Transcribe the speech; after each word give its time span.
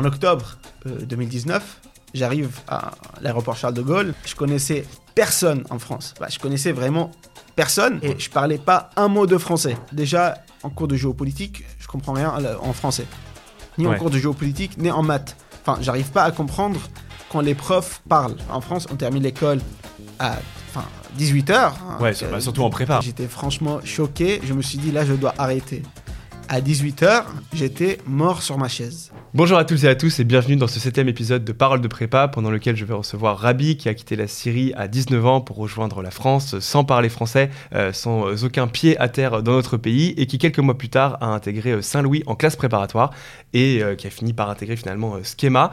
en 0.00 0.04
octobre 0.06 0.56
2019, 0.86 1.80
j'arrive 2.14 2.58
à 2.68 2.92
l'aéroport 3.20 3.54
Charles 3.54 3.74
de 3.74 3.82
Gaulle. 3.82 4.14
Je 4.24 4.34
connaissais 4.34 4.86
personne 5.14 5.64
en 5.68 5.78
France. 5.78 6.14
Bah, 6.18 6.28
je 6.30 6.38
connaissais 6.38 6.72
vraiment 6.72 7.10
personne 7.54 7.98
et 8.02 8.18
je 8.18 8.30
parlais 8.30 8.56
pas 8.56 8.88
un 8.96 9.08
mot 9.08 9.26
de 9.26 9.36
français. 9.36 9.76
Déjà, 9.92 10.38
en 10.62 10.70
cours 10.70 10.88
de 10.88 10.96
géopolitique, 10.96 11.64
je 11.78 11.86
comprends 11.86 12.14
rien 12.14 12.32
en 12.62 12.72
français. 12.72 13.06
Ni 13.76 13.86
en 13.86 13.94
cours 13.96 14.08
de 14.08 14.18
géopolitique, 14.18 14.78
ni 14.78 14.90
en 14.90 15.02
maths. 15.02 15.36
Enfin, 15.66 15.78
j'arrive 15.82 16.10
pas 16.10 16.22
à 16.22 16.30
comprendre 16.30 16.80
quand 17.30 17.42
les 17.42 17.54
profs 17.54 18.00
parlent. 18.08 18.36
En 18.50 18.62
France, 18.62 18.86
on 18.90 18.96
termine 18.96 19.22
l'école 19.22 19.60
à 20.18 20.38
enfin, 20.70 20.86
18h. 21.18 21.52
Hein, 21.52 21.72
ouais, 22.00 22.40
surtout 22.40 22.62
en 22.62 22.70
prépa. 22.70 23.00
J'étais 23.02 23.28
franchement 23.28 23.80
choqué. 23.84 24.40
Je 24.44 24.54
me 24.54 24.62
suis 24.62 24.78
dit, 24.78 24.92
là, 24.92 25.04
je 25.04 25.12
dois 25.12 25.34
arrêter. 25.36 25.82
À 26.52 26.60
18h, 26.60 27.26
j'étais 27.52 27.98
mort 28.08 28.42
sur 28.42 28.58
ma 28.58 28.66
chaise. 28.66 29.12
Bonjour 29.34 29.56
à 29.56 29.64
tous 29.64 29.84
et 29.84 29.88
à 29.88 29.94
tous 29.94 30.18
et 30.18 30.24
bienvenue 30.24 30.56
dans 30.56 30.66
ce 30.66 30.80
septième 30.80 31.08
épisode 31.08 31.44
de 31.44 31.52
Parole 31.52 31.80
de 31.80 31.86
prépa 31.86 32.26
pendant 32.26 32.50
lequel 32.50 32.74
je 32.74 32.84
vais 32.84 32.94
recevoir 32.94 33.38
Rabi 33.38 33.76
qui 33.76 33.88
a 33.88 33.94
quitté 33.94 34.16
la 34.16 34.26
Syrie 34.26 34.72
à 34.76 34.88
19 34.88 35.24
ans 35.24 35.40
pour 35.40 35.58
rejoindre 35.58 36.02
la 36.02 36.10
France 36.10 36.58
sans 36.58 36.82
parler 36.82 37.08
français, 37.08 37.50
euh, 37.72 37.92
sans 37.92 38.42
aucun 38.42 38.66
pied 38.66 38.98
à 38.98 39.08
terre 39.08 39.44
dans 39.44 39.52
notre 39.52 39.76
pays 39.76 40.12
et 40.16 40.26
qui 40.26 40.38
quelques 40.38 40.58
mois 40.58 40.76
plus 40.76 40.88
tard 40.88 41.18
a 41.20 41.26
intégré 41.26 41.70
euh, 41.70 41.82
Saint-Louis 41.82 42.24
en 42.26 42.34
classe 42.34 42.56
préparatoire 42.56 43.12
et 43.52 43.84
euh, 43.84 43.94
qui 43.94 44.08
a 44.08 44.10
fini 44.10 44.32
par 44.32 44.50
intégrer 44.50 44.74
finalement 44.74 45.18
Schema. 45.22 45.70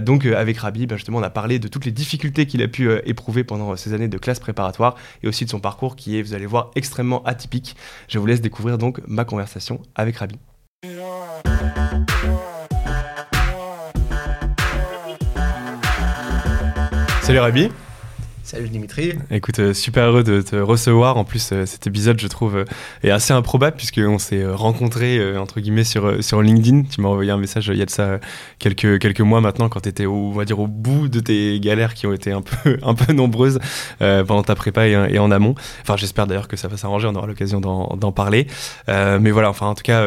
donc 0.00 0.24
avec 0.24 0.56
Rabi, 0.56 0.86
ben, 0.86 0.96
justement 0.96 1.18
on 1.18 1.22
a 1.22 1.28
parlé 1.28 1.58
de 1.58 1.68
toutes 1.68 1.84
les 1.84 1.92
difficultés 1.92 2.46
qu'il 2.46 2.62
a 2.62 2.68
pu 2.68 2.90
éprouver 3.04 3.44
pendant 3.44 3.76
ces 3.76 3.92
années 3.92 4.08
de 4.08 4.16
classe 4.16 4.40
préparatoire 4.40 4.94
et 5.22 5.28
aussi 5.28 5.44
de 5.44 5.50
son 5.50 5.60
parcours 5.60 5.94
qui 5.94 6.18
est, 6.18 6.22
vous 6.22 6.32
allez 6.32 6.46
voir, 6.46 6.70
extrêmement 6.74 7.22
atypique. 7.24 7.76
Je 8.08 8.18
vous 8.18 8.24
laisse 8.24 8.40
découvrir 8.40 8.78
donc 8.78 9.02
ma 9.06 9.26
conversation 9.26 9.82
avec 9.94 10.05
Rabi. 10.14 10.38
Salut 17.22 17.40
Rabi. 17.40 17.85
Salut 18.46 18.68
Dimitri. 18.68 19.12
Écoute, 19.32 19.58
euh, 19.58 19.74
super 19.74 20.04
heureux 20.04 20.22
de 20.22 20.40
te 20.40 20.54
recevoir. 20.54 21.16
En 21.16 21.24
plus, 21.24 21.50
euh, 21.50 21.66
cet 21.66 21.88
épisode, 21.88 22.20
je 22.20 22.28
trouve, 22.28 22.58
euh, 22.58 22.64
est 23.02 23.10
assez 23.10 23.32
improbable 23.32 23.76
puisqu'on 23.76 24.20
s'est 24.20 24.46
rencontrés, 24.46 25.36
entre 25.36 25.58
guillemets, 25.58 25.82
sur, 25.82 26.22
sur 26.22 26.42
LinkedIn. 26.42 26.82
Tu 26.82 27.00
m'as 27.00 27.08
envoyé 27.08 27.32
un 27.32 27.38
message 27.38 27.66
il 27.74 27.76
y 27.76 27.82
a 27.82 27.86
de 27.86 27.90
ça 27.90 28.20
quelques, 28.60 29.00
quelques 29.00 29.20
mois 29.20 29.40
maintenant 29.40 29.68
quand 29.68 29.80
tu 29.80 29.88
étais, 29.88 30.06
au, 30.06 30.14
on 30.14 30.30
va 30.30 30.44
dire, 30.44 30.60
au 30.60 30.68
bout 30.68 31.08
de 31.08 31.18
tes 31.18 31.58
galères 31.58 31.94
qui 31.94 32.06
ont 32.06 32.12
été 32.12 32.30
un 32.30 32.40
peu, 32.40 32.78
un 32.84 32.94
peu 32.94 33.12
nombreuses 33.12 33.58
pendant 33.98 34.44
ta 34.44 34.54
prépa 34.54 34.86
et, 34.86 35.18
en 35.18 35.32
amont. 35.32 35.56
Enfin, 35.82 35.96
j'espère 35.96 36.28
d'ailleurs 36.28 36.46
que 36.46 36.56
ça 36.56 36.68
va 36.68 36.76
s'arranger, 36.76 37.08
on 37.08 37.16
aura 37.16 37.26
l'occasion 37.26 37.60
d'en 37.60 38.12
parler. 38.12 38.46
mais 38.86 39.32
voilà, 39.32 39.50
enfin, 39.50 39.66
en 39.66 39.74
tout 39.74 39.82
cas, 39.82 40.06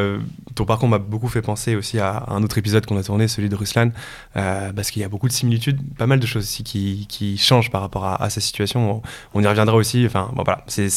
ton 0.55 0.65
parcours 0.65 0.89
m'a 0.89 0.97
beaucoup 0.97 1.27
fait 1.27 1.41
penser 1.41 1.75
aussi 1.75 1.99
à 1.99 2.25
un 2.27 2.43
autre 2.43 2.57
épisode 2.57 2.85
qu'on 2.85 2.97
a 2.97 3.03
tourné, 3.03 3.27
celui 3.27 3.49
de 3.49 3.55
Ruslan, 3.55 3.91
parce 4.33 4.91
qu'il 4.91 5.01
y 5.01 5.05
a 5.05 5.09
beaucoup 5.09 5.27
de 5.27 5.33
similitudes, 5.33 5.79
pas 5.97 6.07
mal 6.07 6.19
de 6.19 6.25
choses 6.25 6.43
aussi 6.43 6.63
qui, 6.63 7.37
changent 7.37 7.71
par 7.71 7.81
rapport 7.81 8.05
à 8.05 8.29
sa 8.29 8.41
situation. 8.41 9.01
On, 9.33 9.41
y 9.41 9.47
reviendra 9.47 9.75
aussi. 9.75 10.05
Enfin, 10.05 10.31
bon, 10.33 10.43
voilà, 10.43 10.63
c'est 10.67 10.89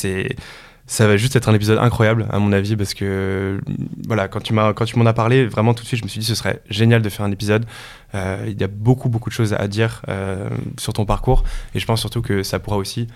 ça 0.86 1.06
va 1.06 1.16
juste 1.16 1.36
être 1.36 1.48
un 1.48 1.54
épisode 1.54 1.78
incroyable 1.78 2.26
à 2.30 2.38
mon 2.38 2.52
avis 2.52 2.76
parce 2.76 2.92
que 2.92 3.60
voilà 4.06 4.28
quand 4.28 4.40
tu 4.40 4.52
m'as 4.52 4.74
m'en 4.96 5.06
as 5.06 5.12
parlé 5.12 5.46
vraiment 5.46 5.74
tout 5.74 5.82
de 5.84 5.88
suite 5.88 6.00
je 6.00 6.04
me 6.04 6.08
suis 6.08 6.20
dit 6.20 6.26
ce 6.26 6.34
serait 6.34 6.60
génial 6.68 7.02
de 7.02 7.08
faire 7.08 7.24
un 7.24 7.30
épisode 7.30 7.66
euh, 8.14 8.44
il 8.48 8.60
y 8.60 8.64
a 8.64 8.68
beaucoup 8.68 9.08
beaucoup 9.08 9.30
de 9.30 9.34
choses 9.34 9.54
à 9.54 9.68
dire 9.68 10.02
euh, 10.08 10.50
sur 10.78 10.92
ton 10.92 11.04
parcours 11.04 11.44
et 11.74 11.78
je 11.78 11.86
pense 11.86 12.00
surtout 12.00 12.20
que 12.20 12.42
ça 12.42 12.58
pourra 12.58 12.76
aussi 12.76 13.06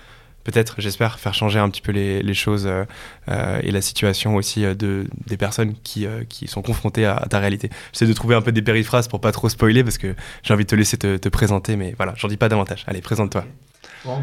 peut-être 0.51 0.81
j'espère 0.81 1.19
faire 1.19 1.33
changer 1.33 1.59
un 1.59 1.69
petit 1.69 1.81
peu 1.81 1.91
les, 1.91 2.33
choses 2.33 2.67
euh, 2.67 3.59
et 3.61 3.71
la 3.71 3.81
situation 3.81 4.35
aussi 4.35 4.61
de 4.63 5.07
des 5.27 5.37
personnes 5.37 5.73
qui, 5.83 6.07
qui 6.29 6.47
sont 6.47 6.61
confrontées 6.61 7.05
à, 7.05 7.25
ta 7.29 7.39
réalité 7.39 7.69
j'essaie 7.91 8.07
de 8.07 8.13
trouver 8.13 8.35
un 8.35 8.41
peu 8.41 8.51
des 8.51 8.61
périphrases 8.61 9.07
pour 9.07 9.21
pas 9.21 9.31
trop 9.31 9.49
spoiler 9.49 9.83
parce 9.83 9.97
que 9.97 10.15
j'ai 10.43 10.53
envie 10.53 10.63
de 10.63 10.69
te 10.69 10.75
laisser 10.75 10.97
te, 10.97 11.17
te 11.17 11.29
présenter 11.29 11.75
mais 11.75 11.93
voilà 11.97 12.13
j'en 12.15 12.27
dis 12.27 12.37
pas 12.37 12.49
davantage 12.49 12.83
allez 12.87 13.01
présente-toi 13.01 13.45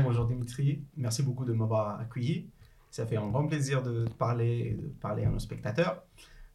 bonjour 0.02 0.26
Dimitri, 0.26 0.82
merci 0.96 1.22
beaucoup 1.22 1.44
de 1.44 1.52
m'avoir 1.52 2.00
accueilli. 2.00 2.48
Ça 2.90 3.06
fait 3.06 3.16
un 3.16 3.28
grand 3.28 3.46
plaisir 3.46 3.82
de 3.82 4.06
parler, 4.18 4.78
de 4.80 4.88
parler 4.88 5.24
à 5.24 5.28
nos 5.28 5.38
spectateurs. 5.38 6.02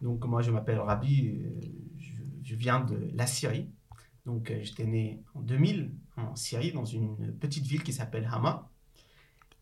Donc 0.02 0.26
moi 0.26 0.42
je 0.42 0.52
m'appelle 0.52 0.80
Rabi, 0.80 1.28
euh, 1.28 1.62
je, 2.44 2.56
viens 2.56 2.80
de 2.80 3.10
la 3.14 3.28
Syrie. 3.28 3.70
Donc 4.26 4.50
euh, 4.50 4.60
j'étais 4.64 4.86
né 4.86 5.22
en 5.36 5.42
2000 5.42 5.92
en 6.18 6.36
Syrie 6.36 6.72
dans 6.72 6.86
une 6.86 7.34
petite 7.40 7.66
ville 7.66 7.84
qui 7.84 7.94
s'appelle 7.94 8.28
Hama. 8.32 8.70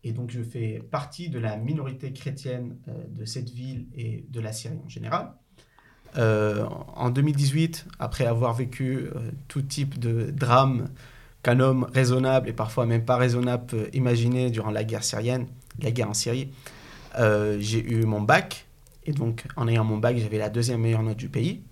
Et 0.04 0.12
donc 0.12 0.30
je 0.30 0.42
fais 0.42 0.82
partie 0.90 1.28
de 1.28 1.38
la 1.38 1.56
minorité 1.56 2.12
chrétienne 2.12 2.76
euh, 2.88 2.92
de 3.08 3.24
cette 3.24 3.50
ville 3.50 3.86
et 3.94 4.24
de 4.28 4.40
la 4.40 4.52
Syrie 4.52 4.78
en 4.84 4.88
général. 4.88 5.32
en 6.16 7.10
2018, 7.10 7.86
après 7.98 8.26
avoir 8.26 8.54
vécu 8.54 9.08
tout 9.46 9.62
type 9.62 9.98
de 9.98 10.30
drames 10.30 10.88
qu'un 11.42 11.60
homme 11.60 11.86
raisonnable 11.94 12.48
et 12.48 12.52
parfois 12.52 12.86
même 12.86 13.04
pas 13.04 13.16
raisonnable 13.16 13.66
peut 13.66 13.88
imaginer 13.92 14.50
durant 14.50 14.70
la 14.70 14.84
guerre 14.84 15.04
syrienne, 15.04 15.46
la 15.80 15.90
guerre 15.90 16.10
en 16.10 16.14
Syrie. 16.14 16.50
Euh, 17.18 17.56
j'ai 17.60 17.84
eu 17.84 18.04
mon 18.04 18.20
bac, 18.20 18.66
et 19.04 19.12
donc 19.12 19.44
en 19.56 19.68
ayant 19.68 19.84
mon 19.84 19.98
bac, 19.98 20.16
j'avais 20.18 20.38
la 20.38 20.50
deuxième 20.50 20.80
meilleure 20.80 21.02
note 21.02 21.16
du 21.16 21.28
pays. 21.28 21.62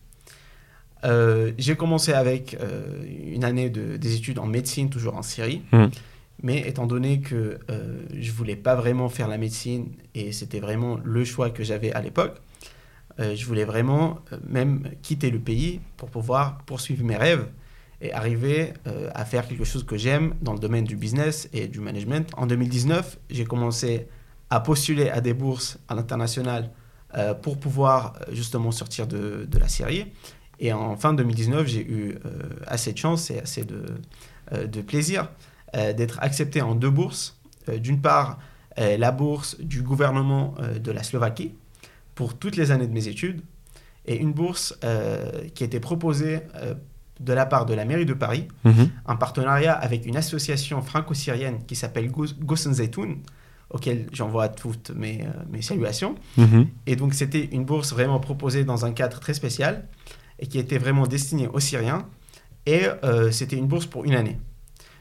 Euh, 1.04 1.52
j'ai 1.58 1.76
commencé 1.76 2.12
avec 2.12 2.56
euh, 2.60 3.04
une 3.32 3.44
année 3.44 3.70
de, 3.70 3.96
des 3.96 4.16
études 4.16 4.38
en 4.38 4.46
médecine, 4.46 4.88
toujours 4.88 5.16
en 5.16 5.22
Syrie. 5.22 5.62
Hmm. 5.72 5.86
Mais 6.46 6.60
étant 6.60 6.86
donné 6.86 7.20
que 7.20 7.58
je 8.14 8.30
voulais 8.30 8.54
pas 8.54 8.76
vraiment 8.76 9.08
faire 9.08 9.26
la 9.26 9.36
médecine 9.36 9.88
et 10.14 10.30
c'était 10.30 10.60
vraiment 10.60 10.96
le 11.02 11.24
choix 11.24 11.50
que 11.50 11.64
j'avais 11.64 11.90
à 11.92 12.00
l'époque, 12.00 12.36
je 13.18 13.44
voulais 13.44 13.64
vraiment 13.64 14.20
même 14.48 14.90
quitter 15.02 15.32
le 15.32 15.40
pays 15.40 15.80
pour 15.96 16.08
pouvoir 16.08 16.58
poursuivre 16.58 17.04
mes 17.04 17.16
rêves 17.16 17.48
et 18.00 18.12
arriver 18.12 18.74
euh, 18.86 19.10
à 19.14 19.24
faire 19.24 19.46
quelque 19.48 19.64
chose 19.64 19.84
que 19.84 19.96
j'aime 19.96 20.34
dans 20.42 20.52
le 20.52 20.58
domaine 20.58 20.84
du 20.84 20.96
business 20.96 21.48
et 21.52 21.66
du 21.66 21.80
management. 21.80 22.30
En 22.36 22.46
2019, 22.46 23.18
j'ai 23.30 23.44
commencé 23.44 24.06
à 24.50 24.60
postuler 24.60 25.08
à 25.08 25.20
des 25.20 25.34
bourses 25.34 25.78
à 25.88 25.94
l'international 25.94 26.70
euh, 27.16 27.34
pour 27.34 27.58
pouvoir 27.58 28.14
euh, 28.20 28.34
justement 28.34 28.70
sortir 28.70 29.06
de, 29.06 29.48
la 29.58 29.68
Syrie. 29.68 30.12
Et 30.58 30.72
en 30.72 30.96
fin 30.96 31.12
2019, 31.12 31.66
j'ai 31.66 31.86
eu 31.86 32.14
assez 32.66 32.94
de 32.94 32.96
chance 32.96 33.30
et 33.30 33.40
assez 33.40 33.62
de 33.62 34.80
plaisir 34.80 35.28
d'être 35.96 36.18
accepté 36.22 36.62
en 36.62 36.74
deux 36.74 36.90
bourses. 36.90 37.38
D'une 37.68 38.00
part, 38.00 38.38
la 38.76 39.10
bourse 39.12 39.60
du 39.60 39.82
gouvernement 39.82 40.54
de 40.82 40.90
la 40.90 41.02
Slovaquie 41.02 41.54
pour 42.14 42.38
toutes 42.38 42.56
les 42.56 42.70
années 42.70 42.86
de 42.86 42.92
mes 42.92 43.08
études 43.08 43.42
et 44.06 44.16
une 44.16 44.32
bourse 44.32 44.78
qui 45.54 45.64
était 45.64 45.80
proposée 45.80 46.40
de 47.20 47.32
la 47.32 47.46
part 47.46 47.66
de 47.66 47.74
la 47.74 47.84
mairie 47.84 48.06
de 48.06 48.14
Paris, 48.14 48.48
mhm. 48.64 48.90
un 49.06 49.16
partenariat 49.16 49.72
avec 49.72 50.06
une 50.06 50.16
association 50.16 50.82
franco-syrienne 50.82 51.60
qui 51.66 51.74
s'appelle 51.74 52.10
Gossen 52.10 52.74
Zaytoun, 52.74 53.18
auquel 53.70 54.06
j'envoie 54.12 54.48
toutes 54.48 54.90
mes, 54.90 55.22
euh, 55.22 55.30
mes 55.50 55.62
saluations. 55.62 56.14
Mhm. 56.36 56.68
Et 56.86 56.96
donc 56.96 57.14
c'était 57.14 57.48
une 57.52 57.64
bourse 57.64 57.92
vraiment 57.92 58.20
proposée 58.20 58.64
dans 58.64 58.84
un 58.84 58.92
cadre 58.92 59.18
très 59.18 59.34
spécial 59.34 59.86
et 60.38 60.46
qui 60.46 60.58
était 60.58 60.78
vraiment 60.78 61.06
destinée 61.06 61.48
aux 61.48 61.60
Syriens. 61.60 62.06
Et 62.66 62.82
euh, 63.04 63.30
c'était 63.30 63.56
une 63.56 63.66
bourse 63.66 63.86
pour 63.86 64.04
une 64.04 64.14
année. 64.14 64.38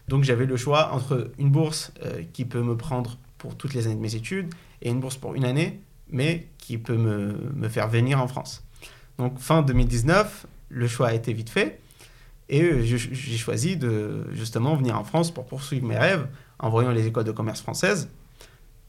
Donc 0.08 0.24
j'avais 0.24 0.46
le 0.46 0.58
choix 0.58 0.94
entre 0.94 1.32
une 1.38 1.50
bourse 1.50 1.92
euh, 2.04 2.24
qui 2.34 2.46
peut 2.46 2.62
me 2.62 2.78
prendre 2.78 3.18
pour 3.38 3.56
toutes 3.56 3.74
les 3.74 3.88
années 3.88 3.96
de 3.96 4.02
mes 4.02 4.16
études 4.16 4.54
et 4.82 4.90
une 4.90 5.00
bourse 5.00 5.18
pour 5.18 5.36
une 5.36 5.46
année, 5.46 5.80
mais 6.10 6.48
qui 6.58 6.78
peut 6.78 6.98
me, 6.98 7.52
me 7.56 7.70
faire 7.70 7.88
venir 7.88 8.22
en 8.22 8.28
France. 8.28 8.64
Donc 9.18 9.40
fin 9.40 9.62
2019, 9.62 10.46
le 10.70 10.88
choix 10.88 11.08
a 11.10 11.14
été 11.14 11.34
vite 11.34 11.50
fait. 11.50 11.80
Et 12.48 12.62
euh, 12.62 12.84
j'ai 12.84 13.38
choisi 13.38 13.76
de 13.76 14.26
justement 14.32 14.76
venir 14.76 14.98
en 14.98 15.04
France 15.04 15.32
pour 15.32 15.46
poursuivre 15.46 15.88
mes 15.88 15.98
rêves 15.98 16.28
en 16.60 16.70
voyant 16.70 16.92
les 16.92 17.08
écoles 17.08 17.24
de 17.24 17.32
commerce 17.32 17.62
françaises. 17.62 18.10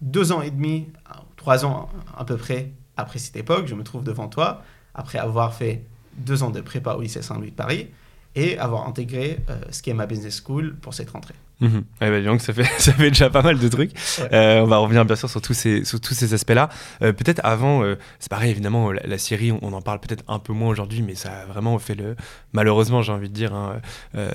Deux 0.02 0.30
ans 0.32 0.42
et 0.42 0.50
demi, 0.50 0.88
trois 1.36 1.64
ans 1.64 1.88
à 2.14 2.24
peu 2.26 2.36
près 2.36 2.72
après 2.98 3.18
cette 3.18 3.36
époque, 3.36 3.66
je 3.66 3.74
me 3.74 3.82
trouve 3.82 4.04
devant 4.04 4.28
toi, 4.28 4.62
après 4.94 5.18
avoir 5.18 5.54
fait 5.54 5.84
deux 6.18 6.42
ans 6.42 6.50
de 6.50 6.60
prépa 6.60 6.94
au 6.94 7.00
lycée 7.00 7.22
Saint-Louis 7.22 7.50
de 7.50 7.56
Paris 7.56 7.88
et 8.36 8.58
avoir 8.58 8.86
intégré 8.86 9.38
euh, 9.50 9.60
Schema 9.72 10.06
Business 10.06 10.42
School 10.44 10.76
pour 10.76 10.94
cette 10.94 11.10
rentrée. 11.10 11.34
Mmh. 11.58 12.22
donc 12.24 12.42
ça 12.42 12.52
fait, 12.52 12.64
ça 12.78 12.92
fait 12.92 13.08
déjà 13.08 13.30
pas 13.30 13.40
mal 13.40 13.58
de 13.58 13.68
trucs. 13.68 13.92
Euh, 14.32 14.60
on 14.60 14.66
va 14.66 14.76
revenir 14.76 15.06
bien 15.06 15.16
sûr 15.16 15.30
sur 15.30 15.40
tous 15.40 15.54
ces, 15.54 15.84
sur 15.84 16.00
tous 16.00 16.12
ces 16.12 16.34
aspects-là. 16.34 16.68
Euh, 17.02 17.12
peut-être 17.14 17.40
avant, 17.44 17.82
euh, 17.82 17.96
c'est 18.18 18.30
pareil 18.30 18.50
évidemment, 18.50 18.92
la, 18.92 19.18
Syrie, 19.18 19.52
on, 19.52 19.72
en 19.72 19.80
parle 19.80 20.00
peut-être 20.00 20.22
un 20.28 20.38
peu 20.38 20.52
moins 20.52 20.68
aujourd'hui, 20.68 21.00
mais 21.00 21.14
ça 21.14 21.32
a 21.32 21.44
vraiment 21.46 21.78
fait 21.78 21.94
le. 21.94 22.14
Malheureusement, 22.52 23.00
j'ai 23.02 23.12
envie 23.12 23.28
de 23.28 23.34
dire, 23.34 23.54
hein, 23.54 23.80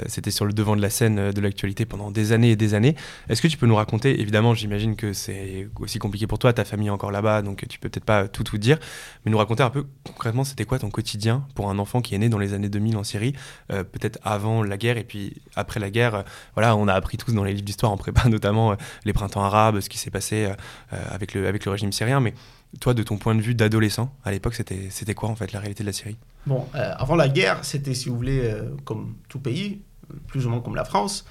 c'était 0.07 0.31
sur 0.31 0.45
le 0.45 0.53
devant 0.53 0.75
de 0.75 0.81
la 0.81 0.89
scène 0.89 1.31
de 1.31 1.41
l'actualité 1.41 1.85
pendant 1.85 2.11
des 2.11 2.31
années 2.31 2.51
et 2.51 2.55
des 2.55 2.73
années. 2.73 2.95
Est-ce 3.29 3.41
que 3.41 3.47
tu 3.47 3.57
peux 3.57 3.67
nous 3.67 3.75
raconter 3.75 4.19
Évidemment, 4.19 4.53
j'imagine 4.53 4.95
que 4.95 5.13
c'est 5.13 5.69
aussi 5.79 5.99
compliqué 5.99 6.27
pour 6.27 6.39
toi, 6.39 6.53
ta 6.53 6.65
famille 6.65 6.87
est 6.87 6.91
encore 6.91 7.11
là-bas, 7.11 7.41
donc 7.41 7.65
tu 7.67 7.79
peux 7.79 7.89
peut-être 7.89 8.05
pas 8.05 8.27
tout 8.27 8.43
tout 8.43 8.57
dire, 8.57 8.77
mais 9.25 9.31
nous 9.31 9.37
raconter 9.37 9.63
un 9.63 9.69
peu 9.69 9.85
concrètement, 10.03 10.43
c'était 10.43 10.65
quoi 10.65 10.79
ton 10.79 10.89
quotidien 10.89 11.45
pour 11.55 11.69
un 11.69 11.79
enfant 11.79 12.01
qui 12.01 12.15
est 12.15 12.17
né 12.17 12.29
dans 12.29 12.39
les 12.39 12.53
années 12.53 12.69
2000 12.69 12.97
en 12.97 13.03
Syrie, 13.03 13.33
peut-être 13.67 14.19
avant 14.23 14.63
la 14.63 14.77
guerre 14.77 14.97
et 14.97 15.03
puis 15.03 15.41
après 15.55 15.79
la 15.79 15.89
guerre. 15.89 16.23
voilà, 16.55 16.75
on 16.75 16.87
a 16.87 16.93
appris 16.93 17.10
tous 17.17 17.33
dans 17.33 17.43
les 17.43 17.53
livres 17.53 17.65
d'histoire 17.65 17.91
en 17.91 17.97
prépa, 17.97 18.27
notamment 18.29 18.71
euh, 18.71 18.75
les 19.05 19.13
printemps 19.13 19.43
arabes, 19.43 19.79
ce 19.79 19.89
qui 19.89 19.97
s'est 19.97 20.11
passé 20.11 20.45
euh, 20.45 20.53
euh, 20.93 21.03
avec, 21.11 21.33
le, 21.33 21.47
avec 21.47 21.65
le 21.65 21.71
régime 21.71 21.91
syrien. 21.91 22.19
Mais 22.19 22.33
toi, 22.79 22.93
de 22.93 23.03
ton 23.03 23.17
point 23.17 23.35
de 23.35 23.41
vue 23.41 23.55
d'adolescent, 23.55 24.13
à 24.23 24.31
l'époque, 24.31 24.55
c'était, 24.55 25.13
quoi 25.13 25.29
en 25.29 25.35
fait 25.35 25.51
la 25.51 25.59
réalité 25.59 25.83
de 25.83 25.87
la 25.87 25.93
Syrie? 25.93 26.17
Bon, 26.45 26.65
euh, 26.75 26.93
avant 26.97 27.15
la 27.15 27.27
guerre, 27.27 27.63
c'était, 27.63 27.93
si 27.93 28.09
vous 28.09 28.15
voulez, 28.15 28.41
euh, 28.43 28.75
comme 28.85 29.15
tout 29.27 29.39
pays, 29.39 29.81
plus 30.27 30.45
ou 30.45 30.49
moins 30.49 30.61
comme 30.61 30.75
la 30.75 30.85
France. 30.85 31.25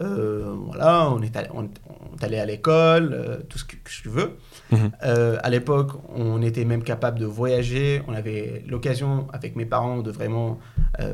Euh, 0.00 0.54
voilà, 0.66 1.10
on 1.10 1.20
est 1.20 1.36
allé, 1.36 1.48
on, 1.52 1.64
on 1.64 2.16
est 2.16 2.24
allé 2.24 2.38
à 2.38 2.46
l'école, 2.46 3.44
tout 3.48 3.58
ce 3.58 3.64
que, 3.64 3.76
que 3.76 3.90
tu 3.90 4.08
veux. 4.08 4.38
Mhm. 4.70 4.90
À 5.02 5.50
l'époque, 5.50 5.92
on 6.14 6.40
était 6.40 6.64
même 6.64 6.82
capable 6.82 7.18
de 7.18 7.26
voyager. 7.26 8.02
On 8.08 8.14
avait 8.14 8.64
l'occasion, 8.66 9.26
avec 9.32 9.54
mes 9.54 9.66
parents, 9.66 10.00
de 10.00 10.10
vraiment 10.10 10.58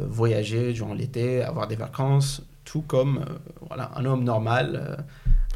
voyager 0.06 0.72
durant 0.72 0.94
l'été, 0.94 1.42
avoir 1.42 1.66
des 1.66 1.74
vacances, 1.74 2.42
tout 2.68 2.82
comme 2.82 3.18
euh, 3.18 3.38
voilà, 3.66 3.90
un 3.96 4.04
homme 4.04 4.24
normal, 4.24 4.66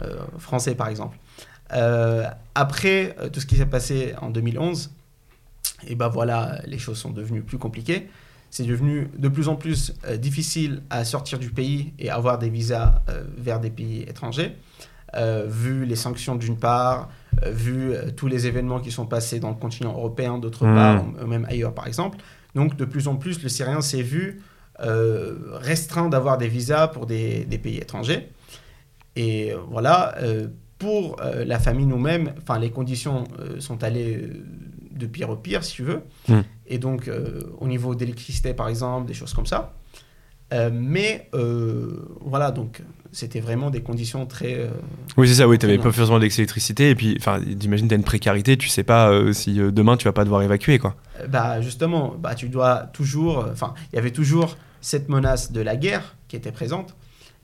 euh, 0.00 0.04
euh, 0.06 0.16
français 0.38 0.74
par 0.74 0.88
exemple. 0.88 1.18
Après 2.54 3.16
tout 3.32 3.40
ce 3.40 3.46
qui 3.46 3.56
s'est 3.56 3.66
passé 3.66 4.14
en 4.20 4.30
2011, 4.30 4.90
et 5.86 5.94
ben 5.94 6.08
voilà, 6.08 6.60
les 6.66 6.78
choses 6.78 6.98
sont 6.98 7.10
devenues 7.10 7.42
plus 7.42 7.58
compliquées. 7.58 8.08
C'est 8.50 8.64
devenu 8.64 9.08
de 9.16 9.28
plus 9.28 9.48
en 9.48 9.56
plus 9.56 9.94
euh, 10.06 10.18
difficile 10.18 10.82
à 10.90 11.04
sortir 11.06 11.38
du 11.38 11.48
pays 11.50 11.94
et 11.98 12.10
avoir 12.10 12.38
des 12.38 12.50
visas 12.50 13.00
euh, 13.08 13.24
vers 13.38 13.58
des 13.60 13.70
pays 13.70 14.02
étrangers, 14.02 14.54
euh, 15.16 15.46
vu 15.48 15.86
les 15.86 15.96
sanctions 15.96 16.36
d'une 16.36 16.58
part, 16.58 17.08
vu 17.46 17.94
tous 18.16 18.26
les 18.26 18.46
événements 18.46 18.78
qui 18.80 18.90
sont 18.90 19.06
passés 19.06 19.40
dans 19.40 19.48
le 19.48 19.54
continent 19.56 19.92
européen 19.94 20.36
d'autre 20.38 20.66
Mhm. 20.66 20.74
part, 20.74 21.04
ou 21.22 21.26
même 21.26 21.46
ailleurs 21.46 21.74
par 21.74 21.86
exemple. 21.86 22.18
Donc 22.54 22.76
de 22.76 22.84
plus 22.84 23.08
en 23.08 23.16
plus, 23.16 23.42
le 23.42 23.48
Syrien 23.48 23.80
s'est 23.80 24.02
vu 24.02 24.42
euh, 24.82 25.34
restreint 25.54 26.08
d'avoir 26.08 26.38
des 26.38 26.48
visas 26.48 26.88
pour 26.88 27.06
des, 27.06 27.44
des 27.44 27.58
pays 27.58 27.78
étrangers. 27.78 28.28
Et 29.16 29.52
euh, 29.52 29.58
voilà, 29.70 30.14
euh, 30.18 30.48
pour 30.78 31.20
euh, 31.20 31.44
la 31.44 31.58
famille 31.58 31.86
nous-mêmes, 31.86 32.32
enfin 32.40 32.58
les 32.58 32.70
conditions 32.70 33.24
sont 33.58 33.84
allées 33.84 34.28
de 34.90 35.06
pire 35.06 35.30
au 35.30 35.36
pire, 35.36 35.62
si 35.64 35.74
tu 35.74 35.82
veux. 35.84 36.02
Mm. 36.28 36.40
Et 36.66 36.78
donc, 36.78 37.10
au 37.60 37.66
niveau 37.66 37.94
d'électricité, 37.94 38.54
par 38.54 38.68
exemple, 38.68 39.06
des 39.06 39.14
choses 39.14 39.34
comme 39.34 39.46
ça. 39.46 39.74
Mais 40.72 41.28
voilà, 42.20 42.50
donc 42.50 42.82
c'était 43.12 43.40
vraiment 43.40 43.70
des 43.70 43.82
conditions 43.82 44.26
très. 44.26 44.54
euh, 44.54 44.68
Oui, 45.18 45.28
c'est 45.28 45.34
ça, 45.34 45.46
oui, 45.48 45.58
t'avais 45.58 45.76
Non. 45.76 45.82
pas 45.82 45.92
forcément 45.92 46.18
d'électricité, 46.18 46.90
et 46.90 46.94
puis, 46.94 47.14
enfin, 47.18 47.40
j'imagine 47.60 47.86
t'as 47.86 47.96
une 47.96 48.04
précarité, 48.04 48.56
tu 48.56 48.68
sais 48.68 48.82
pas 48.84 49.10
euh, 49.10 49.32
si 49.34 49.60
euh, 49.60 49.70
demain 49.70 49.96
tu 49.98 50.04
vas 50.06 50.12
pas 50.12 50.24
devoir 50.24 50.42
évacuer, 50.42 50.78
quoi. 50.78 50.96
Bah 51.28 51.60
justement, 51.60 52.14
bah 52.18 52.34
tu 52.34 52.48
dois 52.48 52.88
toujours, 52.92 53.46
enfin, 53.52 53.74
il 53.92 53.96
y 53.96 53.98
avait 53.98 54.10
toujours 54.10 54.56
cette 54.82 55.08
menace 55.08 55.50
de 55.52 55.62
la 55.62 55.76
guerre 55.76 56.16
qui 56.28 56.36
était 56.36 56.52
présente, 56.52 56.94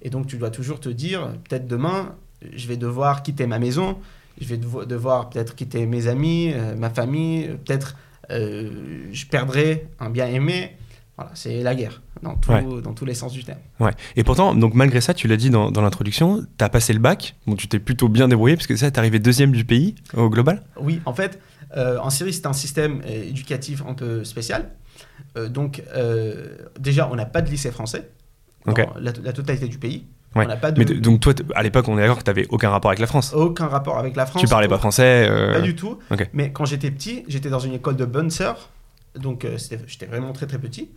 et 0.03 0.11
donc 0.11 0.27
tu 0.27 0.37
dois 0.37 0.51
toujours 0.51 0.81
te 0.81 0.91
dire, 0.91 1.29
peut-être 1.49 1.67
demain, 1.67 2.15
je 2.55 2.69
vais 2.69 2.77
devoir 2.77 3.23
quitter 3.23 3.47
ma 3.47 3.59
maison, 3.59 3.97
je 4.41 4.47
vais 4.47 4.59
devo- 4.59 4.85
devoir 4.85 5.31
peut-être 5.31 5.55
quitter 5.57 5.87
mes 5.87 6.07
amis, 6.07 6.53
euh, 6.55 6.77
ma 6.77 6.91
famille, 6.91 7.49
peut-être 7.65 7.97
euh, 8.31 9.09
je 9.13 9.25
perdrai 9.27 9.89
un 9.99 10.11
bien 10.11 10.27
aimé. 10.27 10.77
Voilà, 11.17 11.33
c'est 11.35 11.65
la 11.65 11.75
guerre 11.75 12.01
dans, 12.23 12.37
tout- 12.37 12.53
Ouais. 12.53 12.63
dans 12.81 12.93
tous 12.93 13.05
les 13.05 13.15
sens 13.15 13.33
du 13.33 13.43
terme. 13.43 13.59
Ouais. 13.81 13.91
Et 14.15 14.23
pourtant, 14.23 14.55
donc 14.55 14.75
malgré 14.75 15.01
ça, 15.01 15.15
tu 15.15 15.27
l'as 15.27 15.37
dit 15.37 15.51
dans, 15.51 15.73
dans 15.73 15.81
l'introduction, 15.83 16.45
t'as 16.59 16.69
passé 16.69 16.93
le 16.93 17.01
bac, 17.01 17.35
bon, 17.49 17.57
tu 17.57 17.67
t'es 17.67 17.81
plutôt 17.81 18.09
bien 18.09 18.29
débrouillé, 18.29 18.55
parce 18.55 18.69
que 18.69 18.77
ça, 18.77 18.89
t'es 18.93 19.01
arrivé 19.01 19.19
deuxième 19.19 19.51
du 19.51 19.65
pays 19.65 19.97
au 20.17 20.31
global. 20.31 20.63
Oui, 20.81 21.01
en 21.07 21.15
fait, 21.15 21.41
euh, 21.77 21.99
en 21.99 22.11
Syrie, 22.11 22.33
c'est 22.33 22.47
un 22.47 22.53
système 22.53 23.03
éducatif 23.09 23.83
un 23.85 23.95
peu 23.95 24.23
spécial. 24.23 24.71
Euh, 25.37 25.49
donc, 25.49 25.83
euh, 25.95 26.49
déjà, 26.79 27.09
on 27.11 27.17
n'a 27.17 27.27
pas 27.27 27.43
de 27.43 27.51
lycée 27.51 27.71
français 27.71 28.09
dans 28.67 28.75
la, 28.99 29.13
la 29.23 29.33
totalité 29.33 29.69
du 29.69 29.79
pays. 29.79 30.07
Ouais. 30.35 30.45
On 30.45 30.49
n'a 30.49 30.57
pas 30.57 30.71
de, 30.73 30.79
Mais 30.79 30.85
t- 30.85 30.95
donc 30.95 31.21
toi, 31.21 31.33
à 31.55 31.63
l'époque, 31.63 31.89
on 31.89 31.97
est 31.97 32.03
d'accord 32.03 32.19
que 32.19 32.23
t'avais 32.25 32.47
aucun 32.51 32.69
rapport 32.71 32.91
avec 32.91 32.99
la 33.01 33.07
France. 33.07 33.33
aucun 33.35 33.67
rapport 33.67 33.99
avec 33.99 34.15
la 34.15 34.27
France. 34.27 34.43
tu 34.43 34.49
parlais 34.49 34.69
pas 34.69 34.79
français. 34.79 35.27
euh, 35.29 35.55
Pas 35.55 35.61
du 35.61 35.75
tout. 35.75 35.99
Mais 36.33 36.53
quand 36.53 36.65
j'étais 36.67 36.91
petit, 36.91 37.25
j'étais 37.29 37.49
dans 37.49 37.59
une 37.61 37.73
école 37.75 37.97
de 37.97 38.05
bonnes 38.05 38.31
sœurs. 38.31 38.69
Donc, 39.19 39.45
euh, 39.45 39.57
j'étais 39.87 40.07
vraiment 40.07 40.33
très 40.33 40.47
très 40.47 40.59
petit. 40.59 40.91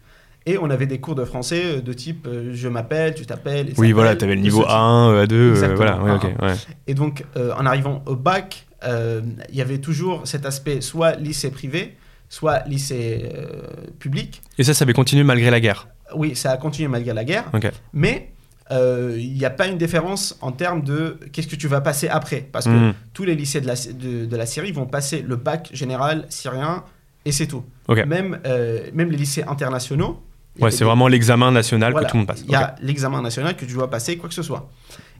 Et 0.45 0.57
on 0.57 0.69
avait 0.69 0.87
des 0.87 0.99
cours 0.99 1.15
de 1.15 1.23
français 1.23 1.61
euh, 1.77 1.81
de 1.81 1.93
type 1.93 2.27
je 2.51 2.67
m'appelle, 2.67 3.13
tu 3.15 3.25
t'appelles. 3.25 3.73
Oui, 3.77 3.91
voilà, 3.93 4.09
s'appelle, 4.11 4.17
t'avais 4.19 4.35
le 4.35 4.41
niveau 4.41 4.61
ce 4.63 4.67
type. 4.67 4.75
A1, 4.75 5.25
A2, 5.25 5.33
euh, 5.33 5.49
Exactement, 5.51 5.77
voilà, 5.77 6.03
oui, 6.03 6.11
ok, 6.11 6.23
A1. 6.23 6.45
ouais. 6.47 6.55
Et 6.87 6.93
donc, 6.93 7.23
en 7.35 7.65
arrivant 7.65 8.03
au 8.07 8.15
bac, 8.15 8.65
il 8.83 9.55
y 9.55 9.61
avait 9.61 9.77
toujours 9.77 10.21
cet 10.27 10.45
aspect 10.45 10.81
soit 10.81 11.15
lycée 11.15 11.51
privé, 11.51 11.95
soit 12.31 12.63
lycée 12.65 13.29
euh, 13.35 13.61
public. 13.99 14.41
Et 14.57 14.63
ça, 14.63 14.73
ça 14.73 14.83
avait 14.83 14.93
continué 14.93 15.23
malgré 15.25 15.51
la 15.51 15.59
guerre. 15.59 15.89
Oui, 16.15 16.33
ça 16.33 16.51
a 16.51 16.57
continué 16.57 16.87
malgré 16.87 17.13
la 17.13 17.25
guerre. 17.25 17.43
Mais 17.91 18.31
euh, 18.71 19.17
il 19.19 19.33
n'y 19.33 19.43
a 19.43 19.49
pas 19.49 19.67
une 19.67 19.77
différence 19.77 20.37
en 20.39 20.53
termes 20.53 20.81
de 20.81 21.19
qu'est-ce 21.33 21.47
que 21.47 21.57
tu 21.57 21.67
vas 21.67 21.81
passer 21.81 22.07
après. 22.07 22.47
Parce 22.51 22.65
que 22.65 22.69
Mhm. 22.87 22.93
tous 23.13 23.25
les 23.25 23.35
lycées 23.35 23.59
de 23.59 23.67
la, 23.67 23.75
de, 23.75 24.25
de 24.25 24.35
la 24.37 24.45
Syrie 24.45 24.71
vont 24.71 24.85
passer 24.85 25.21
le 25.27 25.35
bac 25.35 25.69
général 25.73 26.25
syrien 26.29 26.85
et 27.25 27.33
c'est 27.33 27.47
tout. 27.47 27.65
Même, 27.89 28.39
euh, 28.45 28.89
même 28.93 29.11
les 29.11 29.17
lycées 29.17 29.43
internationaux. 29.43 30.23
Ouais, 30.59 30.71
c'est 30.71 30.79
des- 30.79 30.85
vraiment 30.85 31.09
l'examen 31.09 31.51
national 31.51 31.91
voilà, 31.91 32.07
que 32.07 32.11
tout 32.11 32.15
le 32.17 32.19
monde 32.21 32.27
passe. 32.27 32.43
Il 32.45 32.51
y 32.51 32.55
a 32.55 32.75
l'examen 32.81 33.21
national 33.21 33.57
que 33.57 33.65
tu 33.65 33.73
dois 33.73 33.89
passer, 33.89 34.15
quoi 34.17 34.29
que 34.29 34.35
ce 34.35 34.43
soit. 34.43 34.69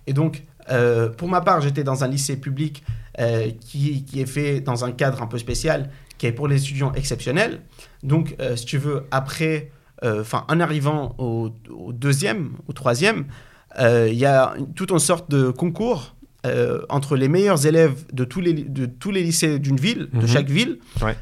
Et 0.08 0.14
donc, 0.14 0.44
euh, 0.70 1.10
pour 1.10 1.28
ma 1.28 1.42
part, 1.42 1.60
j'étais 1.62 1.84
dans 1.84 2.04
un 2.06 2.08
lycée 2.08 2.38
public 2.38 2.84
euh, 3.20 3.50
qui, 3.60 4.04
qui 4.06 4.22
est 4.22 4.26
fait 4.26 4.62
dans 4.62 4.86
un 4.86 4.92
cadre 4.94 5.22
un 5.22 5.28
peu 5.28 5.38
spécial, 5.38 5.90
qui 6.22 6.28
est 6.28 6.32
pour 6.32 6.48
les 6.48 6.62
étudiants 6.62 6.92
exceptionnels. 6.94 7.62
Donc, 8.04 8.36
euh, 8.40 8.56
si 8.56 8.66
tu 8.68 8.78
veux, 8.78 9.06
après, 9.10 9.72
euh, 10.04 10.24
en 10.48 10.60
arrivant 10.60 11.16
au, 11.18 11.50
au 11.72 11.94
deuxième, 11.94 12.52
au 12.68 12.74
troisième, 12.74 13.26
euh, 13.80 14.08
il 14.12 14.20
y 14.20 14.26
a 14.28 14.54
toute 14.76 14.92
une 14.92 15.00
sorte 15.00 15.32
de 15.32 15.50
concours 15.50 16.16
entre 16.90 17.16
les 17.16 17.28
meilleurs 17.28 17.66
élèves 17.66 18.06
de 18.14 18.24
tous 18.24 18.40
les, 18.42 18.54
de 18.54 18.86
tous 18.88 19.10
les 19.12 19.24
lycées 19.24 19.58
d'une 19.60 19.78
ville, 19.78 20.10
de 20.14 20.22
Mhm. 20.22 20.28
chaque 20.28 20.50
ville, 20.50 20.78
Ouais. 21.06 21.16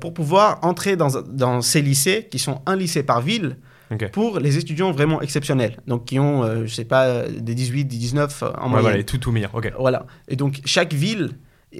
pour 0.00 0.12
pouvoir 0.14 0.58
entrer 0.62 0.94
dans, 0.96 1.10
dans 1.44 1.60
ces 1.60 1.82
lycées, 1.82 2.28
qui 2.30 2.38
sont 2.38 2.62
un 2.66 2.76
lycée 2.76 3.02
par 3.04 3.20
ville, 3.20 3.56
pour 4.12 4.38
les 4.40 4.58
étudiants 4.58 4.90
vraiment 4.92 5.20
exceptionnels, 5.22 5.76
donc 5.86 6.04
qui 6.06 6.18
ont, 6.18 6.42
euh, 6.42 6.66
je 6.66 6.74
sais 6.74 6.84
pas, 6.84 7.28
des 7.28 7.54
18, 7.54 7.84
des 7.84 7.96
19 7.96 8.42
euh, 8.42 8.46
en 8.46 8.50
Ouais, 8.50 8.68
moyenne. 8.68 8.80
voilà, 8.82 8.98
et 8.98 9.04
tout, 9.04 9.18
tout 9.18 9.30
meilleur. 9.32 9.54
Ok. 9.54 9.72
Voilà. 9.78 10.06
Et 10.28 10.34
donc, 10.36 10.60
chaque 10.64 10.92
ville 10.92 11.30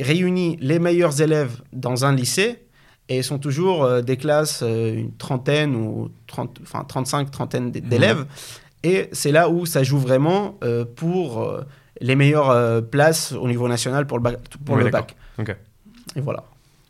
réunit 0.02 0.56
les 0.60 0.78
meilleurs 0.78 1.20
élèves 1.20 1.62
dans 1.72 2.04
un 2.04 2.14
lycée 2.14 2.58
et 3.08 3.22
sont 3.22 3.38
toujours 3.38 3.84
euh, 3.84 4.02
des 4.02 4.16
classes, 4.16 4.60
euh, 4.62 4.94
une 4.94 5.12
trentaine 5.16 5.74
ou 5.76 6.10
30, 6.26 6.58
enfin, 6.62 6.84
35, 6.84 7.30
trentaine 7.30 7.70
d- 7.70 7.80
d'élèves. 7.80 8.26
Et 8.82 9.08
c'est 9.12 9.32
là 9.32 9.48
où 9.48 9.64
ça 9.66 9.82
joue 9.82 9.98
vraiment 9.98 10.58
euh, 10.64 10.84
pour 10.84 11.48
les 12.00 12.14
meilleures 12.14 12.82
places 12.88 13.32
au 13.32 13.48
niveau 13.48 13.68
national 13.68 14.06
pour 14.06 14.18
le 14.18 14.22
bac. 14.24 14.38
Pour 14.64 14.76
le 14.76 14.90
bac. 14.90 15.16
Et 16.14 16.20
voilà. 16.20 16.44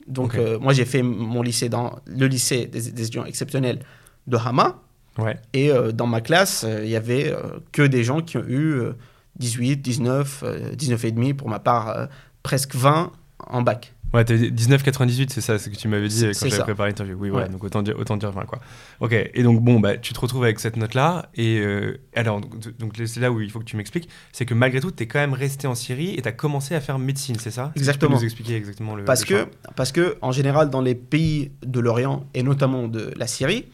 Donc, 0.06 0.36
moi, 0.60 0.72
j'ai 0.72 0.84
fait 0.84 1.02
mon 1.02 1.42
lycée 1.42 1.68
dans 1.68 1.98
le 2.06 2.26
lycée 2.26 2.66
des, 2.66 2.80
des 2.92 3.02
étudiants 3.02 3.24
exceptionnels 3.24 3.80
de 4.26 4.36
Hama. 4.36 4.80
Ouais. 5.18 5.36
Et 5.54 5.70
dans 5.94 6.06
ma 6.06 6.20
classe, 6.20 6.66
il 6.82 6.88
y 6.88 6.96
avait 6.96 7.34
que 7.72 7.82
des 7.82 8.04
gens 8.04 8.20
qui 8.20 8.36
ont 8.36 8.44
eu 8.46 8.72
euh, 8.80 8.92
18, 9.38 9.76
19, 9.78 10.42
euh, 10.44 10.74
19 10.74 11.04
et 11.04 11.12
demi, 11.12 11.34
pour 11.34 11.48
ma 11.48 11.58
part, 11.58 12.08
presque 12.46 12.76
20 12.76 13.10
en 13.48 13.62
bac. 13.62 13.92
Ouais, 14.14 14.24
t'as 14.24 14.36
dit 14.36 14.52
19,98, 14.52 15.30
c'est 15.32 15.40
ça, 15.40 15.58
ce 15.58 15.68
que 15.68 15.74
tu 15.74 15.88
m'avais 15.88 16.06
dit 16.06 16.16
C'est- 16.16 16.26
euh, 16.26 16.28
quand 16.28 16.34
c'est 16.38 16.50
j'avais 16.50 16.62
préparé 16.62 16.90
l'interview. 16.90 17.16
Oui, 17.18 17.28
voilà, 17.28 17.46
Ouais. 17.46 17.52
donc 17.52 17.64
autant 17.64 17.82
dire, 17.82 17.98
autant 17.98 18.16
dire 18.16 18.30
20, 18.30 18.44
quoi. 18.44 18.60
Ok, 19.00 19.12
et 19.12 19.42
donc 19.42 19.60
bon, 19.62 19.80
bah, 19.80 19.96
tu 19.96 20.12
te 20.14 20.20
retrouves 20.20 20.44
avec 20.44 20.60
cette 20.60 20.76
note-là, 20.76 21.28
et 21.34 21.58
euh, 21.58 21.98
alors, 22.14 22.40
donc, 22.40 22.92
c'est 23.04 23.18
là 23.18 23.32
où 23.32 23.40
il 23.40 23.50
faut 23.50 23.58
que 23.58 23.64
tu 23.64 23.76
m'expliques, 23.76 24.08
c'est 24.32 24.46
que 24.46 24.54
malgré 24.54 24.80
tout, 24.80 24.92
t'es 24.92 25.06
quand 25.08 25.18
même 25.18 25.32
resté 25.34 25.66
en 25.66 25.74
Syrie 25.74 26.14
et 26.14 26.22
t'as 26.22 26.30
commencé 26.30 26.76
à 26.76 26.80
faire 26.80 27.00
médecine, 27.00 27.36
c'est 27.40 27.50
ça? 27.50 27.72
Que 27.74 27.80
Exactement. 27.80 28.10
Tu 28.12 28.14
peux 28.14 28.20
nous 28.20 28.24
expliquer 28.26 28.54
exactement 28.56 28.94
le. 28.94 29.04
Parce 29.04 29.28
le 29.28 29.44
que, 29.44 29.50
parce 29.74 29.90
que, 29.90 30.16
en 30.22 30.30
général, 30.30 30.70
dans 30.70 30.82
les 30.82 30.94
pays 30.94 31.50
de 31.66 31.80
l'Orient, 31.80 32.26
et 32.32 32.44
notamment 32.44 32.86
de 32.86 33.12
la 33.16 33.26
Syrie, 33.26 33.66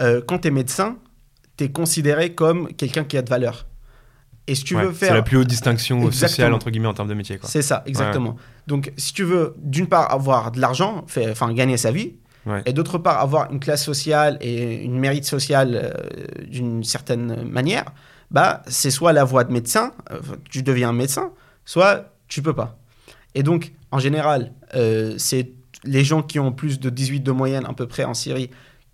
euh, 0.00 0.22
quand 0.26 0.38
tu 0.38 0.48
es 0.48 0.50
médecin, 0.50 0.96
tu 1.58 1.64
es 1.64 1.70
considéré 1.70 2.34
comme 2.34 2.68
quelqu'un 2.74 3.04
qui 3.04 3.18
a 3.18 3.22
de 3.22 3.28
valeur. 3.30 3.66
Et 4.48 4.54
si 4.54 4.64
tu 4.64 4.76
Ouais, 4.76 4.84
veux 4.86 4.92
C'est 4.92 5.06
faire 5.06 5.14
la 5.14 5.22
plus 5.22 5.36
haute 5.38 5.48
distinction 5.48 5.96
Exactement. 5.98 6.28
sociale, 6.28 6.52
entre 6.54 6.70
guillemets, 6.70 6.86
en 6.88 6.94
termes 6.94 7.08
de 7.08 7.14
métier. 7.14 7.38
C'est 7.42 7.62
ça, 7.62 7.82
exactement. 7.86 8.36
Donc, 8.66 8.92
si 8.96 9.12
tu 9.12 9.24
veux, 9.24 9.54
d'une 9.58 9.88
part, 9.88 10.12
avoir 10.12 10.52
de 10.52 10.60
l'argent, 10.60 11.04
enfin, 11.04 11.52
gagner 11.52 11.76
sa 11.76 11.90
vie, 11.90 12.14
Ouais. 12.46 12.62
et 12.64 12.72
d'autre 12.72 12.98
part, 12.98 13.18
avoir 13.20 13.50
une 13.50 13.58
classe 13.58 13.84
sociale 13.84 14.38
et 14.40 14.84
une 14.84 15.00
mérite 15.00 15.24
sociale 15.24 15.80
euh, 15.82 16.46
d'une 16.46 16.84
certaine 16.84 17.42
manière, 17.42 17.86
bah, 18.30 18.62
c'est 18.68 18.92
soit 18.92 19.12
la 19.12 19.24
voie 19.24 19.42
de 19.42 19.52
médecin, 19.52 19.92
euh, 20.12 20.20
tu 20.48 20.62
deviens 20.62 20.92
médecin, 20.92 21.32
soit 21.64 22.12
tu 22.28 22.42
peux 22.42 22.54
pas. 22.54 22.78
Et 23.34 23.42
donc, 23.42 23.72
en 23.90 23.98
général, 23.98 24.52
euh, 24.76 25.14
c'est 25.18 25.50
les 25.82 26.04
gens 26.04 26.22
qui 26.22 26.38
ont 26.38 26.52
plus 26.52 26.78
de 26.78 26.88
18 26.88 27.18
de 27.20 27.32
moyenne 27.32 27.64
à 27.66 27.72
peu 27.72 27.88
près 27.88 28.04
en 28.04 28.14
Syrie 28.14 28.50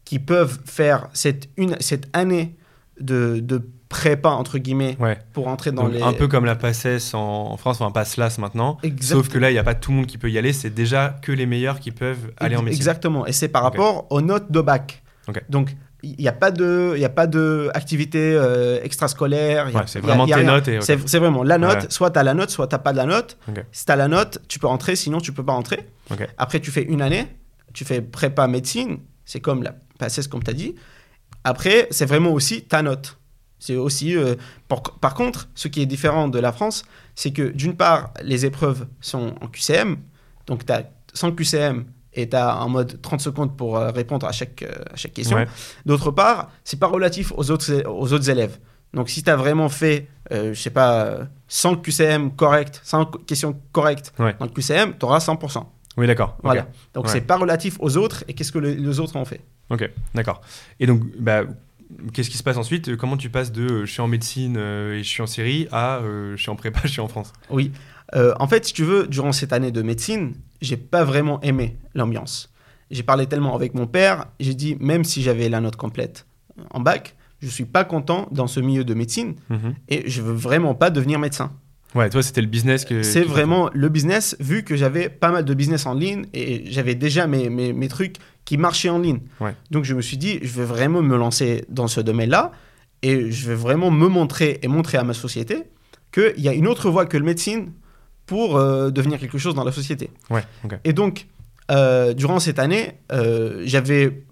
qui 0.07 0.19
peuvent 0.19 0.59
faire 0.65 1.09
cette, 1.13 1.51
une, 1.59 1.77
cette 1.81 2.09
année 2.15 2.57
de, 3.01 3.39
de 3.41 3.69
prépa, 3.93 4.31
entre 4.31 4.59
guillemets, 4.59 4.97
Ouais. 4.99 5.19
pour 5.35 5.47
entrer 5.49 5.71
dans 5.71 5.85
Donc, 5.85 5.93
les... 5.93 6.03
Un 6.03 6.13
peu 6.15 6.27
comme 6.27 6.45
la 6.47 6.57
PACES 6.57 7.13
en, 7.15 7.19
en 7.53 7.57
France, 7.57 7.81
enfin 7.81 7.93
PASLAS 7.93 8.37
maintenant. 8.39 8.79
Sauf 9.01 9.29
que 9.29 9.39
là, 9.39 9.51
il 9.51 9.53
n'y 9.53 9.59
a 9.59 9.65
pas 9.65 9.75
tout 9.75 9.91
le 9.91 9.99
monde 9.99 10.07
qui 10.07 10.19
peut 10.19 10.31
y 10.31 10.39
aller, 10.39 10.53
c'est 10.53 10.71
déjà 10.71 11.17
que 11.23 11.31
les 11.31 11.47
meilleurs 11.47 11.79
qui 11.79 11.91
peuvent 11.93 12.33
aller 12.39 12.57
en 12.57 12.63
médecine. 12.63 12.81
Exactement. 12.81 13.27
Et 13.27 13.33
c'est 13.33 13.49
par 13.49 13.63
rapport 13.63 14.07
aux 14.11 14.21
notes 14.21 14.51
de 14.51 14.61
bac. 14.61 15.03
Donc, 15.49 15.77
il 16.03 16.17
n'y 16.19 16.27
a 16.27 16.33
pas 16.33 16.51
de, 16.51 16.95
il 16.97 17.05
a 17.05 17.09
pas 17.09 17.29
de 17.29 17.71
activité 17.75 18.19
euh, 18.35 18.81
extrascolaire. 18.83 19.67
Ouais, 19.73 19.83
c'est 19.87 20.01
il 20.01 20.03
y 20.03 20.05
a- 20.05 20.09
vraiment 20.09 20.27
il 20.27 20.31
y 20.31 20.33
a 20.33 20.39
tes 20.39 20.45
notes 20.45 20.67
et. 20.69 20.81
C'est 20.81 21.19
vraiment 21.19 21.45
la 21.45 21.59
note. 21.59 21.83
Ouais. 21.83 21.87
Soit 21.91 22.11
tu 22.11 22.19
as 22.19 22.23
la 22.25 22.35
note, 22.35 22.51
soit 22.51 22.67
tu 22.67 22.75
n'as 22.75 22.81
pas 22.81 22.91
de 22.93 22.97
la 22.97 23.07
note. 23.07 23.39
Si 23.71 23.85
tu 23.87 23.93
as 23.93 23.97
la 23.97 24.09
note, 24.09 24.39
tu 24.49 24.59
peux 24.59 24.67
rentrer, 24.67 24.97
sinon 24.97 25.19
tu 25.21 25.33
peux 25.33 25.45
pas 25.45 25.53
rentrer. 25.53 25.87
Ok. 26.11 26.27
Après, 26.39 26.59
tu 26.59 26.71
fais 26.73 26.83
une 26.83 27.03
année, 27.03 27.27
tu 27.73 27.85
fais 27.85 28.01
prépa 28.03 28.49
médecine, 28.49 28.99
c'est 29.25 29.39
comme 29.41 29.63
la 29.63 29.75
PACES, 29.99 30.27
comme 30.29 30.43
tu 30.43 30.51
as 30.51 30.55
dit. 30.55 30.75
Après, 31.45 31.87
c'est 31.91 32.07
vraiment 32.07 32.33
aussi 32.33 32.63
ta 32.63 32.83
note. 32.83 33.19
C'est 33.65 33.77
aussi. 33.77 34.17
euh, 34.17 34.35
par, 34.67 34.83
par 34.83 35.15
contre, 35.15 35.49
ce 35.55 35.69
qui 35.69 35.81
est 35.83 35.87
différent 35.87 36.27
de 36.27 36.41
la 36.41 36.51
France, 36.53 36.83
c'est 37.15 37.31
que 37.33 37.43
d'une 37.53 37.77
part, 37.77 38.13
les 38.23 38.45
épreuves 38.45 38.87
sont 39.01 39.35
en 39.41 39.47
QCM. 39.47 39.99
Donc, 40.49 40.67
tu 40.67 40.73
as 40.73 40.83
100 41.15 41.33
QCM 41.33 41.85
et 42.15 42.29
tu 42.29 42.35
as 42.37 42.57
en 42.61 42.69
mode 42.69 43.01
30 43.01 43.21
secondes 43.21 43.57
pour 43.57 43.77
euh, 43.77 43.91
répondre 43.93 44.27
à 44.27 44.33
chaque, 44.33 44.63
euh, 44.63 44.73
à 44.93 44.97
chaque 44.97 45.13
question. 45.13 45.37
Ouais. 45.37 45.47
D'autre 45.87 46.11
part, 46.11 46.51
c'est 46.65 46.79
pas 46.81 46.89
relatif 46.89 47.33
aux 47.37 47.51
autres, 47.53 47.85
aux 47.89 48.13
autres 48.13 48.29
élèves. 48.29 48.59
Donc, 48.95 49.09
si 49.09 49.23
tu 49.23 49.31
as 49.31 49.37
vraiment 49.37 49.69
fait, 49.69 50.09
euh, 50.33 50.53
je 50.55 50.61
sais 50.61 50.71
pas, 50.71 51.05
euh, 51.05 51.25
100 51.47 51.77
QCM 51.77 52.33
corrects, 52.35 52.81
100 52.83 53.05
questions 53.27 53.57
correctes 53.71 54.13
Ouais. 54.19 54.35
dans 54.41 54.47
le 54.47 54.51
QCM, 54.51 54.95
tu 54.99 55.05
auras 55.07 55.21
100%. 55.21 55.65
Oui, 55.99 56.07
d'accord. 56.09 56.37
Voilà. 56.43 56.67
Donc, 56.95 57.05
Ouais. 57.05 57.11
c'est 57.13 57.21
pas 57.21 57.37
relatif 57.37 57.77
aux 57.79 57.97
autres 57.97 58.25
et 58.27 58.33
qu'est-ce 58.35 58.51
que 58.51 58.59
le- 58.59 58.73
les 58.75 58.99
autres 58.99 59.15
ont 59.17 59.25
fait. 59.25 59.41
Ok, 59.71 59.89
d'accord. 60.15 60.41
Et 60.81 60.87
donc, 60.87 61.03
bah, 61.19 61.43
qu'est-ce 62.13 62.31
qui 62.31 62.37
se 62.39 62.43
passe 62.43 62.57
ensuite 62.57 62.97
Comment 62.97 63.17
tu 63.17 63.31
passes 63.31 63.53
de 63.53 63.63
euh, 63.63 63.87
je 63.87 63.93
suis 63.93 64.01
en 64.01 64.09
médecine 64.09 64.57
euh, 64.59 64.95
et 64.95 65.03
je 65.03 65.09
suis 65.09 65.23
en 65.23 65.27
Syrie 65.27 65.69
à 65.73 65.99
euh, 65.99 66.37
je 66.37 66.43
suis 66.43 66.51
en 66.51 66.57
prépa, 66.57 66.81
je 66.85 66.89
suis 66.89 67.01
en 67.01 67.09
France? 67.09 67.33
Oui. 67.51 67.73
Euh, 68.15 68.35
en 68.39 68.47
fait, 68.47 68.67
si 68.67 68.73
tu 68.75 68.85
veux, 68.85 69.07
durant 69.07 69.33
cette 69.33 69.53
année 69.53 69.71
de 69.71 69.81
médecine, 69.83 70.35
j'ai 70.61 70.77
pas 70.77 71.05
vraiment 71.05 71.41
aimé 71.43 71.79
l'ambiance. 71.95 72.53
J'ai 72.91 73.03
parlé 73.03 73.27
tellement 73.27 73.55
avec 73.55 73.73
mon 73.75 73.87
père, 73.87 74.27
j'ai 74.39 74.55
dit, 74.55 74.77
même 74.81 75.05
si 75.05 75.23
j'avais 75.23 75.49
la 75.49 75.61
note 75.61 75.77
complète 75.77 76.27
en 76.71 76.81
bac, 76.81 77.15
je 77.41 77.49
suis 77.49 77.65
pas 77.65 77.85
content 77.85 78.29
dans 78.31 78.47
ce 78.47 78.61
milieu 78.61 78.85
de 78.85 78.93
médecine 78.95 79.35
Mhm. 79.49 79.75
et 79.89 80.09
je 80.11 80.21
veux 80.21 80.35
vraiment 80.35 80.75
pas 80.75 80.91
devenir 80.91 81.19
médecin. 81.19 81.53
Ouais, 81.95 82.09
toi, 82.09 82.23
c'était 82.23 82.41
le 82.41 82.47
business 82.47 82.85
que. 82.87 83.03
C'est 83.03 83.23
vraiment 83.23 83.69
le 83.75 83.89
business, 83.91 84.35
vu 84.41 84.63
que 84.63 84.77
j'avais 84.77 85.09
pas 85.11 85.31
mal 85.31 85.45
de 85.45 85.53
business 85.55 85.85
en 85.87 85.95
ligne 85.95 86.25
et 86.33 86.65
j'avais 86.71 86.95
déjà 86.95 87.27
mes, 87.27 87.51
mes, 87.51 87.73
mes 87.73 87.89
trucs 87.89 88.17
qui 88.45 88.57
marchaient 88.59 88.89
en 88.91 88.99
ligne. 88.99 89.21
Ouais. 89.41 89.55
Donc 89.71 89.85
je 89.85 89.95
me 89.95 90.03
suis 90.03 90.17
dit, 90.17 90.39
je 90.43 90.53
vais 90.59 90.65
vraiment 90.65 91.03
me 91.03 91.17
lancer 91.17 91.65
dans 91.69 91.89
ce 91.89 92.01
domaine-là 92.01 92.53
et 93.03 93.31
je 93.31 93.49
vais 93.49 93.55
vraiment 93.55 93.91
me 93.91 94.09
montrer 94.09 94.59
et 94.63 94.69
montrer 94.69 94.99
à 94.99 95.05
ma 95.05 95.15
société 95.15 95.65
qu'il 96.13 96.41
y 96.41 96.49
a 96.49 96.53
une 96.53 96.67
autre 96.67 96.91
voie 96.91 97.07
que 97.07 97.17
le 97.17 97.25
médecine 97.25 97.73
pour 98.27 98.57
euh, 98.57 98.91
devenir 98.91 99.19
quelque 99.19 99.39
chose 99.39 99.55
dans 99.55 99.65
la 99.65 99.73
société. 99.73 100.11
Ouais. 100.31 100.45
Et 100.85 100.93
donc, 100.93 101.27
euh, 101.71 102.13
durant 102.15 102.39
cette 102.39 102.59
année, 102.59 102.99
euh, 103.13 103.63
j'avais 103.65 104.25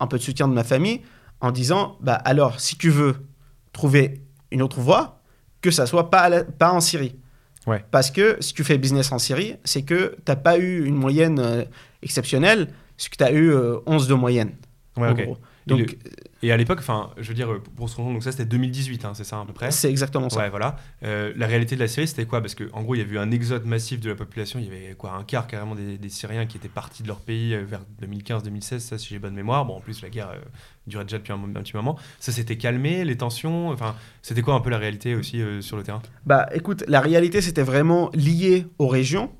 un 0.00 0.06
peu 0.06 0.18
de 0.18 0.22
soutien 0.22 0.48
de 0.48 0.54
ma 0.54 0.64
famille 0.64 1.00
en 1.40 1.50
disant, 1.50 1.98
bah 2.00 2.14
alors, 2.14 2.60
si 2.60 2.76
tu 2.76 2.90
veux 2.90 3.16
trouver 3.72 4.22
une 4.50 4.62
autre 4.62 4.80
voie, 4.80 5.20
que 5.60 5.70
ça 5.70 5.86
soit 5.86 6.10
pas, 6.10 6.28
la- 6.28 6.44
pas 6.44 6.72
en 6.72 6.80
Syrie. 6.80 7.16
Ouais. 7.66 7.84
Parce 7.90 8.10
que 8.10 8.36
si 8.40 8.52
tu 8.54 8.62
fais 8.64 8.78
business 8.78 9.10
en 9.12 9.18
Syrie, 9.18 9.56
c'est 9.64 9.82
que 9.82 10.14
tu 10.16 10.22
n'as 10.28 10.36
pas 10.36 10.58
eu 10.58 10.84
une 10.84 10.94
moyenne 10.96 11.66
exceptionnelle, 12.02 12.68
c'est 12.96 13.10
que 13.10 13.16
tu 13.16 13.24
as 13.24 13.32
eu 13.32 13.50
euh, 13.50 13.78
11 13.86 14.08
de 14.08 14.14
moyenne. 14.14 14.52
Ouais, 14.96 15.08
en 15.08 15.12
ok. 15.12 15.22
gros. 15.24 15.38
Et 15.66 15.70
Donc, 15.70 15.80
le- 15.80 15.86
Et 16.42 16.52
à 16.52 16.56
l'époque, 16.58 16.78
enfin, 16.80 17.10
je 17.16 17.26
veux 17.28 17.34
dire, 17.34 17.50
euh, 17.50 17.62
pour 17.74 17.88
se 17.88 17.96
rendre 17.96 18.12
donc 18.12 18.22
ça, 18.22 18.30
c'était 18.30 18.44
2018, 18.44 19.04
hein, 19.06 19.12
c'est 19.14 19.24
ça 19.24 19.40
à 19.40 19.44
peu 19.46 19.54
près 19.54 19.70
c'est 19.70 19.88
exactement 19.90 20.28
ça. 20.28 20.38
Ouais, 20.40 20.50
voilà. 20.50 20.76
Euh, 21.02 21.32
la 21.36 21.46
réalité 21.46 21.74
de 21.74 21.80
la 21.80 21.88
Syrie, 21.88 22.06
c'était 22.06 22.26
quoi? 22.26 22.42
Parce 22.42 22.54
qu'en 22.54 22.82
gros, 22.82 22.94
il 22.94 22.98
y 22.98 23.00
avait 23.00 23.14
eu 23.14 23.18
un 23.18 23.30
exode 23.30 23.64
massif 23.64 23.98
de 23.98 24.10
la 24.10 24.14
population. 24.14 24.58
Il 24.60 24.66
y 24.66 24.68
avait 24.68 24.94
quoi 24.94 25.12
Un 25.14 25.24
quart 25.24 25.46
carrément 25.46 25.74
des, 25.74 25.96
des 25.96 26.08
Syriens 26.10 26.44
qui 26.44 26.58
étaient 26.58 26.68
partis 26.68 27.02
de 27.02 27.08
leur 27.08 27.18
pays 27.20 27.54
euh, 27.54 27.64
vers 27.64 27.80
2015-2016, 28.02 28.78
ça, 28.80 28.98
si 28.98 29.08
j'ai 29.08 29.18
bonne 29.18 29.34
mémoire. 29.34 29.64
Bon, 29.64 29.76
en 29.76 29.80
plus, 29.80 30.02
la 30.02 30.10
guerre 30.10 30.30
euh, 30.30 30.38
durait 30.86 31.04
déjà 31.04 31.16
depuis 31.18 31.32
un, 31.32 31.36
un 31.42 31.62
petit 31.62 31.74
moment. 31.76 31.96
Ça 32.20 32.30
s'était 32.30 32.58
calmé, 32.58 33.04
les 33.06 33.16
tensions? 33.16 33.70
Enfin, 33.70 33.94
c'était 34.20 34.42
quoi 34.42 34.54
un 34.54 34.60
peu 34.60 34.70
la 34.70 34.78
réalité 34.78 35.14
aussi 35.14 35.40
euh, 35.40 35.62
sur 35.62 35.78
le 35.78 35.82
terrain? 35.82 36.02
Bah 36.26 36.46
écoute, 36.52 36.84
la 36.88 37.00
réalité 37.00 37.40
c'était 37.40 37.62
vraiment 37.62 38.10
lié 38.12 38.66
aux 38.78 38.88
régions. 38.88 39.32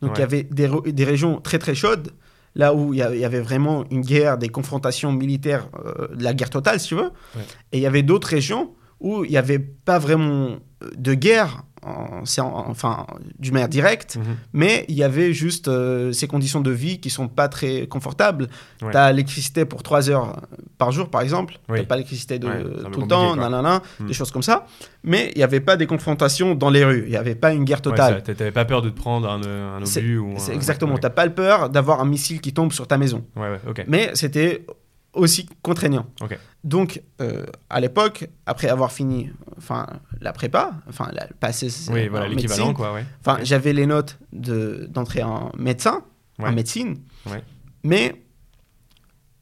Donc 0.00 0.12
il 0.16 0.20
y 0.20 0.24
avait 0.24 0.42
des 0.44 1.04
régions 1.04 1.40
très 1.40 1.58
très 1.58 1.74
chaudes, 1.76 2.12
là 2.54 2.74
où 2.74 2.92
il 2.92 2.98
y, 2.98 3.02
avait 3.02 3.40
vraiment 3.40 3.84
une 3.90 4.02
guerre, 4.02 4.38
des 4.38 4.48
confrontations 4.48 5.12
militaires, 5.12 5.68
euh, 5.84 6.14
de 6.14 6.22
la 6.22 6.34
guerre 6.34 6.50
totale 6.50 6.80
si 6.80 6.88
tu 6.88 6.94
veux. 6.96 7.10
Ouais. 7.34 7.42
Et 7.72 7.78
il 7.78 7.80
y 7.80 7.86
avait 7.86 8.02
d'autres 8.02 8.28
régions 8.28 8.74
où 9.00 9.24
il 9.24 9.30
n'y 9.30 9.36
avait 9.36 9.58
pas 9.58 9.98
vraiment 9.98 10.58
euh, 10.82 10.90
de 10.96 11.14
guerre, 11.14 11.64
en- 11.84 12.24
c'est 12.24 12.40
en- 12.40 12.68
enfin 12.68 13.06
d'une 13.38 13.54
manière 13.54 13.68
directe, 13.68 14.16
Mhm. 14.16 14.36
mais 14.52 14.84
il 14.88 14.94
y 14.94 15.02
avait 15.02 15.32
juste 15.32 15.68
euh, 15.68 16.12
ces 16.12 16.26
conditions 16.28 16.60
de 16.60 16.70
vie 16.70 17.00
qui 17.00 17.10
sont 17.10 17.28
pas 17.28 17.48
très 17.48 17.86
confortables. 17.86 18.48
Ouais. 18.82 18.90
Tu 18.92 18.96
as 18.96 19.10
l'électricité 19.10 19.64
pour 19.64 19.82
3 19.82 20.08
heures 20.10 20.40
par 20.78 20.92
jour, 20.92 21.08
par 21.10 21.20
exemple. 21.22 21.54
Oui. 21.68 21.80
Tu 21.80 21.86
pas 21.86 21.96
l'électricité 21.96 22.34
Ouais, 22.34 22.62
peu 22.62 22.90
tout 22.90 23.00
le 23.02 23.06
temps, 23.08 23.36
nanana, 23.36 23.82
Hmm. 24.00 24.06
des 24.06 24.12
choses 24.12 24.30
comme 24.30 24.42
ça. 24.42 24.66
Mais 25.04 25.30
il 25.34 25.38
n'y 25.38 25.44
avait 25.44 25.60
pas 25.60 25.76
des 25.76 25.86
confrontations 25.86 26.54
dans 26.54 26.70
les 26.70 26.84
rues. 26.84 27.02
Il 27.06 27.10
n'y 27.10 27.16
avait 27.16 27.34
pas 27.34 27.52
une 27.52 27.64
guerre 27.64 27.78
Ouais, 27.78 27.82
totale. 27.82 28.22
T'avais 28.22 28.52
pas 28.52 28.64
peur 28.64 28.82
de 28.82 28.88
te 28.90 28.96
prendre 28.96 29.28
un, 29.28 29.42
euh, 29.44 29.78
obus 29.80 30.18
ou 30.18 30.34
un- 30.36 30.52
exactement. 30.52 30.92
Ouais, 30.94 31.00
Tu 31.00 31.06
n'as 31.06 31.10
pas 31.10 31.26
le 31.26 31.34
peur 31.34 31.68
d'avoir 31.68 32.00
un 32.00 32.04
missile 32.06 32.40
qui 32.40 32.52
tombe 32.52 32.72
sur 32.72 32.86
ta 32.86 32.98
maison. 32.98 33.24
ouais, 33.36 33.48
ouais. 33.66 33.84
Mais 33.88 34.10
c'était 34.14 34.64
aussi 35.14 35.46
contraignant. 35.62 36.06
Donc, 36.64 37.02
euh, 37.20 37.44
à 37.68 37.80
l'époque, 37.80 38.28
après 38.46 38.68
avoir 38.68 38.92
fini 38.92 39.30
enfin, 39.58 39.86
la 40.20 40.32
prépa, 40.32 40.72
enfin, 40.88 41.08
la, 41.12 41.26
passer 41.26 41.68
Oui, 41.90 42.08
voilà, 42.08 42.28
l'équivalent, 42.28 42.72
quoi, 42.72 42.92
ouais. 42.94 43.04
Enfin, 43.20 43.38
j'avais 43.42 43.72
les 43.72 43.86
notes 43.86 44.18
de- 44.32 44.86
d'entrer 44.90 45.22
en 45.22 45.50
médecin, 45.58 46.02
Ouais. 46.38 46.48
en 46.48 46.52
médecine. 46.52 46.98
Ouais. 47.30 47.42
Mais 47.84 48.22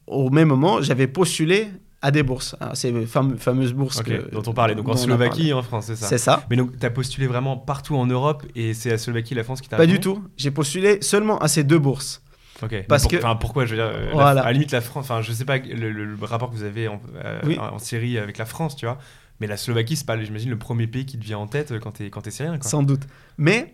au 0.07 0.29
même 0.29 0.47
moment, 0.49 0.81
j'avais 0.81 1.07
postulé 1.07 1.67
à 2.01 2.09
des 2.09 2.23
bourses, 2.23 2.55
ces 2.73 3.05
fameux- 3.05 3.37
fameuses 3.37 3.73
bourses 3.73 4.01
que- 4.01 4.29
dont 4.31 4.41
on 4.47 4.53
parlait. 4.53 4.73
Donc 4.73 4.89
en 4.89 4.97
Slovaquie 4.97 5.53
en 5.53 5.61
France, 5.61 5.85
c'est 5.85 5.95
ça 5.95 6.07
C'est 6.07 6.17
ça. 6.17 6.43
Mais 6.49 6.55
donc, 6.55 6.77
tu 6.79 6.85
as 6.85 6.89
postulé 6.89 7.27
vraiment 7.27 7.55
partout 7.57 7.95
en 7.95 8.07
Europe 8.07 8.43
et 8.55 8.73
c'est 8.73 8.89
la 8.89 8.97
Slovaquie 8.97 9.35
la 9.35 9.43
France 9.43 9.61
qui 9.61 9.69
t'a 9.69 9.77
Pas 9.77 9.85
du 9.85 9.99
tout. 9.99 10.23
J'ai 10.35 10.49
postulé 10.51 10.97
seulement 11.01 11.37
à 11.37 11.47
ces 11.47 11.63
deux 11.63 11.77
bourses. 11.79 12.23
Ok. 12.63 12.71
Mais 12.71 12.83
Parce 12.83 13.03
pour- 13.03 13.11
que- 13.11 13.17
Enfin, 13.17 13.35
pourquoi 13.35 13.65
Je 13.65 13.71
veux 13.71 13.77
dire, 13.77 13.85
euh, 13.93 14.05
la- 14.07 14.11
Voilà. 14.13 14.41
à 14.41 14.45
la 14.45 14.51
limite, 14.53 14.71
la 14.71 14.81
France. 14.81 15.05
Enfin, 15.05 15.21
je 15.21 15.31
sais 15.31 15.45
pas 15.45 15.57
le, 15.57 15.91
le- 15.91 16.05
le 16.05 16.25
rapport 16.25 16.49
que 16.49 16.55
vous 16.55 16.63
avez 16.63 16.87
en, 16.87 17.01
euh, 17.23 17.39
Oui. 17.45 17.57
en 17.59 17.79
Syrie 17.79 18.17
avec 18.17 18.37
la 18.37 18.45
France, 18.45 18.75
tu 18.75 18.85
vois. 18.85 18.97
Mais 19.39 19.47
la 19.47 19.57
Slovaquie, 19.57 19.95
c'est 19.95 20.05
pas, 20.05 20.21
j'imagine, 20.21 20.49
le 20.51 20.57
premier 20.59 20.85
pays 20.87 21.05
qui 21.05 21.17
te 21.17 21.23
vient 21.23 21.39
en 21.39 21.47
tête 21.47 21.73
quand 21.79 21.91
t'es 21.93 22.09
quand 22.11 22.27
es 22.27 22.31
syrien, 22.31 22.57
quoi. 22.59 22.69
Sans 22.69 22.83
doute. 22.83 23.01
Mais 23.37 23.73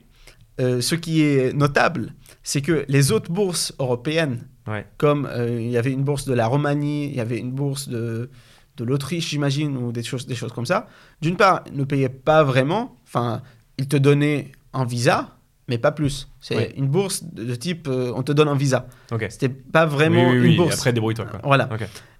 euh, 0.62 0.80
ce 0.82 0.96
qui 0.96 1.22
est 1.22 1.54
notable, 1.54 2.14
c'est 2.44 2.62
que 2.62 2.86
les 2.88 3.12
autres 3.12 3.32
bourses 3.32 3.74
européennes, 3.80 4.48
Ouais. 4.68 4.86
comme 4.98 5.26
euh, 5.32 5.60
il 5.62 5.70
y 5.70 5.78
avait 5.78 5.92
une 5.92 6.04
bourse 6.04 6.26
de 6.26 6.34
la 6.34 6.48
Roumanie, 6.48 7.08
il 7.08 7.16
y 7.16 7.20
avait 7.22 7.38
une 7.40 7.52
bourse 7.52 7.90
de, 7.90 8.30
de 8.78 8.84
l'Autriche, 8.84 9.30
j'imagine, 9.30 9.76
ou 9.78 9.92
des 9.92 10.04
choses, 10.04 10.26
des 10.26 10.36
choses 10.36 10.52
comme 10.54 10.66
ça, 10.66 10.88
d'une 11.22 11.36
part, 11.36 11.64
ils 11.72 11.78
ne 11.78 11.84
payaient 11.84 12.10
pas 12.10 12.44
vraiment. 12.44 12.96
Enfin, 13.06 13.42
ils 13.78 13.88
te 13.88 13.98
donnaient 13.98 14.52
un 14.74 14.86
visa, 14.86 15.37
mais 15.68 15.78
pas 15.78 15.92
plus. 15.92 16.30
C'est 16.40 16.74
une 16.78 16.88
bourse 16.88 17.24
de, 17.24 17.56
type, 17.56 17.88
euh, 17.88 18.14
on 18.16 18.24
te 18.24 18.32
donne 18.32 18.48
un 18.48 18.56
visa. 18.56 18.88
Ok. 19.12 19.26
C'était 19.30 19.50
pas 19.50 19.86
vraiment 19.86 20.30
oui, 20.30 20.36
oui, 20.36 20.40
oui, 20.40 20.52
une 20.52 20.58
bourse. 20.58 20.76
Après, 20.76 20.94
débrouille-toi. 20.94 21.26
Voilà. 21.44 21.70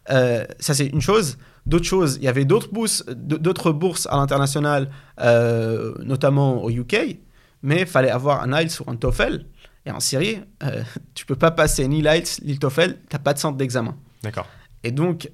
Euh, 0.10 0.46
ça, 0.60 0.74
c'est 0.74 0.88
une 0.88 1.02
chose. 1.02 1.38
D'autres 1.66 1.86
choses, 1.86 2.18
il 2.18 2.24
y 2.24 2.28
avait 2.28 2.46
d'autres 2.46 2.72
bourses, 2.72 3.06
d'autres 3.06 3.72
bourses 3.72 4.08
à 4.10 4.18
l'international, 4.18 4.90
euh, 5.20 5.94
notamment 6.04 6.64
au 6.64 6.70
UK, 6.70 7.20
mais 7.62 7.82
il 7.82 7.88
fallait 7.88 8.10
avoir 8.10 8.42
un 8.42 8.58
IELTS 8.58 8.80
ou 8.82 8.90
un 8.90 8.96
TOEFL. 8.96 9.46
Et 9.86 9.92
en 9.92 10.00
Syrie, 10.00 10.40
tu 11.14 11.26
peux 11.26 11.36
pas 11.36 11.52
passer 11.52 11.88
ni 11.88 12.02
l'IELTS 12.02 12.42
ni 12.44 12.54
le 12.54 12.60
TOEFL, 12.60 12.94
tu 12.94 13.16
n'as 13.16 13.20
pas 13.20 13.34
de 13.34 13.40
centre 13.40 13.58
d'examen. 13.58 13.96
D'accord. 14.24 14.48
Et 14.84 14.92
donc, 14.92 15.30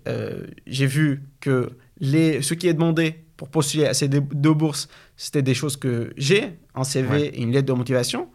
j'ai 0.65 0.87
vu 0.87 1.23
que 1.39 1.77
les, 1.99 2.41
ce 2.41 2.53
qui 2.55 2.67
est 2.67 2.73
demandé 2.73 3.22
pour 3.37 3.49
postuler 3.49 3.85
à 3.85 3.93
ces 3.93 4.07
deux 4.09 4.53
bourses, 4.53 4.87
c'était 5.17 5.41
des 5.41 5.53
choses 5.53 5.75
que 5.77 6.13
j'ai, 6.17 6.59
un 6.75 6.83
CV 6.83 7.09
Ouais. 7.09 7.21
et 7.27 7.41
une 7.41 7.51
lettre 7.51 7.67
de 7.67 7.73
motivation, 7.73 8.29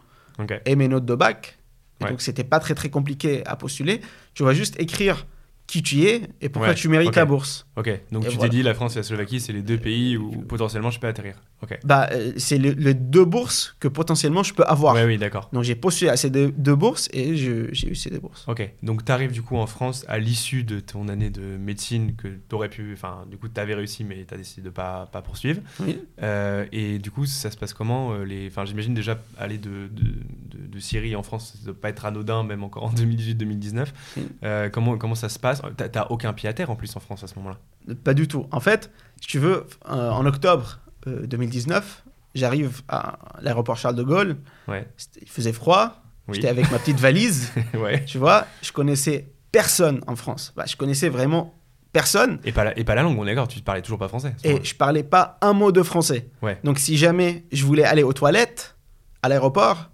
et 0.65 0.75
mes 0.75 0.87
notes 0.87 1.05
de 1.05 1.15
bac. 1.15 1.57
Et 2.01 2.03
Ouais. 2.05 2.09
Donc, 2.11 2.21
c'était 2.21 2.45
pas 2.45 2.59
très 2.59 2.75
très 2.75 2.89
compliqué 2.89 3.45
à 3.45 3.55
postuler. 3.57 3.99
Tu 4.33 4.43
vas 4.43 4.53
juste 4.53 4.79
écrire 4.79 5.27
qui 5.67 5.83
tu 5.83 6.03
es 6.05 6.21
et 6.41 6.47
pourquoi 6.49 6.69
Ouais, 6.69 6.75
tu 6.75 6.87
mérites 6.87 7.09
ok. 7.09 7.15
la 7.17 7.25
bourse. 7.25 7.67
Ok. 7.75 7.89
Donc 8.11 8.25
Et 8.25 8.29
tu 8.29 8.35
voilà. 8.37 8.49
t'es 8.49 8.55
dit, 8.57 8.63
la 8.63 8.73
France 8.73 8.95
et 8.95 8.99
la 8.99 9.03
Slovaquie, 9.03 9.39
c'est 9.41 9.51
les 9.53 9.61
deux 9.61 9.77
pays 9.77 10.15
où 10.17 10.31
potentiellement 10.43 10.91
je 10.91 10.99
peux 10.99 11.07
atterrir. 11.07 11.35
Bah, 11.83 12.07
euh, 12.11 12.31
c'est 12.37 12.57
le- 12.57 12.71
les 12.71 12.93
deux 12.93 13.25
bourses 13.25 13.75
que 13.79 13.87
potentiellement 13.87 14.43
je 14.43 14.53
peux 14.53 14.63
avoir. 14.63 14.95
Oui, 14.95 15.17
d'accord. 15.17 15.49
Donc 15.53 15.63
j'ai 15.63 15.75
postulé 15.75 16.09
à 16.09 16.17
ces 16.17 16.29
deux, 16.29 16.51
deux 16.51 16.75
bourses 16.75 17.09
et 17.13 17.35
j'ai 17.35 17.69
eu 17.89 17.95
ces 17.95 18.09
deux 18.09 18.19
bourses. 18.19 18.45
Ok, 18.47 18.69
donc 18.83 19.03
tu 19.05 19.11
arrives 19.11 19.31
du 19.31 19.41
coup 19.41 19.57
en 19.57 19.67
France 19.67 20.05
à 20.07 20.19
l'issue 20.19 20.63
de 20.63 20.79
ton 20.79 21.07
année 21.09 21.29
de 21.29 21.41
médecine 21.57 22.15
que 22.15 22.27
tu 22.27 22.55
aurais 22.55 22.69
pu, 22.69 22.93
enfin 22.93 23.25
du 23.29 23.37
coup 23.37 23.47
tu 23.49 23.59
avais 23.59 23.73
réussi 23.75 24.03
mais 24.03 24.23
tu 24.27 24.33
as 24.33 24.37
décidé 24.37 24.61
de 24.61 24.69
pas, 24.69 25.07
pas 25.11 25.21
poursuivre. 25.21 25.61
Oui. 25.81 25.99
Euh, 26.23 26.65
et 26.71 26.97
du 26.99 27.11
coup 27.11 27.25
ça 27.25 27.51
se 27.51 27.57
passe 27.57 27.73
comment 27.73 28.13
euh, 28.13 28.23
les... 28.23 28.47
Enfin 28.47 28.65
j'imagine 28.65 28.93
déjà 28.93 29.19
aller 29.37 29.57
de, 29.57 29.87
de, 29.91 30.03
de- 30.03 30.67
de 30.67 30.79
Syrie 30.79 31.15
en 31.15 31.23
France, 31.23 31.55
ça 31.59 31.65
doit 31.65 31.79
pas 31.79 31.89
être 31.89 32.05
anodin 32.05 32.43
même 32.43 32.63
encore 32.63 32.83
en 32.85 32.91
2018-2019. 32.91 33.87
Oui. 34.17 34.23
Euh, 34.43 34.69
comment, 34.69 34.97
comment 34.97 35.15
ça 35.15 35.29
se 35.29 35.39
passe? 35.39 35.61
T'as 35.77 35.89
t'as 35.89 36.07
aucun 36.09 36.31
pied 36.33 36.47
à 36.47 36.53
terre 36.53 36.69
en 36.69 36.75
plus 36.75 36.95
en 36.95 36.99
France 36.99 37.23
à 37.23 37.27
ce 37.27 37.35
moment-là? 37.35 37.57
Pas 38.03 38.13
du 38.13 38.27
tout. 38.27 38.45
En 38.51 38.59
fait, 38.59 38.91
si 39.19 39.27
tu 39.27 39.39
veux, 39.39 39.65
euh, 39.89 40.09
en 40.11 40.25
octobre 40.25 40.79
euh, 41.07 41.25
2019, 41.25 42.03
j'arrive 42.35 42.81
à 42.87 43.19
l'aéroport 43.41 43.77
Charles 43.77 43.95
de 43.95 44.03
Gaulle. 44.03 44.37
Ouais, 44.67 44.87
Il 45.21 45.29
faisait 45.29 45.53
froid. 45.53 46.01
Oui. 46.27 46.35
J'étais 46.35 46.47
avec 46.47 46.69
ma 46.71 46.79
petite 46.79 46.99
valise. 46.99 47.51
ouais, 47.73 48.05
tu 48.05 48.17
vois, 48.17 48.45
je 48.61 48.71
connaissais 48.71 49.29
personne 49.51 50.01
en 50.07 50.15
France. 50.15 50.53
Bah, 50.55 50.65
je 50.67 50.75
connaissais 50.75 51.09
vraiment 51.09 51.55
personne. 51.91 52.39
Et 52.43 52.51
pas 52.51 52.63
la, 52.63 52.77
et 52.77 52.83
pas 52.83 52.95
la 52.95 53.01
langue, 53.01 53.17
on 53.17 53.25
est 53.25 53.33
d'accord, 53.33 53.47
tu 53.47 53.59
parlais 53.61 53.81
toujours 53.81 53.97
pas 53.97 54.07
français. 54.07 54.35
Et 54.43 54.49
moment-là. 54.49 54.63
je 54.63 54.75
parlais 54.75 55.03
pas 55.03 55.37
un 55.41 55.53
mot 55.53 55.71
de 55.71 55.81
français. 55.81 56.27
Ouais. 56.41 56.59
Donc 56.63 56.79
si 56.79 56.97
jamais 56.97 57.45
je 57.51 57.65
voulais 57.65 57.83
aller 57.83 58.03
aux 58.03 58.13
toilettes 58.13 58.75
à 59.23 59.29
l'aéroport, 59.29 59.89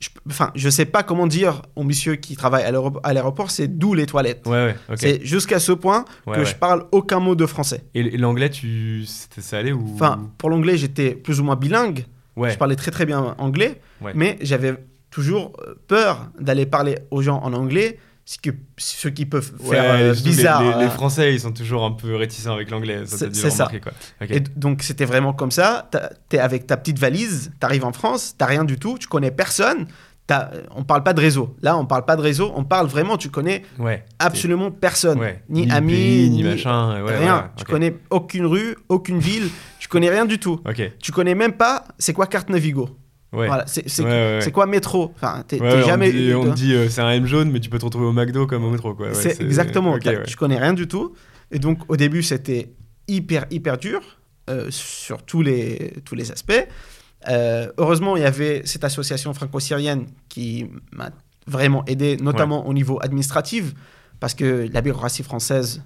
je, 0.00 0.08
enfin, 0.28 0.50
je 0.54 0.68
sais 0.70 0.86
pas 0.86 1.02
comment 1.02 1.26
dire 1.26 1.62
au 1.76 1.82
monsieur 1.84 2.16
qui 2.16 2.34
travaille 2.34 2.64
à 2.64 2.70
l'aéro- 2.72 3.00
à 3.02 3.12
l'aéroport, 3.12 3.50
c'est 3.50 3.68
d'où 3.68 3.94
les 3.94 4.06
toilettes. 4.06 4.46
Ouais, 4.46 4.66
ouais, 4.66 4.76
ok. 4.88 4.96
C'est 4.98 5.24
jusqu'à 5.24 5.60
ce 5.60 5.72
point 5.72 6.04
Ouais, 6.26 6.36
que 6.36 6.44
je 6.44 6.54
parle 6.56 6.86
aucun 6.90 7.20
mot 7.20 7.34
de 7.34 7.46
français. 7.46 7.84
Et 7.94 8.16
l'anglais, 8.16 8.48
tu. 8.50 9.04
C'était 9.06 9.42
ça 9.42 9.58
allait 9.58 9.72
ou? 9.72 9.92
Enfin, 9.94 10.30
pour 10.38 10.50
l'anglais, 10.50 10.76
j'étais 10.78 11.14
plus 11.14 11.38
ou 11.40 11.44
moins 11.44 11.56
bilingue. 11.56 12.06
Je 12.42 12.56
parlais 12.56 12.76
très 12.76 12.90
très 12.90 13.04
bien 13.04 13.34
anglais, 13.38 13.80
mais 14.14 14.38
j'avais 14.40 14.74
toujours 15.10 15.52
euh, 15.66 15.74
peur 15.88 16.30
d'aller 16.40 16.64
parler 16.64 16.96
aux 17.10 17.20
gens 17.20 17.38
en 17.42 17.52
anglais, 17.52 17.98
ce, 18.32 18.38
que, 18.38 18.50
ce 18.76 19.08
qui 19.08 19.26
peut 19.26 19.42
Ouais, 19.64 19.74
faire 19.76 19.90
euh, 19.92 20.14
surtout 20.14 20.28
les- 20.30 20.36
bizarre. 20.36 20.62
Les, 20.62 20.84
les 20.84 20.88
euh, 20.88 20.90
Français, 20.90 21.34
ils 21.34 21.40
sont 21.40 21.50
toujours 21.50 21.84
un 21.84 21.90
peu 21.90 22.14
réticents 22.14 22.52
avec 22.54 22.70
l'anglais. 22.70 23.02
C'est- 23.06 23.34
ça. 23.50 23.68
quoi. 23.82 23.90
Et 24.28 24.38
donc 24.38 24.82
c'était 24.84 25.04
vraiment 25.04 25.32
comme 25.32 25.50
ça. 25.50 25.90
T'es 26.28 26.38
avec 26.38 26.64
ta 26.68 26.76
petite 26.76 26.98
valise, 27.00 27.50
t'arrives 27.58 27.84
en 27.84 27.92
France, 27.92 28.36
t'as 28.38 28.46
rien 28.46 28.62
du 28.64 28.78
tout, 28.78 28.98
tu 28.98 29.08
connais 29.08 29.32
personne. 29.32 29.86
t'as- 30.28 30.52
On 30.76 30.84
parle 30.84 31.02
pas 31.02 31.12
de 31.12 31.20
réseau. 31.20 31.56
Là, 31.60 31.76
on 31.76 31.86
parle 31.86 32.04
pas 32.04 32.14
de 32.14 32.22
réseau. 32.22 32.52
On 32.54 32.62
parle 32.62 32.86
vraiment. 32.86 33.16
Tu 33.16 33.30
connais 33.30 33.62
Ouais. 33.80 34.04
absolument 34.20 34.70
personne, 34.70 35.18
Ouais. 35.18 35.42
ni, 35.48 35.66
le 35.66 35.72
amis, 35.74 35.92
pays, 35.92 36.30
ni 36.30 36.36
ni 36.36 36.42
machin. 36.44 37.02
ouais, 37.02 37.18
rien. 37.18 37.36
ouais, 37.36 37.42
Tu 37.56 37.62
ok. 37.64 37.68
connais 37.68 37.96
aucune 38.10 38.46
rue, 38.46 38.76
aucune 38.88 39.18
ville. 39.18 39.48
tu 39.80 39.88
connais 39.88 40.08
rien 40.08 40.24
du 40.26 40.38
tout. 40.38 40.60
Ok. 40.68 40.80
Tu 41.00 41.10
connais 41.10 41.34
même 41.34 41.54
pas 41.54 41.84
c'est 41.98 42.12
quoi 42.12 42.28
carte 42.28 42.48
Navigo? 42.48 42.90
Ouais. 43.32 43.46
Voilà, 43.46 43.64
c'est 43.66 43.88
Ouais, 44.02 44.08
ouais, 44.44 44.50
quoi 44.50 44.66
métro? 44.66 45.12
Enfin, 45.14 45.44
jamais. 45.86 46.08
On 46.08 46.12
dit, 46.12 46.34
on 46.34 46.50
te 46.50 46.56
dit, 46.56 46.74
euh, 46.74 46.88
c'est 46.88 47.00
un 47.00 47.10
M 47.10 47.26
jaune, 47.26 47.50
mais 47.52 47.60
tu 47.60 47.70
peux 47.70 47.78
te 47.78 47.84
retrouver 47.84 48.06
au 48.06 48.12
McDo 48.12 48.46
comme 48.46 48.64
au 48.64 48.70
métro, 48.70 48.96
c'est 49.12 49.40
exactement. 49.40 49.92
ok, 49.94 50.02
t'as- 50.02 50.10
ouais. 50.12 50.22
Je 50.26 50.36
connais 50.36 50.58
rien 50.58 50.72
du 50.72 50.88
tout. 50.88 51.14
Et 51.52 51.58
donc, 51.60 51.78
au 51.88 51.96
début, 51.96 52.22
c'était 52.24 52.72
hyper, 53.06 53.46
hyper 53.50 53.78
dur 53.78 54.00
euh, 54.48 54.66
sur 54.70 55.22
tous 55.22 55.42
les, 55.42 55.94
tous 56.04 56.14
les 56.16 56.32
aspects. 56.32 56.66
Euh, 57.28 57.70
heureusement, 57.78 58.16
il 58.16 58.22
y 58.22 58.26
avait 58.26 58.62
cette 58.64 58.82
association 58.84 59.32
franco-syrienne 59.34 60.06
qui 60.28 60.66
m'a 60.92 61.10
vraiment 61.46 61.84
aidé, 61.86 62.16
notamment 62.16 62.66
au 62.66 62.72
niveau 62.72 62.98
administratif, 63.02 63.74
parce 64.18 64.34
que 64.34 64.68
la 64.72 64.80
bureaucratie 64.80 65.22
française. 65.22 65.82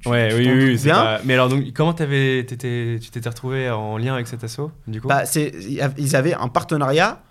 Tu- 0.00 0.08
Ouais, 0.08 0.28
tu 0.28 0.34
oui, 0.36 0.48
oui, 0.48 0.64
oui, 0.72 0.78
bien. 0.82 0.94
pas- 0.94 1.20
Mais 1.24 1.34
alors, 1.34 1.48
donc, 1.48 1.72
comment 1.72 1.92
t'avais, 1.92 2.44
t'étais- 2.44 2.98
tu 3.00 3.10
t'étais 3.10 3.28
retrouvé 3.28 3.70
en 3.70 3.96
lien 3.98 4.14
avec 4.14 4.26
cet 4.26 4.42
assaut, 4.44 4.70
du 4.86 5.00
coup? 5.00 5.08
Bah, 5.08 5.22
ils 5.98 6.16
avaient 6.16 6.34
un 6.34 6.48
partenariat. 6.48 7.22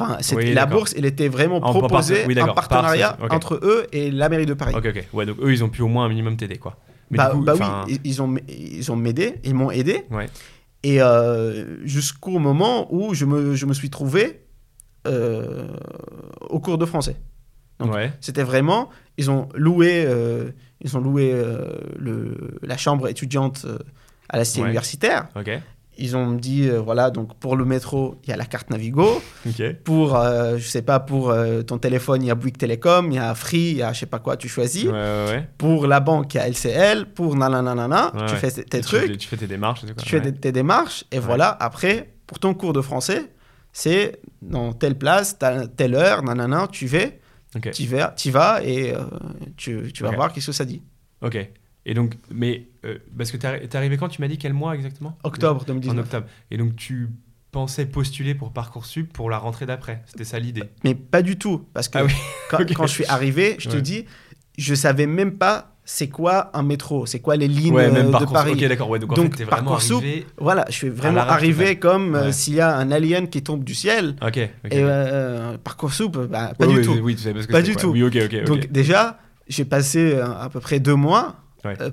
Enfin, 0.00 0.16
Oui, 0.36 0.54
la 0.54 0.64
bourse, 0.66 0.94
elle 0.96 1.04
était 1.04 1.28
vraiment 1.28 1.58
En- 1.58 1.70
en 1.70 1.78
proposée, 1.78 2.24
oui, 2.26 2.34
par 2.34 2.54
partenariat 2.54 3.16
entre 3.30 3.60
eux 3.62 3.86
et 3.92 4.10
la 4.10 4.28
mairie 4.30 4.46
de 4.46 4.54
Paris. 4.54 4.74
Ok, 4.74 4.86
ok. 4.88 5.04
Ouais, 5.12 5.26
donc 5.26 5.36
eux, 5.42 5.52
ils 5.52 5.62
ont 5.62 5.68
pu 5.68 5.82
au 5.82 5.88
moins 5.88 6.06
un 6.06 6.08
minimum 6.08 6.36
t'aider, 6.36 6.56
quoi. 6.56 6.76
Mais 7.10 7.18
bah 7.18 7.30
coup, 7.30 7.42
bah 7.42 7.52
oui, 7.86 7.98
ils, 8.04 8.22
ont, 8.22 8.34
ils 8.48 8.90
ont 8.90 8.96
m'aidé, 8.96 9.34
ils 9.44 9.54
m'ont 9.54 9.70
aidé. 9.70 10.06
Ouais. 10.10 10.28
Et 10.82 11.02
euh, 11.02 11.76
jusqu'au 11.86 12.38
moment 12.38 12.88
où 12.92 13.12
je 13.12 13.26
me, 13.26 13.54
je 13.54 13.66
me 13.66 13.74
suis 13.74 13.90
trouvé 13.90 14.40
euh, 15.06 15.68
au 16.48 16.58
cours 16.60 16.78
de 16.78 16.86
français. 16.86 17.16
ouais. 17.80 18.12
C'était 18.20 18.44
vraiment, 18.44 18.88
ils 19.18 19.30
ont 19.30 19.48
loué, 19.54 20.04
euh, 20.06 20.50
ils 20.82 20.96
ont 20.96 21.00
loué 21.00 21.30
euh, 21.32 21.78
le, 21.98 22.58
la 22.62 22.76
chambre 22.76 23.08
étudiante 23.08 23.62
euh, 23.64 23.78
à 24.28 24.36
la 24.36 24.44
cité 24.44 24.60
Ouais. 24.60 24.66
universitaire. 24.68 25.28
Ils 25.98 26.16
ont 26.16 26.32
dit, 26.32 26.68
euh, 26.70 26.80
voilà, 26.80 27.10
donc 27.10 27.38
pour 27.38 27.54
le 27.54 27.66
métro, 27.66 28.16
il 28.24 28.30
y 28.30 28.32
a 28.32 28.36
la 28.36 28.46
carte 28.46 28.70
Navigo. 28.70 29.20
Pour, 29.84 30.16
euh, 30.16 30.56
je 30.56 30.66
sais 30.66 30.80
pas, 30.80 31.00
pour 31.00 31.28
euh, 31.30 31.60
ton 31.62 31.76
téléphone, 31.76 32.22
il 32.22 32.28
y 32.28 32.30
a 32.30 32.34
Bouygues 32.34 32.56
Télécom, 32.56 33.12
il 33.12 33.16
y 33.16 33.18
a 33.18 33.34
Free, 33.34 33.72
il 33.72 33.76
y 33.76 33.82
a 33.82 33.92
je 33.92 34.00
sais 34.00 34.06
pas 34.06 34.18
quoi, 34.18 34.38
tu 34.38 34.48
choisis. 34.48 34.84
Ouais, 34.86 34.90
ouais, 34.92 35.26
ouais. 35.28 35.48
Pour 35.58 35.86
la 35.86 36.00
banque, 36.00 36.32
il 36.32 36.38
y 36.38 36.40
a 36.40 36.48
LCL. 36.48 37.12
Pour 37.12 37.36
nanana, 37.36 38.10
Ouais, 38.14 38.26
tu 38.26 38.36
fais 38.36 38.50
tes, 38.50 38.64
tes 38.64 38.78
Et 38.78 38.80
trucs 38.80 39.18
Tu 39.18 39.28
fais 39.28 39.36
tes 39.36 39.46
démarches 39.46 39.84
et 39.84 39.88
tout, 39.88 39.94
quoi. 39.94 40.02
tu 40.02 40.08
fais 40.08 40.20
des- 40.22 40.32
tes 40.32 40.50
démarches 40.50 41.04
et 41.12 41.18
voilà, 41.18 41.54
après, 41.60 42.14
pour 42.26 42.38
ton 42.38 42.54
cours 42.54 42.72
de 42.72 42.80
français, 42.80 43.30
c'est 43.74 44.18
dans 44.40 44.72
telle 44.72 44.96
place, 44.96 45.36
telle 45.76 45.94
heure, 45.94 46.22
nanana, 46.22 46.68
tu 46.72 46.86
vas, 46.86 46.98
Ok. 47.56 47.70
tu 47.72 47.86
vas, 47.86 48.14
vas 48.30 48.64
et 48.64 48.94
euh, 48.94 49.04
tu, 49.56 49.92
tu 49.92 50.02
vas 50.02 50.10
voir 50.12 50.32
qu'est-ce 50.32 50.46
que 50.46 50.52
ça 50.52 50.64
dit. 50.64 50.82
Ok. 51.20 51.36
Et 51.84 51.94
donc, 51.94 52.14
mais 52.30 52.68
euh, 52.84 52.98
parce 53.16 53.30
que 53.32 53.36
t'es 53.36 53.46
arri- 53.48 53.68
t'es 53.68 53.76
arrivé 53.76 53.96
quand 53.96 54.08
Tu 54.08 54.20
m'as 54.20 54.28
dit 54.28 54.38
quel 54.38 54.52
mois 54.52 54.74
exactement? 54.74 55.18
Octobre 55.24 55.62
En 55.62 55.64
2019. 55.66 56.04
octobre. 56.04 56.26
Et 56.50 56.56
donc 56.56 56.76
tu 56.76 57.08
pensais 57.50 57.84
postuler 57.86 58.34
pour 58.34 58.52
parcoursup 58.52 59.12
pour 59.12 59.28
la 59.28 59.36
rentrée 59.38 59.66
d'après. 59.66 60.02
C'était 60.06 60.24
ça 60.24 60.38
l'idée. 60.38 60.62
Mais 60.84 60.94
pas 60.94 61.22
du 61.22 61.36
tout, 61.36 61.66
parce 61.74 61.88
que 61.88 61.98
Ah 61.98 62.04
oui. 62.04 62.12
quand, 62.50 62.58
je 62.86 62.92
suis 62.92 63.04
arrivé, 63.06 63.56
je 63.58 63.68
te 63.68 63.74
Ouais. 63.76 63.82
dis, 63.82 64.06
je 64.56 64.74
savais 64.74 65.06
même 65.06 65.36
pas 65.38 65.71
c'est 65.84 66.08
quoi 66.08 66.50
un 66.54 66.62
métro, 66.62 67.06
c'est 67.06 67.18
quoi 67.18 67.36
les 67.36 67.48
lignes 67.48 67.74
Ouais, 67.74 67.86
euh, 67.86 67.92
même 67.92 68.12
de. 68.12 68.24
Paris? 68.24 68.52
Ok, 68.52 68.68
d'accord. 68.68 68.88
Ouais, 68.88 68.98
donc, 69.00 69.12
en 69.12 69.16
Donc, 69.16 69.32
fait, 69.32 69.38
t'es 69.38 69.44
vraiment 69.44 69.74
arrivé. 69.74 70.26
Voilà, 70.38 70.64
je 70.68 70.74
suis 70.74 70.88
vraiment 70.88 71.20
arrivé 71.22 71.76
comme 71.76 72.14
euh, 72.14 72.32
s'il 72.32 72.54
y 72.54 72.60
a 72.60 72.76
un 72.76 72.90
alien 72.92 73.28
qui 73.28 73.42
tombe 73.42 73.64
du 73.64 73.74
ciel. 73.74 74.14
Ok. 74.22 74.28
ok, 74.28 74.38
Et 74.38 74.66
ok. 74.66 74.72
euh, 74.74 75.58
Parcoursup, 75.62 76.16
bah, 76.30 76.52
pas 76.56 76.66
du 76.66 76.82
tout. 76.82 76.92
Oui, 77.02 77.16
tu 77.16 77.24
pas 77.48 77.62
que 77.62 77.66
du 77.66 77.74
tout. 77.76 77.90
Oui. 77.90 78.44
Donc 78.44 78.70
déjà, 78.70 79.18
j'ai 79.48 79.64
passé 79.64 80.14
euh, 80.14 80.24
à 80.32 80.48
peu 80.50 80.60
près 80.60 80.78
deux 80.78 80.94
mois 80.94 81.36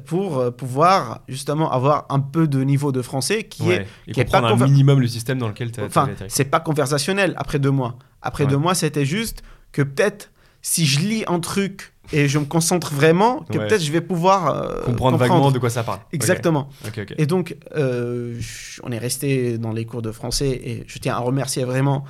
pour 0.05 0.51
pouvoir 0.55 1.21
justement 1.27 1.71
avoir 1.71 2.07
un 2.09 2.19
peu 2.19 2.47
de 2.47 2.63
niveau 2.63 2.91
de 2.91 3.03
français 3.03 3.43
qui 3.43 3.69
est, 3.71 3.85
Et 4.07 4.13
qui 4.13 4.19
est 4.19 4.25
pas 4.25 4.39
un 4.39 4.55
minimum 4.55 4.99
le 4.99 5.07
système 5.07 5.37
dans 5.37 5.47
lequel 5.47 5.71
t'as 5.71 5.85
enfin, 5.85 6.09
c'est 6.27 6.45
pas 6.45 6.59
conversationnel 6.59 7.33
après 7.37 7.59
deux 7.59 7.69
mois. 7.69 7.97
Après 8.21 8.45
deux 8.47 8.57
mois, 8.57 8.73
c'était 8.75 9.05
juste 9.05 9.43
que 9.71 9.81
peut-être 9.83 10.31
si 10.61 10.85
je 10.85 10.99
lis 10.99 11.23
un 11.27 11.39
truc 11.39 11.93
et 12.11 12.27
je 12.27 12.39
me 12.39 12.45
concentre 12.45 12.93
vraiment, 12.93 13.39
que 13.51 13.57
Ouais. 13.57 13.67
peut-être 13.67 13.81
je 13.83 13.91
vais 13.91 14.01
pouvoir 14.01 14.55
euh, 14.55 14.83
Comprendre 14.83 15.17
vaguement 15.17 15.51
de 15.51 15.59
quoi 15.59 15.69
ça 15.69 15.83
parle. 15.83 15.99
Exactement. 16.11 16.69
Et 17.17 17.25
donc, 17.25 17.55
euh, 17.75 18.39
on 18.83 18.91
est 18.91 18.97
resté 18.97 19.57
dans 19.57 19.71
les 19.71 19.85
cours 19.85 20.01
de 20.01 20.11
français 20.11 20.49
et 20.49 20.83
je 20.87 20.99
tiens 20.99 21.15
à 21.15 21.19
remercier 21.19 21.63
vraiment 21.63 22.03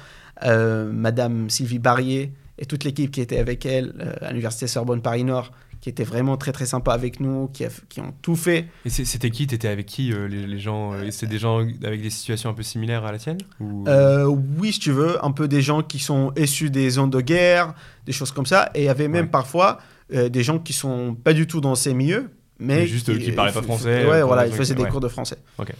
euh, 0.45 0.89
Madame 0.91 1.49
Sylvie 1.49 1.79
Barrier 1.79 2.31
et 2.57 2.65
toute 2.65 2.83
l'équipe 2.83 3.11
qui 3.11 3.21
était 3.21 3.39
avec 3.39 3.65
elle 3.65 4.17
à 4.21 4.29
l'Université 4.29 4.67
Sorbonne 4.67 5.01
Paris-Nord, 5.01 5.51
qui 5.81 5.89
était 5.89 6.03
vraiment 6.03 6.35
très 6.35 6.51
très 6.51 6.65
sympa 6.65 6.91
avec 6.93 7.19
nous, 7.21 7.47
qui, 7.53 7.63
a- 7.65 7.69
qui 7.87 8.01
ont 8.01 8.13
tout 8.21 8.35
fait. 8.35 8.67
Et 8.85 8.89
c'était 8.89 9.29
qui? 9.29 9.47
T'étais 9.47 9.69
avec 9.69 9.85
qui 9.85 10.11
euh, 10.11 10.27
les, 10.27 10.45
les 10.45 10.59
gens 10.59 10.93
euh, 10.93 11.09
C'est 11.11 11.27
des 11.27 11.37
gens 11.39 11.59
avec 11.83 12.01
des 12.01 12.09
situations 12.09 12.49
un 12.49 12.53
peu 12.53 12.63
similaires 12.63 13.05
à 13.05 13.11
la 13.13 13.17
tienne? 13.17 13.37
Ou... 13.61 13.85
Euh, 13.87 14.25
oui, 14.25 14.73
si 14.73 14.79
tu 14.79 14.91
veux, 14.91 15.23
un 15.23 15.31
peu 15.31 15.47
des 15.47 15.61
gens 15.61 15.81
qui 15.81 15.99
sont 15.99 16.33
issus 16.35 16.69
des 16.69 16.89
zones 16.89 17.09
de 17.09 17.21
guerre, 17.21 17.73
des 18.05 18.11
choses 18.11 18.31
comme 18.31 18.45
ça. 18.45 18.69
Et 18.75 18.81
il 18.81 18.85
y 18.85 18.89
avait 18.89 19.07
même 19.07 19.25
Ouais. 19.25 19.31
parfois 19.31 19.79
euh, 20.13 20.27
des 20.27 20.43
gens 20.43 20.59
qui 20.59 20.73
sont 20.73 21.15
pas 21.15 21.33
du 21.33 21.47
tout 21.47 21.61
dans 21.61 21.75
ces 21.75 21.93
milieux, 21.93 22.29
mais 22.59 22.77
Mais 22.79 22.87
juste, 22.87 23.07
euh, 23.09 23.17
qui 23.17 23.31
parlaient 23.31 23.53
pas 23.53 23.61
français, 23.61 24.05
Ouais, 24.05 24.17
euh, 24.21 24.25
voilà, 24.25 24.47
ils 24.47 24.53
faisaient 24.53 24.75
des 24.75 24.83
ouais. 24.83 24.89
cours 24.89 24.99
de 24.99 25.07
français. 25.07 25.37
Ok. 25.59 25.71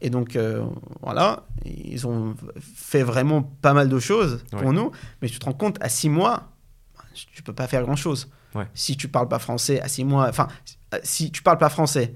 Et 0.00 0.10
donc, 0.10 0.36
euh, 0.36 0.62
voilà, 1.02 1.46
ils 1.64 2.06
ont 2.06 2.36
fait 2.60 3.02
vraiment 3.02 3.42
pas 3.42 3.72
mal 3.72 3.88
de 3.88 3.98
choses 3.98 4.44
pour 4.52 4.66
Ouais. 4.68 4.72
nous. 4.72 4.92
Mais 5.20 5.28
tu 5.28 5.40
te 5.40 5.44
rends 5.44 5.52
compte, 5.52 5.78
à 5.80 5.88
six 5.88 6.08
mois, 6.08 6.52
tu 7.34 7.42
peux 7.42 7.52
pas 7.52 7.66
faire 7.66 7.82
grand-chose. 7.82 8.28
Ouais. 8.54 8.64
Si 8.74 8.96
tu 8.96 9.08
parles 9.08 9.28
pas 9.28 9.38
français, 9.38 9.80
à 9.80 9.88
six 9.88 10.04
mois, 10.04 10.28
enfin, 10.28 10.48
si 11.02 11.30
tu 11.30 11.42
parles 11.42 11.58
pas 11.58 11.68
français, 11.68 12.14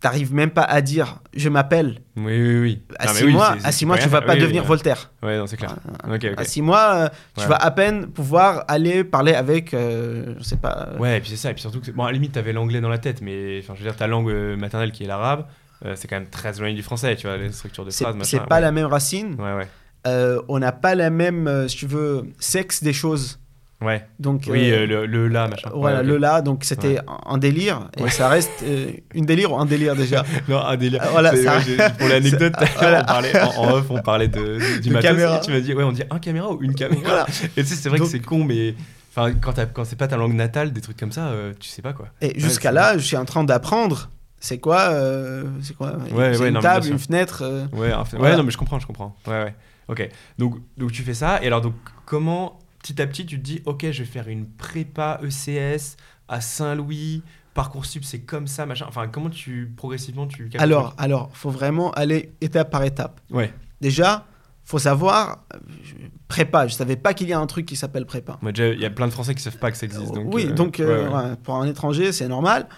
t'arrives 0.00 0.32
même 0.34 0.50
pas 0.50 0.62
à 0.62 0.80
dire 0.80 1.20
je 1.34 1.48
m'appelle. 1.48 2.00
Oui, 2.16 2.24
oui, 2.26 2.60
oui. 2.60 2.82
À 2.98 3.06
Non, 3.06 3.12
six 3.14 3.24
oui, 3.24 3.32
mois, 3.32 3.56
à 3.64 3.72
six 3.72 3.86
mois, 3.86 3.98
tu 3.98 4.08
vas 4.08 4.22
pas 4.22 4.34
Oui, 4.34 4.40
devenir 4.40 4.62
oui, 4.62 4.68
Voltaire. 4.68 5.10
Ouais, 5.22 5.38
non, 5.38 5.46
c'est 5.46 5.56
clair. 5.56 5.76
Euh. 6.06 6.34
À 6.36 6.44
six 6.44 6.62
mois, 6.62 6.94
euh, 6.94 7.08
tu 7.36 7.42
Ouais. 7.42 7.48
vas 7.48 7.56
à 7.56 7.70
peine 7.70 8.06
pouvoir 8.08 8.64
aller 8.68 9.04
parler 9.04 9.34
avec, 9.34 9.74
euh, 9.74 10.34
je 10.38 10.42
sais 10.44 10.56
pas. 10.56 10.90
euh, 10.92 10.98
Ouais, 10.98 11.18
et 11.18 11.20
puis 11.20 11.30
c'est 11.30 11.36
ça. 11.36 11.50
Et 11.50 11.54
puis 11.54 11.62
surtout 11.62 11.80
que, 11.80 11.90
bon, 11.90 12.04
à 12.04 12.06
la 12.06 12.12
limite, 12.12 12.32
t'avais 12.32 12.52
l'anglais 12.52 12.80
dans 12.80 12.88
la 12.88 12.98
tête, 12.98 13.22
mais 13.22 13.60
enfin, 13.62 13.74
je 13.74 13.80
veux 13.82 13.88
dire, 13.88 13.96
ta 13.96 14.06
langue 14.06 14.32
maternelle 14.58 14.92
qui 14.92 15.04
est 15.04 15.08
l'arabe, 15.08 15.46
c'est 15.94 16.08
quand 16.08 16.16
même 16.16 16.28
très 16.28 16.56
éloigné 16.56 16.74
du 16.74 16.82
français, 16.82 17.14
tu 17.16 17.26
vois, 17.26 17.36
les 17.36 17.52
structures 17.52 17.84
de 17.84 17.90
phrases, 17.90 18.16
c'est 18.22 18.40
pas 18.46 18.56
ouais. 18.56 18.60
la 18.60 18.72
même 18.72 18.86
racine. 18.86 19.36
Ouais, 19.40 19.54
ouais. 19.54 20.38
On 20.48 20.58
n'a 20.58 20.72
pas 20.72 20.94
la 20.94 21.10
même, 21.10 21.66
si 21.68 21.76
tu 21.76 21.86
veux, 21.86 22.26
sexe 22.38 22.82
des 22.82 22.92
choses. 22.92 23.38
Ouais. 23.80 24.04
Donc, 24.18 24.44
Oui, 24.48 24.70
euh, 24.72 24.78
euh, 24.82 24.86
le, 24.86 25.06
le 25.06 25.28
là, 25.28 25.46
machin. 25.46 25.70
Voilà, 25.72 25.98
Ouais, 25.98 26.04
le 26.04 26.16
là, 26.16 26.42
donc 26.42 26.64
c'était 26.64 26.98
un 26.98 27.18
un 27.34 27.38
délire, 27.38 27.88
et 27.96 28.02
Ouais. 28.02 28.10
ça 28.10 28.28
reste 28.28 28.50
euh, 28.64 28.90
une 29.14 29.24
délire 29.24 29.52
ou 29.52 29.56
un 29.58 29.66
délire 29.66 29.94
déjà. 29.94 30.24
Non, 30.48 30.58
un 30.58 30.76
délire. 30.76 31.02
Voilà, 31.12 31.36
ça- 31.36 31.90
pour 31.90 32.08
l'anecdote, 32.08 32.54
voilà. 32.78 33.04
en, 33.08 33.60
en 33.62 33.72
off, 33.74 33.86
on 33.90 34.00
parlait 34.02 34.26
de, 34.28 34.58
du 34.80 34.88
De 34.88 34.94
matos, 34.94 35.10
caméra. 35.10 35.38
tu 35.38 35.52
m'as 35.52 35.60
dit, 35.60 35.74
ouais, 35.74 35.84
on 35.84 35.92
dit 35.92 36.02
un 36.10 36.18
caméra 36.18 36.50
ou 36.50 36.60
une 36.62 36.74
caméra? 36.74 37.00
Voilà. 37.04 37.26
Et 37.56 37.62
tu 37.62 37.68
sais, 37.68 37.74
c'est 37.76 37.88
vrai 37.88 37.98
Donc- 37.98 38.08
que 38.08 38.12
c'est 38.12 38.18
con, 38.20 38.42
mais 38.42 38.74
enfin, 39.14 39.32
quand, 39.40 39.84
c'est 39.84 39.96
pas 39.98 40.08
ta 40.08 40.16
langue 40.16 40.34
natale, 40.34 40.72
des 40.72 40.80
trucs 40.80 40.96
comme 40.96 41.12
ça, 41.12 41.28
euh, 41.28 41.52
tu 41.60 41.68
sais 41.68 41.82
pas 41.82 41.92
quoi. 41.92 42.08
Et 42.20 42.38
jusqu'à 42.40 42.72
là, 42.72 42.98
je 42.98 43.02
suis 43.04 43.16
en 43.16 43.24
train 43.24 43.44
d'apprendre. 43.44 44.10
C'est 44.40 44.58
quoi, 44.58 44.90
euh, 44.90 45.44
c'est 45.62 45.76
quoi 45.76 45.92
Ouais, 46.12 46.32
c'est 46.34 46.40
ouais, 46.42 46.48
une 46.48 46.54
non, 46.54 46.60
table, 46.60 46.86
une 46.86 46.98
fenêtre. 46.98 47.42
euh, 47.42 47.64
Ouais, 47.72 47.90
Voilà. 47.90 48.04
ouais, 48.32 48.36
non, 48.36 48.42
mais 48.44 48.50
je 48.52 48.58
comprends, 48.58 48.78
je 48.80 48.86
comprends. 48.86 49.16
Ouais, 49.26 49.44
ouais. 49.44 49.54
Ok. 49.88 50.08
Donc, 50.38 50.56
donc 50.76 50.92
tu 50.92 51.02
fais 51.02 51.14
ça, 51.14 51.40
et 51.42 51.46
alors, 51.48 51.60
donc, 51.60 51.74
comment, 52.06 52.58
petit 52.80 53.00
à 53.02 53.06
petit, 53.06 53.26
tu 53.26 53.38
te 53.38 53.42
dis, 53.44 53.62
ok, 53.66 53.90
je 53.90 54.02
vais 54.02 54.08
faire 54.08 54.28
une 54.28 54.46
prépa 54.46 55.20
ECS 55.22 55.96
à 56.28 56.40
Saint-Louis, 56.40 57.22
Parcoursup, 57.54 58.04
c'est 58.04 58.20
comme 58.20 58.46
ça, 58.46 58.66
machin. 58.66 58.86
Enfin, 58.88 59.08
comment 59.08 59.30
tu, 59.30 59.72
progressivement, 59.76 60.26
tu. 60.26 60.48
Alors, 60.58 60.94
alors, 60.98 61.30
faut 61.32 61.50
vraiment 61.50 61.90
aller 61.92 62.32
étape 62.40 62.70
par 62.70 62.84
étape. 62.84 63.20
Ouais. 63.30 63.52
Déjà, 63.80 64.26
faut 64.64 64.78
savoir 64.78 65.44
je- 65.82 65.94
prépa. 66.28 66.68
Je 66.68 66.74
savais 66.74 66.96
pas 66.96 67.14
qu'il 67.14 67.28
y 67.28 67.32
a 67.32 67.38
un 67.40 67.46
truc 67.46 67.66
qui 67.66 67.74
s'appelle 67.74 68.06
prépa. 68.06 68.38
Moi, 68.42 68.52
déjà, 68.52 68.68
Il 68.74 68.80
y 68.80 68.84
a 68.84 68.90
plein 68.90 69.06
de 69.06 69.12
Français 69.12 69.34
qui 69.34 69.42
savent 69.42 69.58
pas 69.58 69.70
que 69.72 69.76
ça 69.76 69.86
existe. 69.86 70.12
Donc, 70.14 70.32
oui, 70.32 70.46
euh, 70.46 70.52
donc 70.52 70.76
ouais, 70.78 70.84
euh, 70.84 71.08
ouais. 71.08 71.30
ouais, 71.30 71.36
pour 71.42 71.56
un 71.56 71.66
étranger, 71.66 72.12
c'est 72.12 72.28
normal. 72.28 72.68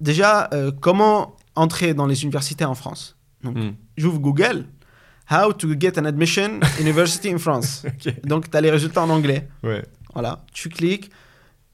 déjà, 0.00 0.48
euh, 0.52 0.70
comment 0.80 1.36
entrer 1.56 1.94
dans 1.94 2.06
les 2.06 2.22
universités 2.22 2.64
en 2.64 2.74
France? 2.74 3.16
Donc, 3.42 3.56
Hmm. 3.56 3.70
j'ouvre 3.96 4.18
Google. 4.18 4.66
How 5.30 5.52
to 5.52 5.74
get 5.78 5.98
an 5.98 6.04
admission 6.06 6.60
university 6.80 7.28
in 7.30 7.38
France. 7.38 7.82
Donc, 8.24 8.50
tu 8.50 8.56
as 8.56 8.60
les 8.60 8.70
résultats 8.70 9.02
en 9.02 9.10
anglais. 9.10 9.48
Ouais. 9.62 9.84
Voilà, 10.14 10.40
tu 10.52 10.68
cliques. 10.68 11.10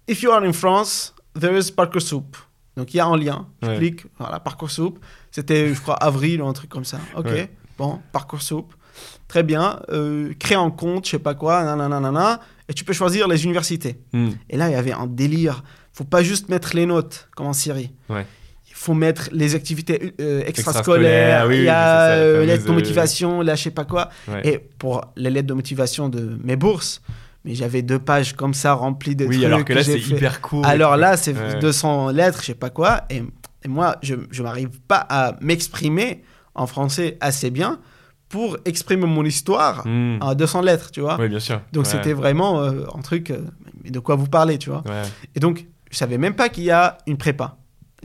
If 0.08 0.22
you 0.22 0.30
are 0.30 0.42
in 0.42 0.52
France, 0.52 1.14
there 1.38 1.56
is 1.56 1.70
Parcoursup. 1.72 2.36
Donc 2.76 2.92
il 2.92 2.96
y 2.96 3.00
a 3.00 3.06
un 3.06 3.16
lien. 3.16 3.46
Tu 3.62 3.68
Ouais. 3.68 3.76
cliques, 3.78 4.04
voilà, 4.18 4.40
Parcoursup. 4.40 4.98
C'était, 5.30 5.72
je 5.72 5.80
crois, 5.80 5.94
avril 5.94 6.42
ou 6.42 6.46
un 6.48 6.52
truc 6.52 6.68
comme 6.68 6.84
ça. 6.84 6.98
Ok, 7.16 7.26
Ouais. 7.26 7.48
bon, 7.78 8.00
Parcoursup. 8.12 8.66
Très 9.28 9.42
bien. 9.44 9.80
Euh, 9.90 10.34
crée 10.38 10.56
un 10.56 10.70
compte, 10.70 11.06
je 11.06 11.12
sais 11.12 11.18
pas 11.20 11.34
quoi, 11.34 11.62
nanana, 11.62 12.00
nanana, 12.00 12.40
et 12.68 12.74
tu 12.74 12.84
peux 12.84 12.92
choisir 12.92 13.28
les 13.28 13.44
universités. 13.44 14.00
Hmm. 14.12 14.30
Et 14.50 14.56
là, 14.56 14.68
il 14.68 14.72
y 14.72 14.76
avait 14.76 14.92
un 14.92 15.06
délire. 15.06 15.62
faut 15.92 16.02
pas 16.04 16.24
juste 16.24 16.48
mettre 16.48 16.74
les 16.74 16.86
notes, 16.86 17.28
comme 17.36 17.46
en 17.46 17.52
Syrie. 17.52 17.92
Ouais. 18.08 18.26
Faut 18.84 18.92
mettre 18.94 19.30
les 19.32 19.54
activités 19.54 20.14
euh, 20.20 20.42
Extrascolaires, 20.46 21.46
oui, 21.48 21.54
il 21.56 21.58
y 21.60 21.62
oui, 21.62 21.68
a 21.68 22.16
les 22.40 22.46
l'aide 22.46 22.64
de 22.64 22.68
euh, 22.68 22.72
motivation, 22.74 23.40
là, 23.40 23.54
je 23.54 23.62
sais 23.62 23.70
pas 23.70 23.84
quoi. 23.86 24.10
Ouais. 24.28 24.46
Et 24.46 24.58
pour 24.58 25.00
les 25.16 25.30
lettres 25.30 25.46
de 25.48 25.54
motivation 25.54 26.08
de 26.10 26.38
mes 26.42 26.56
bourses, 26.56 27.00
mais 27.46 27.54
j'avais 27.54 27.80
deux 27.80 27.98
pages 27.98 28.34
comme 28.34 28.52
ça 28.52 28.74
remplies 28.74 29.16
de 29.16 29.24
Oui, 29.24 29.36
trucs. 29.36 29.46
alors 29.46 29.64
que 29.64 29.72
là, 29.72 29.82
c'est 29.82 29.98
hyper 29.98 30.40
court. 30.42 30.66
Alors 30.66 30.96
là, 30.98 31.16
c'est 31.16 31.32
Ouais. 31.34 31.58
200 31.60 32.10
lettres, 32.10 32.40
je 32.42 32.46
sais 32.48 32.54
pas 32.54 32.68
quoi. 32.70 33.04
Et, 33.08 33.22
et 33.64 33.68
moi, 33.68 33.96
je 34.02 34.16
je 34.30 34.42
m'arrive 34.42 34.68
pas 34.86 35.06
à 35.08 35.36
m'exprimer 35.40 36.22
en 36.54 36.66
français 36.66 37.16
assez 37.20 37.50
bien 37.50 37.78
pour 38.28 38.58
exprimer 38.66 39.06
mon 39.06 39.24
histoire 39.24 39.86
Hmm. 39.86 40.18
en 40.20 40.34
200 40.34 40.60
lettres, 40.62 40.90
tu 40.90 41.00
vois. 41.00 41.16
Oui, 41.18 41.28
bien 41.30 41.40
sûr. 41.40 41.60
Donc 41.72 41.84
Ouais. 41.86 41.90
c'était 41.90 42.12
vraiment 42.12 42.60
euh, 42.62 42.84
un 42.94 43.00
truc, 43.00 43.30
euh, 43.30 43.38
de 43.88 43.98
quoi 43.98 44.14
vous 44.16 44.26
parlez, 44.28 44.58
tu 44.58 44.68
vois. 44.70 44.82
Et 45.34 45.40
donc, 45.40 45.66
je 45.90 45.96
savais 45.96 46.18
même 46.18 46.34
pas 46.34 46.48
qu'il 46.50 46.64
y 46.64 46.70
a 46.70 46.98
une 47.06 47.16
prépa. 47.16 47.56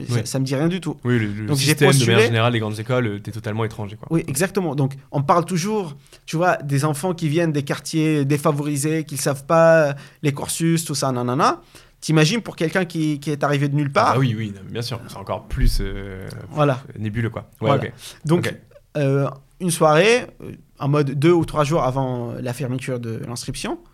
Ça, 0.08 0.26
ça 0.26 0.40
me 0.40 0.46
dit 0.46 0.56
rien 0.56 0.68
du 0.68 0.80
tout. 0.82 0.98
Oui, 1.04 1.20
le, 1.20 1.28
le 1.28 1.46
Donc, 1.48 1.58
j'ai 1.58 1.66
système 1.72 1.92
de 1.92 2.06
manière 2.06 2.20
générale 2.20 2.54
des 2.54 2.60
grandes 2.60 2.80
écoles, 2.80 3.08
euh, 3.08 3.20
t'es 3.20 3.32
totalement 3.32 3.66
étranger. 3.66 3.96
Quoi. 3.98 4.08
Oui, 4.12 4.24
exactement. 4.28 4.76
Donc, 4.76 4.94
on 5.12 5.22
parle 5.22 5.46
toujours, 5.46 5.96
tu 6.26 6.38
vois, 6.38 6.58
des 6.58 6.86
enfants 6.86 7.14
qui 7.14 7.28
viennent 7.30 7.52
des 7.52 7.64
quartiers 7.64 8.26
défavorisés, 8.26 9.04
qui 9.04 9.16
ne 9.16 9.20
savent 9.20 9.46
pas 9.46 9.90
euh, 9.90 9.94
les 10.22 10.34
cursus, 10.34 10.86
tout 10.86 10.96
ça, 10.96 11.12
nanana. 11.12 11.62
T'imagines 12.02 12.42
pour 12.42 12.56
quelqu'un 12.56 12.86
qui, 12.86 13.20
qui 13.20 13.30
est 13.30 13.44
arrivé 13.44 13.68
de 13.68 13.76
nulle 13.76 13.92
part 13.92 14.14
Ah 14.16 14.20
oui, 14.20 14.34
oui, 14.38 14.54
bien 14.70 14.82
sûr. 14.82 15.02
C'est 15.10 15.18
encore 15.18 15.48
plus 15.48 15.80
euh, 15.82 16.28
Voilà. 16.52 16.82
nébuleux, 16.98 17.30
quoi. 17.30 17.50
Ouais, 17.60 17.68
Voilà. 17.68 17.84
ok. 17.84 17.92
Donc, 18.26 18.56
euh, 18.98 19.30
une 19.60 19.72
soirée, 19.72 20.22
euh, 20.42 20.52
en 20.80 20.88
mode 20.88 21.12
deux 21.12 21.34
ou 21.34 21.44
trois 21.44 21.66
jours 21.66 21.84
avant 21.84 22.34
la 22.40 22.54
fermeture 22.54 23.02
de 23.02 23.20
l'inscription, 23.28 23.74
euh, 23.74 23.86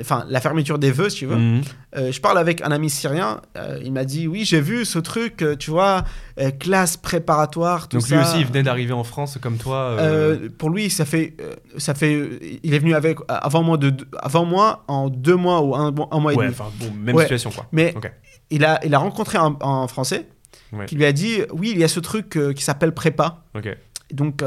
enfin, 0.00 0.24
la 0.28 0.40
fermeture 0.40 0.78
des 0.78 0.90
vœux, 0.90 1.08
si 1.08 1.18
tu 1.18 1.26
veux, 1.26 1.36
Mhm. 1.36 1.62
Euh, 1.96 2.10
je 2.12 2.20
parle 2.20 2.38
avec 2.38 2.62
un 2.62 2.70
ami 2.70 2.88
syrien. 2.88 3.40
euh, 3.56 3.78
il 3.84 3.92
m'a 3.92 4.04
dit 4.04 4.26
Oui, 4.28 4.44
j'ai 4.44 4.60
vu 4.60 4.84
ce 4.84 4.98
truc, 4.98 5.42
euh, 5.42 5.56
tu 5.56 5.70
vois, 5.70 6.04
classe 6.60 6.96
préparatoire, 6.96 7.88
tout 7.88 7.98
Donc 7.98 8.06
ça. 8.06 8.14
lui 8.16 8.22
aussi, 8.22 8.40
il 8.40 8.46
venait 8.46 8.62
d'arriver 8.62 8.92
en 8.92 9.04
France 9.04 9.38
comme 9.40 9.56
toi. 9.56 9.96
pour 10.58 10.70
lui, 10.70 10.88
ça 10.90 11.04
fait, 11.04 11.34
ça 11.78 11.94
fait, 11.94 12.60
il 12.62 12.74
est 12.74 12.78
venu 12.78 12.94
avec 12.94 13.18
avant 13.28 13.62
moi 13.62 13.76
de, 13.76 13.92
avant 14.18 14.44
moi 14.44 14.84
en 14.88 15.08
deux 15.08 15.36
mois 15.36 15.60
ou 15.62 15.74
un, 15.74 15.92
un 16.10 16.18
mois 16.20 16.32
et 16.32 16.36
ouais, 16.36 16.44
demi. 16.46 16.56
enfin, 16.58 16.70
bon, 16.78 16.90
même 16.94 17.16
Ouais. 17.16 17.24
situation, 17.24 17.50
quoi. 17.50 17.66
Mais 17.72 17.94
il 18.50 18.64
a, 18.64 18.84
il 18.84 18.94
a 18.94 18.98
rencontré 18.98 19.38
un, 19.38 19.56
un 19.60 19.86
Français 19.88 20.28
Ouais. 20.72 20.86
qui 20.86 20.94
lui 20.96 21.04
a 21.04 21.12
dit 21.12 21.38
oui, 21.52 21.70
il 21.72 21.78
y 21.78 21.84
a 21.84 21.88
ce 21.88 22.00
truc 22.00 22.38
qui 22.54 22.64
s'appelle 22.64 22.92
prépa. 22.94 23.44
Donc, 24.12 24.42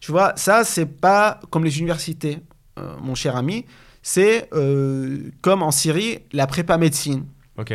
tu 0.00 0.12
vois, 0.12 0.32
ça 0.36 0.64
c'est 0.64 0.84
pas 0.86 1.40
comme 1.50 1.64
les 1.64 1.78
universités, 1.78 2.38
mon 3.02 3.14
cher 3.14 3.36
ami. 3.36 3.64
C'est 4.02 4.48
euh, 4.52 5.30
comme 5.42 5.62
en 5.62 5.70
Syrie, 5.70 6.20
la 6.32 6.46
prépa 6.46 6.78
médecine. 6.78 7.24
Ok. 7.58 7.74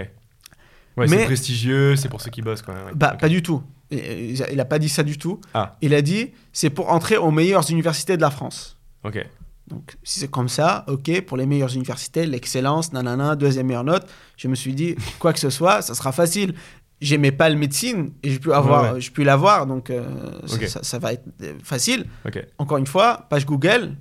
Ouais, 0.97 1.07
c'est 1.07 1.25
prestigieux, 1.25 1.95
c'est 1.95 2.09
pour 2.09 2.21
ceux 2.21 2.31
qui 2.31 2.41
bossent, 2.41 2.61
quoi. 2.61 2.73
ouais. 2.73 2.91
Bah, 2.95 3.17
pas 3.19 3.27
du 3.29 3.43
tout. 3.43 3.61
Il 3.91 3.99
il 4.51 4.59
a 4.59 4.65
pas 4.65 4.79
dit 4.79 4.89
ça 4.89 5.03
du 5.03 5.17
tout. 5.17 5.39
Ah. 5.53 5.75
Il 5.81 5.93
a 5.93 6.01
dit 6.01 6.31
c'est 6.53 6.69
pour 6.69 6.89
entrer 6.91 7.17
aux 7.17 7.31
meilleures 7.31 7.69
universités 7.69 8.15
de 8.17 8.21
la 8.21 8.31
France. 8.31 8.77
Ok. 9.03 9.23
Donc, 9.67 9.95
si 10.03 10.19
c'est 10.19 10.29
comme 10.29 10.47
ça, 10.49 10.85
ok, 10.87 11.21
pour 11.21 11.37
les 11.37 11.45
meilleures 11.45 11.73
universités, 11.73 12.25
l'excellence, 12.27 12.93
nanana, 12.93 13.35
deuxième 13.35 13.65
meilleure 13.67 13.83
note, 13.83 14.07
je 14.37 14.47
me 14.47 14.53
suis 14.55 14.73
dit, 14.73 14.95
quoi 15.19 15.33
que 15.33 15.39
ce 15.39 15.49
soit, 15.49 15.81
ça 15.81 15.95
sera 15.95 16.11
facile. 16.11 16.53
J'aimais 17.01 17.31
pas 17.31 17.49
le 17.49 17.55
médecine 17.57 18.11
et 18.23 18.29
j'ai 18.31 18.39
pu, 18.39 18.53
avoir, 18.53 18.93
Ouais, 18.93 18.99
ouais. 19.17 19.23
l'avoir, 19.25 19.65
donc 19.65 19.89
euh, 19.89 20.07
ça- 20.45 20.55
Ok. 20.55 20.63
ça, 20.67 20.79
ça 20.83 20.97
va 20.99 21.13
être 21.13 21.25
euh, 21.41 21.53
facile. 21.63 22.05
Ok. 22.25 22.43
Encore 22.57 22.77
une 22.77 22.87
fois, 22.87 23.25
page 23.29 23.45
Google, 23.45 23.95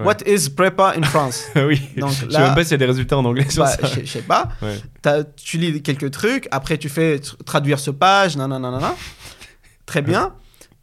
Ouais. 0.00 0.06
What 0.06 0.16
is 0.26 0.50
prepa 0.50 0.94
in 0.96 1.02
France? 1.02 1.44
Oui. 1.56 1.80
Donc 1.96 2.10
Je 2.10 2.30
sais 2.30 2.38
même 2.40 2.54
pas 2.54 2.62
s'il 2.64 2.72
y 2.72 2.74
a 2.74 2.78
des 2.78 2.86
résultats 2.86 3.16
en 3.18 3.24
anglais 3.24 3.48
sur 3.48 3.62
Bah, 3.64 3.70
ça. 3.70 3.86
Je 3.86 4.00
je 4.00 4.06
sais 4.06 4.22
pas. 4.22 4.48
Ouais. 4.62 4.78
Tu 5.36 5.58
lis 5.58 5.82
quelques 5.82 6.10
trucs, 6.10 6.48
après 6.50 6.78
tu 6.78 6.88
fais 6.88 7.16
tr- 7.16 7.36
traduire 7.44 7.78
ce 7.78 7.90
page, 7.90 8.36
nanana. 8.36 8.94
Très 9.86 10.02
bien. 10.02 10.34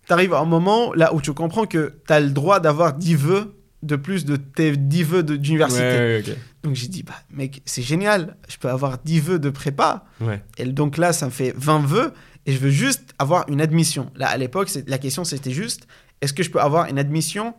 Tu 0.08 0.14
arrives 0.14 0.34
à 0.34 0.40
un 0.40 0.46
moment 0.46 0.94
là 0.94 1.14
où 1.14 1.22
tu 1.22 1.34
comprends 1.34 1.66
que 1.66 1.94
tu 2.08 2.14
as 2.14 2.20
le 2.20 2.30
droit 2.30 2.60
d'avoir 2.60 2.94
10 2.94 3.16
vœux 3.16 3.54
de 3.84 3.96
plus 3.96 4.26
de 4.26 4.38
tes 4.38 4.76
10 4.76 5.04
vœux 5.04 5.24
d'université. 5.24 5.84
Ouais, 5.84 6.24
ouais, 6.28 6.38
Donc 6.64 6.76
j'ai 6.76 6.88
dit, 6.88 7.04
bah, 7.04 7.14
mec, 7.32 7.62
c'est 7.66 7.82
génial, 7.82 8.36
je 8.50 8.58
peux 8.58 8.70
avoir 8.70 8.98
10 9.04 9.20
vœux 9.20 9.40
de 9.40 9.50
prépa. 9.50 10.06
Ouais. 10.22 10.42
Et 10.58 10.66
donc 10.66 10.98
là, 10.98 11.14
ça 11.14 11.26
me 11.26 11.32
fait 11.32 11.54
20 11.58 11.86
vœux 11.86 12.14
et 12.46 12.54
je 12.54 12.58
veux 12.58 12.70
juste 12.70 13.14
avoir 13.20 13.46
une 13.50 13.62
admission. 13.62 14.10
Là, 14.16 14.28
à 14.30 14.38
l'époque, 14.38 14.70
la 14.88 14.98
question 14.98 15.24
c'était 15.26 15.52
juste, 15.52 15.88
est-ce 16.22 16.34
que 16.34 16.42
je 16.44 16.50
peux 16.50 16.60
avoir 16.62 16.88
une 16.90 16.98
admission 17.00 17.54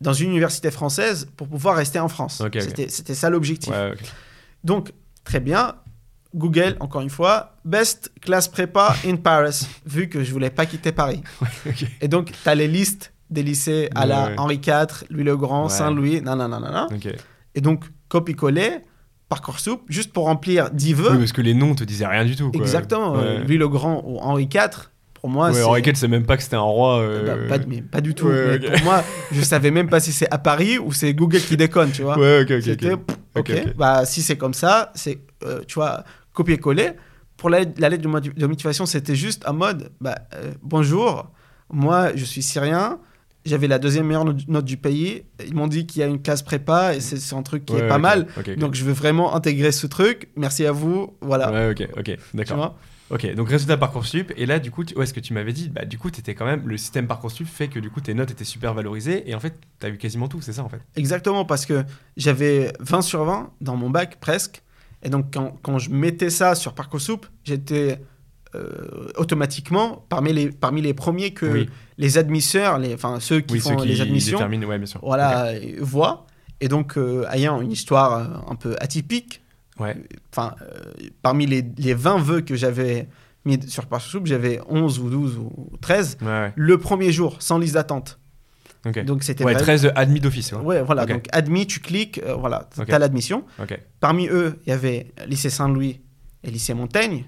dans 0.00 0.12
une 0.12 0.30
université 0.30 0.70
française 0.70 1.28
pour 1.36 1.48
pouvoir 1.48 1.76
rester 1.76 1.98
en 1.98 2.08
France. 2.08 2.42
C'était 2.88 3.14
ça 3.14 3.30
l'objectif. 3.30 3.72
Ouais. 3.72 3.94
Donc, 4.64 4.92
très 5.24 5.40
bien. 5.40 5.74
Google, 6.34 6.76
encore 6.78 7.00
une 7.00 7.10
fois, 7.10 7.56
best 7.64 8.12
class 8.20 8.46
prépa 8.46 8.94
in 9.04 9.16
Paris, 9.16 9.66
vu 9.84 10.08
que 10.08 10.22
je 10.22 10.32
voulais 10.32 10.50
pas 10.50 10.64
quitter 10.64 10.92
Paris. 10.92 11.22
Et 12.00 12.06
donc, 12.06 12.32
tu 12.42 12.48
as 12.48 12.54
les 12.54 12.68
listes 12.68 13.12
des 13.30 13.42
lycées 13.42 13.90
à 13.94 14.06
la 14.06 14.26
Ouais. 14.26 14.34
Henri 14.38 14.60
IV, 14.64 15.04
Louis-le-Grand. 15.10 15.68
Saint-Louis, 15.68 16.20
nanana. 16.20 16.86
Ok. 16.92 17.08
Et 17.54 17.60
donc, 17.60 17.84
copier-coller, 18.08 18.78
Parcoursup, 19.28 19.80
juste 19.88 20.12
pour 20.12 20.24
remplir 20.24 20.70
10 20.70 20.94
vœux. 20.94 21.12
Oui, 21.12 21.18
parce 21.18 21.32
que 21.32 21.40
les 21.40 21.54
noms 21.54 21.74
te 21.74 21.84
disaient 21.84 22.06
rien 22.06 22.24
du 22.24 22.34
tout. 22.36 22.50
Quoi. 22.50 22.60
Exactement. 22.60 23.14
Louis-le-Grand 23.14 24.02
ou 24.04 24.18
Henri 24.18 24.48
IV, 24.52 24.89
pour 25.20 25.28
moi, 25.30 25.50
Ouais, 25.50 25.80
IV, 25.80 25.92
c'est 25.96 26.08
même 26.08 26.24
pas 26.24 26.36
que 26.36 26.42
c'était 26.42 26.56
un 26.56 26.60
roi. 26.60 27.00
euh, 27.00 27.48
Bah, 27.48 27.58
pas, 27.58 27.64
mais 27.68 27.82
pas 27.82 28.00
du 28.00 28.14
tout. 28.14 28.26
Ouais. 28.28 28.58
Pour 28.58 28.82
moi, 28.82 29.04
je 29.30 29.40
savais 29.42 29.70
même 29.70 29.88
pas 29.88 30.00
si 30.00 30.12
c'est 30.12 30.30
à 30.32 30.38
Paris 30.38 30.78
ou 30.78 30.92
c'est 30.92 31.12
Google 31.14 31.40
qui 31.40 31.56
déconne, 31.56 31.92
tu 31.92 32.02
vois. 32.02 32.18
Ouais, 32.18 32.42
ok, 32.42 32.50
ok. 32.52 32.62
C'était, 32.62 32.92
ok. 33.34 33.74
bah 33.76 34.04
si 34.06 34.22
c'est 34.22 34.36
comme 34.36 34.54
ça, 34.54 34.92
c'est, 34.94 35.18
euh, 35.44 35.60
tu 35.66 35.74
vois, 35.74 36.04
copier-coller. 36.32 36.92
Pour 37.36 37.48
la, 37.50 37.60
la 37.78 37.88
lettre 37.88 38.02
de, 38.02 38.08
motiv- 38.08 38.34
de 38.34 38.46
motivation, 38.46 38.84
c'était 38.86 39.14
juste 39.14 39.46
en 39.48 39.54
mode, 39.54 39.90
bah, 40.00 40.14
euh, 40.34 40.52
bonjour, 40.62 41.30
moi 41.72 42.10
je 42.14 42.24
suis 42.26 42.42
syrien, 42.42 42.98
j'avais 43.46 43.66
la 43.66 43.78
deuxième 43.78 44.06
meilleure 44.06 44.26
note 44.26 44.64
du 44.66 44.76
pays, 44.76 45.22
ils 45.46 45.54
m'ont 45.54 45.66
dit 45.66 45.86
qu'il 45.86 46.00
y 46.00 46.02
a 46.02 46.06
une 46.06 46.20
classe 46.20 46.42
prépa 46.42 46.94
et 46.94 47.00
c'est, 47.00 47.34
un 47.34 47.42
truc 47.42 47.64
qui 47.64 47.72
Ouais, 47.74 47.80
est 47.80 47.88
pas 47.88 47.96
mal, 47.96 48.26
donc 48.58 48.74
je 48.74 48.84
veux 48.84 48.92
vraiment 48.92 49.34
intégrer 49.34 49.72
ce 49.72 49.86
truc, 49.86 50.28
merci 50.36 50.66
à 50.66 50.72
vous, 50.72 51.14
voilà. 51.22 51.50
Ouais, 51.50 51.70
ok, 51.70 51.88
ok, 51.98 52.16
d'accord. 52.34 52.76
Ok, 53.10 53.34
donc 53.34 53.48
résultat 53.48 53.76
Parcoursup, 53.76 54.32
et 54.36 54.46
là, 54.46 54.60
du 54.60 54.70
coup, 54.70 54.84
tu... 54.84 54.94
ouais, 54.96 55.04
ce 55.06 55.12
que 55.12 55.18
tu 55.20 55.32
m'avais 55.32 55.52
dit, 55.52 55.68
bah, 55.68 55.84
du 55.84 55.98
coup, 55.98 56.08
étais 56.08 56.34
quand 56.34 56.44
même, 56.46 56.62
le 56.68 56.76
système 56.76 57.08
Parcoursup 57.08 57.46
fait 57.46 57.66
que 57.68 57.80
du 57.80 57.90
coup, 57.90 58.00
tes 58.00 58.14
notes 58.14 58.30
étaient 58.30 58.44
super 58.44 58.72
valorisées, 58.72 59.28
et 59.28 59.34
en 59.34 59.40
fait, 59.40 59.54
t'as 59.80 59.88
eu 59.88 59.98
quasiment 59.98 60.28
tout, 60.28 60.40
c'est 60.40 60.52
ça 60.52 60.62
en 60.62 60.68
fait? 60.68 60.80
Exactement, 60.96 61.44
parce 61.44 61.66
que 61.66 61.84
j'avais 62.16 62.72
20 62.78 63.02
sur 63.02 63.24
20 63.24 63.50
dans 63.60 63.76
mon 63.76 63.90
bac 63.90 64.18
presque. 64.20 64.62
Et 65.02 65.08
donc, 65.10 65.32
quand, 65.34 65.56
quand 65.62 65.78
je 65.78 65.90
mettais 65.90 66.30
ça 66.30 66.54
sur 66.54 66.72
Parcoursup, 66.74 67.26
j'étais 67.42 67.98
euh, 68.54 69.08
automatiquement 69.16 70.04
parmi 70.08 70.32
les, 70.32 70.50
parmi 70.50 70.82
les 70.82 70.94
premiers 70.94 71.32
que 71.32 71.46
Oui. 71.46 71.70
les 71.98 72.18
admisseurs, 72.18 72.78
les, 72.78 72.94
enfin 72.94 73.18
ceux 73.20 73.40
qui 73.40 73.54
Oui, 73.54 73.60
font 73.60 73.70
ceux 73.70 73.76
qui 73.84 73.88
les 73.88 74.00
admissions, 74.02 74.38
déterminent, 74.38 74.68
ouais, 74.68 74.78
bien 74.78 74.86
sûr. 74.86 75.00
voilà, 75.02 75.46
euh, 75.46 75.60
voient. 75.80 76.26
Et 76.60 76.68
donc, 76.68 76.98
euh, 76.98 77.24
ayant 77.32 77.60
une 77.60 77.72
histoire 77.72 78.12
euh, 78.12 78.52
un 78.52 78.54
peu 78.54 78.76
atypique. 78.80 79.42
Ouais, 79.80 79.96
enfin, 80.32 80.54
euh, 80.62 80.80
parmi 81.22 81.46
les, 81.46 81.64
les 81.78 81.94
20 81.94 82.18
vœux 82.18 82.40
que 82.42 82.54
j'avais 82.54 83.08
mis 83.44 83.58
sur 83.68 83.86
Parcoursup, 83.86 84.26
j'avais 84.26 84.60
11 84.68 84.98
ou 84.98 85.08
12 85.10 85.38
ou 85.38 85.70
13. 85.80 86.18
ouais, 86.20 86.26
ouais. 86.28 86.52
Le 86.54 86.78
premier 86.78 87.10
jour, 87.12 87.36
sans 87.40 87.58
liste 87.58 87.74
d'attente. 87.74 88.18
Ok. 88.86 89.04
Donc, 89.04 89.22
c'était 89.24 89.44
ouais, 89.44 89.52
vraiment- 89.52 89.64
13 89.64 89.92
admis 89.94 90.20
d'office, 90.20 90.52
ouais. 90.52 90.58
Ouais, 90.60 90.82
voilà. 90.82 91.04
Donc, 91.06 91.26
admis, 91.32 91.66
tu 91.66 91.80
cliques, 91.80 92.18
euh, 92.24 92.34
voilà, 92.34 92.68
tu 92.74 92.80
as 92.92 92.98
l'admission. 92.98 93.44
Parmi 94.00 94.28
eux, 94.28 94.58
il 94.66 94.70
y 94.70 94.72
avait 94.72 95.12
lycée 95.26 95.50
Saint-Louis 95.50 96.00
et 96.44 96.50
lycée 96.50 96.74
Montaigne, 96.74 97.24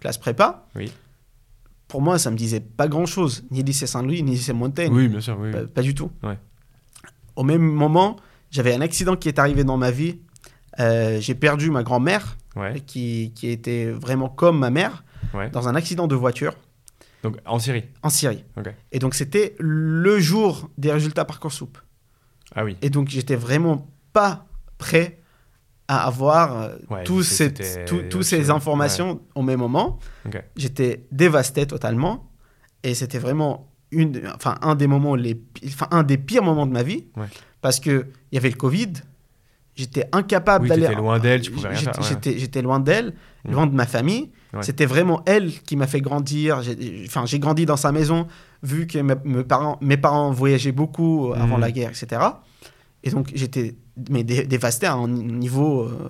classe 0.00 0.18
prépa. 0.18 0.66
Oui. 0.74 0.92
Pour 1.88 2.02
moi, 2.02 2.18
ça 2.18 2.32
me 2.32 2.36
disait 2.36 2.58
pas 2.60 2.88
grand-chose, 2.88 3.44
ni 3.52 3.62
lycée 3.62 3.86
Saint-Louis, 3.86 4.22
ni 4.24 4.32
lycée 4.32 4.52
Montaigne. 4.52 4.92
Oui, 4.92 5.06
bien 5.08 5.20
sûr, 5.20 5.36
oui. 5.40 5.52
Pas, 5.52 5.66
pas 5.66 5.82
du 5.82 5.94
tout. 5.94 6.10
Au 7.36 7.44
même 7.44 7.62
moment, 7.62 8.16
j'avais 8.50 8.74
un 8.74 8.80
accident 8.80 9.14
qui 9.16 9.28
est 9.28 9.38
arrivé 9.38 9.62
dans 9.62 9.76
ma 9.76 9.90
vie. 9.90 10.20
Euh, 10.80 11.20
j'ai 11.20 11.34
perdu 11.34 11.70
ma 11.70 11.82
grand-mère, 11.82 12.36
Ouais, 12.56 12.80
qui, 12.80 13.32
qui 13.34 13.48
était 13.50 13.90
vraiment 13.90 14.28
comme 14.30 14.58
ma 14.58 14.70
mère, 14.70 15.04
ouais. 15.34 15.50
dans 15.50 15.68
un 15.68 15.74
accident 15.74 16.06
de 16.06 16.14
voiture 16.14 16.54
Donc, 17.22 17.36
en 17.44 17.58
Syrie. 17.58 17.84
en 18.02 18.08
Syrie. 18.08 18.44
Et 18.92 18.98
donc, 18.98 19.14
c'était 19.14 19.54
le 19.58 20.18
jour 20.18 20.70
des 20.78 20.90
résultats 20.90 21.24
Parcoursup. 21.26 21.76
Ah 22.54 22.64
oui. 22.64 22.76
Et 22.80 22.88
donc, 22.88 23.08
j'étais 23.08 23.36
vraiment 23.36 23.86
pas 24.14 24.46
prêt 24.78 25.20
à 25.88 26.06
avoir 26.06 26.60
euh, 26.62 26.76
Ouais, 26.90 27.04
tout- 27.04 27.22
toutes 28.10 28.24
ces 28.24 28.48
informations 28.50 29.20
au 29.34 29.42
même 29.42 29.58
moment. 29.60 29.98
J'étais 30.56 31.06
dévasté 31.12 31.66
totalement. 31.66 32.30
Et 32.82 32.94
c'était 32.94 33.18
vraiment 33.18 33.70
une, 33.90 34.22
enfin, 34.34 34.56
un 34.62 34.74
des 34.74 34.86
moments 34.86 35.14
les, 35.14 35.40
enfin, 35.66 35.88
un 35.90 36.02
des 36.04 36.16
pires 36.18 36.42
moments 36.42 36.66
de 36.66 36.72
ma 36.72 36.82
vie. 36.82 37.06
Parce 37.60 37.80
qu'il 37.80 38.06
y 38.32 38.38
avait 38.38 38.48
le 38.50 38.56
Covid. 38.56 38.92
J'étais 39.76 40.08
incapable 40.12 40.64
Oui, 40.64 40.68
d'aller. 40.70 40.82
t'étais 40.86 40.94
loin 40.94 41.18
d'elle, 41.18 41.42
tu 41.42 41.50
pouvais 41.50 41.68
rien 41.68 41.76
J'étais- 41.78 41.92
faire, 41.92 42.02
ouais. 42.02 42.08
J'étais 42.08 42.38
j'étais 42.38 42.62
loin 42.62 42.80
d'elle, 42.80 43.12
loin 43.48 43.66
de 43.66 43.74
ma 43.74 43.86
famille. 43.86 44.30
Ouais. 44.54 44.62
C'était 44.62 44.86
vraiment 44.86 45.22
elle 45.26 45.52
qui 45.52 45.76
m'a 45.76 45.86
fait 45.86 46.00
grandir. 46.00 46.62
J'ai- 46.62 47.04
Enfin, 47.06 47.26
j'ai 47.26 47.38
grandi 47.38 47.66
dans 47.66 47.76
sa 47.76 47.92
maison, 47.92 48.26
vu 48.62 48.86
que 48.86 48.98
mes, 48.98 49.44
parents, 49.44 49.76
mes 49.82 49.98
parents 49.98 50.30
voyageaient 50.30 50.72
beaucoup 50.72 51.30
euh, 51.30 51.34
avant 51.36 51.58
Mm. 51.58 51.60
la 51.60 51.70
guerre, 51.72 51.90
etc. 51.90 52.22
Et 53.04 53.10
donc, 53.10 53.30
j'étais 53.34 53.76
mais 54.10 54.24
dé- 54.24 54.44
dévasté 54.46 54.86
à 54.86 54.94
un 54.94 55.08
niveau 55.08 55.82
euh, 55.84 56.08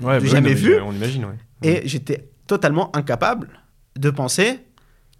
Ouais, 0.00 0.18
bah 0.18 0.24
jamais 0.24 0.50
non, 0.50 0.56
vu. 0.56 0.80
On 0.80 0.92
imagine. 0.92 1.26
Et 1.62 1.82
j'étais 1.84 2.30
totalement 2.46 2.94
incapable 2.96 3.48
de 3.98 4.08
penser 4.10 4.60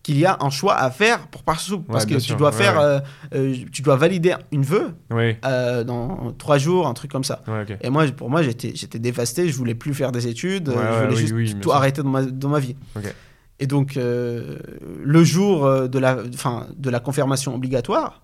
qu'il 0.03 0.19
y 0.19 0.27
a 0.27 0.37
un 0.41 0.51
choix 0.51 0.75
à 0.77 0.91
faire 0.91 1.29
pour 1.29 1.43
Parcoursup. 1.45 1.87
Parce 1.87 2.05
Ouais, 2.05 2.15
que 2.15 2.21
tu 2.21 2.35
dois 2.35 2.51
Ouais, 2.51 2.57
faire, 2.57 2.75
ouais. 2.77 2.83
euh, 2.83 3.01
euh, 3.35 3.57
tu 3.73 3.83
dois 3.83 3.97
valider 3.97 4.35
une 4.51 4.63
vœu 4.65 4.95
euh, 5.13 5.85
dans 5.85 6.33
trois 6.33 6.59
jours, 6.59 6.87
un 6.89 6.95
truc 6.95 7.11
comme 7.11 7.23
ça. 7.25 7.43
Et 7.83 7.89
moi, 7.91 8.07
pour 8.09 8.29
moi, 8.31 8.43
j'étais, 8.43 8.73
j'étais 8.75 8.99
dévasté. 8.99 9.49
Je 9.49 9.57
voulais 9.57 9.75
plus 9.77 9.95
faire 9.95 10.11
des 10.11 10.27
études. 10.27 10.71
Je 10.71 10.73
voulais 11.05 11.09
oui, 11.15 11.17
juste 11.17 11.33
oui, 11.35 11.55
tout 11.61 11.71
sûr. 11.71 11.75
arrêter 11.75 12.03
dans 12.03 12.11
ma, 12.11 12.23
dans 12.25 12.49
ma 12.49 12.59
vie. 12.59 12.75
Et 13.61 13.67
donc, 13.69 13.97
euh, 13.97 14.59
le 15.05 15.23
jour 15.23 15.89
de 15.89 15.99
la, 16.01 16.19
fin, 16.37 16.67
de 16.77 16.91
la 16.91 16.99
confirmation 16.99 17.55
obligatoire, 17.55 18.23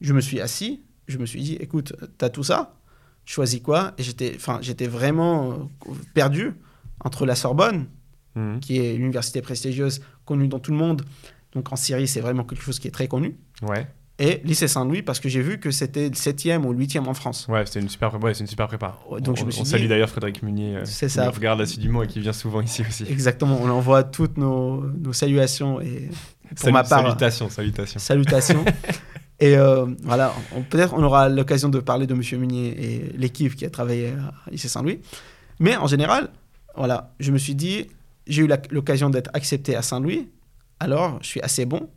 je 0.00 0.12
me 0.12 0.20
suis 0.20 0.40
assis. 0.40 0.82
Je 1.08 1.18
me 1.18 1.26
suis 1.26 1.40
dit, 1.42 1.54
écoute, 1.54 1.92
t'as 2.18 2.28
tout 2.28 2.42
ça 2.44 2.74
Choisis 3.24 3.60
quoi? 3.60 3.92
Et 3.98 4.04
j'étais, 4.04 4.32
enfin, 4.36 4.58
j'étais 4.60 4.86
vraiment 4.86 5.68
perdu 6.14 6.52
entre 7.04 7.26
la 7.26 7.34
Sorbonne, 7.34 7.86
Mhm. 8.36 8.60
qui 8.60 8.78
est 8.78 8.94
l'université 8.96 9.40
prestigieuse 9.42 10.00
connue 10.24 10.46
dans 10.48 10.58
tout 10.60 10.70
le 10.70 10.76
monde. 10.78 11.02
Donc 11.54 11.72
en 11.72 11.76
Syrie, 11.76 12.06
c'est 12.06 12.20
vraiment 12.20 12.44
quelque 12.44 12.62
chose 12.62 12.78
qui 12.78 12.86
est 12.86 12.90
très 12.92 13.08
connu. 13.08 13.36
Ouais, 13.62 13.86
Et 14.18 14.40
lycée 14.44 14.68
Saint-Louis, 14.68 15.02
parce 15.02 15.20
que 15.20 15.28
j'ai 15.28 15.40
vu 15.42 15.58
que 15.58 15.70
c'était 15.70 16.08
le 16.08 16.14
7e 16.14 16.64
ou 16.64 16.72
le 16.72 16.78
8e 16.78 17.06
en 17.08 17.14
France. 17.14 17.46
ouais, 17.48 17.64
c'était 17.66 17.80
une 17.80 17.88
super, 17.88 18.14
ouais, 18.22 18.34
c'est 18.34 18.40
une 18.40 18.46
super 18.46 18.66
prépa. 18.66 18.98
Donc 19.20 19.28
on, 19.28 19.34
je 19.36 19.44
me 19.46 19.50
suis 19.50 19.60
on 19.60 19.64
dit- 19.64 19.70
salue 19.70 19.86
d'ailleurs 19.88 20.08
Frédéric 20.10 20.42
Munier, 20.42 20.76
euh, 20.76 20.84
C'est 20.84 21.06
qui 21.06 21.12
ça. 21.14 21.30
regarde 21.30 21.60
assidûment 21.60 22.02
et 22.02 22.06
qui 22.06 22.20
vient 22.20 22.32
souvent 22.34 22.60
ici 22.60 22.82
aussi. 22.86 23.04
Exactement, 23.08 23.58
on 23.62 23.68
envoie 23.70 24.04
toutes 24.04 24.36
nos, 24.36 24.82
nos 24.86 25.12
salutations 25.14 25.80
et 25.80 26.10
pour 26.50 26.58
Salut- 26.58 26.72
ma 26.74 26.84
part, 26.84 27.02
Salutations, 27.02 27.48
salutations. 27.50 27.98
salutations. 28.00 28.64
et 29.40 29.56
euh, 29.56 29.86
voilà, 30.02 30.32
peut-être 30.70 30.92
on 30.94 31.02
aura 31.02 31.28
l'occasion 31.28 31.68
de 31.70 31.80
parler 31.80 32.06
de 32.06 32.14
Monsieur 32.14 32.38
Munier 32.38 32.68
et 32.84 33.12
l'équipe 33.16 33.54
qui 33.56 33.64
a 33.64 33.70
travaillé 33.70 34.08
à 34.46 34.50
lycée 34.50 34.68
Saint-Louis. 34.68 35.00
Mais 35.58 35.76
en 35.76 35.86
général, 35.86 36.28
voilà, 36.76 37.14
je 37.20 37.32
me 37.32 37.38
suis 37.38 37.54
dit, 37.54 37.86
j'ai 38.26 38.42
eu 38.42 38.48
l'occasion 38.70 39.10
d'être 39.10 39.30
accepté 39.34 39.76
à 39.76 39.82
Saint-Louis, 39.82 40.28
alors 40.80 41.18
je 41.22 41.26
suis 41.26 41.40
assez 41.40 41.64
bon. 41.66 41.88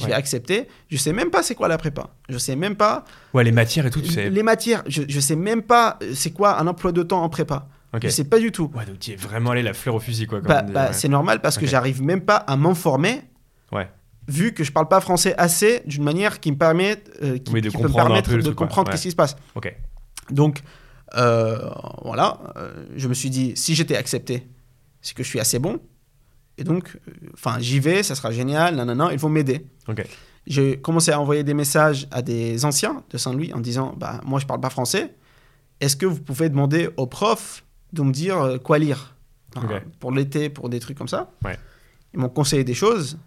Je 0.00 0.06
vais 0.06 0.12
accepter. 0.12 0.68
Je 0.88 0.96
sais 0.96 1.12
même 1.12 1.30
pas 1.30 1.42
c'est 1.42 1.54
quoi 1.54 1.68
la 1.68 1.76
prépa. 1.76 2.10
Je 2.28 2.38
sais 2.38 2.56
même 2.56 2.76
pas 2.76 3.04
Ouais, 3.34 3.44
les 3.44 3.52
matières 3.52 3.84
et 3.86 3.90
tout, 3.90 4.00
tu 4.00 4.10
sais. 4.10 4.30
les 4.30 4.42
matières. 4.42 4.82
Je, 4.86 5.02
je 5.06 5.20
sais 5.20 5.36
même 5.36 5.62
pas 5.62 5.98
euh, 6.02 6.12
c'est 6.14 6.30
quoi 6.30 6.58
un 6.60 6.66
emploi 6.68 6.92
de 6.92 7.02
temps 7.02 7.22
en 7.22 7.28
prépa. 7.28 7.66
Ok. 7.92 8.02
Je 8.04 8.08
sais 8.08 8.24
pas 8.24 8.38
du 8.38 8.52
tout. 8.52 8.70
Ouais, 8.74 8.86
donc 8.86 9.00
tu 9.00 9.10
es 9.10 9.16
vraiment 9.16 9.50
allé 9.50 9.62
la 9.62 9.74
fleur 9.74 9.96
au 9.96 10.00
fusil, 10.00 10.26
quoi. 10.26 10.40
Bah, 10.40 10.62
bah, 10.62 10.86
ouais. 10.86 10.92
C'est 10.92 11.08
normal 11.08 11.40
parce 11.42 11.58
que 11.58 11.64
Ok. 11.64 11.70
j'arrive 11.70 12.02
même 12.02 12.20
pas 12.22 12.36
à 12.36 12.56
m'informer. 12.56 13.22
Ouais. 13.72 13.88
Vu 14.28 14.54
que 14.54 14.62
je 14.62 14.70
parle 14.70 14.86
pas 14.88 15.00
français 15.00 15.34
assez 15.36 15.82
d'une 15.86 16.04
manière 16.04 16.38
qui 16.38 16.52
me 16.52 16.56
permet, 16.56 17.02
euh, 17.22 17.36
qui, 17.38 17.52
Oui, 17.52 17.60
de 17.60 17.68
qui 17.68 17.76
peut 17.76 17.88
me 17.88 17.92
permettre 17.92 18.32
de 18.32 18.50
comprendre 18.52 18.90
qu'est-ce 18.92 19.02
qui 19.02 19.10
se 19.10 19.16
passe. 19.16 19.34
Ok. 19.56 19.74
Donc, 20.30 20.62
euh, 21.16 21.68
voilà, 22.04 22.38
euh, 22.56 22.86
je 22.96 23.08
me 23.08 23.14
suis 23.14 23.28
dit, 23.28 23.52
si 23.56 23.74
j'étais 23.74 23.96
accepté, 23.96 24.46
c'est 25.02 25.14
que 25.16 25.22
je 25.22 25.28
suis 25.28 25.40
assez 25.40 25.58
bon. 25.58 25.80
Et 26.58 26.64
donc, 26.64 26.96
euh, 27.08 27.12
enfin, 27.34 27.56
j'y 27.58 27.80
vais, 27.80 28.02
ça 28.02 28.14
sera 28.14 28.30
génial, 28.32 28.76
nanana, 28.76 29.10
ils 29.12 29.18
vont 29.18 29.28
m'aider. 29.30 29.64
J'ai 30.46 30.78
commencé 30.80 31.10
à 31.10 31.20
envoyer 31.20 31.44
des 31.44 31.54
messages 31.54 32.06
à 32.10 32.22
des 32.22 32.64
anciens 32.64 33.02
de 33.10 33.18
Saint-Louis 33.18 33.52
en 33.54 33.60
disant, 33.60 33.94
bah, 33.96 34.20
moi, 34.24 34.40
je 34.40 34.46
parle 34.46 34.60
pas 34.60 34.70
français. 34.70 35.14
Est-ce 35.80 35.96
que 35.96 36.06
vous 36.06 36.20
pouvez 36.20 36.48
demander 36.48 36.88
aux 36.96 37.06
profs 37.06 37.64
de 37.92 38.02
me 38.02 38.12
dire 38.12 38.38
euh, 38.40 38.58
quoi 38.58 38.78
lire? 38.78 39.16
Enfin. 39.56 39.80
Pour 39.98 40.12
l'été, 40.12 40.48
pour 40.48 40.68
des 40.68 40.80
trucs 40.80 40.96
comme 40.98 41.08
ça. 41.08 41.30
Ouais. 41.44 41.58
Ils 42.14 42.20
m'ont 42.20 42.28
conseillé 42.28 42.64
des 42.64 42.74
choses, 42.74 43.18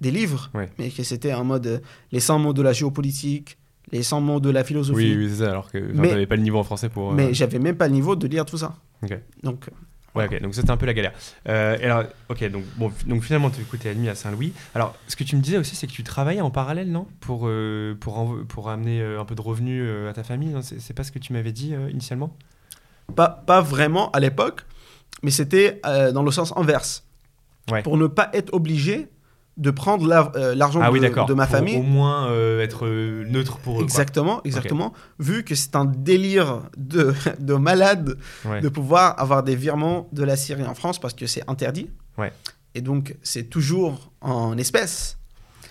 des 0.00 0.10
livres, 0.10 0.50
Ouais. 0.54 0.68
mais 0.78 0.90
que 0.90 1.02
c'était 1.02 1.32
en 1.34 1.44
mode 1.44 1.66
euh, 1.66 1.78
les 2.12 2.20
100 2.20 2.38
mots 2.38 2.52
de 2.52 2.62
la 2.62 2.72
géopolitique, 2.72 3.58
les 3.92 4.02
100 4.02 4.20
mots 4.20 4.40
de 4.40 4.50
la 4.50 4.62
philosophie. 4.64 4.96
Oui, 4.98 5.16
oui, 5.16 5.28
c'est 5.30 5.44
ça, 5.44 5.50
alors 5.50 5.70
que 5.70 5.78
Mais- 5.78 6.08
t'avais 6.08 6.26
pas 6.26 6.36
le 6.36 6.42
niveau 6.42 6.58
en 6.58 6.64
français 6.64 6.88
pour. 6.88 7.12
euh, 7.12 7.14
Mais 7.14 7.34
j'avais 7.34 7.58
même 7.58 7.76
pas 7.76 7.88
le 7.88 7.94
niveau 7.94 8.16
de 8.16 8.26
lire 8.26 8.44
tout 8.44 8.58
ça. 8.58 8.74
Donc, 9.42 9.68
Ouais, 10.14 10.26
ok, 10.26 10.42
donc 10.42 10.54
c'était 10.54 10.70
un 10.70 10.76
peu 10.76 10.86
la 10.86 10.94
galère. 10.94 11.12
Euh, 11.48 11.76
alors, 11.82 12.04
ok, 12.28 12.50
donc, 12.50 12.64
bon, 12.76 12.90
donc 13.06 13.22
finalement, 13.22 13.50
tu 13.50 13.60
es 13.60 13.90
admis 13.90 14.08
à 14.08 14.14
Saint-Louis. 14.14 14.52
Alors, 14.74 14.96
ce 15.06 15.14
que 15.14 15.22
tu 15.22 15.36
me 15.36 15.40
disais 15.40 15.56
aussi, 15.56 15.76
c'est 15.76 15.86
que 15.86 15.92
tu 15.92 16.02
travaillais 16.02 16.40
en 16.40 16.50
parallèle, 16.50 16.90
non? 16.90 17.06
Pour, 17.20 17.46
euh, 17.46 17.96
pour, 18.00 18.36
pour 18.48 18.70
amener 18.70 19.00
euh, 19.00 19.20
un 19.20 19.24
peu 19.24 19.36
de 19.36 19.40
revenus 19.40 19.84
euh, 19.86 20.10
à 20.10 20.12
ta 20.12 20.24
famille, 20.24 20.48
non 20.48 20.62
C'est 20.62 20.94
pas 20.94 21.04
ce 21.04 21.12
que 21.12 21.20
tu 21.20 21.32
m'avais 21.32 21.52
dit 21.52 21.74
euh, 21.74 21.90
initialement? 21.90 22.36
Pas, 23.14 23.28
pas 23.28 23.60
vraiment 23.60 24.10
à 24.10 24.20
l'époque, 24.20 24.64
mais 25.22 25.30
c'était 25.30 25.80
dans 25.82 26.22
le 26.22 26.30
sens 26.30 26.52
inverse. 26.56 27.04
Ouais. 27.70 27.82
Pour 27.82 27.96
ne 27.96 28.06
pas 28.06 28.30
être 28.32 28.52
obligé 28.52 29.08
de 29.60 29.70
prendre 29.70 30.10
euh, 30.36 30.54
l'argent 30.56 30.80
Ah 30.82 30.90
oui, 30.90 30.98
de, 31.00 31.06
de 31.08 31.34
ma 31.34 31.46
Pour 31.46 31.56
famille. 31.56 31.76
Au 31.76 31.82
moins 31.82 32.28
euh, 32.30 32.60
être 32.62 32.86
euh, 32.86 33.24
neutre 33.28 33.58
pour 33.58 33.74
eux. 33.74 33.76
quoi. 33.76 33.84
Exactement, 33.84 34.40
exactement. 34.44 34.92
Vu 35.18 35.44
que 35.44 35.54
c'est 35.54 35.76
un 35.76 35.84
délire 35.84 36.62
de, 36.76 37.14
de 37.38 37.54
malade 37.54 38.16
Ouais. 38.46 38.60
de 38.62 38.68
pouvoir 38.68 39.20
avoir 39.20 39.42
des 39.42 39.54
virements 39.56 40.08
de 40.12 40.24
la 40.24 40.36
Syrie 40.36 40.64
en 40.64 40.74
France 40.74 40.98
parce 40.98 41.14
que 41.14 41.26
c'est 41.26 41.48
interdit. 41.48 41.90
Ouais. 42.16 42.32
Et 42.74 42.80
donc, 42.80 43.16
c'est 43.22 43.44
toujours 43.50 44.10
en 44.22 44.56
espèces. 44.56 45.18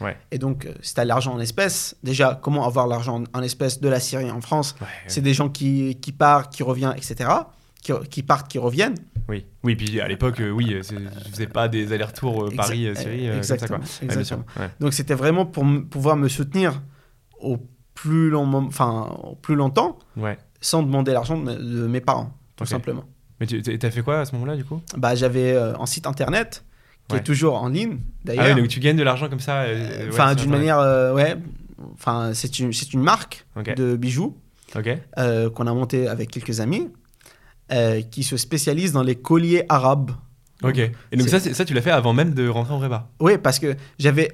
Ouais. 0.02 0.15
Et 0.32 0.38
donc, 0.38 0.69
si 0.82 0.93
tu 0.93 0.99
as 1.02 1.06
l'argent 1.06 1.34
en 1.34 1.39
espèces, 1.39 1.95
déjà, 2.04 2.39
comment 2.41 2.65
avoir 2.65 2.88
l'argent 2.88 3.23
en 3.34 3.41
espèces 3.41 3.82
de 3.82 3.89
la 3.89 3.99
Syrie 3.99 4.30
en 4.32 4.39
France? 4.41 4.75
C'est 5.08 5.21
des 5.21 5.34
gens 5.34 5.49
qui, 5.49 5.97
qui 5.99 6.12
partent, 6.13 6.54
qui 6.54 6.63
reviennent, 6.63 6.93
etc. 6.95 7.30
Qui, 7.82 7.94
qui 8.10 8.24
partent, 8.24 8.50
qui 8.52 8.58
reviennent. 8.60 8.96
Oui, 9.30 9.46
oui, 9.63 9.76
puis 9.76 10.02
à 10.02 10.08
l'époque, 10.08 10.42
euh, 10.42 10.50
oui, 10.50 10.74
euh, 10.74 10.84
c'est- 10.84 10.96
tu 10.96 11.32
faisais 11.32 11.48
pas 11.48 11.68
des 11.70 11.94
allers-retours 11.94 12.46
euh, 12.46 12.50
Paris-Syrie, 12.56 13.28
comme 13.30 13.44
ça, 13.44 13.56
exactement, 13.56 13.78
quoi. 13.80 13.88
Exactement. 14.02 14.46
Ouais. 14.60 14.70
Donc, 14.82 14.94
c'était 14.94 15.13
vraiment 15.13 15.46
pour 15.46 15.63
pouvoir 15.89 16.18
me 16.18 16.28
soutenir 16.28 16.82
au 17.39 17.58
plus, 17.94 18.30
long 18.30 18.54
enfin, 18.68 19.18
au 19.24 19.36
plus 19.36 19.56
longtemps 19.56 19.98
Ouais. 20.18 20.38
sans 20.60 20.84
demander 20.84 21.13
l'argent 21.13 21.38
de, 21.38 21.54
de 21.54 21.88
mes 21.88 22.02
parents, 22.02 22.34
tout 22.58 22.65
simplement. 22.65 23.04
Mais 23.39 23.48
tu 23.48 23.62
as 23.82 23.92
fait 23.92 24.02
quoi 24.02 24.20
à 24.20 24.26
ce 24.26 24.34
moment-là, 24.34 24.58
du 24.58 24.65
coup? 24.65 24.82
Bah, 24.98 25.15
J'avais 25.15 25.54
euh, 25.54 25.74
un 25.80 25.86
site 25.86 26.06
internet 26.06 26.65
qui 27.08 27.15
est 27.15 27.24
toujours 27.24 27.56
en 27.63 27.70
ligne, 27.70 27.98
Ah 28.02 28.06
d'ailleurs. 28.26 28.56
oui, 28.56 28.62
donc 28.62 28.68
tu 28.70 28.80
gagnes 28.82 28.98
de 28.98 29.04
l'argent 29.04 29.30
comme 29.30 29.39
ça 29.39 29.63
Enfin, 30.10 30.36
d'une 30.36 30.52
manière, 30.52 30.80
ouais. 31.15 31.38
Enfin, 31.94 32.32
c'est 32.34 32.60
une, 32.60 32.72
une 32.94 33.02
marque 33.02 33.46
de 33.78 33.96
bijoux 33.96 34.36
Ok. 34.76 34.89
euh, 35.18 35.50
qu'on 35.50 35.65
a 35.65 35.74
monté 35.74 36.08
avec 36.10 36.30
quelques 36.30 36.60
amis 36.60 36.89
euh, 37.72 38.02
qui 38.02 38.24
se 38.24 38.38
spécialise 38.38 38.92
dans 38.92 39.04
les 39.04 39.16
colliers 39.16 39.64
arabes. 39.70 40.12
Ok. 40.62 40.78
Et 40.78 41.16
donc 41.18 41.30
ça, 41.30 41.40
ça, 41.40 41.64
tu 41.64 41.74
l'as 41.74 41.82
fait 41.82 41.92
avant 41.92 42.12
même 42.14 42.34
de 42.34 42.48
rentrer 42.50 42.74
en 42.74 42.80
prépa. 42.80 43.08
Oui, 43.22 43.38
parce 43.38 43.60
que 43.60 43.76
j'avais 43.98 44.30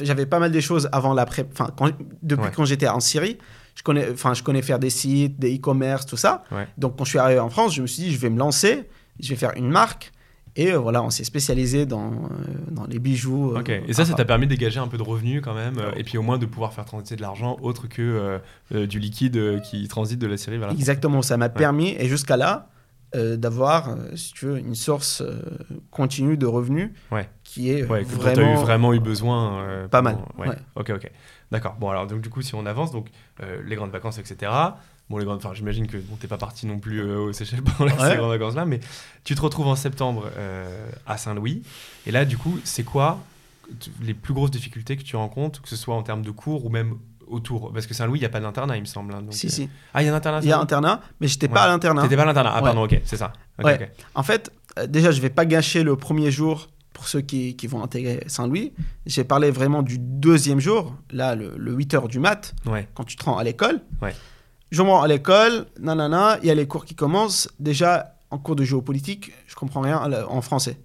j'avais 0.00 0.24
pas 0.26 0.38
mal 0.38 0.50
des 0.52 0.62
choses 0.62 0.88
avant 0.90 1.12
la 1.12 1.26
pré, 1.26 1.44
enfin, 1.52 1.68
quand- 1.76 1.90
depuis 2.22 2.44
Ouais. 2.46 2.52
quand 2.54 2.64
j'étais 2.64 2.88
en 2.88 3.00
Syrie. 3.00 3.36
Je 3.74 3.82
connais, 3.82 4.10
enfin, 4.10 4.34
je 4.34 4.42
connais 4.42 4.62
faire 4.62 4.78
des 4.78 4.90
sites, 4.90 5.38
des 5.38 5.56
e-commerce, 5.56 6.04
tout 6.06 6.16
ça. 6.16 6.42
Ouais. 6.50 6.66
Donc, 6.76 6.96
quand 6.98 7.04
je 7.04 7.10
suis 7.10 7.18
arrivé 7.18 7.40
en 7.40 7.50
France, 7.50 7.74
je 7.74 7.82
me 7.82 7.86
suis 7.86 8.02
dit, 8.04 8.12
je 8.12 8.18
vais 8.18 8.28
me 8.28 8.38
lancer, 8.38 8.88
je 9.20 9.28
vais 9.30 9.36
faire 9.36 9.52
une 9.56 9.68
marque. 9.70 10.12
Et 10.56 10.72
euh, 10.72 10.78
voilà, 10.78 11.02
on 11.02 11.10
s'est 11.10 11.24
spécialisé 11.24 11.86
dans, 11.86 12.10
euh, 12.12 12.16
dans 12.70 12.86
les 12.86 12.98
bijoux. 12.98 13.52
euh, 13.54 13.60
Ok. 13.60 13.68
Et 13.70 13.92
ça, 13.92 14.04
ça 14.04 14.14
t'a 14.14 14.24
permis 14.24 14.46
de 14.46 14.54
dégager 14.54 14.80
un 14.80 14.88
peu 14.88 14.98
de 14.98 15.02
revenus 15.02 15.40
quand 15.42 15.54
même, 15.54 15.76
et 15.96 16.02
puis 16.04 16.18
au 16.18 16.22
moins 16.22 16.38
de 16.38 16.46
pouvoir 16.46 16.72
faire 16.72 16.84
transiter 16.84 17.16
de 17.16 17.22
l'argent 17.22 17.56
autre 17.62 17.88
que 17.88 18.40
du 18.70 18.98
liquide 18.98 19.60
qui 19.62 19.86
transite 19.88 20.18
de 20.18 20.26
la 20.26 20.36
Syrie 20.36 20.58
vers 20.58 20.68
la. 20.68 20.74
Exactement, 20.74 21.22
ça 21.22 21.36
m'a 21.36 21.48
permis, 21.48 21.94
et 21.98 22.06
jusqu'à 22.08 22.36
là, 22.36 22.68
euh, 23.16 23.36
d'avoir, 23.36 23.96
si 24.14 24.32
tu 24.32 24.46
veux, 24.46 24.58
une 24.58 24.76
source 24.76 25.20
euh, 25.20 25.34
continue 25.90 26.36
de 26.36 26.46
revenus 26.46 26.90
Ouais. 27.10 27.28
qui 27.42 27.70
est 27.72 27.84
Ouais, 27.84 28.02
vraiment... 28.04 28.34
t'as 28.36 28.52
eu 28.52 28.56
vraiment 28.56 28.92
eu 28.94 29.00
besoin. 29.00 29.62
euh, 29.64 29.88
Pas 29.88 30.00
mal, 30.00 30.18
Ouais. 30.38 30.46
Ok, 30.76 30.90
ok. 30.94 31.10
D'accord. 31.50 31.74
Bon, 31.80 31.90
alors, 31.90 32.06
donc, 32.06 32.20
du 32.20 32.30
coup, 32.30 32.40
si 32.42 32.54
on 32.54 32.66
avance, 32.66 32.92
donc, 32.92 33.08
les 33.64 33.74
grandes 33.74 33.90
vacances, 33.90 34.18
etc. 34.18 34.52
Bon, 35.10 35.18
les 35.18 35.24
grandes, 35.24 35.38
enfin, 35.38 35.52
j'imagine 35.54 35.86
que 35.88 35.96
bon, 35.98 36.16
t'es 36.16 36.28
pas 36.28 36.38
parti 36.38 36.66
non 36.66 36.78
plus 36.78 37.00
euh, 37.00 37.18
aux 37.18 37.32
Seychelles 37.32 37.62
pendant 37.62 37.90
Ouais. 37.92 38.10
ces 38.10 38.16
grandes 38.16 38.30
vacances-là, 38.30 38.64
mais 38.64 38.80
tu 39.24 39.34
te 39.34 39.40
retrouves 39.42 39.66
en 39.66 39.74
septembre 39.76 40.30
euh, 40.38 40.88
à 41.06 41.18
Saint-Louis. 41.18 41.62
Et 42.06 42.12
là, 42.12 42.24
du 42.24 42.38
coup, 42.38 42.58
c'est 42.64 42.84
quoi 42.84 43.18
les 44.02 44.14
plus 44.14 44.32
grosses 44.34 44.50
difficultés 44.50 44.96
que 44.96 45.02
tu 45.02 45.16
rencontres, 45.16 45.60
que 45.62 45.68
ce 45.68 45.76
soit 45.76 45.94
en 45.94 46.02
termes 46.02 46.22
de 46.22 46.30
cours 46.30 46.64
ou 46.64 46.68
même 46.70 46.94
autour? 47.26 47.72
Parce 47.72 47.86
que 47.88 47.94
Saint-Louis, 47.94 48.18
il 48.18 48.22
n'y 48.22 48.26
a 48.26 48.30
pas 48.30 48.40
d'internat, 48.40 48.76
il 48.76 48.80
me 48.82 48.86
semble. 48.86 49.12
hein, 49.14 49.22
donc, 49.22 49.34
Si, 49.34 49.46
euh, 49.48 49.50
si. 49.50 49.68
Ah, 49.94 50.02
il 50.02 50.06
y 50.06 50.08
a 50.08 50.12
un 50.12 50.16
internat 50.16 50.40
Il 50.42 50.46
y 50.46 50.48
a 50.48 50.52
Saint-Louis? 50.52 50.62
internat, 50.62 51.00
mais 51.20 51.26
j'étais 51.26 51.48
Ouais. 51.48 51.54
pas 51.54 51.62
à 51.64 51.68
l'internat. 51.68 52.02
T'étais 52.02 52.16
pas 52.16 52.22
à 52.22 52.26
l'internat? 52.26 52.50
Ah, 52.54 52.58
Ouais. 52.58 52.64
pardon, 52.64 52.84
ok, 52.84 53.00
c'est 53.04 53.16
ça. 53.16 53.32
Ouais. 53.62 53.92
En 54.14 54.22
fait, 54.22 54.52
euh, 54.78 54.86
déjà, 54.86 55.10
je 55.10 55.20
vais 55.20 55.30
pas 55.30 55.44
gâcher 55.44 55.82
le 55.82 55.96
premier 55.96 56.30
jour 56.30 56.68
pour 56.92 57.08
ceux 57.08 57.20
qui, 57.20 57.56
qui 57.56 57.66
vont 57.66 57.82
intégrer 57.82 58.22
Saint-Louis. 58.28 58.72
J'ai 59.06 59.24
parlé 59.24 59.50
vraiment 59.50 59.82
du 59.82 59.98
deuxième 59.98 60.60
jour, 60.60 60.94
là, 61.10 61.34
le, 61.34 61.54
le 61.56 61.72
8 61.72 61.94
h 61.94 62.08
du 62.08 62.20
mat, 62.20 62.54
quand 62.94 63.04
tu 63.04 63.16
te 63.16 63.24
rends 63.24 63.38
à 63.38 63.42
l'école. 63.44 63.80
Ouais. 64.72 64.76
Je 64.76 64.82
me 64.82 64.88
rends 64.88 65.02
à 65.02 65.08
l'école, 65.08 65.66
nanana, 65.80 66.38
il 66.42 66.48
y 66.48 66.50
a 66.50 66.54
les 66.54 66.66
cours 66.66 66.84
qui 66.84 66.94
commencent. 66.94 67.48
Déjà, 67.58 68.14
en 68.30 68.38
cours 68.38 68.56
de 68.56 68.64
géopolitique, 68.64 69.32
je 69.46 69.54
comprends 69.54 69.80
rien 69.80 70.00
en 70.28 70.40
français. 70.40 70.78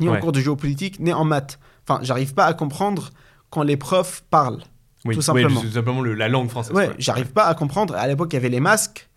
Ni 0.00 0.08
en 0.08 0.12
Ouais. 0.12 0.20
cours 0.20 0.32
de 0.32 0.40
géopolitique, 0.40 1.00
ni 1.00 1.12
en 1.12 1.24
maths. 1.24 1.58
Enfin, 1.88 2.00
j'arrive 2.02 2.34
pas 2.34 2.46
à 2.46 2.54
comprendre 2.54 3.10
quand 3.50 3.62
les 3.62 3.76
profs 3.76 4.24
parlent. 4.30 4.62
Oui, 5.04 5.14
Tout 5.14 5.18
oui, 5.20 5.22
simplement. 5.24 5.60
tout 5.60 5.70
simplement 5.70 6.00
le- 6.00 6.14
la 6.14 6.28
langue 6.28 6.48
française. 6.48 6.74
Ouais, 6.74 6.86
quoi. 6.86 6.94
j'arrive 6.98 7.32
pas 7.32 7.44
à 7.44 7.54
comprendre. 7.54 7.94
À 7.94 8.06
l'époque, 8.08 8.32
il 8.32 8.36
y 8.36 8.38
avait 8.38 8.48
les 8.48 8.60
masques. 8.60 9.08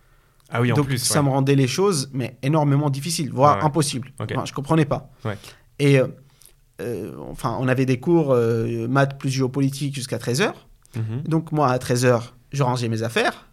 Ah 0.50 0.62
oui, 0.62 0.72
en 0.72 0.76
donc 0.76 0.86
plus. 0.88 0.98
ça 0.98 1.20
ouais. 1.20 1.26
me 1.26 1.30
rendait 1.30 1.56
les 1.56 1.68
choses 1.68 2.10
mais 2.14 2.38
énormément 2.44 2.90
difficiles, 2.90 3.32
voire 3.34 3.56
Ouais, 3.56 3.62
ouais. 3.62 3.66
impossibles. 3.68 4.12
Ok. 4.20 4.32
Enfin, 4.36 4.46
je 4.46 4.54
comprenais 4.54 4.86
pas. 4.86 5.10
Ouais. 5.26 5.38
Et 5.80 6.00
euh, 6.00 6.08
euh, 6.82 7.14
enfin, 7.32 7.58
on 7.60 7.68
avait 7.68 7.86
des 7.86 8.00
cours 8.00 8.32
euh, 8.32 8.88
maths 8.88 9.18
plus 9.18 9.30
géopolitique 9.30 9.94
jusqu'à 9.96 10.18
13h. 10.18 10.54
Mhm. 10.96 11.24
Donc 11.28 11.52
moi, 11.52 11.70
à 11.70 11.78
13h, 11.80 12.22
je 12.52 12.64
rangeais 12.64 12.88
mes 12.90 13.04
affaires, 13.04 13.48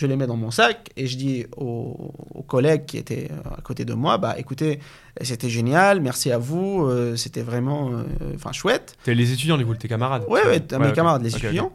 je 0.00 0.06
les 0.06 0.16
mets 0.16 0.26
dans 0.26 0.36
mon 0.36 0.50
sac 0.50 0.88
et 0.96 1.06
je 1.06 1.16
dis 1.18 1.44
aux, 1.58 2.14
aux 2.34 2.42
collègues 2.42 2.86
qui 2.86 2.96
étaient 2.96 3.28
euh, 3.30 3.50
à 3.58 3.60
côté 3.60 3.84
de 3.84 3.92
moi, 3.92 4.16
bah 4.16 4.34
écoutez, 4.38 4.78
c'était 5.20 5.50
génial, 5.50 6.00
merci 6.00 6.32
à 6.32 6.38
vous, 6.38 6.86
euh, 6.86 7.16
c'était 7.16 7.42
vraiment 7.42 7.90
euh, 7.92 8.04
enfin 8.34 8.52
chouette. 8.52 8.96
T'es 9.04 9.14
les 9.14 9.30
étudiants, 9.32 9.58
du 9.58 9.66
coup, 9.66 9.74
tes 9.74 9.88
camarades 9.88 10.24
Ouais, 10.26 10.40
ouais, 10.46 10.62
mes 10.78 10.92
camarades, 10.92 11.22
les 11.22 11.36
étudiants. 11.36 11.70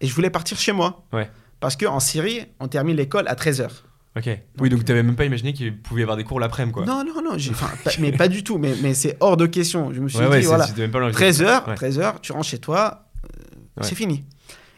Et 0.00 0.06
je 0.06 0.14
voulais 0.14 0.30
partir 0.30 0.58
chez 0.58 0.72
moi. 0.72 1.04
Ouais. 1.12 1.30
Parce 1.60 1.76
qu'en 1.76 2.00
Syrie, 2.00 2.46
on 2.60 2.68
termine 2.68 2.96
l'école 2.96 3.28
à 3.28 3.34
13h. 3.34 3.68
Ok. 4.16 4.30
Oui, 4.58 4.70
donc 4.70 4.84
t'avais 4.86 5.02
même 5.02 5.16
pas 5.16 5.26
imaginé 5.26 5.52
qu'il 5.52 5.76
pouvait 5.76 6.00
y 6.00 6.02
avoir 6.02 6.16
des 6.16 6.24
cours 6.24 6.40
l'après-midi, 6.40 6.72
quoi. 6.72 6.86
Non, 6.86 7.04
non, 7.04 7.20
non, 7.22 7.36
pas- 7.84 7.90
mais 7.98 8.12
pas 8.12 8.28
du 8.28 8.42
tout, 8.42 8.56
mais, 8.56 8.74
mais 8.82 8.94
c'est 8.94 9.18
hors 9.20 9.36
de 9.36 9.44
question. 9.44 9.92
Je 9.92 10.00
me 10.00 10.08
suis 10.08 10.18
ouais, 10.18 10.24
dit, 10.24 10.30
ouais, 10.30 10.40
voilà, 10.42 10.66
c'était 10.66 10.80
même 10.80 10.90
pas 10.90 11.00
l'envie. 11.00 11.14
13h, 11.14 11.68
Ouais. 11.68 11.74
13h, 11.74 12.20
tu 12.22 12.32
rentres 12.32 12.46
chez 12.48 12.58
toi, 12.58 13.04
euh, 13.24 13.82
c'est 13.82 13.94
fini. 13.94 14.24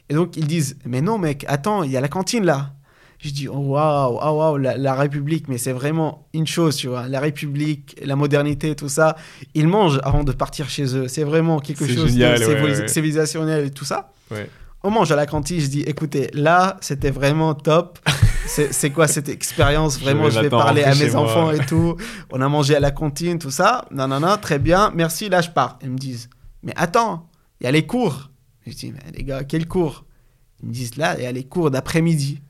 Et 0.09 0.15
donc 0.15 0.37
ils 0.37 0.47
disent, 0.47 0.77
mais 0.85 1.01
non 1.01 1.19
mec, 1.19 1.45
attends, 1.49 1.83
il 1.83 1.91
y 1.93 1.97
a 1.97 2.01
la 2.01 2.09
cantine 2.09 2.45
là. 2.45 2.73
Je 3.19 3.31
dis, 3.31 3.49
oh, 3.49 3.57
waouh, 3.57 4.19
ah, 4.21 4.33
waouh, 4.33 4.59
la, 4.59 4.77
la 4.77 4.95
République, 4.95 5.49
mais 5.49 5.59
c'est 5.59 5.73
vraiment 5.73 6.29
une 6.35 6.47
chose, 6.47 6.77
tu 6.77 6.87
vois. 6.87 7.09
La 7.09 7.19
République, 7.19 7.97
la 8.05 8.15
modernité, 8.15 8.77
tout 8.77 8.89
ça, 8.89 9.17
ils 9.55 9.67
mangent 9.67 9.99
avant 10.05 10.23
de 10.23 10.31
partir 10.33 10.69
chez 10.69 10.95
eux. 10.97 11.09
C'est 11.09 11.25
vraiment 11.25 11.59
quelque 11.59 11.85
chose 11.87 12.11
génial, 12.13 12.39
de 12.39 12.45
ouais, 12.47 12.55
civili- 12.55 12.81
ouais. 12.83 12.89
civilisationnel 12.89 13.65
et 13.67 13.71
tout 13.71 13.85
ça. 13.85 14.13
Ouais. 14.31 14.49
On 14.85 14.91
mange 14.91 15.11
à 15.11 15.17
la 15.17 15.27
cantine, 15.27 15.59
je 15.59 15.67
dis, 15.67 15.81
écoutez, 15.81 16.31
là, 16.33 16.77
c'était 16.81 17.11
vraiment 17.11 17.55
top. 17.55 17.99
C'est 18.47 18.91
quoi 18.91 19.07
cette 19.09 19.29
expérience? 19.29 19.99
Je 19.99 20.05
Vraiment, 20.05 20.25
vais 20.25 20.31
je 20.31 20.41
vais 20.41 20.49
parler 20.49 20.83
à 20.85 20.95
mes 20.95 21.11
moi. 21.11 21.21
enfants 21.21 21.51
et 21.51 21.59
tout. 21.67 21.97
On 22.33 22.41
a 22.41 22.49
mangé 22.49 22.75
à 22.77 22.81
la 22.81 22.91
cantine, 22.93 23.39
tout 23.39 23.51
ça. 23.51 23.85
Non, 23.91 24.09
non, 24.09 24.21
non, 24.21 24.37
très 24.41 24.59
bien, 24.59 24.91
merci, 24.95 25.29
là, 25.29 25.43
je 25.43 25.51
pars. 25.51 25.79
Ils 25.83 25.91
me 25.91 25.99
disent, 25.99 26.31
mais 26.63 26.73
attends, 26.77 27.29
il 27.61 27.65
y 27.65 27.67
a 27.67 27.73
les 27.73 27.85
cours. 27.87 28.31
Je 28.67 28.73
dis, 28.73 28.93
mais 28.93 29.01
les 29.19 29.25
gars, 29.25 29.45
quels 29.45 29.67
cours? 29.69 30.05
Ils 30.63 30.69
me 30.69 30.73
disent, 30.73 30.97
là, 30.97 31.15
il 31.19 31.25
y 31.25 31.27
a 31.27 31.33
les 31.33 31.45
cours 31.45 31.71
d'après-midi. 31.71 32.41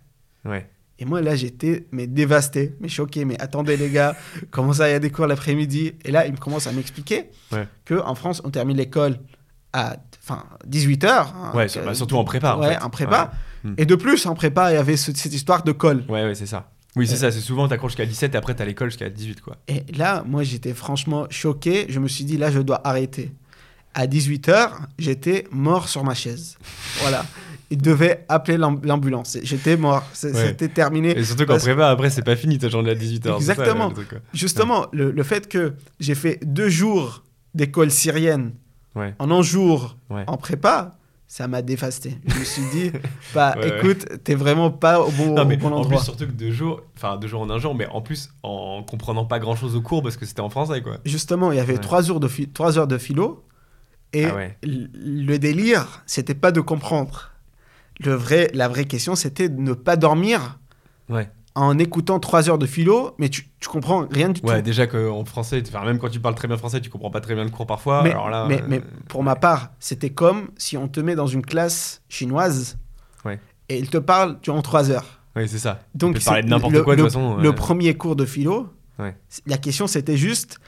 Ouais. 0.45 0.69
Et 1.01 1.05
moi, 1.05 1.21
là, 1.23 1.37
j'étais 1.37 1.87
mais 1.93 2.07
dévasté, 2.09 2.75
mais 2.81 2.89
choqué. 2.89 3.25
Mais 3.25 3.41
attendez, 3.41 3.77
les 3.77 3.91
gars, 3.91 4.17
comment 4.51 4.73
ça, 4.73 4.89
il 4.89 4.93
y 4.93 4.95
a 4.95 4.99
des 4.99 5.11
cours 5.11 5.27
l'après-midi? 5.27 5.93
Et 6.05 6.11
là, 6.11 6.27
ils 6.27 6.33
me 6.33 6.39
commencent 6.39 6.67
à 6.67 6.73
m'expliquer 6.73 7.27
Ouais. 7.53 7.67
qu'en 7.87 8.15
France, 8.15 8.41
on 8.45 8.51
termine 8.51 8.77
l'école 8.77 9.19
à 9.73 9.97
enfin, 10.25 10.45
18h. 10.67 11.55
Ouais, 11.55 11.69
sur- 11.69 11.85
bah, 11.85 11.95
surtout 11.95 12.17
en 12.17 12.25
prépa. 12.25 12.55
en 12.55 12.61
Ouais, 12.61 12.75
fait. 12.75 12.83
en 12.83 12.91
prépa. 12.91 13.33
Ouais. 13.65 13.71
Et 13.79 13.87
de 13.87 13.95
plus, 13.95 14.27
en 14.27 14.35
prépa, 14.35 14.73
il 14.73 14.75
y 14.75 14.79
avait 14.79 14.97
ce- 14.97 15.15
cette 15.15 15.33
histoire 15.35 15.63
de 15.63 15.73
colle. 15.73 16.05
Ouais, 16.09 16.25
ouais, 16.25 16.35
c'est 16.35 16.47
ça. 16.47 16.71
Oui, 16.97 17.07
c'est 17.07 17.15
Euh. 17.15 17.17
ça. 17.19 17.31
C'est 17.31 17.41
souvent, 17.41 17.69
t'accroches 17.69 17.93
jusqu'à 17.93 18.07
17 18.07 18.35
et 18.35 18.39
après, 18.39 18.55
t'as 18.55 18.65
l'école 18.65 18.89
jusqu'à 18.91 19.09
18, 19.09 19.41
quoi. 19.41 19.57
Et 19.69 19.85
là, 19.97 20.25
moi, 20.27 20.43
j'étais 20.43 20.75
franchement 20.75 21.27
choqué. 21.31 21.87
Je 21.91 22.01
me 22.01 22.09
suis 22.09 22.25
dit, 22.25 22.39
là, 22.39 22.51
je 22.51 22.59
dois 22.61 22.81
arrêter. 22.87 23.33
À 23.95 24.07
18h, 24.07 24.71
j'étais 24.99 25.47
mort 25.53 25.89
sur 25.89 26.03
ma 26.03 26.15
chaise. 26.15 26.57
Voilà. 27.01 27.25
Il 27.71 27.83
devait 27.83 28.25
appeler 28.29 28.57
l'am- 28.57 28.81
l'ambulance. 28.83 29.37
J'étais 29.43 29.77
mort. 29.77 30.03
Ouais. 30.23 30.33
C'était 30.33 30.69
terminé. 30.69 31.11
Et 31.19 31.23
surtout 31.25 31.45
qu'en 31.45 31.59
prépa, 31.59 31.89
après, 31.89 32.09
c'est 32.09 32.23
pas 32.23 32.35
fini 32.37 32.57
ta 32.59 32.69
journée 32.71 32.91
à 32.91 32.95
18h. 32.95 33.37
Exactement. 33.37 33.93
Justement, 34.33 34.87
le, 34.93 35.11
le 35.11 35.23
fait 35.23 35.49
que 35.49 35.75
j'ai 36.01 36.15
fait 36.15 36.39
deux 36.43 36.69
jours 36.71 37.25
d'école 37.55 37.91
syrienne 37.91 38.53
Ouais. 38.95 39.15
en 39.19 39.31
un 39.31 39.43
jour 39.43 39.97
en 40.27 40.37
prépa, 40.39 40.93
ça 41.29 41.47
m'a 41.47 41.61
dévasté. 41.61 42.17
Je 42.27 42.39
me 42.39 42.45
suis 42.45 42.63
dit, 42.73 42.91
bah 43.35 43.55
Ouais, 43.59 43.71
ouais. 43.71 43.79
écoute, 43.79 44.07
t'es 44.25 44.35
vraiment 44.35 44.71
pas 44.71 45.01
au 45.03 45.11
bon, 45.11 45.35
Non, 45.35 45.45
mais 45.45 45.57
au 45.57 45.69
bon 45.69 45.73
en 45.77 45.85
plus, 45.85 45.99
surtout 45.99 46.27
que 46.27 46.33
deux 46.33 46.51
jours, 46.51 46.81
enfin 46.97 47.19
deux 47.19 47.29
jours 47.29 47.43
en 47.43 47.51
un 47.51 47.59
jour, 47.59 47.75
mais 47.75 47.87
en 47.89 48.01
plus 48.01 48.31
en 48.43 48.83
comprenant 48.83 49.27
pas 49.27 49.39
grand 49.39 49.55
chose 49.57 49.77
au 49.77 49.83
cours 49.83 50.03
parce 50.03 50.17
que 50.17 50.25
c'était 50.25 50.41
en 50.41 50.49
français, 50.49 50.81
quoi. 50.81 50.97
Justement, 51.05 51.53
il 51.53 51.59
y 51.59 51.61
avait 51.61 51.75
Ouais. 51.75 51.79
trois, 51.81 52.01
jours 52.03 52.19
de 52.19 52.29
trois 52.55 52.79
heures 52.79 52.87
de 52.89 52.97
philo 52.97 53.45
et 54.15 54.25
Ah 54.25 54.35
le 54.63 55.37
délire, 55.37 56.03
c'était 56.07 56.35
pas 56.35 56.51
de 56.51 56.63
comprendre. 56.63 57.31
Le 58.05 58.15
vrai, 58.15 58.51
la 58.55 58.69
vraie 58.69 58.85
question, 58.85 59.15
c'était 59.15 59.49
de 59.49 59.61
ne 59.61 59.73
pas 59.75 59.97
dormir 59.97 60.59
Ouais. 61.09 61.31
en 61.55 61.79
écoutant 61.79 62.21
trois 62.21 62.49
heures 62.49 62.59
de 62.59 62.67
philo, 62.67 63.15
mais 63.19 63.29
tu, 63.29 63.49
tu 63.59 63.69
comprends 63.69 64.07
rien 64.11 64.29
du 64.29 64.41
Ouais, 64.43 64.57
tout. 64.59 64.63
déjà 64.63 64.87
qu'en 64.87 65.25
français, 65.25 65.63
enfin, 65.67 65.85
même 65.85 65.99
quand 65.99 66.09
tu 66.11 66.21
parles 66.21 66.35
très 66.37 66.47
bien 66.49 66.57
français, 66.57 66.81
tu 66.81 66.91
comprends 66.91 67.11
pas 67.11 67.21
très 67.21 67.35
bien 67.35 67.45
le 67.45 67.51
cours 67.51 67.67
parfois. 67.67 68.03
mais, 68.05 68.11
alors 68.11 68.31
là, 68.31 68.47
mais, 68.49 68.61
euh, 68.63 68.67
mais 68.69 68.81
pour 69.09 69.23
ma 69.25 69.35
part, 69.37 69.71
c'était 69.81 70.11
comme 70.11 70.49
si 70.59 70.77
on 70.77 70.87
te 70.89 71.01
met 71.01 71.15
dans 71.17 71.27
une 71.27 71.45
classe 71.45 72.03
chinoise 72.09 72.79
Ouais. 73.25 73.41
et 73.69 73.79
il 73.79 73.91
te 73.91 73.99
parle 73.99 74.39
durant 74.43 74.63
trois 74.63 74.91
heures. 74.91 75.21
Ouais, 75.35 75.47
c'est 75.49 75.59
ça. 75.59 75.81
Donc, 75.95 76.15
tu 76.15 76.21
peux 76.21 76.25
parler 76.27 76.43
de 76.43 76.49
n'importe 76.49 76.73
le- 76.75 76.83
quoi 76.83 76.95
de 76.97 77.03
toute 77.03 77.11
façon. 77.13 77.37
le 77.37 77.53
premier 77.55 77.95
cours 77.95 78.17
de 78.17 78.25
philo, 78.25 78.69
la 79.47 79.59
question 79.59 79.87
c'était 79.87 80.17
juste, 80.17 80.59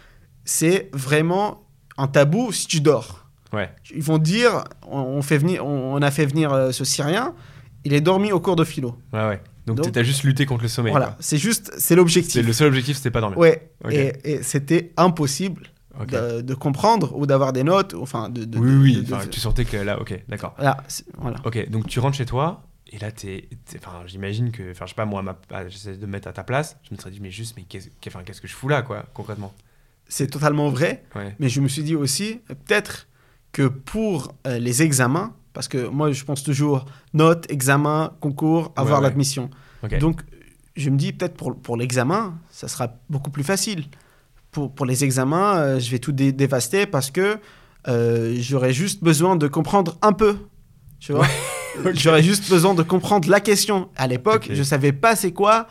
c'est 0.45 0.91
vraiment 0.93 1.63
un 1.97 2.07
tabou 2.09 2.51
si 2.53 2.67
tu 2.67 2.81
dors. 2.81 3.27
Ouais. 3.53 3.71
Ils 3.95 4.03
vont 4.03 4.19
dire, 4.19 4.65
on, 4.87 4.99
on 5.01 5.23
fait 5.23 5.39
venir, 5.39 5.65
on, 5.67 5.95
on 5.95 6.03
a 6.03 6.11
fait 6.11 6.27
venir 6.27 6.53
euh, 6.53 6.71
ce 6.73 6.85
Syrien, 6.85 7.35
il 7.85 7.93
est 7.95 8.01
dormi 8.01 8.33
au 8.33 8.41
cours 8.41 8.57
de 8.57 8.65
philo. 8.65 8.97
Ouais, 9.13 9.27
ouais. 9.29 9.41
Donc, 9.67 9.77
Donc- 9.79 9.93
t'as 9.93 10.03
juste 10.03 10.23
lutté 10.25 10.47
contre 10.47 10.63
le 10.63 10.69
sommeil. 10.69 10.91
voilà, 10.93 11.17
c'est 11.21 11.37
juste, 11.39 11.73
c'est 11.79 11.95
l'objectif. 11.97 12.45
le 12.45 12.53
seul 12.53 12.69
objectif, 12.69 12.97
c'était 12.97 13.11
pas 13.11 13.21
dormir. 13.21 13.39
Ouais, 13.39 13.71
et, 13.91 14.13
et 14.25 14.43
c'était 14.43 14.93
impossible 14.97 15.65
de, 16.09 16.41
de 16.41 16.55
comprendre 16.55 17.15
ou 17.17 17.27
d'avoir 17.27 17.53
des 17.53 17.63
notes, 17.63 17.95
enfin 17.95 18.29
de... 18.31 18.45
de- 18.45 18.59
oui, 18.59 18.73
oui. 18.75 18.97
de- 18.97 19.03
de- 19.03 19.15
enfin, 19.15 19.27
tu 19.27 19.39
sentais 19.41 19.65
que 19.65 19.77
là, 19.77 20.01
ok, 20.01 20.19
d'accord. 20.29 20.55
C'est- 20.89 21.05
voilà. 21.19 21.37
Ok, 21.45 21.69
donc 21.69 21.87
tu 21.89 22.01
rentres 22.01 22.17
chez 22.17 22.27
toi, 22.27 22.63
et 22.93 22.99
là, 22.99 23.13
t'es. 23.13 23.49
Enfin, 23.77 24.03
j'imagine 24.07 24.51
que. 24.51 24.71
Enfin, 24.73 24.87
je 24.87 24.91
sais 24.91 24.95
pas, 24.97 25.05
moi, 25.05 25.23
ah, 25.53 25.69
j'essaie 25.69 25.97
de 25.97 26.07
me 26.07 26.11
mettre 26.13 26.27
à 26.27 26.33
ta 26.33 26.43
place. 26.43 26.77
Je 26.89 26.95
me 26.95 26.99
serais 26.99 27.11
dit, 27.13 27.21
mais 27.21 27.31
juste, 27.31 27.55
mais 27.57 27.63
qu'est-ce 27.69 28.41
que 28.41 28.49
je 28.49 28.55
fous 28.55 28.67
là, 28.69 28.83
quoi, 28.83 29.05
concrètement? 29.15 29.53
C'est 30.09 30.27
totalement 30.27 30.71
vrai, 30.71 31.05
Ouais. 31.15 31.37
mais 31.39 31.49
je 31.49 31.61
me 31.61 31.69
suis 31.69 31.85
dit 31.85 31.95
aussi, 31.95 32.41
peut-être 32.49 33.07
que 33.53 33.67
pour 33.69 34.33
euh, 34.47 34.59
les 34.59 34.83
examens, 34.83 35.33
parce 35.53 35.69
que 35.69 35.89
moi 35.89 36.13
je 36.13 36.25
pense 36.25 36.43
toujours 36.43 36.85
notes, 37.15 37.51
examens, 37.51 38.13
concours, 38.21 38.73
avoir 38.77 38.99
ouais. 39.01 39.05
l'admission. 39.09 39.51
Donc 40.01 40.23
je 40.77 40.91
me 40.91 40.97
dis 40.97 41.13
peut-être 41.13 41.35
pour, 41.37 41.57
pour 41.61 41.77
l'examen, 41.77 42.39
ça 42.51 42.69
sera 42.69 42.93
beaucoup 43.09 43.31
plus 43.31 43.43
facile. 43.45 43.85
Pour, 44.53 44.73
pour 44.75 44.87
les 44.87 45.05
examens, 45.05 45.57
euh, 45.59 45.81
je 45.81 45.91
vais 45.91 45.99
tout 45.99 46.13
dé- 46.13 46.33
dévaster 46.33 46.87
parce 46.87 47.11
que 47.11 47.39
euh, 47.89 48.37
j'aurais 48.41 48.73
juste 48.73 49.03
besoin 49.03 49.37
de 49.37 49.49
comprendre 49.49 49.97
un 50.03 50.13
peu. 50.13 50.37
Tu 50.99 51.13
vois? 51.13 51.27
J'aurais 51.95 52.23
juste 52.23 52.51
besoin 52.51 52.75
de 52.75 52.83
comprendre 52.83 53.29
la 53.31 53.41
question. 53.41 53.89
À 53.97 54.07
l'époque, 54.09 54.49
Ok. 54.51 54.55
je 54.57 54.63
savais 54.65 54.93
pas 54.93 55.15
c'est 55.17 55.33
quoi. 55.33 55.67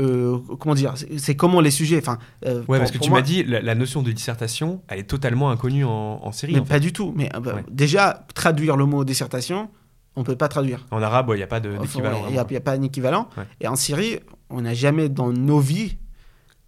Euh, 0.00 0.38
comment 0.58 0.74
dire 0.74 0.94
C'est 1.18 1.36
comment 1.36 1.60
les 1.60 1.70
sujets. 1.70 1.98
Enfin, 1.98 2.18
euh, 2.46 2.58
Ouais, 2.60 2.64
pour- 2.64 2.78
parce 2.78 2.90
que 2.90 2.98
tu 2.98 3.10
m'as 3.10 3.22
dit, 3.22 3.44
la, 3.44 3.60
la 3.62 3.74
notion 3.74 4.02
de 4.02 4.10
dissertation, 4.12 4.82
elle 4.88 4.98
est 5.00 5.04
totalement 5.04 5.50
inconnue 5.50 5.84
en, 5.84 6.20
en 6.22 6.32
Syrie. 6.32 6.54
Mais 6.54 6.60
en, 6.60 6.64
fait. 6.64 6.74
pas 6.74 6.80
du 6.80 6.92
tout. 6.92 7.12
Mais 7.16 7.28
euh, 7.34 7.40
bah, 7.40 7.54
Ouais. 7.56 7.64
déjà, 7.70 8.26
traduire 8.34 8.76
le 8.76 8.86
mot 8.86 9.04
dissertation, 9.04 9.70
on 10.16 10.24
peut 10.24 10.36
pas 10.36 10.48
traduire. 10.48 10.86
En 10.90 11.02
arabe, 11.02 11.30
il 11.34 11.36
n'y 11.36 11.42
a 11.42 11.46
pas 11.46 11.60
d'équivalent. 11.60 12.24
Il 12.28 12.32
n'y 12.32 12.56
a, 12.56 12.60
pas 12.60 12.72
un 12.72 12.82
équivalent. 12.82 13.28
Ouais. 13.36 13.44
Et 13.60 13.68
en 13.68 13.76
Syrie, 13.76 14.20
on 14.50 14.62
n'a 14.62 14.74
jamais 14.74 15.08
dans 15.08 15.32
nos 15.32 15.58
vies 15.60 15.96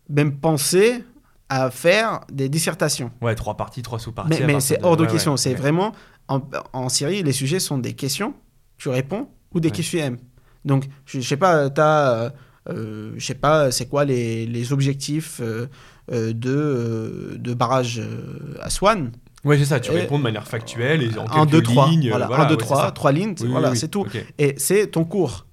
même 0.09 0.37
pensé 0.39 1.05
à 1.49 1.71
faire 1.71 2.21
des 2.33 2.49
dissertations. 2.49 3.11
Ouais, 3.23 3.35
trois 3.35 3.57
parties, 3.57 3.83
trois 3.83 3.99
sous-parties. 3.99 4.43
Mais, 4.45 4.61
c'est 4.61 4.83
hors 4.85 4.97
de 4.97 5.05
ouais, 5.05 5.11
question. 5.11 5.33
ouais, 5.33 5.37
c'est 5.37 5.51
ouais. 5.51 5.55
vraiment. 5.57 5.93
En, 6.29 6.41
en 6.73 6.89
Syrie, 6.89 7.23
les 7.23 7.33
sujets 7.33 7.61
sont 7.61 7.79
des 7.79 7.93
questions, 7.95 8.35
tu 8.79 8.89
réponds, 8.89 9.29
ou 9.55 9.61
des 9.61 9.69
Ouais. 9.69 9.73
questions. 9.73 10.17
Donc, 10.65 10.87
je, 11.05 11.21
je 11.21 11.29
sais 11.29 11.37
pas, 11.37 11.71
tu 11.71 11.81
as. 11.81 12.33
Je 12.69 13.25
sais 13.25 13.35
pas, 13.35 13.71
c'est 13.71 13.87
quoi 13.87 14.05
les, 14.05 14.47
les 14.47 14.73
objectifs 14.73 15.41
euh, 15.41 15.67
euh, 16.13 16.33
de, 16.33 16.51
euh, 16.51 17.37
de 17.39 17.55
barrage 17.55 17.99
euh, 18.01 18.55
à 18.61 18.71
Swan 18.71 19.11
Ouais, 19.45 19.57
c'est 19.59 19.65
ça, 19.67 19.79
tu 19.79 19.93
Et- 19.93 20.01
réponds 20.01 20.19
de 20.19 20.25
manière 20.25 20.47
factuelle 20.49 21.03
et 21.03 21.19
en 21.19 21.27
1, 21.27 21.47
quelques 21.47 21.51
2, 21.51 21.63
3. 21.63 21.89
lignes. 21.89 22.09
Voilà, 22.11 22.27
voilà, 22.27 22.45
1, 22.45 22.47
2, 22.49 22.55
ouais, 22.55 22.61
c'est 22.61 22.67
3, 22.67 22.83
ça. 22.87 22.91
3 22.91 23.13
lignes, 23.13 23.29
Oui, 23.31 23.37
oui, 23.43 23.49
voilà, 23.51 23.71
oui. 23.71 23.77
c'est 23.77 23.89
tout. 23.89 24.05
Et 24.39 24.55
c'est 24.59 24.89
ton 24.89 25.05
cours. 25.05 25.47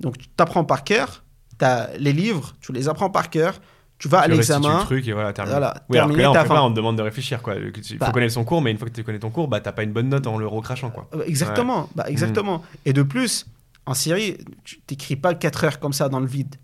Donc, 0.00 0.18
tu 0.18 0.28
t'apprends 0.28 0.64
par 0.64 0.84
cœur, 0.84 1.22
tu 1.58 1.64
as 1.64 1.90
les 1.98 2.12
livres, 2.12 2.54
tu 2.60 2.72
les 2.72 2.88
apprends 2.88 3.08
par 3.10 3.30
cœur, 3.30 3.54
tu 3.98 4.08
vas 4.08 4.20
à 4.22 4.24
Tu 4.24 4.32
l'examen. 4.32 4.80
le 4.80 4.84
truc 4.84 5.06
et 5.06 5.12
voilà, 5.12 5.32
terminé. 5.32 5.52
Voilà, 5.56 5.74
oui, 5.88 5.96
alors 5.96 6.08
que 6.10 6.14
terminé, 6.14 6.22
là, 6.24 6.30
en 6.30 6.32
t'as 6.34 6.40
prépa, 6.40 6.54
faim. 6.56 6.62
on 6.62 6.70
te 6.72 6.76
demande 6.76 6.96
de 6.98 7.02
réfléchir. 7.02 7.40
Quoi. 7.40 7.54
Il 7.54 7.72
faut 7.84 7.96
Bah. 8.00 8.10
connaître 8.12 8.32
son 8.34 8.44
cours, 8.44 8.60
mais 8.60 8.72
une 8.72 8.78
fois 8.78 8.88
que 8.88 8.92
tu 8.94 9.04
connais 9.04 9.20
ton 9.20 9.30
cours, 9.30 9.46
bah, 9.48 9.60
t'as 9.60 9.70
pas 9.72 9.84
une 9.84 9.92
bonne 9.92 10.08
note 10.08 10.26
en 10.26 10.36
le 10.38 10.46
recrachant. 10.48 10.90
Quoi. 10.90 11.08
Euh, 11.14 11.22
Exactement, 11.24 11.88
bah, 11.94 12.04
exactement. 12.08 12.62
Et 12.84 12.92
de 12.92 13.02
plus, 13.02 13.46
en 13.86 13.94
Syrie, 13.94 14.38
tu 14.64 14.80
t'écris 14.80 15.16
pas 15.16 15.34
4 15.34 15.64
heures 15.64 15.80
comme 15.80 15.92
ça 15.92 16.08
dans 16.08 16.20
le 16.20 16.26
vide. 16.26 16.54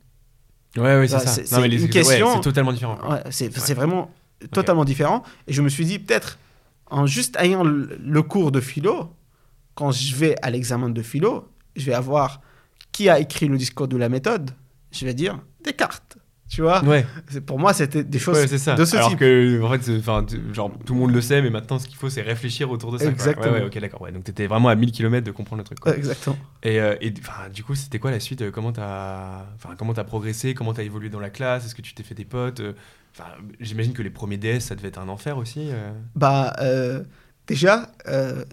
Ouais, 0.77 0.83
ouais, 0.99 1.09
c'est 1.09 1.15
Bah, 1.15 1.21
ça. 1.21 1.45
c'est- 1.45 1.69
les- 1.69 1.77
une 1.77 1.83
ouais, 1.85 1.89
question- 1.89 2.35
c'est 2.35 2.41
totalement 2.41 2.73
différent. 2.73 2.97
quoi. 2.97 3.15
Ouais, 3.15 3.23
c'est 3.31 3.57
c'est 3.59 3.75
vraiment 3.75 4.11
totalement 4.53 4.85
différent. 4.85 5.23
Et 5.47 5.53
je 5.53 5.63
me 5.63 5.69
suis 5.69 5.85
dit, 5.85 5.99
peut-être, 5.99 6.39
en 6.91 7.07
juste 7.07 7.37
ayant 7.41 7.65
le, 7.65 7.99
le 8.01 8.23
cours 8.23 8.53
de 8.53 8.61
philo, 8.61 9.13
quand 9.75 9.91
je 9.91 10.15
vais 10.15 10.37
à 10.43 10.51
l'examen 10.51 10.91
de 10.91 11.03
philo, 11.03 11.49
je 11.75 11.85
vais 11.87 11.95
avoir 11.95 12.41
qui 12.93 13.09
a 13.09 13.19
écrit 13.19 13.49
le 13.49 13.57
discours 13.59 13.89
de 13.89 13.97
la 13.97 14.09
méthode. 14.09 14.51
Je 14.93 15.05
vais 15.05 15.15
dire 15.15 15.41
Descartes. 15.65 16.08
Tu 16.49 16.63
vois 16.63 16.83
Ouais, 16.83 17.05
Pour 17.45 17.59
moi, 17.59 17.75
c'était 17.75 18.03
des 18.05 18.19
choses 18.19 18.37
ouais 18.39 18.47
c'est 18.47 18.57
ça. 18.57 18.75
de 18.75 18.85
ce 18.87 18.97
Alors 18.97 19.11
type. 19.11 19.19
que, 19.19 19.63
en 19.63 19.71
fait, 19.71 19.99
enfin, 19.99 20.25
genre, 20.55 20.71
tout 20.87 20.95
le 20.95 21.01
monde 21.01 21.13
le 21.13 21.21
sait, 21.21 21.43
mais 21.43 21.51
maintenant, 21.51 21.79
ce 21.79 21.87
qu'il 21.87 21.97
faut, 21.97 22.09
c'est 22.09 22.23
réfléchir 22.23 22.71
autour 22.71 22.91
de 22.91 22.97
ça. 22.99 23.05
Exactement. 23.11 23.53
Ouais, 23.53 23.61
ouais, 23.61 23.67
ok, 23.67 23.79
d'accord. 23.79 24.01
Ouais. 24.01 24.13
Donc, 24.13 24.25
t'étais 24.25 24.47
vraiment 24.47 24.71
à 24.71 24.75
1000 24.75 24.91
km 24.91 25.27
de 25.27 25.31
comprendre 25.31 25.61
le 25.61 25.65
truc. 25.65 25.79
quoi. 25.79 25.95
Exactement. 25.95 26.39
Et, 26.63 26.81
euh, 26.81 26.97
et, 27.03 27.13
du 27.53 27.63
coup, 27.63 27.75
c'était 27.75 27.99
quoi 27.99 28.11
la 28.11 28.19
suite 28.21 28.41
euh, 28.41 28.51
Comment 28.51 28.73
t'as 28.73 29.45
t'as 29.95 30.05
progressé 30.05 30.55
Comment 30.55 30.73
t'as 30.73 30.85
évolué 30.85 31.11
dans 31.11 31.21
la 31.21 31.29
classe 31.31 31.67
Est-ce 31.67 31.75
que 31.75 31.83
tu 31.83 31.93
t'es 31.95 32.03
fait 32.03 32.15
des 32.15 32.25
potes 32.25 32.61
Euh, 32.61 32.73
Enfin, 33.19 33.31
J'imagine 33.59 33.93
que 33.95 34.03
les 34.03 34.11
premiers 34.11 34.37
DS, 34.37 34.61
ça 34.61 34.75
devait 34.77 34.89
être 34.89 34.99
un 35.01 35.09
enfer 35.09 35.37
aussi. 35.39 35.71
euh. 35.73 35.91
Bah, 36.15 36.55
euh, 36.61 37.03
déjà, 37.47 37.91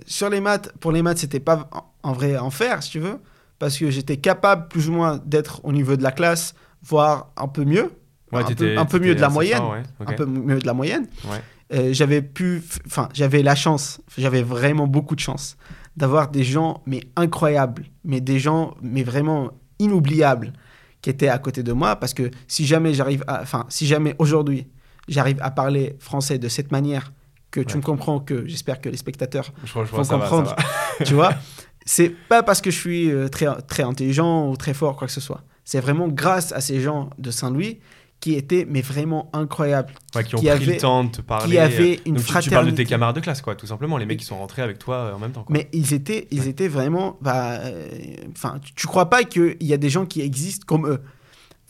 sur 0.08 0.30
les 0.30 0.42
maths, 0.42 0.74
pour 0.80 0.92
les 0.92 1.02
maths, 1.02 1.20
c'était 1.20 1.40
pas 1.40 1.70
en, 1.72 2.10
en 2.10 2.14
vrai 2.14 2.38
enfer, 2.38 2.82
si 2.84 2.92
tu 2.92 3.00
veux, 3.00 3.20
parce 3.60 3.78
que 3.78 3.90
j'étais 3.90 4.18
capable 4.18 4.68
plus 4.68 4.90
ou 4.90 4.94
moins 4.94 5.22
d'être 5.26 5.62
au 5.64 5.72
niveau 5.72 5.96
de 5.96 6.04
la 6.04 6.12
classe, 6.12 6.56
voire 6.86 7.32
un 7.38 7.48
peu 7.48 7.66
mieux, 7.66 7.92
Ouais, 8.32 8.42
un, 8.42 8.46
peu, 8.46 8.56
t'étais- 8.56 8.76
un 8.78 8.86
peu 8.86 9.00
mieux 9.00 9.16
de 9.16 9.22
la 9.22 9.30
moyenne, 9.30 9.64
ouais. 9.64 9.84
Un 10.06 10.14
peu 10.14 10.26
mieux 10.26 10.60
de 10.60 10.66
la 10.66 10.74
moyenne. 10.74 11.08
Ouais. 11.26 11.42
Euh, 11.74 11.94
j'avais 11.94 12.22
pu, 12.22 12.62
enfin, 12.86 13.10
j'avais 13.14 13.42
la 13.44 13.56
chance, 13.56 14.02
j'avais 14.18 14.44
vraiment 14.44 14.88
beaucoup 14.88 15.16
de 15.16 15.20
chance 15.20 15.58
d'avoir 15.98 16.30
des 16.30 16.44
gens, 16.44 16.82
mais 16.86 17.02
incroyables, 17.16 17.86
mais 18.04 18.22
des 18.22 18.38
gens, 18.40 18.76
mais 18.82 19.04
vraiment 19.04 19.52
inoubliables, 19.80 20.54
qui 21.02 21.10
étaient 21.10 21.30
à 21.30 21.38
côté 21.38 21.64
de 21.64 21.72
moi, 21.72 21.96
parce 21.96 22.14
que 22.14 22.30
si 22.48 22.66
jamais 22.66 22.94
j'arrive 22.94 23.24
enfin, 23.28 23.66
si 23.70 23.86
jamais 23.88 24.16
aujourd'hui 24.20 24.68
j'arrive 25.08 25.38
à 25.42 25.52
parler 25.52 25.96
français 26.00 26.38
de 26.40 26.48
cette 26.50 26.72
manière, 26.72 27.14
que 27.52 27.62
tu 27.62 27.78
me 27.78 27.82
comprends, 27.84 28.20
que 28.20 28.46
j'espère 28.48 28.82
que 28.82 28.90
les 28.90 28.98
spectateurs 28.98 29.52
ça 29.66 29.84
comprendre. 30.18 30.56
va. 31.00 31.06
tu 31.06 31.14
vois 31.14 31.34
c'est 31.86 32.10
pas 32.10 32.44
parce 32.44 32.60
que 32.60 32.70
je 32.72 32.78
suis 32.80 33.12
euh, 33.12 33.28
très, 33.30 33.48
très 33.68 33.84
intelligent 33.84 34.50
ou 34.50 34.58
très 34.58 34.74
fort 34.74 34.98
quoi 34.98 35.08
que 35.08 35.14
ce 35.14 35.22
soit 35.22 35.42
c'est 35.66 35.82
vraiment 35.82 36.08
grâce 36.08 36.54
à 36.54 36.62
ces 36.62 36.80
gens 36.80 37.10
de 37.20 37.30
Saint-Louis 37.32 37.80
qui 38.22 38.34
étaient 38.36 38.66
mais 38.68 38.82
vraiment 38.82 39.30
incroyables 39.34 39.94
Ouais, 40.16 40.24
qui 40.24 40.36
ont 40.36 40.40
qui 40.40 40.46
pris 40.46 40.56
avait- 40.56 40.66
le 40.66 40.78
temps 40.78 41.04
de 41.04 41.10
te 41.12 41.22
parler. 41.22 41.52
qui 41.52 41.58
avaient 41.60 42.00
une 42.06 42.14
Donc, 42.16 42.24
tu- 42.24 42.28
tu, 42.28 42.32
parles 42.32 42.44
de 42.46 42.50
fraternité 42.50 42.76
tes 42.84 42.86
camarades 42.90 43.16
de 43.16 43.20
classe, 43.20 43.42
quoi, 43.42 43.56
tout 43.56 43.68
simplement. 43.68 43.98
Les 43.98 44.06
mecs 44.06 44.20
qui 44.20 44.26
sont 44.26 44.38
rentrés 44.38 44.62
avec 44.62 44.80
toi 44.80 44.96
euh, 44.96 45.14
en 45.14 45.20
même 45.20 45.32
temps. 45.34 45.44
Quoi. 45.44 45.54
mais 45.54 45.68
ils 45.74 45.94
étaient 45.94 46.28
ils 46.32 46.40
Ouais. 46.42 46.48
étaient 46.48 46.70
vraiment 46.70 47.18
bah 47.22 47.60
euh, 47.60 47.88
enfin 48.32 48.58
tu, 48.64 48.74
tu 48.74 48.88
crois 48.88 49.10
pas 49.10 49.24
qu'il 49.26 49.58
y 49.62 49.74
a 49.74 49.78
des 49.78 49.90
gens 49.90 50.06
qui 50.06 50.22
existent 50.22 50.64
comme 50.66 50.88
eux 50.88 51.02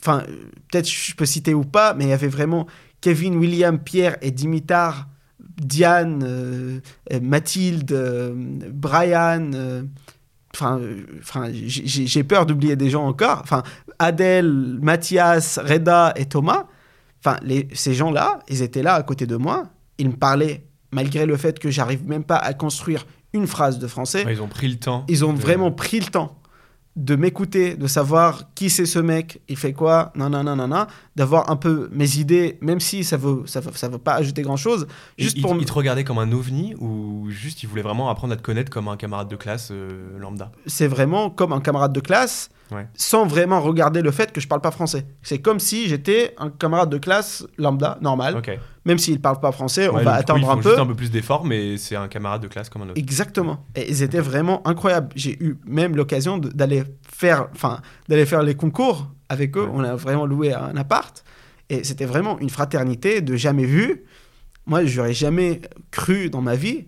enfin 0.00 0.22
euh, 0.28 0.32
peut-être 0.70 0.88
je 0.88 1.14
peux 1.14 1.26
citer 1.26 1.52
ou 1.52 1.64
pas 1.64 1.92
mais 1.94 2.04
il 2.04 2.10
y 2.10 2.12
avait 2.12 2.28
vraiment 2.28 2.66
Kevin 3.00 3.36
William 3.36 3.78
Pierre 3.78 4.16
et 4.22 4.30
Dimitar 4.30 5.08
Diane 5.60 6.22
euh, 6.24 6.80
euh, 7.12 7.20
Mathilde 7.20 7.92
euh, 7.92 8.32
Brian 8.72 9.50
euh, 9.54 9.82
enfin 10.56 10.80
enfin 11.20 11.50
j'ai- 11.52 12.24
peur 12.24 12.46
d'oublier 12.46 12.76
des 12.76 12.90
gens 12.90 13.06
encore. 13.06 13.40
Enfin 13.42 13.62
Adèle 13.98 14.78
Mathias 14.82 15.58
Reda 15.58 16.12
et 16.16 16.26
Thomas 16.26 16.64
enfin 17.24 17.36
les, 17.42 17.68
ces 17.72 17.94
gens 17.94 18.10
là 18.10 18.40
ils 18.48 18.62
étaient 18.62 18.82
là 18.82 18.94
à 18.94 19.02
côté 19.02 19.26
de 19.26 19.36
moi. 19.36 19.64
Ils 19.98 20.08
me 20.08 20.16
parlaient 20.16 20.64
malgré 20.92 21.26
le 21.26 21.36
fait 21.36 21.58
que 21.58 21.70
j'arrive 21.70 22.06
même 22.08 22.24
pas 22.24 22.36
à 22.36 22.52
construire 22.54 23.06
une 23.32 23.46
phrase 23.46 23.78
de 23.78 23.86
français. 23.86 24.24
Ouais, 24.24 24.32
ils 24.34 24.42
ont 24.42 24.48
pris 24.48 24.68
le 24.68 24.76
temps. 24.76 25.04
ils 25.08 25.24
ont 25.24 25.32
de- 25.32 25.38
vraiment 25.38 25.70
pris 25.72 26.00
le 26.00 26.06
temps 26.06 26.38
de 26.96 27.14
m'écouter, 27.14 27.76
de 27.76 27.86
savoir 27.86 28.54
qui 28.54 28.70
c'est 28.70 28.86
ce 28.86 28.98
mec, 28.98 29.42
il 29.48 29.56
fait 29.56 29.74
quoi, 29.74 30.12
non, 30.16 30.30
non, 30.30 30.42
non, 30.42 30.56
non, 30.56 30.86
d'avoir 31.14 31.50
un 31.50 31.56
peu 31.56 31.90
mes 31.92 32.16
idées, 32.16 32.58
même 32.62 32.80
si 32.80 33.04
ça 33.04 33.18
veut, 33.18 33.42
ça 33.44 33.60
veut, 33.60 33.70
ça 33.74 33.88
veut 33.88 33.98
pas 33.98 34.14
ajouter 34.14 34.40
grand 34.40 34.56
chose, 34.56 34.86
juste 35.18 35.36
ils, 35.36 35.42
pour. 35.42 35.54
ils 35.56 35.66
te 35.66 35.72
regardaient 35.72 36.04
comme 36.04 36.18
un 36.18 36.32
ovni 36.32 36.74
ou 36.76 37.26
juste 37.28 37.62
ils 37.62 37.68
voulaient 37.68 37.82
vraiment 37.82 38.08
apprendre 38.08 38.32
à 38.32 38.36
te 38.36 38.42
connaître 38.42 38.70
comme 38.70 38.88
un 38.88 38.96
camarade 38.96 39.28
de 39.28 39.36
classe 39.36 39.68
euh, 39.72 40.18
lambda? 40.18 40.50
C'est 40.66 40.88
vraiment 40.88 41.28
comme 41.28 41.52
un 41.52 41.60
camarade 41.60 41.92
de 41.92 42.00
classe, 42.00 42.48
Ouais. 42.72 42.88
sans 42.94 43.26
vraiment 43.26 43.60
regarder 43.60 44.02
le 44.02 44.10
fait 44.10 44.32
que 44.32 44.40
je 44.40 44.48
parle 44.48 44.60
pas 44.60 44.72
français. 44.72 45.06
C'est 45.22 45.38
comme 45.38 45.60
si 45.60 45.88
j'étais 45.88 46.34
un 46.36 46.50
camarade 46.50 46.90
de 46.90 46.98
classe 46.98 47.46
lambda, 47.58 47.98
normal, 48.00 48.42
même 48.84 48.98
s'il 48.98 49.20
parle 49.20 49.38
pas 49.38 49.52
français, 49.52 49.88
on 49.88 49.98
va 49.98 50.14
attendre 50.14 50.50
un 50.50 50.56
peu. 50.56 50.70
juste 50.70 50.80
un 50.80 50.86
peu 50.86 50.94
plus 50.94 51.10
d'efforts, 51.10 51.44
mais 51.44 51.76
c'est 51.76 51.96
un 51.96 52.08
camarade 52.08 52.42
de 52.42 52.48
classe 52.48 52.68
comme 52.68 52.82
un 52.82 52.86
autre. 52.86 52.98
Exactement. 52.98 53.64
Et 53.74 53.88
ils 53.88 54.02
étaient 54.02 54.20
vraiment 54.20 54.66
incroyables. 54.66 55.10
J'ai 55.14 55.40
eu 55.42 55.58
même 55.64 55.96
l'occasion 55.96 56.38
d'aller 56.38 56.82
faire, 57.08 57.48
enfin, 57.52 57.80
d'aller 58.08 58.26
faire 58.26 58.42
les 58.42 58.54
concours 58.54 59.08
avec 59.28 59.56
eux. 59.56 59.64
Ouais. 59.64 59.70
On 59.72 59.84
a 59.84 59.94
vraiment 59.94 60.26
loué 60.26 60.52
un 60.52 60.76
appart. 60.76 61.24
Et 61.68 61.84
c'était 61.84 62.04
vraiment 62.04 62.38
une 62.38 62.50
fraternité 62.50 63.20
de 63.20 63.36
jamais 63.36 63.64
vu. 63.64 64.04
Moi, 64.66 64.84
j'aurais 64.84 65.14
jamais 65.14 65.62
cru 65.90 66.30
dans 66.30 66.42
ma 66.42 66.54
vie 66.54 66.86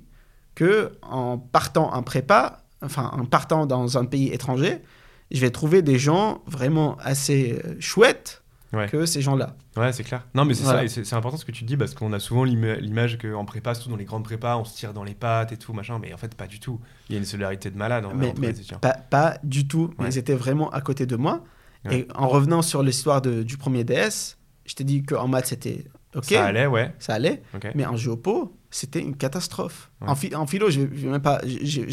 que 0.54 0.92
en 1.02 1.38
partant 1.38 1.92
en 1.94 2.02
prépa, 2.02 2.64
enfin, 2.82 3.10
en 3.12 3.24
partant 3.24 3.66
dans 3.66 3.98
un 3.98 4.04
pays 4.04 4.32
étranger, 4.32 4.82
je 5.30 5.40
vais 5.40 5.50
trouver 5.50 5.82
des 5.82 5.98
gens 5.98 6.42
vraiment 6.46 6.96
assez 7.00 7.60
euh, 7.64 7.76
chouettes 7.80 8.42
Ouais. 8.74 8.86
que 8.86 9.06
ces 9.06 9.22
gens-là. 9.22 9.56
Ouais, 9.78 9.94
c'est 9.94 10.04
clair. 10.04 10.26
Non, 10.34 10.44
mais 10.44 10.52
c'est 10.52 10.64
Voilà. 10.64 10.86
ça, 10.88 11.00
c'est 11.02 11.16
important 11.16 11.38
ce 11.38 11.46
que 11.46 11.52
tu 11.52 11.64
dis 11.64 11.78
parce 11.78 11.94
qu'on 11.94 12.12
a 12.12 12.18
souvent 12.20 12.44
l'ima- 12.44 12.74
l'image 12.76 13.16
qu'en 13.16 13.46
prépa, 13.46 13.72
surtout 13.74 13.88
dans 13.88 13.96
les 13.96 14.04
grandes 14.04 14.24
prépas, 14.24 14.58
on 14.58 14.64
se 14.66 14.76
tire 14.76 14.92
dans 14.92 15.04
les 15.04 15.14
pattes 15.14 15.52
et 15.52 15.56
tout, 15.56 15.72
machin, 15.72 15.98
mais 15.98 16.12
en 16.12 16.18
fait, 16.18 16.34
pas 16.34 16.46
du 16.46 16.60
tout. 16.60 16.78
Il 17.08 17.12
y 17.14 17.16
a 17.16 17.18
une 17.18 17.24
solidarité 17.24 17.70
de 17.70 17.78
malade 17.78 18.04
en 18.04 18.12
mais, 18.14 18.34
mais 18.38 18.52
pas, 18.82 18.92
pas 18.92 19.38
du 19.42 19.66
tout. 19.66 19.94
Ouais. 19.98 20.08
Ils 20.10 20.18
étaient 20.18 20.34
vraiment 20.34 20.68
à 20.68 20.82
côté 20.82 21.06
de 21.06 21.16
moi. 21.16 21.42
Ouais. 21.86 22.00
Et 22.00 22.08
en 22.14 22.28
revenant 22.28 22.60
sur 22.60 22.82
l'histoire 22.82 23.22
du 23.22 23.56
premier 23.56 23.84
DS, 23.84 24.36
je 24.66 24.74
t'ai 24.74 24.84
dit 24.84 25.02
qu'en 25.02 25.28
maths, 25.28 25.46
c'était 25.46 25.86
OK, 26.14 26.24
Ça 26.26 26.44
allait, 26.44 26.66
ouais. 26.66 26.92
ça 26.98 27.14
allait. 27.14 27.40
Mais 27.74 27.86
en 27.86 27.96
géopo, 27.96 28.54
c'était 28.70 29.00
une 29.00 29.16
catastrophe. 29.16 29.90
Ouais. 30.00 30.08
En, 30.08 30.14
phi- 30.14 30.34
en 30.34 30.46
philo, 30.46 30.68
j'ai 30.70 30.86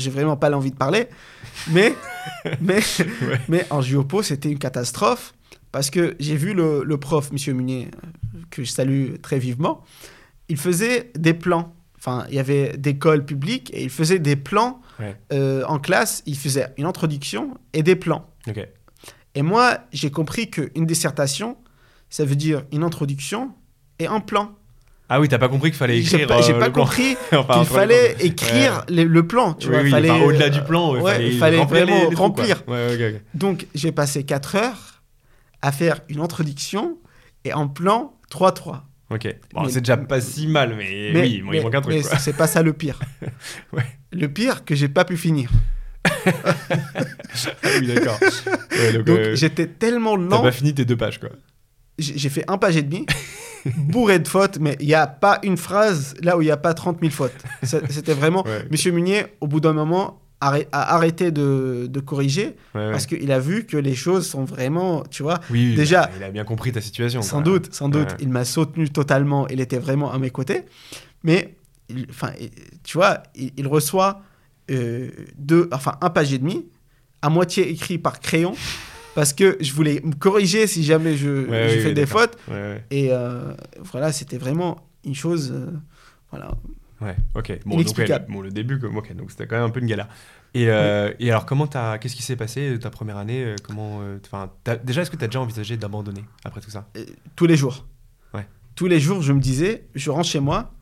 vraiment 0.09 0.35
pas 0.37 0.49
l'envie 0.49 0.71
de 0.71 0.75
parler. 0.77 1.07
Mais, 1.71 1.93
mais, 2.61 2.79
Ouais. 3.21 3.39
mais 3.47 3.65
en 3.69 3.81
géopo, 3.81 4.21
c'était 4.23 4.49
une 4.51 4.59
catastrophe. 4.59 5.33
Parce 5.71 5.89
que 5.89 6.15
j'ai 6.19 6.35
vu 6.37 6.53
le, 6.53 6.83
le 6.85 6.97
prof, 6.97 7.31
Monsieur 7.31 7.53
Munier, 7.53 7.89
que 8.49 8.63
je 8.63 8.71
salue 8.71 9.15
très 9.21 9.39
vivement, 9.39 9.83
il 10.47 10.57
faisait 10.57 11.11
des 11.15 11.33
plans. 11.33 11.73
Enfin, 11.97 12.25
il 12.29 12.35
y 12.35 12.39
avait 12.39 12.77
des 12.77 12.97
cols 12.97 13.25
publics 13.25 13.71
et 13.73 13.83
il 13.83 13.89
faisait 13.89 14.19
des 14.19 14.35
plans 14.35 14.81
Ouais. 14.99 15.17
euh, 15.33 15.63
en 15.67 15.77
classe. 15.79 16.23
Il 16.25 16.37
faisait 16.37 16.67
une 16.77 16.85
introduction 16.85 17.57
et 17.73 17.83
des 17.83 17.95
plans. 17.97 18.29
Et 19.33 19.41
moi, 19.41 19.79
j'ai 19.91 20.11
compris 20.11 20.49
qu'une 20.49 20.85
dissertation, 20.85 21.57
ça 22.09 22.23
veut 22.23 22.37
dire 22.37 22.63
une 22.71 22.83
introduction 22.83 23.51
et 23.99 24.07
un 24.07 24.21
plan. 24.21 24.55
Ah 25.07 25.19
oui, 25.19 25.27
t'as 25.27 25.37
pas 25.37 25.49
compris 25.49 25.69
qu'il 25.69 25.77
fallait 25.77 26.01
J'ai 26.01 26.13
écrire. 26.15 26.27
pas, 26.27 26.41
j'ai 26.41 26.53
euh, 26.53 26.59
pas 26.59 26.65
le 26.67 26.71
plan. 26.73 26.83
compris 26.83 27.15
Enfin, 27.31 27.59
qu'il 27.59 27.67
fallait 27.67 28.15
écrire 28.21 28.83
le, 28.89 29.03
le 29.03 29.27
plan. 29.27 29.53
Tu 29.53 29.67
Oui, 29.67 29.73
vois, 29.73 29.83
oui, 29.83 29.91
fallait, 29.91 30.09
enfin, 30.09 30.23
au-delà 30.25 30.49
du 30.49 30.59
euh, 30.59 30.63
plan, 30.63 30.95
il 30.95 31.01
ouais, 31.01 31.11
fallait, 31.13 31.27
il 31.31 31.37
fallait 31.37 31.65
vraiment 31.65 32.09
les 32.09 32.15
remplir. 32.15 32.63
Ouais, 32.67 32.87
ok, 32.93 33.15
ok. 33.15 33.21
Donc, 33.35 33.67
j'ai 33.75 33.91
passé 33.91 34.23
4 34.23 34.55
heures 34.55 35.01
à 35.61 35.71
faire 35.71 35.99
une 36.09 36.21
introduction 36.21 36.97
et 37.43 37.51
un 37.51 37.67
plan 37.67 38.13
3-3. 38.31 38.81
Ok. 39.11 39.27
Bon, 39.53 39.69
c'est 39.69 39.81
déjà 39.81 39.97
pas 39.97 40.19
si 40.21 40.47
mal, 40.47 40.73
mais, 40.75 41.11
Mais, 41.13 41.21
oui, 41.21 41.41
bon, 41.43 41.51
il 41.53 41.57
mais- 41.57 41.61
manque 41.63 41.75
un 41.75 41.81
truc. 41.81 41.95
mais 41.95 42.01
quoi. 42.01 42.17
c'est 42.17 42.33
pas 42.35 42.47
ça 42.47 42.63
le 42.63 42.73
pire. 42.73 42.99
Ouais. 43.73 43.85
Le 44.11 44.27
pire, 44.27 44.65
que 44.65 44.73
j'ai 44.73 44.87
pas 44.89 45.05
pu 45.05 45.17
finir. 45.17 45.51
Ah 47.63 47.67
oui, 47.79 47.87
d'accord. 47.87 48.17
Ouais, 48.71 48.93
donc, 48.93 49.09
euh, 49.09 49.35
j'étais 49.35 49.67
tellement 49.67 50.15
t'as 50.17 50.23
lent. 50.37 50.41
pas 50.41 50.51
fini 50.51 50.73
tes 50.73 50.85
deux 50.85 50.95
pages, 50.97 51.19
quoi. 51.19 51.29
J'ai 51.97 52.29
fait 52.29 52.43
un 52.49 52.57
page 52.57 52.75
et 52.75 52.81
demi, 52.83 53.05
bourré 53.77 54.19
de 54.19 54.27
fautes, 54.27 54.57
mais 54.59 54.75
il 54.81 54.87
n'y 54.87 54.93
a 54.93 55.07
pas 55.07 55.39
une 55.43 55.57
phrase 55.57 56.13
là 56.21 56.37
où 56.37 56.41
il 56.41 56.45
n'y 56.45 56.51
a 56.51 56.57
pas 56.57 56.73
30 56.73 56.99
000 56.99 57.11
fautes. 57.11 57.31
C'était 57.63 58.13
vraiment. 58.13 58.43
Ouais. 58.45 58.65
Monsieur 58.69 58.91
Munier, 58.91 59.25
au 59.41 59.47
bout 59.47 59.59
d'un 59.61 59.73
moment, 59.73 60.21
a 60.41 60.59
arrêté 60.71 61.31
de, 61.31 61.87
de 61.89 61.99
corriger 62.01 62.55
Ouais, 62.75 62.85
ouais. 62.87 62.91
parce 62.91 63.05
qu'il 63.07 63.31
a 63.31 63.39
vu 63.39 63.65
que 63.65 63.77
les 63.77 63.95
choses 63.95 64.27
sont 64.27 64.43
vraiment. 64.43 65.03
Tu 65.09 65.23
vois, 65.23 65.39
Oui, 65.49 65.69
oui, 65.69 65.75
déjà- 65.75 66.07
bah, 66.07 66.11
il 66.17 66.23
a 66.23 66.29
bien 66.31 66.43
compris 66.43 66.71
ta 66.73 66.81
situation. 66.81 67.21
sans 67.21 67.37
quoi. 67.41 67.43
doute, 67.53 67.73
sans 67.73 67.87
doute, 67.89 68.11
Ouais. 68.11 68.17
il 68.19 68.29
m'a 68.29 68.43
soutenu 68.45 68.89
totalement. 68.89 69.47
Il 69.47 69.61
était 69.61 69.79
vraiment 69.79 70.11
à 70.11 70.19
mes 70.19 70.29
côtés. 70.29 70.63
Mais, 71.23 71.55
enfin, 72.09 72.31
tu 72.83 72.97
vois, 72.97 73.23
il, 73.35 73.51
il 73.57 73.67
reçoit 73.67 74.21
euh, 74.69 75.09
deux, 75.37 75.69
enfin, 75.71 75.93
un 76.01 76.09
page 76.09 76.33
et 76.33 76.37
demi, 76.39 76.65
à 77.21 77.29
moitié 77.29 77.69
écrit 77.69 77.97
par 77.97 78.19
crayon. 78.19 78.53
Parce 79.15 79.33
que 79.33 79.57
je 79.61 79.73
voulais 79.73 80.01
me 80.03 80.13
corriger 80.13 80.67
si 80.67 80.83
jamais 80.83 81.15
je, 81.17 81.47
Ouais, 81.49 81.69
je 81.69 81.75
oui, 81.77 81.81
fais 81.81 81.87
oui, 81.89 81.93
des 81.95 82.05
fautes. 82.05 82.37
Ouais. 82.49 82.83
Et 82.91 83.11
euh, 83.11 83.53
voilà, 83.79 84.11
c'était 84.11 84.37
vraiment 84.37 84.87
une 85.05 85.15
chose. 85.15 85.51
euh, 85.55 85.71
voilà. 86.31 86.51
Ouais, 87.01 87.15
ok. 87.33 87.59
Bon, 87.65 87.77
donc, 87.77 87.97
le, 87.97 88.31
bon, 88.31 88.41
le 88.41 88.51
début, 88.51 88.77
comme- 88.79 88.97
ok, 88.97 89.15
donc 89.15 89.31
c'était 89.31 89.47
quand 89.47 89.55
même 89.55 89.65
un 89.65 89.69
peu 89.69 89.79
une 89.79 89.87
galère. 89.87 90.07
Et, 90.53 90.69
euh, 90.69 91.11
et 91.19 91.29
alors, 91.29 91.45
comment 91.45 91.65
t'as, 91.67 91.97
qu'est-ce 91.97 92.15
qui 92.15 92.23
s'est 92.23 92.35
passé 92.37 92.77
ta 92.79 92.89
première 92.89 93.17
année 93.17 93.55
Comment, 93.63 94.01
enfin, 94.25 94.51
déjà, 94.83 95.01
est-ce 95.01 95.11
que 95.11 95.17
t'as 95.17 95.27
déjà 95.27 95.41
envisagé 95.41 95.75
d'abandonner 95.77 96.23
après 96.45 96.61
tout 96.61 96.69
ça? 96.69 96.87
Tous 97.35 97.45
les 97.45 97.57
jours. 97.57 97.85
Ouais. 98.33 98.47
Tous 98.75 98.87
les 98.87 98.99
jours, 98.99 99.21
je 99.21 99.33
me 99.33 99.39
disais, 99.39 99.87
je 99.95 100.09
rentre 100.11 100.27
chez 100.27 100.39
moi 100.39 100.73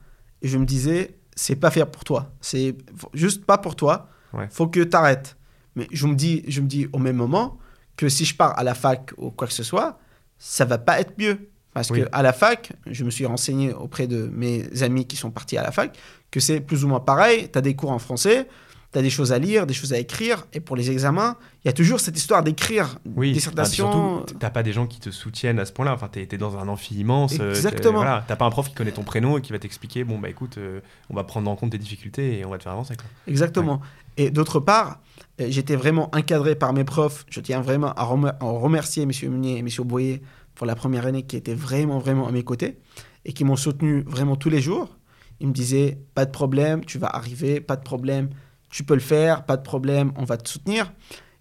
et 0.44 0.48
je 0.48 0.58
me 0.58 0.66
disais, 0.66 1.18
c'est 1.36 1.56
pas 1.56 1.72
faire 1.72 1.90
pour 1.90 2.04
toi. 2.04 2.34
C'est 2.42 2.76
juste 3.14 3.46
pas 3.46 3.58
pour 3.58 3.76
toi. 3.76 4.10
Ouais. 4.34 4.48
Faut 4.52 4.68
que 4.68 4.80
tu 4.80 4.96
arrêtes. 4.96 5.38
Mais 5.76 5.88
je 5.92 6.06
me 6.08 6.16
dis, 6.16 6.44
je 6.48 6.62
me 6.62 6.68
dis 6.68 6.88
au 6.94 7.00
même 7.00 7.16
moment 7.16 7.58
que 7.98 8.10
si 8.10 8.26
je 8.26 8.36
pars 8.36 8.58
à 8.58 8.64
la 8.64 8.74
fac 8.74 9.12
ou 9.18 9.32
quoi 9.32 9.48
que 9.48 9.54
ce 9.54 9.64
soit, 9.64 10.00
ça 10.38 10.66
va 10.66 10.78
pas 10.78 11.00
être 11.00 11.14
mieux. 11.18 11.50
Parce 11.74 11.90
Oui. 11.90 12.02
que 12.02 12.08
à 12.12 12.22
la 12.22 12.34
fac, 12.34 12.72
je 12.86 13.04
me 13.04 13.10
suis 13.10 13.26
renseigné 13.26 13.74
auprès 13.74 14.06
de 14.06 14.30
mes 14.32 14.84
amis 14.84 15.08
qui 15.08 15.16
sont 15.16 15.32
partis 15.32 15.58
à 15.58 15.64
la 15.64 15.72
fac, 15.72 15.98
que 16.30 16.40
c'est 16.40 16.60
plus 16.60 16.84
ou 16.84 16.88
moins 16.88 17.00
pareil. 17.00 17.50
Tu 17.52 17.58
as 17.58 17.62
des 17.62 17.76
cours 17.76 17.92
en 17.92 17.98
français, 18.00 18.48
tu 18.94 19.00
as 19.00 19.02
des 19.02 19.10
choses 19.10 19.32
à 19.34 19.40
lire, 19.40 19.66
des 19.68 19.74
choses 19.74 19.92
à 19.94 19.98
écrire. 20.00 20.46
Et 20.54 20.60
pour 20.60 20.76
les 20.76 20.90
examens, 20.92 21.36
il 21.64 21.68
y 21.68 21.70
a 21.70 21.74
toujours 21.74 22.00
cette 22.00 22.18
histoire 22.18 22.44
d'écrire 22.44 23.00
Oui, 23.16 23.34
dissertation. 23.34 23.88
Ah, 23.90 23.92
surtout, 24.28 24.36
t'as 24.40 24.50
pas 24.50 24.64
des 24.64 24.72
gens 24.72 24.88
qui 24.88 25.00
te 25.00 25.10
soutiennent 25.10 25.60
à 25.60 25.66
ce 25.66 25.74
point-là. 25.74 25.94
Enfin, 25.94 26.08
t'es 26.08 26.28
es 26.32 26.38
dans 26.38 26.58
un 26.58 26.68
amphi 26.68 26.96
immense. 26.96 27.36
euh, 27.40 27.50
Exactement. 27.50 28.00
t'es- 28.00 28.06
Voilà, 28.06 28.24
t'as 28.28 28.36
pas 28.36 28.46
un 28.46 28.50
prof 28.52 28.70
qui 28.70 28.76
connaît 28.76 28.92
ton 28.92 29.04
prénom 29.04 29.38
et 29.38 29.42
qui 29.42 29.52
va 29.52 29.60
t'expliquer 29.60 30.04
bon, 30.04 30.20
bah 30.20 30.30
écoute, 30.30 30.58
euh, 30.58 30.80
on 31.10 31.16
va 31.16 31.24
prendre 31.24 31.50
en 31.50 31.56
compte 31.56 31.72
tes 31.72 31.78
difficultés 31.78 32.40
et 32.40 32.46
on 32.46 32.50
va 32.50 32.58
te 32.58 32.64
faire 32.64 32.72
avancer. 32.74 32.96
Quoi. 32.96 33.06
Exactement. 33.28 33.82
Et 34.16 34.30
d'autre 34.30 34.60
part, 34.60 35.00
euh, 35.42 35.48
j'étais 35.50 35.76
vraiment 35.76 36.10
encadré 36.16 36.56
par 36.56 36.72
mes 36.74 36.84
profs. 36.84 37.26
Je 37.30 37.40
tiens 37.42 37.62
vraiment 37.62 37.94
à, 37.94 38.04
remer- 38.06 38.34
à 38.40 38.46
remercier 38.46 39.04
M. 39.04 39.12
Munier 39.24 39.56
et 39.56 39.60
M. 39.60 39.68
Boyer 39.86 40.22
pour 40.54 40.68
la 40.68 40.76
première 40.76 41.08
année 41.08 41.24
qui 41.24 41.36
étaient 41.36 41.56
vraiment, 41.56 41.98
vraiment 41.98 42.28
à 42.28 42.32
mes 42.32 42.44
côtés 42.44 42.78
et 43.26 43.34
qui 43.34 43.44
m'ont 43.44 43.56
soutenu 43.56 44.04
vraiment 44.06 44.36
tous 44.36 44.50
les 44.52 44.62
jours. 44.62 44.96
Ils 45.40 45.48
me 45.48 45.54
disaient 45.54 45.98
pas 46.14 46.26
de 46.26 46.32
problème, 46.32 46.86
tu 46.86 47.00
vas 47.00 47.08
arriver, 47.08 47.60
pas 47.60 47.76
de 47.76 47.82
problème, 47.82 48.30
tu 48.74 48.84
peux 48.84 48.94
le 48.96 49.00
faire, 49.00 49.46
pas 49.46 49.56
de 49.58 49.62
problème, 49.64 50.12
on 50.18 50.26
va 50.26 50.38
te 50.38 50.50
soutenir. 50.50 50.92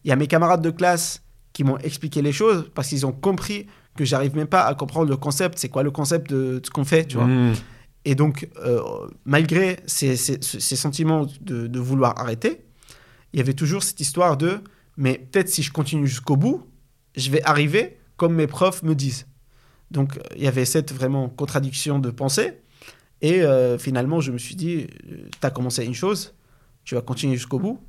Il 0.04 0.08
y 0.08 0.12
a 0.12 0.16
mes 0.16 0.26
camarades 0.26 0.62
de 0.62 0.70
classe 0.70 1.22
qui 1.52 1.64
m'ont 1.64 1.78
expliqué 1.78 2.22
les 2.22 2.32
choses 2.32 2.70
parce 2.74 2.88
qu'ils 2.88 3.04
ont 3.06 3.12
compris 3.12 3.66
que 3.96 4.04
j'arrive 4.04 4.34
même 4.36 4.46
pas 4.46 4.62
à 4.64 4.74
comprendre 4.74 5.08
le 5.10 5.16
concept. 5.16 5.58
C'est 5.58 5.68
quoi 5.68 5.82
le 5.82 5.90
concept 5.90 6.30
de, 6.30 6.58
de 6.58 6.62
ce 6.66 6.70
qu'on 6.70 6.84
fait, 6.84 7.04
tu 7.06 7.16
vois 7.16 7.26
Mmh. 7.26 7.54
et 8.04 8.14
donc, 8.14 8.48
euh, 8.64 8.80
malgré 9.24 9.78
ces, 9.86 10.16
ces- 10.16 10.40
ces 10.42 10.76
sentiments 10.76 11.26
de, 11.40 11.66
de 11.66 11.80
vouloir 11.80 12.18
arrêter, 12.18 12.64
il 13.32 13.38
y 13.38 13.40
avait 13.40 13.54
toujours 13.54 13.82
cette 13.82 14.00
histoire 14.00 14.36
de 14.36 14.58
mais 14.96 15.14
peut-être 15.30 15.48
si 15.48 15.62
je 15.62 15.72
continue 15.72 16.06
jusqu'au 16.06 16.36
bout, 16.36 16.66
je 17.16 17.30
vais 17.30 17.42
arriver 17.44 17.98
comme 18.18 18.34
mes 18.34 18.46
profs 18.46 18.82
me 18.82 18.94
disent. 18.94 19.26
Donc, 19.90 20.16
euh, 20.16 20.20
il 20.36 20.42
y 20.42 20.48
avait 20.48 20.64
cette 20.66 20.92
vraiment 20.92 21.28
contradiction 21.30 21.98
de 21.98 22.10
pensée. 22.10 22.58
Et 23.22 23.42
euh, 23.42 23.78
finalement, 23.78 24.20
je 24.20 24.32
me 24.32 24.38
suis 24.38 24.54
dit 24.56 24.86
tu 25.06 25.46
as 25.46 25.50
commencé 25.50 25.84
une 25.84 25.94
chose, 25.94 26.34
tu 26.84 26.94
vas 26.94 27.00
continuer 27.02 27.34
jusqu'au 27.36 27.58
bout. 27.58 27.80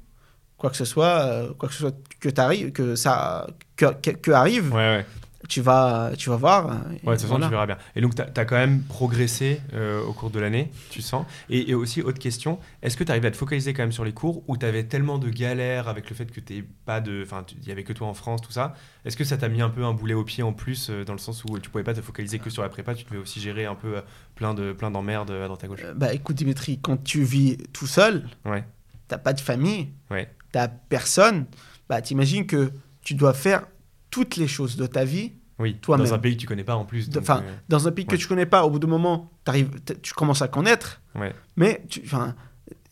Quoi 0.57 0.69
que 0.69 0.77
ce 0.77 0.85
soit, 0.85 1.19
euh, 1.25 1.53
quoi 1.53 1.67
que 1.67 1.75
ce 1.75 1.81
soit 1.81 1.95
que, 2.19 2.29
que 2.69 2.95
ça 2.95 3.47
que, 3.75 3.85
que- 4.01 4.11
que 4.11 4.31
arrive, 4.31 4.71
Ouais, 4.73 4.97
ouais. 4.97 5.05
tu 5.49 5.59
vas, 5.59 6.11
tu 6.17 6.29
vas 6.29 6.37
voir. 6.37 6.67
et 6.91 7.05
Ouais, 7.05 7.15
de 7.15 7.19
toute 7.19 7.27
façon, 7.27 7.37
tu 7.41 7.49
verras 7.49 7.65
bien. 7.65 7.77
Et 7.97 8.01
donc, 8.01 8.15
tu 8.15 8.21
as, 8.21 8.45
quand 8.45 8.55
même 8.55 8.81
progressé 8.83 9.59
euh, 9.73 10.01
au 10.05 10.13
cours 10.13 10.29
de 10.29 10.39
l'année, 10.39 10.71
tu 10.89 11.01
sens. 11.01 11.25
Et, 11.49 11.69
et 11.71 11.73
aussi, 11.75 12.01
autre 12.01 12.19
question, 12.19 12.59
est-ce 12.81 12.95
que 12.95 13.03
tu 13.03 13.11
arrives 13.11 13.25
à 13.25 13.31
te 13.31 13.35
focaliser 13.35 13.73
quand 13.73 13.83
même 13.83 13.91
sur 13.91 14.05
les 14.05 14.13
cours 14.13 14.43
ou 14.47 14.55
tu 14.55 14.65
avais 14.65 14.85
tellement 14.85 15.17
de 15.17 15.29
galères 15.29 15.89
avec 15.89 16.09
le 16.09 16.15
fait 16.15 16.31
que 16.31 16.39
tu 16.39 16.63
pas 16.85 17.01
de. 17.01 17.23
Enfin, 17.25 17.43
il 17.61 17.67
y 17.67 17.71
avait 17.73 17.83
que 17.83 17.91
toi 17.91 18.07
en 18.07 18.13
France, 18.13 18.39
tout 18.41 18.53
ça? 18.53 18.73
Est-ce 19.03 19.17
que 19.17 19.25
ça 19.25 19.35
t'a 19.35 19.49
mis 19.49 19.61
un 19.61 19.69
peu 19.69 19.83
un 19.83 19.93
boulet 19.93 20.13
au 20.13 20.23
pied 20.23 20.43
en 20.43 20.53
plus, 20.53 20.89
euh, 20.89 21.03
dans 21.03 21.13
le 21.13 21.19
sens 21.19 21.43
où 21.43 21.59
tu 21.59 21.69
pouvais 21.69 21.83
pas 21.83 21.93
te 21.93 22.01
focaliser 22.01 22.39
que 22.39 22.49
sur 22.49 22.61
la 22.61 22.69
prépa, 22.69 22.95
tu 22.95 23.03
devais 23.03 23.17
aussi 23.17 23.41
gérer 23.41 23.65
un 23.65 23.75
peu 23.75 23.97
euh, 23.97 24.01
plein 24.35 24.53
de 24.53 24.71
plein 24.71 24.91
d'emmerdes 24.91 25.31
à 25.31 25.45
droite 25.47 25.63
à 25.63 25.67
gauche? 25.67 25.81
Bah 25.93 26.13
écoute 26.13 26.37
Dimitri, 26.37 26.79
quand 26.81 27.03
tu 27.03 27.21
vis 27.23 27.57
tout 27.73 27.87
seul, 27.87 28.29
Ouais. 28.45 28.63
T'as 29.07 29.17
pas 29.17 29.33
de 29.33 29.39
famille, 29.41 29.89
Ouais. 30.11 30.29
t'as 30.51 30.67
personne, 30.67 31.45
bah 31.89 32.01
t'imagines 32.01 32.45
que 32.45 32.71
tu 33.01 33.13
dois 33.15 33.33
faire 33.33 33.63
toutes 34.09 34.35
les 34.37 34.47
choses 34.47 34.75
de 34.77 34.85
ta 34.85 35.03
vie 35.05 35.33
Oui, 35.59 35.77
Toi-même. 35.81 36.05
dans 36.07 36.13
un 36.13 36.19
pays 36.19 36.35
que 36.35 36.41
tu 36.41 36.47
connais 36.47 36.63
pas 36.63 36.75
en 36.75 36.83
plus. 36.85 37.09
Enfin, 37.17 37.43
euh, 37.45 37.51
dans 37.69 37.87
un 37.87 37.91
pays 37.91 38.05
que 38.05 38.13
Ouais. 38.13 38.17
tu 38.17 38.27
connais 38.27 38.45
pas. 38.47 38.63
Au 38.65 38.69
bout 38.71 38.79
d'un 38.79 38.87
moment, 38.87 39.31
t'arrives- 39.43 39.69
tu 40.01 40.13
commences 40.13 40.41
à 40.41 40.47
connaître, 40.47 41.01
ouais, 41.15 41.33
mais 41.55 41.83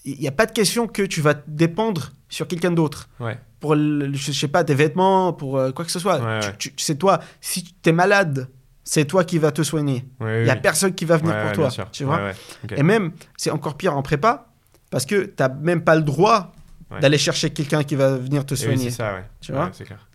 il 0.05 0.19
n'y 0.19 0.27
a 0.27 0.31
pas 0.31 0.45
de 0.45 0.51
question 0.51 0.87
que 0.87 1.03
tu 1.03 1.21
vas 1.21 1.33
dépendre 1.47 2.11
sur 2.29 2.47
quelqu'un 2.47 2.71
d'autre. 2.71 3.09
ouais, 3.19 3.37
Pour, 3.59 3.75
le- 3.75 4.11
je 4.13 4.31
sais 4.31 4.47
pas, 4.47 4.63
tes 4.63 4.73
vêtements, 4.73 5.33
pour 5.33 5.57
euh, 5.57 5.71
quoi 5.71 5.85
que 5.85 5.91
ce 5.91 5.99
soit. 5.99 6.19
Tu- 6.57 6.69
tu- 6.73 6.83
c'est 6.83 6.95
toi, 6.95 7.19
si 7.41 7.63
tu 7.63 7.89
es 7.89 7.91
malade, 7.91 8.47
c'est 8.83 9.05
toi 9.05 9.23
qui 9.23 9.37
vas 9.37 9.51
te 9.51 9.61
soigner. 9.61 10.05
ouais, 10.19 10.41
Il 10.41 10.43
n'y 10.45 10.49
a 10.49 10.55
oui. 10.55 10.59
personne 10.61 10.93
qui 10.95 11.05
va 11.05 11.17
venir 11.17 11.33
pour 11.41 11.51
toi. 11.51 11.63
bien 11.65 11.69
sûr. 11.69 11.91
Tu 11.91 12.03
vois. 12.03 12.31
Et 12.75 12.81
même, 12.83 13.11
c'est 13.37 13.51
encore 13.51 13.75
pire 13.77 13.95
en 13.95 14.01
prépa, 14.01 14.50
parce 14.91 15.05
que 15.07 15.23
tu 15.25 15.33
n'as 15.39 15.49
même 15.49 15.83
pas 15.83 15.95
le 15.95 16.03
droit 16.03 16.53
Ouais. 16.91 16.99
d'aller 16.99 17.17
chercher 17.17 17.49
quelqu'un 17.51 17.83
qui 17.83 17.95
va 17.95 18.17
venir 18.17 18.45
te 18.45 18.53
oui, 18.53 18.59
soigner. 18.59 18.83
c'est 18.89 18.97
ça, 18.97 19.13
ouais. 19.13 19.23
Tu 19.39 19.53
vois 19.53 19.71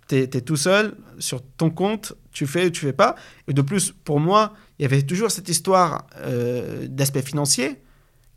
tu 0.08 0.14
es, 0.16 0.26
tout 0.28 0.56
seul 0.56 0.94
sur 1.18 1.40
ton 1.56 1.70
compte, 1.70 2.12
tu 2.32 2.46
fais 2.46 2.66
ou 2.66 2.70
tu 2.70 2.82
fais 2.82 2.92
pas. 2.92 3.14
Et 3.48 3.54
de 3.54 3.62
plus, 3.62 3.92
pour 4.04 4.20
moi, 4.20 4.52
il 4.78 4.82
y 4.82 4.84
avait 4.84 5.00
toujours 5.02 5.30
cette 5.30 5.48
histoire 5.48 6.06
euh, 6.18 6.86
d'aspect 6.86 7.22
financier, 7.22 7.80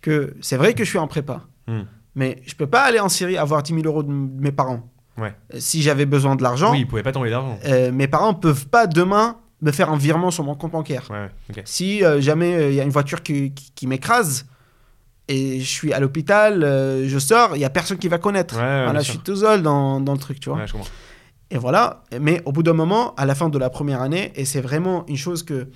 que 0.01 0.33
c'est 0.39 0.55
vrai 0.55 0.73
que 0.73 0.85
je 0.85 0.89
suis 0.89 0.97
en 0.99 1.07
prépa, 1.07 1.41
Hmm. 1.67 1.81
mais 2.15 2.41
je 2.47 2.55
peux 2.55 2.65
pas 2.65 2.83
aller 2.83 2.99
en 3.01 3.09
Syrie 3.09 3.37
avoir 3.37 3.61
10 3.61 3.73
000 3.73 3.85
euros 3.85 4.03
de 4.03 4.09
mes 4.11 4.53
parents. 4.53 4.89
Ouais. 5.17 5.35
Euh, 5.53 5.57
Si 5.59 5.81
j'avais 5.81 6.05
besoin 6.05 6.37
de 6.37 6.41
l'argent, 6.41 6.71
Oui, 6.71 6.79
il 6.79 6.87
pouvait 6.87 7.03
pas 7.03 7.11
tomber 7.11 7.29
d'argent. 7.31 7.59
euh, 7.65 7.91
mes 7.91 8.07
parents 8.07 8.33
peuvent 8.33 8.67
pas 8.67 8.87
demain 8.87 9.35
me 9.61 9.73
faire 9.73 9.91
un 9.91 9.97
virement 9.97 10.31
sur 10.31 10.45
mon 10.45 10.55
compte 10.55 10.71
bancaire. 10.71 11.09
Ouais. 11.11 11.29
Si 11.65 12.05
euh, 12.05 12.21
jamais 12.21 12.69
il 12.69 12.75
y 12.75 12.79
a 12.79 12.83
une 12.85 12.89
voiture 12.89 13.21
qui, 13.21 13.51
qui- 13.53 13.73
qui 13.75 13.85
m'écrase 13.85 14.45
et 15.29 15.59
je 15.61 15.65
suis 15.69 15.93
à 15.93 15.99
l'hôpital, 16.01 16.63
euh, 16.63 17.07
je 17.07 17.19
sors, 17.19 17.55
il 17.55 17.59
y 17.59 17.65
a 17.65 17.69
personne 17.69 17.97
qui 17.97 18.07
va 18.09 18.17
connaître. 18.17 18.55
Ouais, 18.57 18.61
ouais, 18.61 18.83
voilà, 18.83 18.99
je 19.01 19.11
suis 19.11 19.19
tout 19.19 19.35
seul 19.37 19.61
dans, 19.61 20.01
dans 20.01 20.13
le 20.13 20.19
truc, 20.19 20.39
tu 20.39 20.49
vois. 20.49 20.57
Ouais, 20.57 20.67
je 20.67 20.73
comprends. 20.73 20.89
Et 21.51 21.57
voilà. 21.57 22.03
Mais 22.19 22.41
au 22.45 22.51
bout 22.51 22.63
d'un 22.63 22.73
moment, 22.73 23.13
à 23.15 23.25
la 23.25 23.35
fin 23.35 23.47
de 23.49 23.57
la 23.57 23.69
première 23.69 24.01
année, 24.01 24.31
et 24.35 24.43
c'est 24.45 24.59
vraiment 24.61 25.05
une 25.07 25.17
chose 25.17 25.43
que 25.43 25.69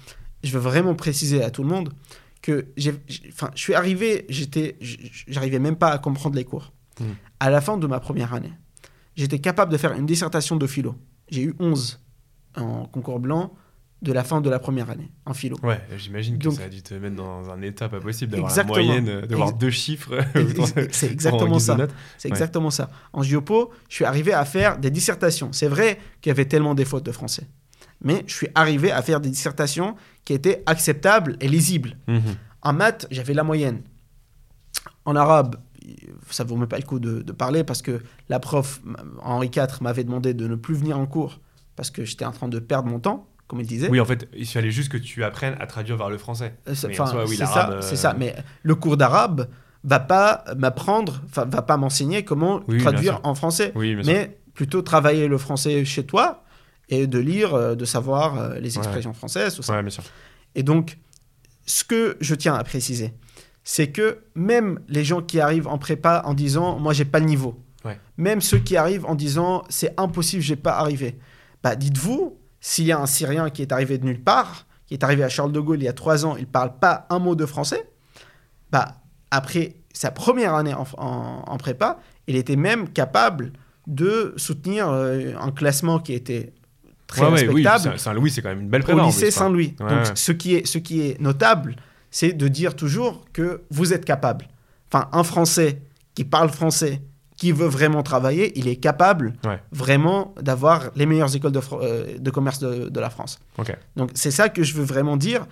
je 0.43 0.51
veux 0.51 0.59
vraiment 0.59 0.95
préciser 0.95 1.43
à 1.43 1.49
tout 1.51 1.63
le 1.63 1.69
monde, 1.69 1.93
que 2.41 2.65
j'ai, 2.75 2.93
j'ai- 3.07 3.29
enfin, 3.29 3.49
je 3.55 3.61
suis 3.61 3.73
arrivé, 3.73 4.25
j'étais, 4.27 4.75
j'arrivais 5.27 5.59
même 5.59 5.75
pas 5.77 5.89
à 5.91 5.97
comprendre 5.99 6.35
les 6.35 6.43
cours. 6.43 6.73
Mm. 6.99 7.05
À 7.39 7.49
la 7.49 7.61
fin 7.61 7.77
de 7.77 7.87
ma 7.87 7.99
première 7.99 8.33
année, 8.33 8.53
j'étais 9.15 9.39
capable 9.39 9.71
de 9.71 9.77
faire 9.77 9.93
une 9.93 10.05
dissertation 10.05 10.55
de 10.57 10.67
philo. 10.67 10.95
J'ai 11.29 11.43
eu 11.43 11.55
11 11.59 11.99
en 12.57 12.85
concours 12.85 13.19
blanc 13.19 13.53
de 14.03 14.11
la 14.13 14.23
fin 14.23 14.41
de 14.41 14.49
la 14.49 14.59
première 14.59 14.89
année 14.89 15.09
en 15.25 15.33
philo. 15.33 15.57
Ouais, 15.63 15.81
j'imagine 15.97 16.37
que 16.37 16.43
Donc- 16.43 16.53
ça 16.55 16.65
a 16.65 16.69
dû 16.69 16.81
te 16.83 16.93
mettre 16.93 17.15
dans 17.15 17.49
un 17.49 17.61
état 17.61 17.87
pas 17.89 17.99
possible 17.99 18.33
d'avoir 18.33 18.55
la 18.55 18.63
moyenne, 18.65 19.07
euh, 19.09 19.25
d'avoir 19.25 19.53
deux 19.53 19.69
chiffres. 19.69 20.19
C'est 20.91 21.11
exactement 21.11 21.57
ça. 21.59 21.77
C'est 22.17 22.27
Ouais. 22.27 22.33
exactement 22.33 22.69
ça. 22.69 22.89
En 23.13 23.23
Giopo, 23.23 23.71
je 23.89 23.95
suis 23.95 24.05
arrivé 24.05 24.33
à 24.33 24.43
faire 24.45 24.77
des 24.77 24.91
dissertations. 24.91 25.53
C'est 25.53 25.67
vrai 25.67 25.99
qu'il 26.21 26.29
y 26.29 26.31
avait 26.31 26.45
tellement 26.45 26.75
des 26.75 26.85
fautes 26.85 27.05
de 27.05 27.11
français. 27.11 27.47
Mais 28.01 28.23
je 28.27 28.33
suis 28.35 28.47
arrivé 28.53 28.91
à 28.91 29.01
faire 29.01 29.21
des 29.21 29.29
dissertations 29.29 29.95
qui 30.25 30.33
étaient 30.33 30.61
acceptables 30.65 31.37
et 31.39 31.47
lisibles. 31.47 31.95
Mhm. 32.07 32.21
En 32.61 32.73
maths, 32.73 33.07
j'avais 33.11 33.33
la 33.33 33.43
moyenne. 33.43 33.81
En 35.05 35.15
arabe, 35.15 35.55
ça 36.29 36.43
ne 36.43 36.49
vaut 36.49 36.55
même 36.57 36.67
pas 36.67 36.77
le 36.77 36.83
coup 36.83 36.99
de, 36.99 37.21
de 37.21 37.31
parler 37.31 37.63
parce 37.63 37.81
que 37.81 38.01
la 38.29 38.39
prof, 38.39 38.81
Henri 39.21 39.49
IV, 39.55 39.81
m'avait 39.81 40.03
demandé 40.03 40.33
de 40.33 40.47
ne 40.47 40.55
plus 40.55 40.75
venir 40.75 40.97
en 40.99 41.05
cours 41.05 41.39
parce 41.75 41.89
que 41.91 42.05
j'étais 42.05 42.25
en 42.25 42.31
train 42.31 42.47
de 42.49 42.59
perdre 42.59 42.89
mon 42.89 42.99
temps, 42.99 43.27
comme 43.53 43.61
il 43.61 43.67
disait. 43.67 43.87
Oui, 43.89 43.99
en 43.99 44.05
fait, 44.05 44.27
il 44.35 44.47
fallait 44.47 44.71
juste 44.71 44.91
que 44.91 44.97
tu 44.97 45.23
apprennes 45.23 45.55
à 45.59 45.67
traduire 45.67 45.95
vers 45.95 46.09
le 46.09 46.17
français. 46.17 46.55
Euh, 46.67 46.73
c'est- 46.73 46.87
oui, 46.87 47.35
ça, 47.37 47.69
euh, 47.71 47.81
c'est 47.81 47.95
ça. 47.95 48.15
Mais 48.17 48.35
le 48.63 48.73
cours 48.75 48.97
d'arabe 48.97 49.47
va 49.83 49.99
pas 49.99 50.43
m'apprendre, 50.57 51.21
va 51.35 51.45
pas 51.61 51.77
m'enseigner 51.77 52.25
comment 52.25 52.61
Oui, 52.67 52.79
traduire 52.79 53.19
en 53.23 53.35
français. 53.35 53.71
Oui, 53.75 53.91
sûr. 54.03 54.11
mais 54.11 54.39
plutôt 54.55 54.81
travailler 54.81 55.27
le 55.27 55.37
français 55.37 55.85
chez 55.85 56.03
toi 56.05 56.43
et 56.89 57.05
de 57.05 57.19
lire, 57.19 57.53
euh, 57.53 57.75
de 57.75 57.85
savoir 57.85 58.39
euh, 58.39 58.55
les 58.59 58.75
Ouais. 58.77 58.83
expressions 58.83 59.13
françaises, 59.13 59.55
tout 59.55 59.61
ça. 59.61 59.73
Ouais, 59.73 59.81
bien 59.81 59.91
sûr. 59.91 60.03
Et 60.55 60.63
donc, 60.63 60.97
ce 61.67 61.83
que 61.83 62.17
je 62.21 62.33
tiens 62.33 62.55
à 62.55 62.63
préciser, 62.63 63.13
c'est 63.63 63.91
que 63.91 64.19
même 64.35 64.79
les 64.89 65.03
gens 65.03 65.21
qui 65.21 65.39
arrivent 65.39 65.67
en 65.67 65.77
prépa 65.77 66.23
en 66.25 66.33
disant 66.33 66.79
moi 66.79 66.91
j'ai 66.93 67.05
pas 67.05 67.19
le 67.19 67.25
niveau, 67.25 67.63
Ouais. 67.85 67.99
même 68.17 68.41
ceux 68.41 68.57
qui 68.59 68.77
arrivent 68.77 69.05
en 69.05 69.15
disant 69.15 69.63
c'est 69.69 69.93
impossible, 69.99 70.41
j'ai 70.41 70.55
pas 70.55 70.73
arrivé, 70.77 71.19
bah 71.63 71.75
dites-vous 71.75 72.37
s'il 72.66 72.86
y 72.86 72.93
a 72.93 72.97
un 72.99 73.05
Syrien 73.05 73.49
qui 73.49 73.61
est 73.61 73.74
arrivé 73.74 73.97
de 73.97 74.05
nulle 74.05 74.24
part, 74.24 74.68
qui 74.88 74.93
est 74.93 75.03
arrivé 75.03 75.22
à 75.26 75.28
Charles 75.30 75.51
de 75.51 75.59
Gaulle 75.59 75.80
il 75.82 75.84
y 75.86 75.89
a 75.89 75.93
trois 75.93 76.26
ans, 76.26 76.38
il 76.38 76.47
parle 76.47 76.78
pas 76.80 77.05
un 77.09 77.20
mot 77.20 77.36
de 77.36 77.45
français, 77.45 77.89
bah 78.72 78.95
après 79.32 79.76
sa 79.93 80.11
première 80.11 80.53
année 80.55 80.74
en, 80.74 80.86
en- 80.97 81.43
en 81.45 81.57
prépa, 81.57 81.99
il 82.28 82.36
était 82.38 82.55
même 82.55 82.88
capable 82.89 83.51
de 83.86 84.34
soutenir 84.38 84.88
euh, 84.89 85.34
un 85.39 85.51
classement 85.51 85.99
qui 85.99 86.14
était 86.14 86.53
très 87.07 87.22
Ouais, 87.24 87.28
oui, 87.32 87.39
respectable 87.66 87.84
Saint- 87.84 87.97
Saint-Louis, 87.97 88.32
c'est 88.32 88.41
quand 88.41 88.49
même 88.49 88.61
une 88.61 88.70
belle 88.70 88.82
au 88.82 88.86
prépa. 88.86 89.01
en 89.03 89.07
lycée. 89.07 89.30
Saint-Louis. 89.30 89.76
Ouais, 89.82 89.89
Donc, 89.89 90.05
ouais. 90.05 90.11
Ce, 90.16 90.32
qui 90.32 90.55
est, 90.55 90.66
ce 90.66 90.78
qui 90.78 91.01
est 91.01 91.20
notable, 91.20 91.76
c'est 92.11 92.32
de 92.32 92.47
dire 92.47 92.76
toujours 92.78 93.26
que 93.34 93.61
vous 93.72 93.91
êtes 93.93 94.05
capable. 94.05 94.47
Enfin, 94.91 95.09
un 95.11 95.24
Français 95.24 95.82
qui 96.16 96.24
parle 96.24 96.49
français, 96.49 97.01
qui 97.43 97.51
veut 97.51 97.67
vraiment 97.67 98.03
travailler, 98.03 98.57
il 98.57 98.69
est 98.69 98.77
capable 98.77 99.33
Ouais. 99.45 99.59
vraiment 99.73 100.33
d'avoir 100.41 100.91
les 100.95 101.05
meilleures 101.05 101.35
écoles 101.35 101.51
de, 101.51 101.59
euh, 101.73 102.17
de 102.17 102.31
commerce 102.31 102.59
de, 102.59 102.87
de 102.87 102.99
la 103.01 103.09
France. 103.09 103.37
Ok. 103.57 103.75
Donc, 103.97 104.11
c'est 104.13 104.31
ça 104.31 104.47
que 104.47 104.63
je 104.63 104.73
veux 104.75 104.85
vraiment 104.85 105.17
dire. 105.17 105.45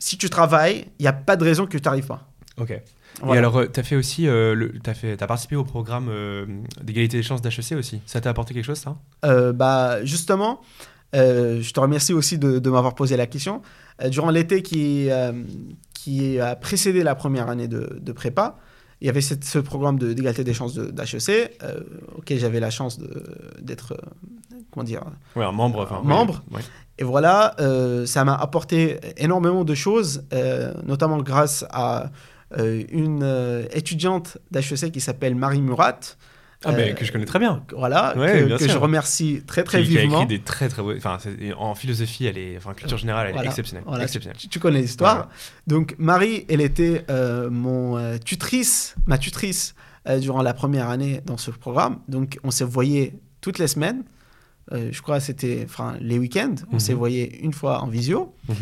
Si 0.00 0.18
tu 0.18 0.28
travailles, 0.28 0.86
il 0.98 1.02
n'y 1.02 1.06
a 1.06 1.12
pas 1.12 1.36
de 1.36 1.44
raison 1.44 1.64
que 1.66 1.78
tu 1.78 1.84
n'arrives 1.84 2.08
pas. 2.08 2.22
Ok. 2.58 2.70
Et 2.72 3.36
alors, 3.38 3.62
tu 3.72 3.78
as 3.78 3.82
fait 3.84 3.94
aussi, 3.94 4.26
euh, 4.26 4.56
le, 4.56 4.72
t'as 4.82 4.94
fait, 4.94 5.22
as 5.22 5.26
participé 5.28 5.54
au 5.54 5.62
programme 5.62 6.08
euh, 6.10 6.46
d'égalité 6.82 7.16
des 7.16 7.22
chances 7.22 7.42
d'HEC 7.42 7.78
aussi. 7.78 8.00
Ça 8.06 8.20
t'a 8.20 8.30
apporté 8.30 8.52
quelque 8.52 8.64
chose, 8.66 8.78
ça? 8.78 8.96
Euh, 9.24 9.52
bah, 9.52 10.04
justement, 10.04 10.60
euh, 11.14 11.62
je 11.62 11.70
te 11.72 11.78
remercie 11.78 12.12
aussi 12.12 12.38
de, 12.38 12.58
de 12.58 12.70
m'avoir 12.70 12.94
posé 12.96 13.16
la 13.16 13.26
question. 13.28 13.62
Euh, 14.02 14.08
durant 14.08 14.30
l'été 14.30 14.62
qui, 14.62 15.10
euh, 15.10 15.32
qui 15.94 16.40
a 16.40 16.56
précédé 16.56 17.04
la 17.04 17.14
première 17.14 17.48
année 17.48 17.68
de 17.68 18.12
prépa, 18.12 18.58
il 19.00 19.06
y 19.06 19.10
avait 19.10 19.20
cette- 19.20 19.44
ce 19.44 19.58
programme 19.58 19.98
de- 19.98 20.12
d'égalité 20.12 20.42
des 20.44 20.54
chances 20.54 20.74
de- 20.74 20.90
d'HEC, 20.90 21.56
euh, 21.62 21.80
auquel 22.16 22.38
j'avais 22.38 22.60
la 22.60 22.70
chance 22.70 22.98
de- 22.98 23.22
d'être, 23.60 23.92
euh, 23.92 24.56
comment 24.70 24.84
dire, 24.84 25.02
Ouais, 25.36 25.44
un 25.44 25.52
membre. 25.52 25.80
enfin, 25.82 25.96
Un 25.96 26.00
oui, 26.00 26.06
membre. 26.08 26.42
et 26.98 27.04
voilà, 27.04 27.54
euh, 27.60 28.06
ça 28.06 28.24
m'a 28.24 28.34
apporté 28.34 28.98
énormément 29.18 29.64
de 29.64 29.74
choses, 29.74 30.24
euh, 30.32 30.72
notamment 30.86 31.18
grâce 31.18 31.64
à 31.70 32.10
une 32.92 33.66
étudiante 33.72 34.38
d'HEC 34.52 34.92
qui 34.92 35.00
s'appelle 35.00 35.34
Marie 35.34 35.60
Murat, 35.60 35.98
Ah, 36.64 36.70
Euh, 36.70 36.72
mais 36.76 36.94
que 36.94 37.04
je 37.04 37.12
connais 37.12 37.26
très 37.26 37.38
bien. 37.38 37.62
Voilà, 37.76 38.16
Ouais, 38.16 38.40
que, 38.40 38.44
bien 38.46 38.56
que 38.56 38.64
sûr. 38.64 38.72
je 38.72 38.78
remercie 38.78 39.42
très 39.46 39.62
très 39.62 39.82
Qui- 39.82 39.90
qui 39.90 39.98
a 39.98 40.00
vivement. 40.02 40.22
écrit 40.22 40.38
des 40.38 40.42
très 40.42 40.68
très 40.68 40.82
beaux. 40.82 40.96
Enfin, 40.96 41.18
en 41.58 41.74
philosophie, 41.74 42.26
elle 42.26 42.38
est. 42.38 42.56
Enfin, 42.56 42.72
culture 42.74 42.96
générale, 42.98 43.26
elle 43.28 43.32
Voilà, 43.34 43.46
est 43.46 43.50
exceptionnelle. 43.50 43.84
voilà, 43.86 44.04
exceptionnelle. 44.04 44.38
Tu, 44.38 44.48
tu 44.48 44.58
connais 44.58 44.80
l'histoire. 44.80 45.14
Voilà. 45.16 45.28
Donc 45.66 45.94
Marie, 45.98 46.46
elle 46.48 46.62
était 46.62 47.04
euh, 47.10 47.50
mon 47.50 47.98
euh, 47.98 48.16
tutrice, 48.18 48.94
ma 49.06 49.18
tutrice 49.18 49.74
euh, 50.08 50.18
durant 50.18 50.42
la 50.42 50.54
première 50.54 50.88
année 50.88 51.20
dans 51.26 51.36
ce 51.36 51.50
programme. 51.50 51.98
Donc 52.08 52.38
on 52.42 52.50
s'est 52.50 52.64
voyé 52.64 53.14
toutes 53.42 53.58
les 53.58 53.68
semaines. 53.68 54.04
Euh, 54.72 54.88
je 54.90 55.02
crois 55.02 55.18
que 55.18 55.24
c'était 55.24 55.62
enfin 55.64 55.96
les 56.00 56.18
week-ends. 56.18 56.54
On 56.70 56.74
Mhm. 56.74 56.80
s'est 56.80 56.94
voyé 56.94 57.38
une 57.44 57.52
fois 57.52 57.82
en 57.82 57.86
visio. 57.88 58.34
Mhm. 58.48 58.56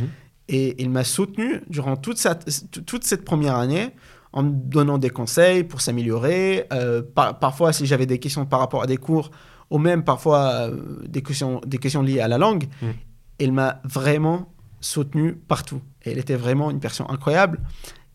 Et 0.49 0.82
il 0.82 0.90
m'a 0.90 1.05
soutenu 1.05 1.62
durant 1.70 1.97
toute 1.97 2.18
cette 2.18 3.24
première 3.24 3.55
année 3.57 3.90
en 4.35 4.43
me 4.43 4.51
donnant 4.53 4.99
des 4.99 5.11
conseils 5.11 5.64
pour 5.64 5.80
s'améliorer. 5.80 6.66
Euh, 6.72 7.01
par- 7.03 7.39
parfois, 7.39 7.72
si 7.72 7.87
j'avais 7.87 8.05
des 8.07 8.18
questions 8.18 8.45
par 8.45 8.59
rapport 8.61 8.82
à 8.82 8.87
des 8.87 8.97
cours, 8.99 9.30
ou 9.70 9.78
même 9.78 10.05
parfois 10.05 10.68
euh, 10.68 10.99
des, 11.07 11.22
questions, 11.22 11.61
des 11.66 11.78
questions 11.78 12.03
liées 12.03 12.20
à 12.20 12.28
la 12.28 12.37
langue, 12.37 12.64
Mm. 12.82 12.87
il 13.39 13.53
m'a 13.53 13.80
vraiment 13.85 14.53
soutenu 14.80 15.35
partout. 15.35 15.80
Et 16.05 16.11
elle 16.11 16.18
était 16.18 16.35
vraiment 16.37 16.70
une 16.70 16.80
personne 16.80 17.07
incroyable, 17.09 17.61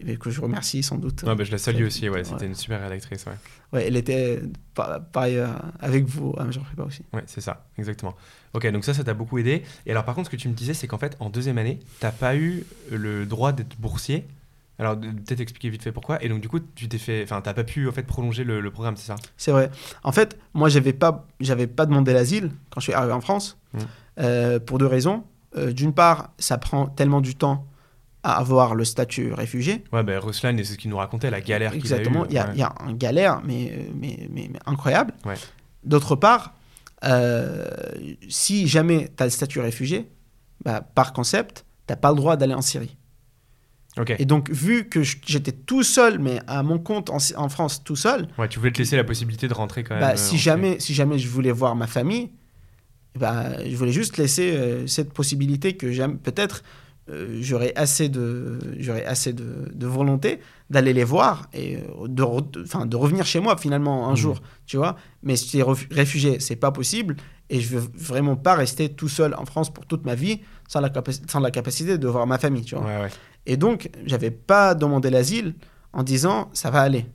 et 0.01 0.15
que 0.17 0.29
je 0.29 0.39
remercie 0.39 0.83
sans 0.83 0.97
doute. 0.97 1.23
Ouais, 1.23 1.35
bah, 1.35 1.43
je 1.43 1.51
la 1.51 1.57
salue 1.57 1.83
aussi, 1.85 2.07
ouais, 2.09 2.23
c'était 2.23 2.45
une 2.45 2.55
super 2.55 2.81
rédactrice. 2.81 3.25
Ouais, 3.25 3.33
Ouais, 3.73 3.85
elle 3.87 3.97
était 3.97 4.41
pa- 4.73 4.99
pareil 4.99 5.37
euh, 5.37 5.47
avec 5.79 6.05
vous, 6.05 6.33
à 6.37 6.43
Major 6.45 6.63
Prépa 6.63 6.83
aussi. 6.83 7.01
ouais 7.13 7.23
c'est 7.27 7.41
ça, 7.41 7.65
exactement. 7.77 8.15
Ok, 8.53 8.65
donc 8.71 8.83
ça, 8.85 8.93
ça 8.93 9.03
t'a 9.03 9.13
beaucoup 9.13 9.37
aidé. 9.39 9.63
Et 9.85 9.91
alors, 9.91 10.05
par 10.05 10.15
contre, 10.15 10.27
ce 10.27 10.31
que 10.35 10.41
tu 10.41 10.47
me 10.49 10.53
disais, 10.53 10.73
c'est 10.73 10.87
qu'en 10.87 10.97
fait, 10.97 11.15
en 11.19 11.29
deuxième 11.29 11.57
année, 11.57 11.79
t'as 11.99 12.11
pas 12.11 12.35
eu 12.35 12.63
le 12.91 13.25
droit 13.25 13.51
d'être 13.51 13.75
boursier. 13.79 14.25
Alors, 14.79 14.97
peut-être 14.97 15.41
expliquer 15.41 15.69
vite 15.69 15.83
fait 15.83 15.91
pourquoi. 15.91 16.23
Et 16.23 16.29
donc, 16.29 16.39
du 16.41 16.47
coup, 16.49 16.59
tu 16.73 16.87
t'es 16.87 16.97
fait. 16.97 17.21
Enfin, 17.23 17.41
t'as 17.41 17.53
pas 17.53 17.63
pu, 17.65 17.87
en 17.87 17.91
fait, 17.91 18.03
prolonger 18.03 18.43
le, 18.45 18.61
le 18.61 18.71
programme, 18.71 18.95
c'est 18.97 19.07
ça? 19.07 19.15
C'est 19.37 19.51
vrai. 19.51 19.69
En 20.03 20.11
fait, 20.13 20.37
moi, 20.53 20.69
j'avais 20.69 20.93
pas, 20.93 21.27
j'avais 21.41 21.67
pas 21.67 21.85
demandé 21.85 22.13
l'asile 22.13 22.51
quand 22.69 22.79
je 22.79 22.85
suis 22.85 22.93
arrivé 22.93 23.13
en 23.13 23.21
France, 23.21 23.57
Mm. 23.73 23.77
euh, 24.21 24.59
pour 24.59 24.77
deux 24.79 24.87
raisons. 24.87 25.23
Euh, 25.57 25.71
D'une 25.73 25.93
part, 25.93 26.31
ça 26.39 26.57
prend 26.57 26.87
tellement 26.87 27.21
du 27.21 27.35
temps 27.35 27.67
à 28.23 28.37
avoir 28.37 28.73
le 28.75 28.83
statut 28.85 29.31
réfugié. 29.33 29.83
Ouais, 29.93 30.03
bah, 30.03 30.19
Ruslan, 30.19 30.55
c'est 30.57 30.63
ce 30.63 30.77
qu'il 30.77 30.89
nous 30.89 30.97
racontait, 30.97 31.29
la 31.29 31.39
galère 31.41 31.71
qu'il 31.71 31.81
a 31.93 31.97
eue. 31.97 31.99
Exactement. 31.99 32.25
Il 32.27 32.33
y, 32.33 32.37
a, 32.37 32.45
ouais. 32.47 32.51
il 32.55 32.59
y 32.59 32.63
a 32.63 32.73
un 32.79 32.93
galère, 32.93 33.41
mais, 33.45 33.87
mais, 33.95 34.27
mais, 34.31 34.49
mais 34.51 34.59
incroyable. 34.65 35.13
Ouais. 35.25 35.35
D'autre 35.83 36.15
part, 36.15 36.53
euh, 37.05 37.65
si 38.27 38.67
jamais 38.67 39.09
tu 39.15 39.23
as 39.23 39.25
le 39.25 39.31
statut 39.31 39.59
réfugié, 39.59 40.09
bah, 40.65 40.81
par 40.81 41.13
concept, 41.13 41.65
tu 41.87 41.91
n'as 41.93 41.95
pas 41.97 42.09
le 42.09 42.15
droit 42.17 42.35
d'aller 42.35 42.53
en 42.53 42.61
Syrie. 42.61 42.97
Et 44.17 44.25
donc, 44.25 44.49
vu 44.49 44.87
que 44.89 45.01
j'étais 45.03 45.51
tout 45.51 45.83
seul, 45.83 46.19
mais 46.19 46.39
à 46.47 46.63
mon 46.63 46.79
compte 46.79 47.09
en, 47.09 47.17
en 47.35 47.49
France 47.49 47.83
tout 47.83 47.95
seul, 47.95 48.27
Ouais, 48.37 48.47
tu 48.47 48.59
voulais 48.59 48.71
te 48.71 48.77
laisser 48.79 48.95
la 48.95 49.03
possibilité 49.03 49.47
de 49.47 49.53
rentrer 49.53 49.83
quand 49.83 49.95
même. 49.95 50.01
bah, 50.03 50.13
euh, 50.13 50.17
si, 50.17 50.37
jamais, 50.37 50.79
si 50.79 50.93
jamais 50.93 51.19
je 51.19 51.27
voulais 51.27 51.51
voir 51.51 51.75
ma 51.75 51.87
famille, 51.87 52.29
bah, 53.17 53.63
je 53.67 53.75
voulais 53.75 53.91
juste 53.91 54.17
laisser 54.17 54.51
euh, 54.55 54.87
cette 54.87 55.11
possibilité 55.13 55.73
que 55.73 55.91
j'aime. 55.91 56.17
Peut-être 56.19 56.63
euh, 57.09 57.39
j'aurais 57.41 57.73
assez 57.75 58.07
de, 58.07 58.59
assez 59.07 59.33
de, 59.33 59.69
de 59.73 59.87
volonté 59.87 60.39
d'aller 60.69 60.93
les 60.93 61.03
voir 61.03 61.49
et 61.53 61.77
de, 62.07 62.23
re- 62.23 62.49
de- 62.51 62.61
enfin, 62.63 62.85
de 62.85 62.95
revenir 62.95 63.25
chez 63.25 63.39
moi 63.39 63.57
finalement 63.57 64.07
un 64.07 64.11
Mhm. 64.11 64.15
jour, 64.17 64.41
tu 64.67 64.77
vois. 64.77 64.95
Mais 65.23 65.35
si 65.35 65.47
tu 65.49 65.57
es 65.57 65.63
réfugié, 65.91 66.39
c'est 66.39 66.55
pas 66.55 66.71
possible 66.71 67.15
et 67.49 67.59
je 67.61 67.77
veux 67.77 67.87
vraiment 67.95 68.35
pas 68.35 68.55
rester 68.55 68.89
tout 68.89 69.09
seul 69.09 69.33
en 69.35 69.45
France 69.45 69.73
pour 69.73 69.85
toute 69.85 70.05
ma 70.05 70.15
vie 70.15 70.41
sans 70.67 70.81
la, 70.81 70.89
capaci- 70.89 71.21
sans 71.29 71.39
la 71.39 71.51
capacité 71.51 71.97
de 71.97 72.07
voir 72.07 72.27
ma 72.27 72.37
famille, 72.37 72.63
tu 72.63 72.75
vois. 72.75 72.85
Ouais, 72.85 73.01
ouais. 73.01 73.09
Et 73.45 73.57
donc, 73.57 73.89
j'avais 74.05 74.31
pas 74.31 74.75
demandé 74.75 75.09
l'asile 75.09 75.55
en 75.93 76.03
disant 76.03 76.49
ça 76.53 76.69
va 76.69 76.81
aller. 76.81 77.05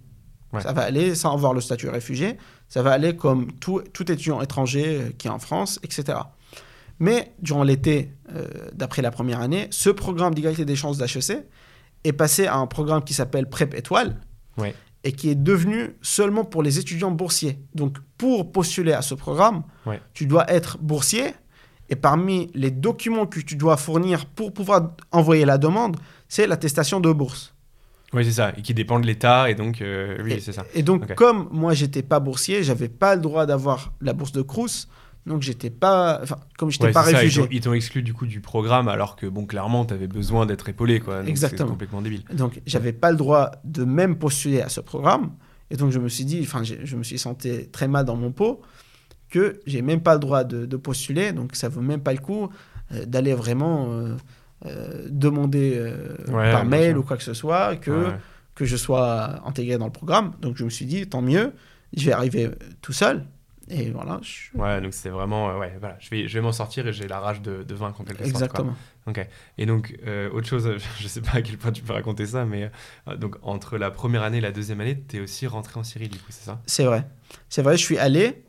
Ouais. 0.52 0.60
Ça 0.60 0.72
va 0.72 0.82
aller 0.82 1.14
sans 1.14 1.32
avoir 1.34 1.52
le 1.54 1.60
statut 1.60 1.88
réfugié. 1.88 2.36
Ça 2.68 2.82
va 2.82 2.92
aller 2.92 3.14
comme 3.16 3.52
tout, 3.60 3.82
tout 3.92 4.10
étudiant 4.10 4.40
étranger 4.40 5.14
qui 5.18 5.26
est 5.28 5.30
en 5.30 5.38
France, 5.38 5.78
etc. 5.82 6.18
Mais 7.00 7.32
durant 7.40 7.64
l'été, 7.64 8.12
euh, 8.34 8.46
d'après 8.72 9.02
la 9.02 9.10
première 9.10 9.40
année, 9.40 9.66
ce 9.70 9.90
programme 9.90 10.34
d'égalité 10.34 10.64
des 10.64 10.76
chances 10.76 10.96
d'HEC 10.98 11.44
est 12.04 12.12
passé 12.12 12.46
à 12.46 12.56
un 12.56 12.66
programme 12.66 13.02
qui 13.02 13.14
s'appelle 13.14 13.48
PrEP 13.48 13.74
Étoile 13.74 14.20
Ouais. 14.56 14.74
et 15.02 15.12
qui 15.12 15.28
est 15.30 15.34
devenu 15.34 15.96
seulement 16.02 16.44
pour 16.44 16.62
les 16.62 16.78
étudiants 16.78 17.10
boursiers. 17.10 17.58
Donc, 17.74 17.98
pour 18.24 18.52
postuler 18.52 18.92
à 18.94 19.02
ce 19.02 19.14
programme, 19.14 19.64
Ouais. 19.84 20.00
tu 20.14 20.24
dois 20.24 20.50
être 20.50 20.78
boursier 20.80 21.34
et 21.90 21.96
parmi 21.96 22.50
les 22.54 22.70
documents 22.70 23.26
que 23.26 23.38
tu 23.40 23.54
dois 23.54 23.76
fournir 23.76 24.24
pour 24.24 24.54
pouvoir 24.54 24.92
envoyer 25.12 25.44
la 25.44 25.58
demande, 25.58 25.96
c'est 26.26 26.46
l'attestation 26.46 27.00
de 27.00 27.12
bourse. 27.12 27.52
Oui, 28.14 28.24
c'est 28.24 28.32
ça. 28.32 28.52
Et 28.56 28.62
qui 28.62 28.72
dépend 28.72 28.98
de 28.98 29.06
l'État. 29.06 29.50
Et 29.50 29.54
donc, 29.54 29.82
euh, 29.82 30.16
oui, 30.24 30.40
c'est 30.40 30.52
ça. 30.52 30.64
et 30.74 30.82
donc, 30.82 31.14
comme 31.16 31.48
moi, 31.52 31.74
j'étais 31.74 32.02
pas 32.02 32.18
boursier, 32.18 32.62
j'avais 32.62 32.88
pas 32.88 33.14
le 33.14 33.20
droit 33.20 33.44
d'avoir 33.44 33.92
la 34.00 34.14
bourse 34.14 34.32
de 34.32 34.40
Crous. 34.40 34.88
Donc, 35.26 35.42
j'étais 35.42 35.68
pas. 35.70 36.20
Enfin, 36.22 36.36
comme 36.56 36.70
j'étais 36.70 36.84
Ouais, 36.86 36.92
pas 36.92 37.04
c'est 37.04 37.10
ça, 37.12 37.16
ils 37.18 37.20
réfugié. 37.24 37.42
t'ont- 37.42 37.48
Ils 37.50 37.60
t'ont 37.60 37.72
exclu 37.74 38.02
du 38.02 38.14
coup 38.14 38.24
du 38.26 38.40
programme 38.40 38.88
alors 38.88 39.16
que 39.16 39.26
bon 39.26 39.44
clairement 39.46 39.84
t'avais 39.84 40.06
besoin 40.06 40.46
d'être 40.46 40.68
épaulé 40.70 41.00
quoi. 41.00 41.20
Donc, 41.20 41.28
Exactement. 41.28 41.66
C'est 41.68 41.72
complètement 41.72 42.00
débile. 42.02 42.24
Donc, 42.32 42.60
j'avais 42.66 42.92
pas 42.94 43.10
le 43.10 43.16
droit 43.18 43.50
de 43.64 43.84
même 43.84 44.16
postuler 44.16 44.62
à 44.62 44.68
ce 44.70 44.80
programme. 44.80 45.32
Et 45.70 45.76
donc, 45.76 45.90
je 45.90 45.98
me 45.98 46.08
suis 46.08 46.24
dit, 46.24 46.40
enfin, 46.42 46.62
je 46.62 46.96
me 46.96 47.02
suis 47.02 47.18
senti 47.18 47.68
très 47.68 47.88
mal 47.88 48.04
dans 48.04 48.16
mon 48.16 48.32
pot 48.32 48.60
que 49.30 49.60
j'ai 49.66 49.82
même 49.82 50.00
pas 50.00 50.14
le 50.14 50.20
droit 50.20 50.44
de, 50.44 50.66
de 50.66 50.76
postuler. 50.76 51.32
Donc, 51.32 51.56
ça 51.56 51.68
vaut 51.68 51.80
même 51.80 52.00
pas 52.00 52.12
le 52.12 52.18
coup 52.20 52.48
euh, 52.92 53.04
d'aller 53.06 53.34
vraiment 53.34 53.92
euh, 53.92 54.14
euh, 54.66 55.06
demander 55.10 55.80
Ouais, 56.28 56.52
par 56.52 56.64
mail 56.64 56.90
sûr. 56.92 57.00
ou 57.00 57.02
quoi 57.02 57.16
que 57.16 57.22
ce 57.24 57.34
soit 57.34 57.76
que, 57.76 57.90
Ouais, 57.90 58.16
que 58.54 58.64
je 58.64 58.76
sois 58.76 59.40
intégré 59.46 59.78
dans 59.78 59.86
le 59.86 59.92
programme. 59.92 60.32
Donc, 60.40 60.56
je 60.56 60.64
me 60.64 60.70
suis 60.70 60.86
dit, 60.86 61.06
tant 61.08 61.22
mieux, 61.22 61.52
je 61.96 62.04
vais 62.06 62.12
arriver 62.12 62.50
tout 62.82 62.92
seul. 62.92 63.24
Et 63.68 63.90
voilà. 63.90 64.20
je- 64.22 64.56
Ouais, 64.58 64.80
donc 64.80 64.92
c'était 64.92 65.08
vraiment 65.10 65.50
euh, 65.50 65.58
ouais 65.58 65.74
voilà 65.80 65.96
je 66.00 66.10
vais 66.10 66.28
je 66.28 66.34
vais 66.34 66.40
m'en 66.42 66.52
sortir 66.52 66.86
et 66.86 66.92
j'ai 66.92 67.08
la 67.08 67.18
rage 67.20 67.40
de, 67.40 67.62
de 67.62 67.74
vaincre 67.74 68.00
en 68.00 68.04
quelque 68.04 68.24
sorte. 68.24 68.32
quoi. 68.32 68.42
Exactement. 68.44 68.76
Ok. 69.06 69.26
Et 69.58 69.66
donc 69.66 69.96
euh, 70.06 70.30
autre 70.30 70.46
chose, 70.46 70.70
je 71.00 71.08
sais 71.08 71.20
pas 71.22 71.36
à 71.38 71.42
quel 71.42 71.56
point 71.56 71.72
tu 71.72 71.82
peux 71.82 71.92
raconter 71.94 72.26
ça, 72.26 72.44
mais 72.44 72.70
euh, 73.08 73.16
donc 73.16 73.36
entre 73.42 73.78
la 73.78 73.90
première 73.90 74.22
année 74.22 74.38
et 74.38 74.42
la 74.42 74.52
deuxième 74.52 74.80
année, 74.80 74.98
t'es 75.00 75.20
aussi 75.20 75.46
rentré 75.46 75.80
en 75.80 75.84
Syrie 75.84 76.08
du 76.08 76.18
coup, 76.18 76.30
c'est 76.30 76.44
ça? 76.44 76.60
C'est 76.66 76.84
vrai. 76.84 77.06
C'est 77.48 77.62
vrai, 77.62 77.76
je 77.76 77.82
suis 77.84 77.98
allé 77.98 78.42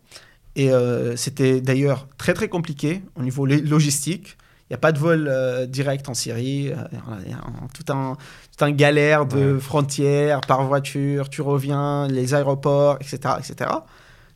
et 0.57 0.72
c'était 1.16 1.59
d'ailleurs 1.61 2.07
très 2.18 2.34
très 2.34 2.47
compliqué 2.47 3.01
au 3.16 3.22
niveau 3.24 3.45
lo- 3.45 3.61
logistique. 3.61 4.38
Il 4.70 4.74
n'y 4.74 4.76
a 4.76 4.80
pas 4.80 4.91
de 4.91 4.97
vol 4.97 5.28
euh, 5.30 5.66
direct 5.68 6.09
en 6.09 6.13
Syrie. 6.16 6.70
euh, 6.72 6.76
y 7.28 7.34
a 7.34 7.38
un- 7.38 7.68
tout, 7.74 7.84
un, 7.93 8.16
tout 8.57 8.66
un 8.66 8.72
galère 8.72 9.26
de 9.28 9.53
Ouais. 9.53 9.59
frontières 9.59 10.41
par 10.41 10.63
voiture, 10.63 11.30
tu 11.30 11.41
reviens, 11.41 12.07
les 12.07 12.34
aéroports, 12.34 12.97
etc. 12.99 13.36
etc. 13.39 13.70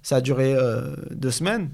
Ça 0.02 0.18
a 0.18 0.22
duré 0.22 0.54
euh, 0.56 0.96
deux 1.12 1.32
semaines. 1.32 1.70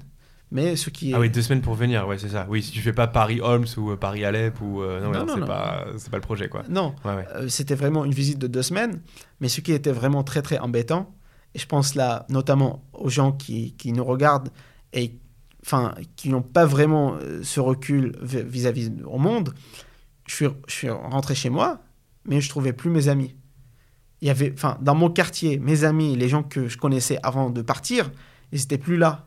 Mais 0.52 0.76
ce 0.76 0.90
qui 0.90 1.10
est... 1.10 1.14
Ah 1.14 1.18
oui, 1.20 1.28
deux 1.28 1.42
semaines 1.42 1.60
pour 1.60 1.74
venir, 1.74 2.06
ouais 2.06 2.18
c'est 2.18 2.28
ça. 2.28 2.46
Oui, 2.48 2.62
si 2.62 2.70
tu 2.70 2.80
fais 2.80 2.92
pas 2.92 3.08
Paris 3.08 3.40
Holmes 3.40 3.66
ou 3.76 3.90
euh, 3.90 3.96
Paris 3.96 4.24
Alep 4.24 4.60
ou 4.60 4.80
euh, 4.80 5.00
non, 5.00 5.10
Non, 5.10 5.26
non, 5.26 5.34
c'est 5.34 5.40
pas 5.40 5.86
pas 6.10 6.16
le 6.16 6.20
projet 6.20 6.48
quoi. 6.48 6.62
Non, 6.68 6.94
Ouais 7.04 7.14
ouais. 7.16 7.26
Euh, 7.34 7.48
c'était 7.48 7.74
vraiment 7.74 8.04
une 8.04 8.14
visite 8.14 8.38
de 8.38 8.46
deux 8.46 8.62
semaines. 8.62 9.00
Mais 9.40 9.48
ce 9.48 9.60
qui 9.60 9.72
était 9.72 9.90
vraiment 9.90 10.22
très, 10.22 10.42
très 10.42 10.58
embêtant, 10.58 11.12
et 11.54 11.58
je 11.58 11.66
pense 11.66 11.94
là 11.96 12.26
notamment 12.28 12.84
aux 12.92 13.08
gens 13.08 13.32
qui, 13.32 13.72
qui 13.74 13.92
nous 13.92 14.04
regardent 14.04 14.50
et 14.92 15.18
enfin, 15.64 15.94
qui 16.14 16.28
n'ont 16.28 16.42
pas 16.42 16.64
vraiment 16.64 17.16
ce 17.42 17.58
recul 17.58 18.12
vi- 18.22 18.44
vis-à-vis 18.44 18.92
au 19.04 19.18
monde, 19.18 19.52
je 20.28 20.34
suis, 20.34 20.46
je 20.68 20.72
suis 20.72 20.90
rentré 20.90 21.34
chez 21.34 21.50
moi, 21.50 21.80
mais 22.24 22.40
je 22.40 22.48
trouvais 22.48 22.72
plus 22.72 22.88
mes 22.90 23.08
amis. 23.08 23.34
Il 24.22 24.28
y 24.28 24.30
avait, 24.30 24.52
enfin, 24.54 24.78
dans 24.80 24.94
mon 24.94 25.10
quartier, 25.10 25.58
mes 25.58 25.84
amis, 25.84 26.16
les 26.16 26.28
gens 26.28 26.42
que 26.42 26.68
je 26.68 26.78
connaissais 26.78 27.18
avant 27.22 27.50
de 27.50 27.60
partir, 27.62 28.10
ils 28.52 28.58
n'étaient 28.60 28.78
plus 28.78 28.96
là. 28.96 29.24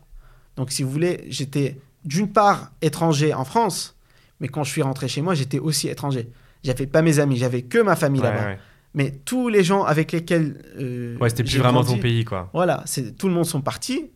Donc, 0.56 0.72
si 0.72 0.84
vous 0.84 0.90
voulez, 0.90 1.26
j'étais 1.30 1.80
d'une 2.06 2.32
part 2.32 2.72
étranger 2.82 3.34
en 3.34 3.46
France, 3.46 3.96
mais 4.40 4.48
quand 4.48 4.64
je 4.64 4.72
suis 4.72 4.82
rentré 4.82 5.08
chez 5.08 5.22
moi, 5.22 5.36
j'étais 5.36 5.60
aussi 5.60 5.88
étranger. 5.90 6.30
J'avais 6.64 6.88
pas 6.88 7.02
mes 7.02 7.20
amis, 7.20 7.38
j'avais 7.38 7.62
que 7.62 7.78
ma 7.82 7.96
famille 7.96 8.22
Ouais, 8.22 8.30
là-bas. 8.32 8.46
ouais. 8.48 8.60
Mais 8.96 9.12
tous 9.24 9.48
les 9.50 9.64
gens 9.64 9.84
avec 9.84 10.12
lesquels. 10.12 10.62
euh, 10.80 11.18
Ouais, 11.20 11.30
c'était 11.30 11.44
plus 11.44 11.60
vraiment 11.60 11.82
grandi, 11.82 11.96
ton 11.96 12.02
pays 12.02 12.26
quoi. 12.26 12.50
Voilà, 12.54 12.82
c'est, 12.86 13.16
tout 13.16 13.28
le 13.28 13.34
monde 13.34 13.46
sont 13.46 13.62
partis. 13.62 14.10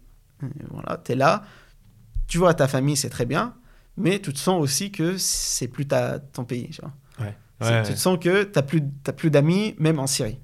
Voilà, 0.72 1.00
tu 1.06 1.12
es 1.12 1.16
là. 1.16 1.44
Tu 2.28 2.38
vois 2.40 2.54
ta 2.54 2.68
famille, 2.68 2.98
c'est 2.98 3.10
très 3.10 3.26
bien. 3.26 3.54
Mais 3.96 4.20
tu 4.20 4.34
te 4.34 4.40
sens 4.40 4.60
aussi 4.62 4.92
que 4.92 5.18
c'est 5.18 5.68
plus 5.68 5.86
ta, 5.86 6.18
ton 6.20 6.44
pays. 6.46 6.70
tu 6.72 6.82
vois. 6.82 6.94
Ouais. 7.28 7.84
Tu 7.86 7.94
te 7.94 8.00
sens 8.00 8.18
que 8.20 8.44
tu 8.44 8.52
n'as 8.56 8.62
plus, 8.64 8.82
t'as 9.04 9.14
plus 9.14 9.30
d'amis, 9.30 9.76
même 9.78 10.00
en 10.00 10.08
Syrie. 10.08 10.40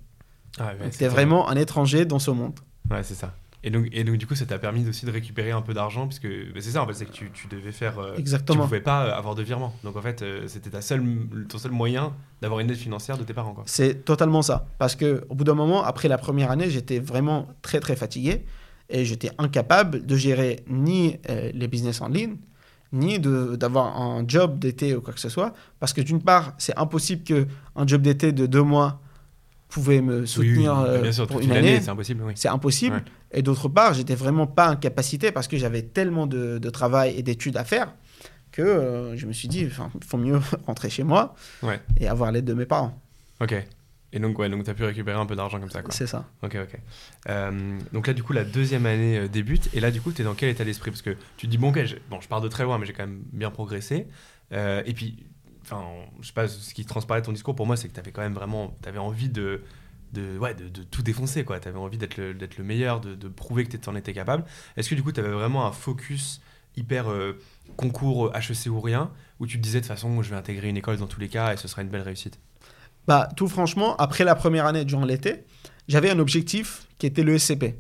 Ah, 0.58 0.74
ouais, 0.82 0.90
tu 0.90 1.04
es 1.04 1.08
vraiment 1.08 1.50
un 1.50 1.56
étranger 1.56 2.06
dans 2.06 2.20
ce 2.20 2.32
monde. 2.32 2.60
Ouais, 2.90 3.04
c'est 3.04 3.14
ça. 3.16 3.34
Et 3.62 3.72
donc, 3.72 3.88
et 3.92 4.06
donc, 4.06 4.16
du 4.16 4.26
coup, 4.26 4.36
ça 4.36 4.46
t'a 4.46 4.58
permis 4.58 4.88
aussi 4.88 5.06
de 5.06 5.12
récupérer 5.12 5.52
un 5.52 5.62
peu 5.62 5.74
d'argent, 5.74 6.08
puisque 6.08 6.28
bah, 6.28 6.60
c'est 6.62 6.72
ça, 6.72 6.82
en 6.82 6.88
fait, 6.88 6.94
c'est 6.94 7.06
que 7.06 7.12
tu, 7.12 7.30
tu 7.32 7.48
devais 7.48 7.74
faire. 7.74 8.00
euh, 8.00 8.14
tu 8.16 8.22
Exactement. 8.22 8.64
pouvais 8.64 8.80
pas 8.80 9.06
euh, 9.06 9.14
avoir 9.14 9.36
de 9.36 9.44
virement. 9.44 9.74
Donc, 9.84 9.98
en 9.98 10.02
fait, 10.02 10.22
euh, 10.22 10.48
c'était 10.48 10.70
ta 10.70 10.82
seule, 10.82 11.04
ton 11.50 11.58
seul 11.58 11.72
moyen 11.72 12.14
d'avoir 12.42 12.62
une 12.62 12.70
aide 12.72 12.78
financière 12.78 13.18
de 13.18 13.24
tes 13.26 13.34
parents. 13.34 13.54
C'est 13.66 14.06
totalement 14.06 14.42
ça. 14.42 14.66
Parce 14.78 14.96
que 14.96 15.26
au 15.28 15.36
bout 15.36 15.44
d'un 15.44 15.56
moment, 15.56 15.84
après 15.84 16.08
la 16.08 16.18
première 16.18 16.52
année, 16.52 16.70
j'étais 16.70 17.00
vraiment 17.00 17.50
très 17.62 17.82
très 17.82 17.98
fatigué 17.98 18.46
et 18.90 19.04
j'étais 19.04 19.32
incapable 19.38 20.06
de 20.06 20.16
gérer 20.16 20.62
ni 20.70 21.18
euh, 21.30 21.52
les 21.54 21.68
business 21.68 22.00
en 22.00 22.08
ligne, 22.08 22.38
ni 22.94 23.20
d'avoir 23.20 24.02
un 24.02 24.24
job 24.26 24.58
d'été 24.58 24.96
ou 24.96 25.02
quoi 25.02 25.14
que 25.14 25.20
ce 25.20 25.28
soit. 25.30 25.54
Parce 25.82 25.92
que 25.92 26.00
d'une 26.00 26.22
part, 26.24 26.54
c'est 26.58 26.78
impossible 26.78 27.24
que 27.26 27.46
un 27.76 27.86
job 27.86 28.02
d'été 28.04 28.32
de 28.32 28.46
deux 28.46 28.64
mois 28.64 29.02
pouvait 29.70 30.02
me 30.02 30.26
soutenir 30.26 30.74
oui, 30.80 30.86
euh, 30.88 31.02
bien 31.02 31.12
sûr, 31.12 31.28
pour 31.28 31.40
une 31.40 31.52
année. 31.52 31.70
année, 31.76 31.82
c'est 31.82 31.90
impossible, 31.90 32.24
oui. 32.26 32.34
c'est 32.36 32.50
impossible. 32.50 32.96
Ouais. 32.98 33.04
Et 33.32 33.42
d'autre 33.42 33.70
part, 33.70 33.94
j'étais 33.94 34.16
vraiment 34.16 34.48
pas 34.48 34.72
en 34.72 34.76
capacité 34.76 35.32
parce 35.32 35.48
que 35.48 35.58
j'avais 35.58 35.84
tellement 35.84 36.28
de, 36.28 36.58
de 36.58 36.70
travail 36.70 37.16
et 37.18 37.22
d'études 37.24 37.56
à 37.58 37.64
faire 37.64 37.94
que 38.52 38.62
euh, 38.64 39.16
je 39.16 39.28
me 39.28 39.32
suis 39.32 39.48
dit, 39.48 39.60
il 39.62 39.70
faut 39.72 40.18
mieux 40.18 40.40
rentrer 40.66 40.90
chez 40.90 41.04
moi 41.04 41.36
Ouais. 41.64 41.80
et 42.00 42.08
avoir 42.08 42.32
l'aide 42.32 42.46
de 42.46 42.54
mes 42.56 42.66
parents. 42.66 43.00
Ok. 43.40 43.56
Et 44.12 44.18
donc, 44.18 44.40
ouais, 44.40 44.50
donc 44.50 44.64
tu 44.64 44.72
as 44.72 44.74
pu 44.74 44.84
récupérer 44.86 45.20
un 45.20 45.28
peu 45.28 45.36
d'argent 45.36 45.60
comme 45.60 45.70
ça. 45.70 45.84
C'est 45.90 46.08
ça. 46.08 46.26
Ok, 46.42 46.58
ok. 46.60 46.80
Euh, 47.30 47.78
donc 47.94 48.08
là, 48.08 48.14
du 48.14 48.24
coup, 48.24 48.34
la 48.34 48.44
deuxième 48.44 48.88
année 48.88 49.30
débute. 49.30 49.70
Et 49.76 49.80
là, 49.80 49.92
du 49.92 50.02
coup, 50.02 50.12
tu 50.12 50.24
es 50.24 50.26
dans 50.26 50.34
quel 50.34 50.50
état 50.50 50.64
d'esprit? 50.66 50.90
Parce 50.90 51.04
que 51.04 51.12
tu 51.38 51.46
te 51.46 51.52
dis, 51.52 51.60
bon, 51.60 51.70
ok, 51.70 51.80
bon, 52.10 52.20
je 52.20 52.28
pars 52.28 52.42
de 52.42 52.48
très 52.48 52.64
loin, 52.64 52.80
mais 52.80 52.88
j'ai 52.88 52.94
quand 52.94 53.06
même 53.06 53.22
bien 53.32 53.52
progressé. 53.52 54.08
Euh, 54.52 54.82
et 54.88 54.94
puis, 54.94 55.28
enfin, 55.70 55.86
je 56.22 56.28
sais 56.28 56.34
pas, 56.34 56.48
ce 56.48 56.74
qui 56.74 56.86
transparaît 56.86 57.22
de 57.22 57.26
ton 57.26 57.32
discours 57.32 57.56
pour 57.56 57.68
moi, 57.68 57.78
c'est 57.78 57.88
que 57.88 57.94
tu 57.94 58.00
avais 58.00 58.12
quand 58.12 58.22
même 58.22 58.34
vraiment, 58.34 58.76
tu 58.82 58.90
avais 58.90 59.00
envie 59.00 59.30
de, 59.30 59.62
de, 60.14 60.38
ouais, 60.38 60.54
de, 60.54 60.68
de 60.68 60.84
tout 60.84 61.02
défoncer, 61.02 61.44
quoi. 61.44 61.60
Tu 61.60 61.68
avais 61.68 61.78
envie 61.78 61.98
d'être 61.98 62.18
le, 62.18 62.64
meilleur, 62.64 63.00
de, 63.00 63.16
de 63.16 63.28
prouver 63.28 63.66
que 63.66 63.78
tu 63.78 63.90
en 63.90 63.96
étais 63.96 64.14
capable. 64.14 64.44
Est-ce 64.78 64.90
que 64.90 64.96
du 64.96 65.04
coup, 65.04 65.12
tu 65.12 65.20
avais 65.20 65.30
vraiment 65.30 65.66
un 65.66 65.72
focus 65.72 66.42
hyper 66.76 67.10
euh, 67.12 67.40
concours 67.76 68.28
euh, 68.28 68.40
HEC 68.40 68.68
ou 68.68 68.80
rien, 68.80 69.12
où 69.40 69.48
tu 69.48 69.58
te 69.58 69.64
disais, 69.64 69.80
de 69.80 69.86
toute 69.86 69.94
façon, 69.94 70.22
je 70.22 70.30
vais 70.30 70.36
intégrer 70.36 70.70
une 70.70 70.78
école 70.78 70.98
dans 70.98 71.08
tous 71.08 71.20
les 71.20 71.30
cas 71.30 71.54
et 71.54 71.58
ce 71.58 71.68
sera 71.68 71.82
une 71.82 71.90
belle 71.90 72.02
réussite? 72.02 72.40
Bah, 73.08 73.28
tout 73.36 73.48
franchement, 73.48 73.96
après 73.98 74.24
la 74.24 74.36
première 74.36 74.66
année 74.66 74.86
durant 74.86 75.06
l'été, 75.06 75.44
j'avais 75.88 76.10
un 76.10 76.20
objectif 76.20 76.88
qui 76.98 77.08
était 77.08 77.24
le 77.24 77.38
SCP. 77.38 77.76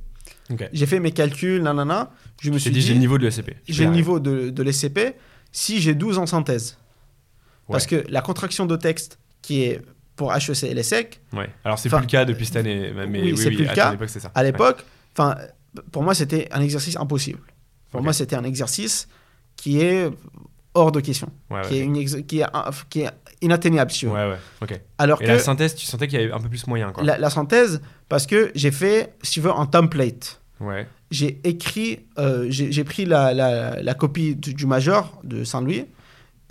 Ok. 0.49 0.67
J'ai 0.73 0.85
fait 0.87 0.99
mes 0.99 1.11
calculs, 1.11 1.61
nanana. 1.61 2.11
Je 2.41 2.49
me 2.49 2.55
Tu 2.55 2.61
suis 2.61 2.69
t'es 2.69 2.73
dit, 2.73 2.79
dit, 2.79 2.87
j'ai 2.87 2.93
le 2.93 2.99
niveau 2.99 3.17
de 3.17 3.25
l'ESCP. 3.25 3.51
J'ai 3.67 3.85
le 3.85 3.91
niveau 3.91 4.19
de, 4.19 4.49
de 4.49 4.63
l'SCP 4.63 5.15
si 5.51 5.79
j'ai 5.81 5.93
12 5.93 6.17
en 6.17 6.25
synthèse. 6.25 6.77
Parce 7.71 7.85
que 7.85 8.03
la 8.09 8.21
contraction 8.21 8.65
de 8.65 8.75
texte 8.75 9.19
qui 9.41 9.63
est 9.63 9.81
pour 10.15 10.33
HEC 10.35 10.63
et 10.63 10.73
l'ESSEC, 10.73 11.21
Ouais. 11.33 11.49
Alors 11.63 11.79
c'est 11.79 11.87
plus 11.89 11.99
le 12.01 12.05
cas 12.05 12.25
depuis 12.25 12.45
cette 12.45 12.57
année, 12.57 12.91
mais 12.93 13.05
oui, 13.21 13.31
oui, 13.31 13.37
c'est 13.37 13.49
oui, 13.49 13.55
plus 13.55 13.65
le 13.65 13.73
cas. 13.73 13.95
à 14.35 14.43
l'époque, 14.43 14.83
enfin, 15.17 15.35
pour 15.91 16.03
moi, 16.03 16.13
c'était 16.13 16.47
un 16.51 16.61
exercice 16.61 16.97
impossible. 16.97 17.39
Pour 17.91 18.01
moi, 18.01 18.11
c'était 18.13 18.35
un 18.35 18.43
exercice 18.43 19.07
qui 19.55 19.79
est 19.81 20.09
hors 20.73 20.91
de 20.91 20.99
question, 20.99 21.29
Ouais, 21.49 21.57
ouais, 21.61 21.67
qui, 21.67 21.77
est 21.77 21.79
une 21.81 22.23
qui, 22.25 22.39
est, 22.39 22.43
un- 22.43 22.69
qui 22.89 23.01
est 23.01 23.09
inatteignable, 23.41 23.91
si 23.91 23.99
tu 23.99 24.05
veux. 24.07 24.11
Ouais, 24.13 24.29
ouais, 24.29 24.37
ok. 24.61 24.79
Alors 24.97 25.21
Et 25.21 25.25
que 25.25 25.31
la 25.31 25.39
synthèse, 25.39 25.73
tu 25.75 25.85
sentais 25.85 26.07
qu'il 26.07 26.19
y 26.19 26.23
avait 26.23 26.31
un 26.33 26.39
peu 26.39 26.49
plus 26.49 26.67
moyen, 26.67 26.91
quoi. 26.91 27.03
la, 27.03 27.17
la 27.17 27.29
synthèse, 27.29 27.81
parce 28.09 28.27
que 28.27 28.51
j'ai 28.55 28.71
fait, 28.71 29.13
si 29.23 29.31
tu 29.33 29.41
veux, 29.41 29.51
un 29.51 29.65
template. 29.65 30.41
Ouais, 30.59 30.87
J'ai 31.11 31.39
écrit, 31.45 32.05
euh, 32.19 32.45
j'ai 32.49 32.71
j'ai 32.71 32.83
pris 32.83 33.05
la, 33.05 33.33
la- 33.33 33.81
la 33.81 33.93
copie 33.93 34.35
du, 34.35 34.53
du 34.53 34.65
major 34.65 35.19
de 35.23 35.43
Saint-Louis, 35.45 35.85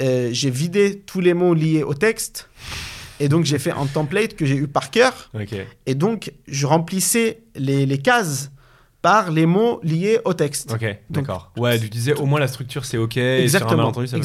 euh, 0.01 0.29
j'ai 0.33 0.51
vidé 0.51 1.01
tous 1.07 1.21
les 1.21 1.35
mots 1.35 1.55
liés 1.55 1.83
au 1.83 1.95
texte, 1.95 2.49
et 3.21 3.29
donc 3.29 3.45
j'ai 3.45 3.59
fait 3.59 3.73
un 3.73 3.87
template 3.87 4.35
que 4.37 4.47
j'ai 4.47 4.57
eu 4.57 4.69
par 4.69 4.91
cœur, 4.91 5.31
et 5.87 5.95
donc 5.95 6.33
je 6.47 6.67
remplissais 6.67 7.41
les, 7.57 7.87
les 7.87 7.99
cases 7.99 8.51
par 9.03 9.31
les 9.31 9.47
mots 9.47 9.81
liés 9.83 10.19
au 10.25 10.35
texte. 10.35 10.73
Ok, 10.73 10.85
d'accord. 11.11 11.53
Ouais, 11.57 11.79
tu 11.79 11.89
disais 11.89 12.15
au 12.15 12.27
moins 12.27 12.41
la 12.41 12.49
structure 12.49 12.85
c'est 12.85 12.97
ok. 12.99 13.17
et 13.17 13.21
sur 13.21 13.31
un 13.31 13.43
Exactement. 13.43 13.77
malentendu, 13.77 14.07
ça 14.09 14.17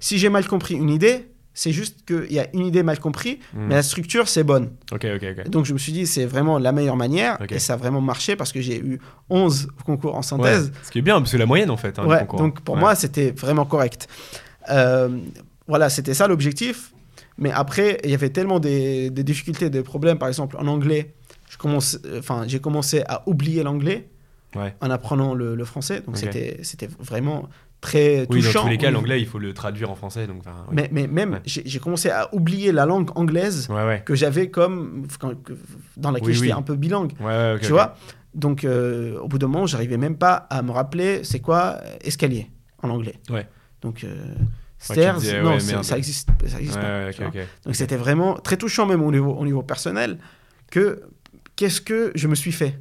Si 0.00 0.18
j'ai 0.18 0.28
mal 0.28 0.46
compris 0.46 0.74
une 0.74 0.90
idée, 0.90 1.28
c'est 1.54 1.72
juste 1.72 2.04
qu'il 2.06 2.32
y 2.32 2.38
a 2.38 2.46
une 2.52 2.66
idée 2.66 2.82
mal 2.84 3.00
comprise, 3.00 3.38
Hmm. 3.52 3.66
mais 3.68 3.74
la 3.76 3.82
structure, 3.82 4.28
c'est 4.28 4.44
bonne. 4.44 4.70
ok, 4.92 5.06
ok, 5.16 5.24
ok. 5.38 5.48
Donc 5.50 5.64
je 5.66 5.72
me 5.72 5.78
suis 5.78 5.90
dit, 5.92 6.06
c'est 6.06 6.24
vraiment 6.26 6.58
la 6.58 6.70
meilleure 6.72 6.96
manière, 6.96 7.36
et 7.50 7.58
ça 7.58 7.72
a 7.72 7.76
vraiment 7.76 8.00
marché 8.00 8.36
parce 8.36 8.52
que 8.52 8.60
j'ai 8.60 8.78
eu 8.78 9.00
11 9.30 9.68
concours 9.84 10.14
en 10.14 10.18
Ouais, 10.18 10.22
synthèse. 10.22 10.72
Ce 10.84 10.90
qui 10.92 10.98
est 10.98 11.02
bien, 11.02 11.18
parce 11.20 11.32
que 11.32 11.36
la 11.36 11.46
moyenne 11.46 11.70
en 11.70 11.76
fait. 11.76 11.98
Hein, 11.98 12.06
Ouais, 12.06 12.24
donc 12.36 12.60
pour 12.60 12.74
Ouais. 12.76 12.80
moi, 12.80 12.94
c'était 12.94 13.32
vraiment 13.32 13.64
correct. 13.66 14.06
Euh, 14.70 15.08
voilà, 15.66 15.88
c'était 15.90 16.14
ça 16.14 16.26
l'objectif. 16.28 16.92
Mais 17.36 17.52
après, 17.52 18.00
il 18.04 18.10
y 18.10 18.14
avait 18.14 18.30
tellement 18.30 18.58
des, 18.58 19.10
des 19.10 19.22
difficultés, 19.22 19.70
des 19.70 19.82
problèmes. 19.82 20.18
Par 20.18 20.28
exemple, 20.28 20.56
en 20.58 20.66
anglais, 20.66 21.14
je 21.48 21.56
commence, 21.56 21.98
enfin, 22.18 22.44
j'ai 22.46 22.58
commencé 22.60 23.02
à 23.08 23.22
oublier 23.28 23.62
l'anglais 23.62 24.08
Ouais. 24.56 24.74
en 24.80 24.88
apprenant 24.90 25.34
le, 25.34 25.54
le 25.54 25.64
français. 25.66 26.00
Donc 26.00 26.16
c'était, 26.16 26.58
c'était 26.62 26.88
vraiment 26.98 27.50
très 27.82 28.26
Oui, 28.30 28.40
touchant. 28.40 28.60
dans 28.60 28.64
tous 28.64 28.70
les 28.70 28.78
cas, 28.78 28.90
l'anglais 28.90 29.20
il 29.20 29.26
faut 29.26 29.38
le 29.38 29.52
traduire 29.52 29.90
en 29.90 29.94
français. 29.94 30.26
Donc, 30.26 30.42
oui. 30.46 30.52
Mais, 30.72 30.88
mais 30.90 31.06
même, 31.06 31.34
Ouais. 31.34 31.40
j'ai, 31.44 31.78
commencé 31.78 32.08
à 32.08 32.34
oublier 32.34 32.72
la 32.72 32.86
langue 32.86 33.10
anglaise 33.14 33.68
Ouais, 33.70 34.02
que 34.06 34.14
j'avais 34.14 34.48
comme 34.48 35.06
quand- 35.20 35.34
dans 35.98 36.10
laquelle 36.10 36.28
Oui, 36.28 36.34
j'étais 36.34 36.46
oui. 36.46 36.52
un 36.52 36.62
peu 36.62 36.76
bilingue. 36.76 37.12
Tu 37.60 37.70
vois 37.72 37.94
Donc, 38.34 38.64
euh, 38.64 39.18
au 39.20 39.28
bout 39.28 39.38
d'un 39.38 39.48
moment, 39.48 39.66
j'arrivais 39.66 39.98
même 39.98 40.16
pas 40.16 40.34
à 40.48 40.62
me 40.62 40.70
rappeler 40.70 41.20
c'est 41.24 41.40
quoi 41.40 41.76
euh, 41.84 41.96
escalier 42.00 42.50
en 42.82 42.88
anglais. 42.88 43.16
Ouais. 43.30 43.46
Donc, 43.82 44.04
euh, 44.04 44.14
tu 44.80 44.92
stairs, 44.92 45.16
disais, 45.18 45.42
non, 45.42 45.54
ouais, 45.54 45.60
ça 45.60 45.98
existe, 45.98 46.28
ça 46.46 46.58
existe 46.58 46.78
pas. 46.80 47.12
tu. 47.12 47.22
Donc, 47.64 47.74
c'était 47.74 47.96
vraiment 47.96 48.34
très 48.34 48.56
touchant, 48.56 48.86
même 48.86 49.02
au 49.02 49.10
niveau, 49.10 49.32
au 49.32 49.44
niveau 49.44 49.62
personnel, 49.62 50.18
que 50.70 51.02
qu'est-ce 51.56 51.80
que 51.80 52.12
je 52.14 52.28
me 52.28 52.34
suis 52.34 52.52
fait? 52.52 52.78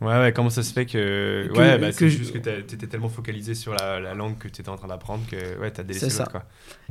Ouais, 0.00 0.16
ouais, 0.16 0.32
comment 0.32 0.50
ça 0.50 0.62
se 0.62 0.72
fait 0.72 0.86
que. 0.86 1.48
Que- 1.52 1.58
ouais, 1.58 1.76
bah, 1.78 1.90
c'est 1.90 2.08
juste 2.08 2.32
que 2.32 2.38
t'as- 2.38 2.62
t'étais 2.62 2.86
tellement 2.86 3.08
focalisé 3.08 3.54
sur 3.54 3.74
la, 3.74 3.98
la 3.98 4.14
langue 4.14 4.38
que 4.38 4.46
t'étais 4.46 4.68
en 4.68 4.76
train 4.76 4.86
d'apprendre 4.86 5.24
que 5.28 5.58
ouais, 5.58 5.72
t'as 5.72 5.82
délaissé 5.82 6.08
C'est 6.08 6.18
l'autre, 6.20 6.30
ça. 6.32 6.38
quoi. 6.38 6.44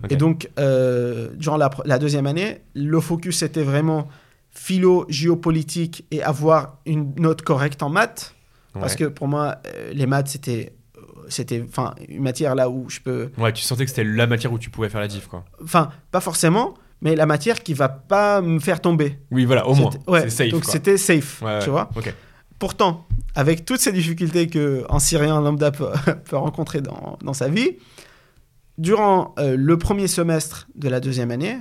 Ok. 0.04 0.12
Et 0.12 0.18
donc, 0.18 0.50
euh, 0.60 1.30
durant 1.36 1.56
la, 1.56 2.00
deuxième 2.00 2.28
année, 2.28 2.62
le 2.76 3.00
focus 3.00 3.44
était 3.44 3.64
vraiment 3.64 4.10
philo, 4.52 5.06
géopolitique 5.08 6.06
et 6.12 6.22
avoir 6.22 6.80
une 6.86 7.14
note 7.16 7.44
correcte 7.44 7.82
en 7.82 7.90
maths. 7.90 8.34
Parce 8.74 8.96
que 8.96 9.06
pour 9.06 9.28
moi, 9.28 9.56
euh, 9.66 9.92
les 9.94 10.06
maths, 10.06 10.28
c'était 10.28 10.74
c'était 11.30 11.64
enfin 11.68 11.94
une 12.08 12.22
matière 12.24 12.56
là 12.56 12.70
où 12.70 12.90
je 12.90 13.00
peux 13.00 13.32
Ouais, 13.38 13.54
tu 13.54 13.64
sentais 13.64 13.84
que 13.86 13.90
c'était 13.90 14.04
la 14.04 14.28
matière 14.28 14.52
où 14.54 14.60
tu 14.60 14.70
pouvais 14.70 14.90
faire 14.90 15.02
la 15.02 15.08
diff, 15.08 15.28
quoi. 15.28 15.44
enfin 15.64 15.90
pas 16.12 16.22
forcément 16.22 16.74
mais 17.02 17.16
la 17.16 17.26
matière 17.28 17.62
qui 17.62 17.74
va 17.76 17.90
pas 17.90 18.42
me 18.42 18.60
faire 18.60 18.82
tomber 18.82 19.20
Oui, 19.30 19.46
voilà, 19.46 19.68
au 19.68 19.76
moins. 19.76 19.92
Ouais, 20.08 20.24
c'est 20.24 20.30
safe, 20.46 20.50
donc 20.52 20.66
c'était 20.66 20.98
safe 20.98 21.42
Ouais, 21.44 21.58
ouais. 21.58 21.60
tu 21.64 21.70
vois 21.70 21.90
pourtant 22.60 23.06
avec 23.36 23.66
toutes 23.66 23.80
ces 23.80 23.92
difficultés 23.92 24.48
que 24.48 24.84
un 24.90 24.98
Syrien 25.00 25.40
lambda 25.42 25.70
peut, 25.72 25.90
peut 26.26 26.38
rencontrer 26.38 26.82
dans, 26.82 27.18
dans 27.24 27.34
sa 27.34 27.50
vie 27.50 27.78
durant 28.78 29.34
euh, 29.40 29.56
le 29.58 29.78
premier 29.78 30.08
semestre 30.08 30.68
de 30.76 30.90
la 30.90 31.00
deuxième 31.00 31.32
année 31.32 31.58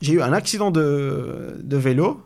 j'ai 0.00 0.14
eu 0.14 0.22
un 0.22 0.32
accident 0.32 0.70
de, 0.70 1.58
de 1.62 1.76
vélo 1.76 2.22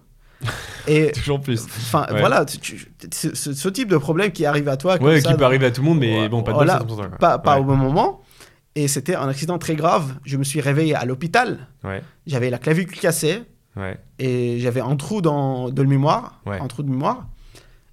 et 0.89 1.13
Toujours 1.15 1.41
plus. 1.41 1.65
enfin 1.65 2.07
Ouais. 2.11 2.21
voilà 2.21 2.45
tu- 2.45 2.59
tu- 2.59 2.89
ce, 3.11 3.69
type 3.69 3.89
de 3.89 3.97
problème 3.97 4.31
qui 4.33 4.45
arrive 4.47 4.69
à 4.69 4.77
toi 4.77 4.99
comme 4.99 5.07
Ouais, 5.09 5.21
ça, 5.21 5.31
qui 5.31 5.37
peut 5.37 5.45
arriver 5.45 5.67
à 5.67 5.71
tout 5.71 5.83
le 5.83 5.89
monde, 5.89 5.99
mais 5.99 6.21
Ouais, 6.21 6.29
bon, 6.29 6.43
pas 6.43 6.53
de 6.53 6.57
voilà, 6.57 6.83
pas, 7.19 7.39
pas 7.39 7.55
ouais. 7.55 7.61
au 7.61 7.65
bon 7.65 7.77
moment. 7.77 8.21
Et 8.75 8.89
c'était 8.89 9.15
un 9.15 9.29
accident 9.29 9.59
très 9.59 9.75
grave. 9.77 10.15
Je 10.25 10.37
me 10.39 10.45
suis 10.45 10.61
réveillé 10.61 10.95
à 10.95 11.05
l'hôpital. 11.05 11.67
Ouais, 11.85 12.03
J'avais 12.27 12.49
la 12.49 12.59
clavicule 12.59 12.99
cassée 12.99 13.43
ouais. 13.77 13.99
et 14.19 14.59
j'avais 14.61 14.81
un 14.81 14.97
trou 14.97 15.21
dans, 15.21 15.69
de 15.69 15.83
mémoire. 15.83 16.41
Ouais. 16.47 16.59
Un 16.59 16.67
trou 16.69 16.83
de 16.83 16.89
mémoire. 16.91 17.27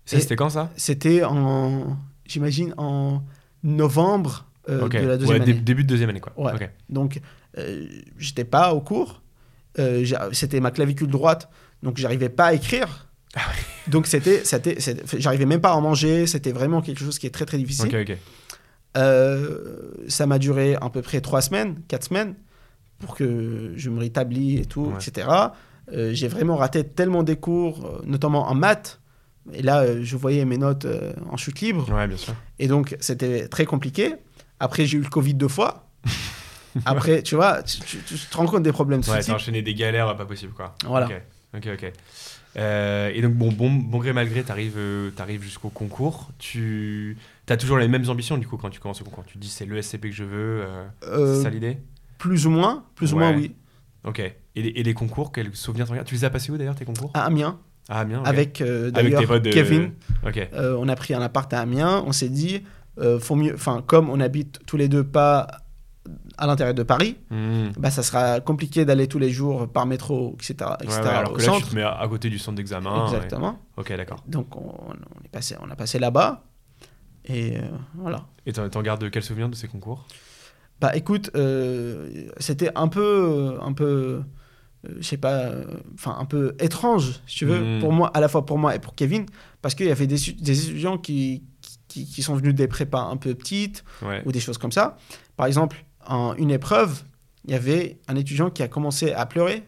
C'était 0.05 0.35
quand 0.37 0.49
ça? 0.49 0.69
C'était 0.77 1.23
en, 1.23 1.97
j'imagine, 2.25 2.73
en 2.77 3.21
novembre 3.63 4.45
euh, 4.69 4.87
de 4.87 4.97
la 5.07 5.17
deuxième 5.17 5.41
année. 5.41 5.53
début 5.53 5.83
de 5.83 5.89
deuxième 5.89 6.09
année, 6.09 6.19
quoi. 6.21 6.33
Donc, 6.89 7.19
euh, 7.57 7.85
j'étais 8.17 8.45
pas 8.45 8.73
au 8.73 8.81
cours. 8.81 9.21
Euh, 9.77 10.05
c'était 10.31 10.59
ma 10.61 10.71
clavicule 10.71 11.09
droite. 11.09 11.49
Donc, 11.83 11.97
j'arrivais 11.97 12.29
pas 12.29 12.47
à 12.47 12.53
écrire. 12.53 13.07
Ah 13.35 13.41
Donc, 13.87 14.07
c'était, 14.07 14.43
c'était, 14.43 14.77
j'arrivais 15.17 15.45
même 15.45 15.61
pas 15.61 15.69
à 15.71 15.75
en 15.75 15.81
manger. 15.81 16.27
C'était 16.27 16.51
vraiment 16.51 16.81
quelque 16.81 16.99
chose 16.99 17.19
qui 17.19 17.27
est 17.27 17.31
très, 17.31 17.45
très 17.45 17.57
difficile. 17.57 17.89
Euh, 18.97 19.91
ça 20.07 20.25
m'a 20.25 20.39
duré 20.39 20.75
à 20.75 20.89
peu 20.89 21.01
près 21.01 21.21
trois 21.21 21.41
semaines, 21.41 21.81
quatre 21.87 22.05
semaines, 22.05 22.35
pour 22.99 23.15
que 23.15 23.71
je 23.75 23.89
me 23.89 23.99
rétablis 23.99 24.57
et 24.57 24.65
tout, 24.65 24.85
Ouais. 24.87 24.95
etc. 25.07 25.27
Euh, 25.93 26.11
j'ai 26.13 26.27
vraiment 26.27 26.55
raté 26.55 26.83
tellement 26.83 27.23
des 27.23 27.35
cours, 27.35 27.85
euh, 27.85 28.01
notamment 28.05 28.47
en 28.49 28.55
maths. 28.55 28.99
Et 29.53 29.61
là, 29.61 29.81
euh, 29.81 29.99
je 30.03 30.15
voyais 30.17 30.43
mes 30.45 30.57
notes 30.57 30.85
en 31.31 31.37
chute 31.37 31.61
libre. 31.61 31.87
Ouais, 31.93 32.07
bien 32.07 32.17
sûr. 32.17 32.33
Et 32.59 32.67
donc, 32.67 32.95
c'était 32.99 33.47
très 33.47 33.65
compliqué. 33.65 34.15
Après, 34.59 34.85
j'ai 34.85 34.97
eu 34.97 35.01
le 35.01 35.09
Covid 35.09 35.33
deux 35.35 35.47
fois. 35.47 35.87
Après, 36.85 37.23
tu 37.23 37.35
vois, 37.35 37.63
tu, 37.63 37.79
tu- 37.79 37.97
tu 38.05 38.15
te 38.17 38.37
rends 38.37 38.45
compte 38.45 38.61
des 38.63 38.71
problèmes 38.71 39.01
de 39.01 39.09
Ouais, 39.09 39.21
t'as 39.23 39.33
enchaîné 39.33 39.61
des 39.63 39.73
galères 39.73 40.15
pas 40.15 40.25
possible, 40.25 40.53
quoi. 40.53 40.75
Voilà. 40.85 41.07
Ok, 41.55 41.67
ok. 41.73 41.91
Euh, 42.57 43.11
et 43.13 43.21
donc, 43.21 43.33
bon, 43.33 43.51
bon, 43.51 43.71
bon 43.71 43.99
gré 43.99 44.13
mal 44.13 44.27
gré, 44.27 44.43
t'arrives 44.43 44.77
euh, 44.77 45.11
t'arrives 45.11 45.43
jusqu'au 45.43 45.69
concours. 45.69 46.29
Tu 46.39 47.17
as 47.47 47.57
toujours 47.57 47.77
les 47.77 47.87
mêmes 47.87 48.09
ambitions, 48.09 48.37
du 48.37 48.47
coup, 48.47 48.57
quand 48.57 48.69
tu 48.69 48.79
commences 48.79 49.01
au 49.01 49.05
concours. 49.05 49.25
Tu 49.25 49.37
dis, 49.37 49.49
c'est 49.49 49.65
le 49.65 49.81
SCP 49.81 50.09
que 50.09 50.15
je 50.15 50.23
veux. 50.23 50.63
euh, 51.03 51.35
c'est 51.35 51.43
ça 51.43 51.49
l'idée? 51.49 51.77
plus 52.17 52.47
ou 52.47 52.49
moins, 52.49 52.83
plus 52.95 53.13
ou 53.13 53.17
moins, 53.17 53.33
oui. 53.33 53.55
Ok. 54.03 54.19
Et 54.19 54.61
les, 54.61 54.69
et 54.69 54.83
les 54.83 54.93
concours, 54.93 55.31
quels 55.31 55.55
souvenirs 55.55 55.87
t'en 55.87 56.03
Tu 56.03 56.15
les 56.15 56.25
as 56.25 56.29
passés 56.29 56.51
où 56.51 56.57
d'ailleurs, 56.57 56.75
tes 56.75 56.83
concours? 56.85 57.11
À 57.13 58.01
Amiens, 58.01 58.21
avec 58.23 58.61
d'ailleurs 58.61 59.41
Kevin. 59.41 59.93
Ok. 60.25 60.37
Euh, 60.53 60.75
on 60.77 60.87
a 60.89 60.95
pris 60.95 61.13
un 61.13 61.21
appart 61.21 61.51
à 61.53 61.61
Amiens. 61.61 62.03
On 62.05 62.11
s'est 62.11 62.29
dit, 62.29 62.63
faut 63.19 63.35
mieux, 63.35 63.53
enfin, 63.53 63.83
comme 63.85 64.09
on 64.09 64.19
habite 64.19 64.59
tous 64.65 64.75
les 64.75 64.89
deux 64.89 65.03
pas 65.03 65.47
à 66.39 66.47
l'intérieur 66.47 66.73
de 66.73 66.83
Paris, 66.83 67.17
Hmm. 67.29 67.69
bah, 67.77 67.91
ça 67.91 68.01
sera 68.03 68.39
compliqué 68.39 68.85
d'aller 68.85 69.07
tous 69.07 69.19
les 69.19 69.29
jours 69.29 69.67
par 69.67 69.85
métro, 69.85 70.35
etc., 70.35 70.55
Ouais, 70.61 70.75
etc. 70.85 71.01
ouais, 71.01 71.07
alors 71.09 71.31
au 71.31 71.35
que 71.35 71.41
là, 71.41 71.45
tu 71.47 71.53
centre. 71.53 71.69
te 71.69 71.75
mets 71.75 71.83
à, 71.83 71.91
à 71.99 72.07
côté 72.07 72.29
du 72.29 72.39
centre 72.39 72.55
d'examen. 72.57 73.05
Exactement. 73.05 73.59
Ok, 73.77 73.95
d'accord. 73.95 74.23
Donc 74.27 74.55
on, 74.55 74.73
on 74.89 75.23
est 75.25 75.29
passé, 75.31 75.55
on 75.61 75.69
a 75.69 75.75
passé 75.75 75.99
là-bas 75.99 76.43
et 77.25 77.57
euh, 77.57 77.61
voilà. 77.95 78.25
Et 78.45 78.53
t'en 78.53 78.81
gardes 78.81 79.09
quel 79.11 79.23
souvenir 79.23 79.49
de 79.49 79.55
ces 79.55 79.67
concours? 79.67 80.05
Bah 80.81 80.95
écoute, 80.95 81.29
euh, 81.35 82.29
c'était 82.37 82.71
un 82.75 82.87
peu, 82.87 83.57
un 83.61 83.73
peu 83.73 84.21
euh, 84.87 84.95
je 84.99 85.05
sais 85.05 85.17
pas, 85.17 85.51
enfin 85.93 86.15
un 86.17 86.23
peu 86.25 86.55
étrange, 86.59 87.19
si 87.27 87.39
tu 87.39 87.45
veux, 87.45 87.59
Mhm. 87.59 87.79
pour 87.81 87.91
moi, 87.91 88.09
à 88.13 88.21
la 88.21 88.29
fois 88.29 88.45
pour 88.45 88.57
moi 88.57 88.73
et 88.75 88.79
pour 88.79 88.95
Kevin, 88.95 89.25
parce 89.61 89.75
qu'il 89.75 89.87
y 89.87 89.91
avait 89.91 90.07
des, 90.07 90.29
étudiants 90.29 90.97
qui, 90.97 91.43
qui, 91.89 92.05
qui 92.05 92.23
sont 92.23 92.33
venus 92.35 92.55
des 92.55 92.67
prépas 92.69 93.01
un 93.01 93.17
peu 93.17 93.35
petites 93.35 93.83
Ouais. 94.01 94.21
ou 94.25 94.31
des 94.31 94.39
choses 94.39 94.57
comme 94.57 94.71
ça. 94.71 94.95
Par 95.35 95.47
exemple, 95.47 95.83
en 96.07 96.33
une 96.35 96.51
épreuve, 96.51 97.03
il 97.45 97.51
y 97.51 97.55
avait 97.55 97.97
un 98.07 98.15
étudiant 98.15 98.49
qui 98.49 98.63
a 98.63 98.67
commencé 98.67 99.11
à 99.13 99.25
pleurer 99.25 99.63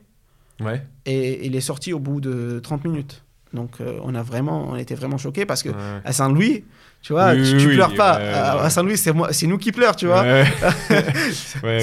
Ouais. 0.59 0.85
et 1.05 1.45
il 1.47 1.55
est 1.55 1.61
sorti 1.61 1.91
au 1.93 1.99
bout 1.99 2.21
de 2.21 2.59
30 2.61 2.85
minutes. 2.85 3.23
Donc 3.53 3.81
euh, 3.81 3.99
on 4.03 4.15
a 4.15 4.21
vraiment, 4.23 4.69
on 4.69 4.75
était 4.75 4.95
vraiment 4.95 5.17
choqués 5.17 5.45
parce 5.45 5.61
que 5.63 5.69
Ouais. 5.69 5.75
à 6.05 6.13
Saint-Louis, 6.13 6.63
tu 7.01 7.13
vois, 7.13 7.31
Oui, 7.33 7.43
tu, 7.43 7.55
oui, 7.55 7.61
tu 7.61 7.67
oui, 7.69 7.75
pleures 7.75 7.95
pas. 7.95 8.17
ouais, 8.17 8.27
à, 8.27 8.69
Saint-Louis, 8.69 8.97
c'est 8.97 9.11
moi, 9.11 9.33
c'est 9.33 9.47
nous 9.47 9.57
qui 9.57 9.71
pleurons, 9.71 9.93
tu 9.93 10.05
vois. 10.05 10.23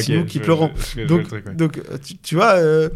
C'est 0.01 0.09
nous 0.17 0.25
qui 0.25 0.39
je- 0.39 0.43
pleurons. 0.45 0.71
je- 0.77 0.83
je- 0.83 1.01
je- 1.03 1.07
Donc, 1.07 1.27
truc, 1.29 2.01
tu, 2.03 2.17
tu 2.19 2.35
vois, 2.37 2.55
euh, 2.55 2.89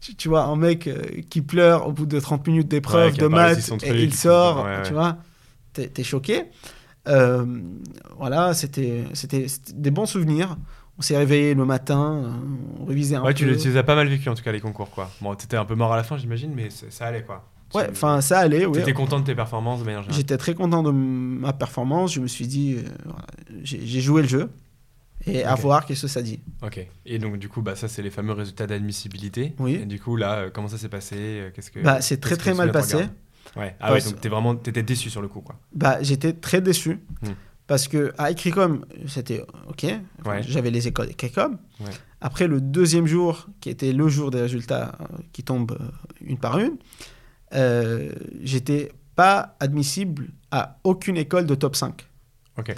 tu, 0.00 0.14
tu 0.14 0.28
vois 0.28 0.44
un 0.44 0.56
mec 0.56 0.86
euh, 0.86 1.02
qui 1.30 1.40
pleure 1.42 1.86
au 1.86 1.92
bout 1.92 2.06
de 2.06 2.18
30 2.18 2.46
minutes 2.46 2.68
d'épreuve 2.68 3.16
de 3.16 3.26
maths 3.26 3.58
et 3.58 3.62
truc, 3.62 3.82
il 3.94 4.14
sort, 4.14 4.66
tu 4.84 4.92
vois, 4.92 5.18
t'es 5.72 6.02
choqué. 6.04 6.44
Euh, 7.08 7.44
voilà, 8.18 8.52
c'était 8.54 9.04
des 9.74 9.90
bons 9.90 10.06
souvenirs. 10.06 10.56
On 10.98 11.02
s'est 11.02 11.16
réveillé 11.16 11.54
le 11.54 11.64
matin, 11.66 12.22
euh, 12.24 12.30
on 12.80 12.84
révisait 12.86 13.16
un 13.16 13.22
Ouais, 13.22 13.32
peu. 13.32 13.38
tu, 13.40 13.46
les- 13.46 13.56
tu 13.58 13.68
les 13.68 13.76
as 13.76 13.82
pas 13.82 13.94
mal 13.94 14.08
vécu 14.08 14.28
en 14.30 14.34
tout 14.34 14.42
cas 14.42 14.52
les 14.52 14.60
concours 14.60 14.90
quoi. 14.90 15.10
Bon, 15.20 15.34
t'étais 15.34 15.56
un 15.58 15.64
peu 15.66 15.74
mort 15.74 15.92
à 15.92 15.96
la 15.96 16.02
fin 16.02 16.16
j'imagine, 16.16 16.52
mais 16.54 16.68
ça 16.70 17.06
allait 17.06 17.22
quoi. 17.22 17.44
Ouais, 17.74 17.88
enfin 17.90 18.20
ça 18.20 18.38
allait. 18.38 18.66
T'étais 18.70 18.92
content 18.94 19.18
de 19.20 19.24
tes 19.24 19.34
performances 19.34 19.80
de 19.80 19.84
manière 19.84 20.00
générale. 20.02 20.16
J'étais 20.18 20.36
très 20.38 20.54
content 20.54 20.82
de 20.82 20.90
ma 20.90 21.52
performance. 21.52 22.14
Je 22.14 22.20
me 22.20 22.28
suis 22.28 22.46
dit, 22.46 22.76
euh, 22.78 22.88
j'ai 23.62 24.00
joué 24.00 24.22
le 24.22 24.28
jeu 24.28 24.50
et 25.26 25.44
à 25.44 25.54
Ok. 25.54 25.60
voir 25.60 25.84
qu'est-ce 25.84 26.02
que 26.02 26.08
ça 26.08 26.22
dit. 26.22 26.40
Ok. 26.62 26.86
Et 27.04 27.18
donc 27.18 27.36
du 27.38 27.48
coup, 27.48 27.60
bah 27.60 27.74
ça 27.76 27.88
c'est 27.88 28.02
les 28.02 28.10
fameux 28.10 28.32
résultats 28.32 28.66
d'admissibilité. 28.66 29.54
Oui. 29.58 29.74
Et 29.82 29.84
du 29.84 30.00
coup 30.00 30.16
là, 30.16 30.34
euh, 30.36 30.50
comment 30.50 30.68
ça 30.68 30.78
s'est 30.78 30.88
passé 30.88 31.50
Qu'est-ce 31.54 31.70
que 31.70 31.80
Bah, 31.80 32.00
c'est 32.00 32.18
très 32.20 32.36
très 32.36 32.54
mal 32.54 32.70
passé. 32.72 32.98
Ouais. 33.56 33.74
Ah 33.80 33.92
ouais, 33.92 34.00
donc 34.00 34.20
t'es 34.20 34.28
vraiment, 34.28 34.54
t'étais 34.54 34.82
déçu 34.82 35.10
sur 35.10 35.20
le 35.20 35.28
coup 35.28 35.40
quoi. 35.40 35.56
Bah, 35.74 35.98
j'étais 36.02 36.32
très 36.32 36.60
déçu 36.60 37.00
Hmm. 37.22 37.30
Parce 37.66 37.88
que 37.88 38.12
à 38.16 38.30
Ecricom, 38.30 38.84
c'était 39.06 39.42
ok. 39.68 39.84
Ouais. 40.24 40.42
J'avais 40.42 40.70
les 40.70 40.86
écoles 40.86 41.10
Ecricom. 41.10 41.58
Ouais. 41.80 41.90
Après 42.20 42.46
le 42.46 42.60
deuxième 42.60 43.06
jour, 43.06 43.46
qui 43.60 43.70
était 43.70 43.92
le 43.92 44.08
jour 44.08 44.30
des 44.30 44.40
résultats 44.40 44.96
euh, 45.00 45.04
qui 45.32 45.42
tombent 45.42 45.76
euh, 45.80 45.88
une 46.20 46.38
par 46.38 46.58
une, 46.58 46.76
euh, 47.54 48.10
j'étais 48.42 48.92
pas 49.16 49.56
admissible 49.60 50.28
à 50.50 50.78
aucune 50.84 51.16
école 51.16 51.46
de 51.46 51.54
top 51.54 51.74
5. 51.74 52.06
Ok. 52.58 52.74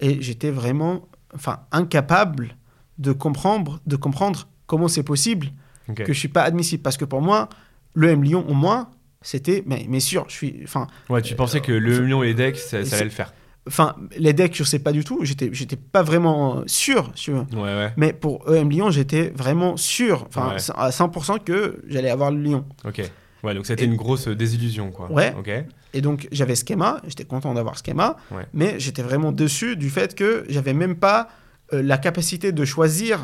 Et 0.00 0.20
j'étais 0.20 0.50
vraiment, 0.50 1.08
enfin, 1.34 1.60
incapable 1.70 2.56
de 2.98 3.12
comprendre, 3.12 3.80
de 3.86 3.96
comprendre 3.96 4.48
comment 4.66 4.88
c'est 4.88 5.02
possible 5.02 5.48
que 5.94 6.12
je 6.12 6.18
suis 6.18 6.28
pas 6.28 6.42
admissible. 6.42 6.82
Parce 6.82 6.96
que 6.96 7.04
pour 7.04 7.22
moi, 7.22 7.48
le 7.94 8.08
M 8.08 8.24
Lyon 8.24 8.44
au 8.48 8.54
moins, 8.54 8.90
c'était, 9.20 9.62
mais, 9.66 9.86
mais 9.88 10.00
sûr, 10.00 10.24
je 10.28 10.34
suis, 10.34 10.60
enfin, 10.64 10.88
Ouais, 11.08 11.22
tu 11.22 11.34
pensais 11.36 11.60
que 11.60 11.72
le 11.72 12.00
Lyon 12.00 12.22
et 12.22 12.34
decks, 12.34 12.56
ça, 12.56 12.84
ça 12.84 12.96
allait 12.96 13.04
le 13.04 13.10
faire. 13.10 13.32
Enfin, 13.68 13.94
les 14.18 14.32
decks, 14.32 14.56
je 14.56 14.64
sais 14.64 14.80
pas 14.80 14.90
du 14.92 15.04
tout. 15.04 15.20
J'étais, 15.22 15.48
j'étais 15.52 15.76
pas 15.76 16.02
vraiment 16.02 16.58
euh, 16.58 16.62
sûr. 16.66 17.12
tu. 17.14 17.32
Ouais, 17.32 17.44
ouais. 17.54 17.92
Mais 17.96 18.12
pour 18.12 18.52
EM 18.52 18.68
Lyon, 18.70 18.90
j'étais 18.90 19.32
vraiment 19.36 19.76
sûr, 19.76 20.24
enfin, 20.28 20.50
Ouais. 20.56 20.56
à 20.74 20.90
100% 20.90 21.38
que 21.44 21.80
j'allais 21.86 22.10
avoir 22.10 22.30
le 22.32 22.40
Lyon. 22.42 22.64
Ok. 22.84 23.02
Ouais, 23.44 23.54
donc 23.54 23.66
c'était 23.66 23.84
une 23.84 23.96
grosse 23.96 24.28
désillusion 24.28 24.90
quoi. 24.92 25.10
Ouais. 25.10 25.34
Ok. 25.38 25.50
Et 25.94 26.00
donc, 26.00 26.28
j'avais 26.32 26.54
Schema. 26.54 27.00
J'étais 27.06 27.24
content 27.24 27.54
d'avoir 27.54 27.76
Schema. 27.76 28.16
Ouais. 28.30 28.46
Mais 28.52 28.78
j'étais 28.80 29.02
vraiment 29.02 29.30
déçu 29.32 29.76
du 29.76 29.90
fait 29.90 30.14
que 30.14 30.44
j'avais 30.48 30.72
même 30.74 30.96
pas 30.96 31.28
euh, 31.72 31.82
la 31.82 31.98
capacité 31.98 32.50
de 32.52 32.64
choisir 32.64 33.20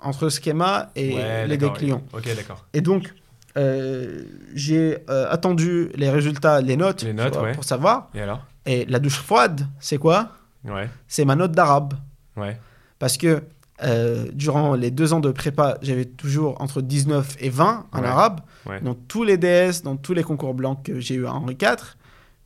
entre 0.00 0.28
Schema 0.30 0.92
et 0.96 1.14
Ouais, 1.14 1.46
les 1.46 1.56
decks. 1.56 1.80
Lyon. 1.80 2.02
Ok, 2.12 2.24
d'accord. 2.36 2.66
Et 2.74 2.80
donc, 2.82 3.12
euh, 3.56 4.22
j'ai 4.54 4.98
euh, 5.08 5.26
attendu 5.30 5.90
les 5.94 6.10
résultats, 6.10 6.60
les 6.60 6.76
notes, 6.76 7.02
Les 7.02 7.12
notes, 7.12 7.34
vois, 7.34 7.42
ouais. 7.44 7.52
pour 7.52 7.64
savoir. 7.64 8.10
Et 8.14 8.20
alors? 8.20 8.44
Et 8.66 8.84
la 8.86 8.98
douche 8.98 9.18
froide, 9.18 9.66
c'est 9.80 9.98
quoi? 9.98 10.30
Ouais. 10.64 10.88
C'est 11.08 11.24
ma 11.24 11.36
note 11.36 11.52
d'arabe. 11.52 11.94
Ouais. 12.36 12.58
Parce 12.98 13.16
que 13.18 13.42
euh, 13.82 14.26
durant 14.32 14.74
les 14.74 14.90
deux 14.90 15.12
ans 15.12 15.20
de 15.20 15.30
prépa, 15.30 15.78
j'avais 15.82 16.04
toujours 16.06 16.60
entre 16.62 16.80
19 16.80 17.36
et 17.40 17.50
20 17.50 17.86
en 17.92 18.00
Ouais. 18.00 18.06
arabe. 18.06 18.40
Dans 18.82 18.94
tous 18.94 19.24
les 19.24 19.36
DS, 19.36 19.82
dans 19.82 19.96
tous 19.96 20.14
les 20.14 20.22
concours 20.22 20.54
blancs 20.54 20.82
que 20.82 20.98
j'ai 21.00 21.16
eu 21.16 21.26
à 21.26 21.32
Henri 21.34 21.56
IV. 21.60 21.96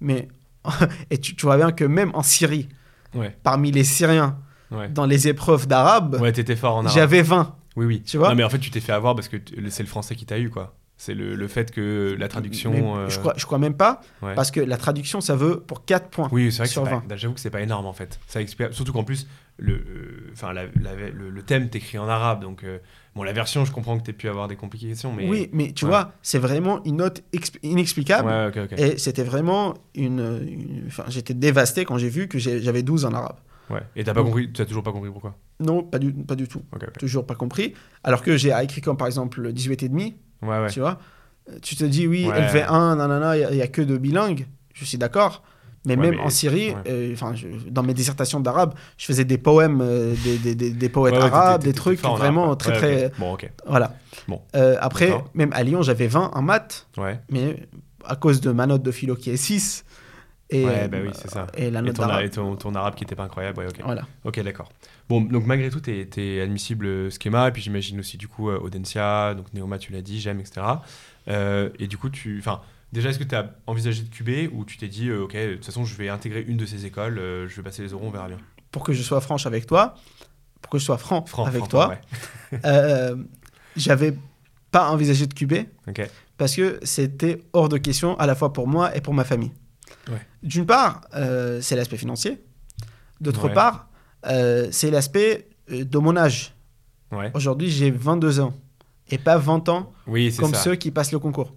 Mais, 0.01 0.27
et 1.11 1.19
tu, 1.19 1.37
tu 1.37 1.47
vois 1.47 1.57
bien 1.57 1.71
que 1.71 1.85
même 1.85 2.11
en 2.15 2.23
Syrie, 2.23 2.69
parmi 3.45 3.71
les 3.71 3.85
Syriens, 3.85 4.37
dans 4.91 5.07
les 5.07 5.29
épreuves 5.29 5.67
d'arabe, 5.69 6.21
j'avais 6.93 7.23
20. 7.23 7.55
Oui, 7.77 7.87
oui. 7.87 8.03
Tu 8.03 8.19
vois? 8.19 8.31
Non, 8.31 8.35
mais 8.35 8.43
en 8.43 8.51
fait, 8.51 8.59
tu 8.59 8.71
t'es 8.73 8.81
fait 8.81 8.93
avoir 8.93 9.15
parce 9.15 9.29
que 9.29 9.37
c'est 9.69 9.85
le 9.85 9.89
français 9.89 10.17
qui 10.17 10.27
t'a 10.27 10.39
eu, 10.41 10.51
quoi. 10.51 10.75
C'est 11.01 11.15
le, 11.15 11.37
le 11.37 11.47
fait 11.49 11.71
que 11.71 12.17
la 12.19 12.27
traduction. 12.27 12.73
Mais 12.73 12.83
euh, 12.83 13.09
je, 13.09 13.21
crois, 13.21 13.33
je 13.37 13.47
crois 13.47 13.59
même 13.59 13.75
pas, 13.77 14.01
ouais. 14.21 14.35
parce 14.35 14.51
que 14.51 14.59
la 14.61 14.77
traduction, 14.77 15.21
ça 15.21 15.37
veut 15.37 15.61
pour 15.61 15.85
4 15.85 16.09
points. 16.11 16.29
Oui, 16.33 16.51
c'est 16.51 16.59
vrai 16.59 16.67
que 16.67 16.73
sur 16.73 16.83
pas- 16.83 17.03
20. 17.09 17.17
j'avoue 17.17 17.35
que 17.35 17.41
c'est 17.41 17.51
pas 17.51 17.61
énorme 17.63 17.87
en 17.87 17.93
fait. 17.93 18.19
Ça 18.27 18.41
explique, 18.43 18.73
surtout 18.73 18.93
qu'en 18.93 19.05
plus, 19.05 19.29
le, 19.59 19.75
euh, 19.75 20.31
enfin, 20.33 20.53
la- 20.53 20.65
le, 20.67 21.31
le 21.31 21.43
thème 21.43 21.69
t'écrit 21.69 21.99
en 21.99 22.09
arabe, 22.09 22.43
donc 22.43 22.65
euh, 22.65 22.79
bon, 23.15 23.23
la 23.23 23.33
version, 23.33 23.65
je 23.65 23.71
comprends 23.71 23.97
que 23.97 24.03
t'aies 24.03 24.13
pu 24.13 24.29
avoir 24.29 24.49
des 24.49 24.57
complications, 24.57 25.13
mais. 25.13 25.29
Oui, 25.29 25.49
mais 25.53 25.71
tu 25.71 25.85
Ouais. 25.85 25.91
vois, 25.93 26.13
c'est 26.21 26.39
vraiment 26.41 26.83
une 26.85 26.97
note 26.97 27.23
exp- 27.33 27.59
inexplicable. 27.63 28.29
Ouais. 28.29 28.69
Et 28.77 28.99
c'était 28.99 29.23
vraiment 29.25 29.75
une. 29.95 30.19
une- 30.49 30.89
j'étais 31.07 31.35
dévasté 31.35 31.85
quand 31.85 31.97
j'ai 31.99 32.09
vu 32.09 32.27
que 32.27 32.39
j'ai- 32.41 32.61
j'avais 32.61 32.83
12 32.83 33.05
en 33.05 33.13
arabe. 33.13 33.37
Ouais. 33.71 33.83
Et 33.95 34.03
t'as 34.03 34.15
pas 34.15 34.23
compris, 34.25 34.51
t'as 34.51 34.65
toujours 34.65 34.83
pas 34.83 34.93
compris 34.93 35.11
pourquoi? 35.11 35.37
Non, 35.61 35.83
pas 35.85 35.99
du, 36.01 36.13
pas 36.13 36.35
du 36.35 36.49
tout. 36.49 36.63
Toujours 36.99 37.25
pas 37.27 37.35
compris. 37.37 37.75
Alors 38.03 38.23
que 38.23 38.37
j'ai 38.37 38.53
écrit 38.63 38.81
comme 38.81 38.97
par 38.97 39.07
exemple 39.07 39.41
le 39.43 39.53
18 39.53 39.83
et 39.83 39.89
demi, 39.89 40.17
Ouais, 40.43 40.59
ouais. 40.61 40.71
tu 40.71 40.81
vois. 40.81 40.99
Tu 41.63 41.77
te 41.77 41.85
dis, 41.85 42.07
oui, 42.07 42.27
Ouais. 42.27 42.41
LV1, 42.47 42.97
nanana, 42.97 43.37
il 43.37 43.57
n'y 43.57 43.63
a, 43.63 43.67
que 43.69 43.81
de 43.83 43.97
bilingues. 43.97 44.47
Je 44.75 44.85
suis 44.85 44.99
d'accord. 44.99 45.43
Mais 45.87 45.97
même 45.97 46.17
mais- 46.17 46.21
en 46.21 46.29
Syrie, 46.29 46.75
euh, 46.87 47.13
enfin, 47.15 47.33
dans 47.71 47.83
mes 47.83 47.95
dissertations 47.95 48.41
d'arabe, 48.41 48.75
je 48.99 49.07
faisais 49.07 49.25
des 49.25 49.39
poèmes, 49.39 49.81
euh, 49.81 50.15
des, 50.25 50.37
des, 50.39 50.55
des, 50.55 50.71
des 50.71 50.89
poètes 50.91 51.15
arabes, 51.15 51.63
des 51.63 51.73
trucs 51.73 52.01
vraiment 52.03 52.55
très, 52.57 52.73
très. 52.75 53.13
Bon, 53.19 53.33
ok. 53.35 53.51
Voilà. 53.67 53.95
Bon. 54.27 54.43
Euh, 54.55 54.77
après, 54.81 55.13
même 55.35 55.51
à 55.55 55.63
Lyon, 55.63 55.81
j'avais 55.83 56.07
20 56.09 56.33
en 56.35 56.43
maths, 56.43 56.87
Ouais. 56.99 57.19
mais 57.31 57.67
à 58.05 58.17
cause 58.17 58.41
de 58.41 58.51
ma 58.51 58.67
note 58.67 58.83
de 58.83 58.91
philo 58.91 59.15
qui 59.15 59.31
est 59.31 59.37
6. 59.37 59.85
Et, 60.51 60.65
Ouais, 60.65 60.89
bah 60.89 60.99
oui, 61.03 61.11
c'est 61.15 61.29
ça. 61.31 61.47
Et 61.57 61.71
la 61.71 61.81
Et 61.81 61.83
note 61.83 61.97
ton, 61.97 62.07
d'arabe. 62.07 62.25
et 62.25 62.31
ton, 62.31 62.57
ton 62.57 62.75
arabe 62.75 62.95
qui 62.95 63.05
était 63.05 63.15
pas 63.15 63.25
incroyable, 63.25 63.59
ouais, 63.59 63.67
ok. 63.67 63.81
Voilà. 63.85 64.03
Ok, 64.25 64.41
d'accord. 64.41 64.71
Bon, 65.09 65.21
donc 65.21 65.45
malgré 65.45 65.69
tout, 65.71 65.81
t'es 65.81 66.09
es 66.17 66.41
admissible 66.41 66.87
euh, 66.87 67.11
schéma, 67.11 67.49
et 67.49 67.53
puis 67.53 67.61
j'imagine 67.63 67.99
aussi 68.01 68.17
du 68.17 68.29
coup 68.29 68.49
euh, 68.49 68.59
Audencia, 68.59 69.35
donc 69.35 69.53
Neoma, 69.53 69.79
tu 69.79 69.93
l'as 69.93 70.01
dit, 70.03 70.21
j'aime, 70.21 70.41
etc. 70.41 70.63
Euh, 71.29 71.69
et 71.79 71.87
du 71.87 71.99
coup, 71.99 72.09
tu, 72.09 72.39
enfin, 72.39 72.63
déjà, 72.93 73.11
est-ce 73.11 73.19
que 73.19 73.25
tu 73.25 73.35
as 73.35 73.55
envisagé 73.67 74.03
de 74.03 74.09
QB 74.09 74.55
ou 74.55 74.65
tu 74.65 74.79
t'es 74.79 74.89
dit, 74.89 75.09
euh, 75.11 75.25
ok, 75.25 75.35
de 75.35 75.55
toute 75.57 75.67
façon, 75.67 75.85
je 75.85 75.95
vais 75.97 76.09
intégrer 76.09 76.43
une 76.47 76.57
de 76.57 76.65
ces 76.67 76.87
écoles, 76.87 77.19
euh, 77.19 77.47
je 77.49 77.57
vais 77.57 77.63
passer 77.63 77.83
les 77.83 77.89
euros, 77.91 78.05
on 78.07 78.11
verra 78.11 78.29
bien. 78.29 78.39
Pour 78.71 78.85
que 78.85 78.93
je 78.95 79.03
sois 79.03 79.21
franche 79.21 79.45
avec 79.47 79.67
toi, 79.67 79.95
pour 80.63 80.71
que 80.71 80.79
je 80.79 80.85
sois 80.85 80.97
franc, 80.99 81.25
Franc, 81.27 81.45
avec 81.45 81.59
franc, 81.61 81.69
toi, 81.69 81.89
ouais. 82.53 83.15
j'avais 83.77 84.15
pas 84.71 84.91
envisagé 84.91 85.27
de 85.27 85.35
QB 85.35 85.55
Ok. 85.89 86.09
parce 86.37 86.55
que 86.57 86.79
c'était 86.83 87.41
hors 87.53 87.69
de 87.69 87.79
question 87.79 88.19
à 88.19 88.27
la 88.27 88.35
fois 88.35 88.53
pour 88.53 88.67
moi 88.67 88.95
et 88.97 89.01
pour 89.01 89.15
ma 89.15 89.25
famille. 89.25 89.53
Ouais. 90.09 90.21
D'une 90.43 90.67
part, 90.67 91.03
euh, 91.15 91.61
c'est 91.61 91.77
l'aspect 91.77 91.97
financier. 91.97 92.41
D'autre 93.21 93.49
Ouais. 93.49 93.55
part, 93.55 93.89
euh, 94.27 94.69
c'est 94.71 94.91
l'aspect 94.91 95.49
euh, 95.73 95.85
de 95.85 95.99
mon 95.99 96.17
âge. 96.17 96.55
Ouais. 97.13 97.31
Aujourd'hui, 97.35 97.71
j'ai 97.71 97.91
22 97.91 98.41
ans 98.41 98.55
et 99.11 99.19
pas 99.19 99.39
20 99.39 99.69
ans 99.69 99.93
Oui, 100.07 100.35
comme 100.39 100.55
ça. 100.55 100.61
ceux 100.63 100.75
qui 100.77 100.91
passent 100.91 101.13
le 101.13 101.19
concours. 101.19 101.55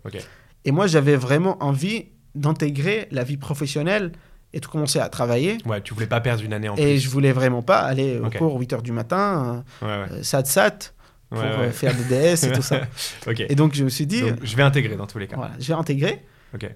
Et 0.66 0.72
moi, 0.72 0.88
j'avais 0.88 1.16
vraiment 1.16 1.62
envie 1.64 2.06
d'intégrer 2.36 3.08
la 3.12 3.24
vie 3.24 3.38
professionnelle 3.38 4.12
et 4.54 4.60
de 4.60 4.66
commencer 4.66 5.00
à 5.00 5.10
travailler. 5.10 5.58
Ouais, 5.66 5.82
tu 5.82 5.94
voulais 5.94 6.08
pas 6.08 6.22
perdre 6.22 6.44
une 6.44 6.54
année 6.54 6.70
en 6.70 6.76
Et 6.76 6.94
plus. 6.94 7.00
je 7.00 7.10
voulais 7.10 7.32
vraiment 7.32 7.62
pas 7.62 7.80
aller 7.80 8.20
au 8.20 8.26
Ok. 8.26 8.38
cours 8.38 8.58
8 8.60 8.74
h 8.74 8.82
du 8.82 8.92
matin, 8.92 9.64
Ouais, 9.82 9.88
ouais. 9.88 10.24
sat 10.24 10.46
sat, 10.46 10.94
pour 11.30 11.40
Ouais, 11.40 11.72
faire 11.72 11.94
des 11.96 12.04
DS 12.04 12.44
et 12.46 12.52
tout 12.52 12.62
ça. 12.62 12.82
Et 13.50 13.56
donc, 13.56 13.74
je 13.74 13.84
me 13.84 13.90
suis 13.90 14.06
dit, 14.06 14.22
Donc, 14.22 14.40
je 14.44 14.56
vais 14.56 14.64
intégrer 14.64 14.96
dans 14.96 15.08
tous 15.08 15.20
les 15.20 15.28
cas. 15.28 15.36
voilà, 15.38 15.54
j'ai 15.60 15.74
intégré. 15.74 16.26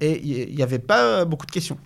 Et 0.02 0.22
il 0.50 0.56
n'y 0.56 0.64
avait 0.64 0.80
pas 0.80 1.26
beaucoup 1.26 1.46
de 1.46 1.52
questions. 1.52 1.78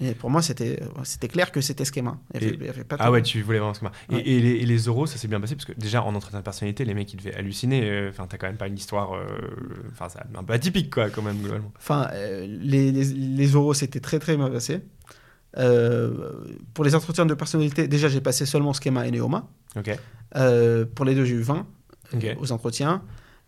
Et 0.00 0.12
pour 0.14 0.30
moi, 0.30 0.40
c'était 0.40 0.80
c'était 1.04 1.28
clair 1.28 1.52
que 1.52 1.60
c'était 1.60 1.84
schéma. 1.84 2.18
Il 2.32 2.40
y 2.40 2.44
avait- 2.46 2.54
Et- 2.54 2.58
il 2.58 2.66
y 2.66 2.68
avait 2.70 2.84
pas 2.84 2.96
Ah 2.98 3.10
ouais, 3.10 3.20
tu 3.20 3.42
voulais 3.42 3.58
vraiment 3.58 3.74
ce 3.74 3.80
schéma. 3.80 3.92
Et- 4.10 4.14
Ouais. 4.14 4.22
Et, 4.26 4.40
les, 4.40 4.50
et 4.62 4.64
les 4.66 4.78
euros, 4.84 5.04
ça 5.04 5.18
s'est 5.18 5.28
bien 5.28 5.38
passé 5.42 5.56
parce 5.56 5.66
que 5.66 5.74
déjà 5.78 6.02
en 6.02 6.14
entretien 6.14 6.38
de 6.38 6.44
personnalité, 6.44 6.86
les 6.86 6.94
mecs 6.94 7.12
ils 7.12 7.18
devaient 7.18 7.34
halluciner. 7.34 7.82
euh, 7.84 8.08
Enfin, 8.08 8.26
t'as 8.26 8.38
quand 8.38 8.46
même 8.46 8.56
pas 8.56 8.66
une 8.68 8.78
histoire, 8.78 9.14
euh, 9.14 9.26
enfin, 9.92 10.08
c'est 10.08 10.20
un 10.38 10.42
peu 10.42 10.54
atypique 10.54 10.88
quoi, 10.94 11.10
quand 11.10 11.20
même 11.20 11.36
globalement. 11.38 11.70
Enfin, 11.76 12.08
euh, 12.14 12.46
les, 12.48 12.90
les, 12.92 13.04
les 13.04 13.56
oraux, 13.56 13.74
c'était 13.74 14.00
très 14.00 14.18
très 14.18 14.38
mal 14.38 14.50
passé. 14.52 14.80
Euh, 15.58 16.32
pour 16.74 16.84
les 16.84 16.94
entretiens 16.94 17.26
de 17.26 17.34
personnalité, 17.34 17.88
déjà, 17.88 18.08
j'ai 18.08 18.20
passé 18.22 18.46
seulement 18.46 18.72
schéma 18.72 19.06
et 19.06 19.10
Neoma. 19.10 19.48
Euh, 20.36 20.84
pour 20.94 21.04
les 21.04 21.14
deux, 21.14 21.24
j'ai 21.24 21.34
eu 21.34 21.42
20 21.42 21.66
Ok. 22.14 22.24
euh, 22.24 22.34
aux 22.40 22.52
entretiens. 22.52 23.02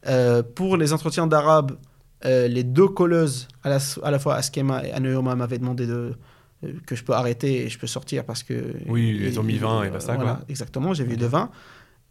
Euh, 0.07 0.43
pour 0.43 0.77
les 0.77 0.93
entretiens 0.93 1.27
d'arabe, 1.27 1.79
euh, 2.25 2.49
les 2.49 2.65
deux 2.65 2.89
colleuses, 2.89 3.49
à 3.63 3.69
la, 3.71 3.79
à 4.03 4.11
la 4.11 4.19
fois 4.19 4.35
à 4.37 4.43
Schema 4.43 4.85
et 4.87 4.93
à 4.93 5.01
Neoma, 5.01 5.35
m'avaient 5.35 5.59
demandé 5.59 5.87
de, 5.87 6.15
euh, 6.65 6.73
que 6.87 6.95
je 6.95 7.03
peux 7.05 7.13
arrêter 7.15 7.65
et 7.65 7.69
je 7.69 7.79
peux 7.79 7.87
sortir 7.87 8.25
parce 8.25 8.43
que. 8.43 8.75
Oui, 8.87 9.19
ils 9.23 9.39
ont 9.41 9.43
mis 9.43 9.57
20 9.59 9.85
et 9.85 9.91
basta, 9.91 10.15
voilà, 10.15 10.35
quoi. 10.37 10.45
Exactement, 10.49 10.93
j'ai 10.95 11.05
vu 11.05 11.15
Ok. 11.15 11.19
de 11.21 11.27
20. 11.27 11.51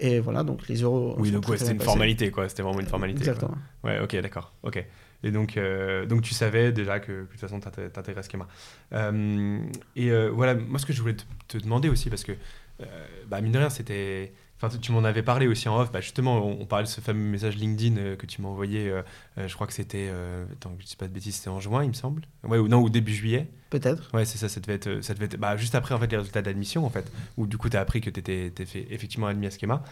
Et 0.02 0.20
voilà, 0.22 0.44
donc 0.44 0.68
les 0.70 0.78
euros. 0.82 1.16
Oui, 1.18 1.30
donc 1.30 1.48
ouais, 1.50 1.58
c'était 1.58 1.74
une 1.74 1.82
formalité, 1.82 2.32
quoi. 2.32 2.48
C'était 2.48 2.64
vraiment 2.64 2.80
une 2.80 2.86
formalité. 2.88 3.22
quoi. 3.22 3.34
Exactement. 3.34 3.58
Ouais, 3.84 4.00
ok, 4.00 4.16
d'accord. 4.22 4.54
Ok. 4.64 4.84
Et 5.24 5.32
donc, 5.32 5.58
euh, 5.58 6.06
donc 6.06 6.22
tu 6.22 6.34
savais 6.34 6.72
déjà 6.72 7.02
que, 7.02 7.08
que 7.08 7.12
de 7.12 7.26
toute 7.32 7.40
façon, 7.42 7.60
t'inté- 7.60 7.90
t'intégrais 7.90 8.24
Schema. 8.24 8.48
Euh, 8.94 9.60
et 9.98 10.10
euh, 10.12 10.30
voilà, 10.34 10.56
moi, 10.56 10.80
ce 10.80 10.86
que 10.86 10.94
je 10.94 11.02
voulais 11.02 11.16
te, 11.16 11.24
te 11.50 11.58
demander 11.62 11.90
aussi, 11.90 12.10
parce 12.10 12.24
que, 12.24 12.32
euh, 12.32 12.86
bah, 13.28 13.42
mine 13.42 13.52
de 13.52 13.58
rien, 13.58 13.70
c'était. 13.70 14.32
Enfin, 14.62 14.78
tu- 14.78 14.92
m'en 14.92 15.04
avais 15.06 15.24
parlé 15.24 15.48
aussi 15.48 15.70
en 15.70 15.80
off. 15.80 15.90
Bah, 15.92 16.02
justement, 16.02 16.46
on, 16.46 16.62
on 16.62 16.66
parlait 16.66 16.84
de 16.84 16.90
ce 16.90 17.00
fameux 17.00 17.24
message 17.24 17.56
LinkedIn 17.56 17.98
euh, 17.98 18.16
que 18.18 18.26
tu 18.26 18.42
m'as 18.42 18.50
envoyé. 18.50 18.90
euh, 18.90 19.02
euh, 19.38 19.48
je 19.48 19.56
crois 19.56 19.68
que 19.68 19.74
c'était. 19.74 20.12
attends, 20.52 20.72
que 20.72 20.82
je 20.82 20.88
dis 20.88 20.96
pas 20.98 21.08
de 21.08 21.14
bêtises, 21.14 21.36
c'était 21.36 21.50
en 21.50 21.62
juin, 21.62 21.84
il 21.84 21.90
me 21.90 21.94
semble. 21.94 22.24
Ouais, 22.44 22.58
ou 22.58 22.68
non, 22.68 22.82
ou 22.82 22.90
début 22.90 23.14
juillet. 23.14 23.48
Peut-être. 23.70 24.14
Ouais, 24.14 24.26
c'est 24.26 24.38
ça, 24.38 24.50
ça 24.50 24.60
devait 24.60 24.74
être, 24.74 25.02
ça 25.02 25.14
devait 25.14 25.26
être 25.26 25.38
bah, 25.38 25.56
juste 25.56 25.76
après 25.76 25.96
en 25.96 26.00
fait, 26.00 26.12
les 26.12 26.18
résultats 26.18 26.42
d'admission, 26.42 26.86
en 26.86 26.90
fait, 26.90 27.10
où 27.38 27.48
du 27.48 27.58
coup 27.58 27.70
tu 27.70 27.78
as 27.78 27.82
appris 27.82 28.02
que 28.02 28.10
tu 28.10 28.20
étais, 28.20 28.52
fait 28.66 28.88
effectivement 28.90 29.28
admis 29.28 29.48
à 29.48 29.50
Schema, 29.52 29.84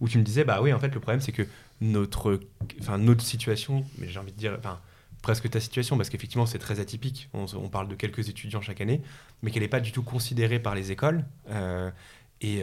où 0.00 0.08
tu 0.08 0.18
me 0.18 0.24
disais, 0.24 0.44
bah 0.44 0.60
oui, 0.62 0.72
en 0.72 0.78
fait, 0.80 0.92
le 0.92 1.00
problème 1.00 1.20
c'est 1.20 1.32
que 1.32 1.46
notre, 1.80 2.40
enfin, 2.80 2.98
notre 2.98 3.22
situation, 3.22 3.84
mais 3.98 4.08
j'ai 4.08 4.18
envie 4.18 4.32
de 4.32 4.38
dire, 4.38 4.56
enfin, 4.58 4.80
presque 5.22 5.48
ta 5.50 5.60
situation, 5.60 5.96
parce 5.98 6.08
qu'effectivement 6.08 6.46
c'est 6.46 6.58
très 6.58 6.80
atypique, 6.80 7.28
on, 7.34 7.68
parle 7.68 7.88
de 7.88 7.94
quelques 7.94 8.28
étudiants 8.28 8.62
chaque 8.62 8.80
année, 8.80 9.02
mais 9.42 9.50
qu'elle 9.50 9.62
n'est 9.62 9.68
pas 9.68 9.80
du 9.80 9.92
tout 9.92 10.02
considérée 10.02 10.58
par 10.58 10.74
les 10.74 10.90
écoles, 10.90 11.24
et, 12.40 12.62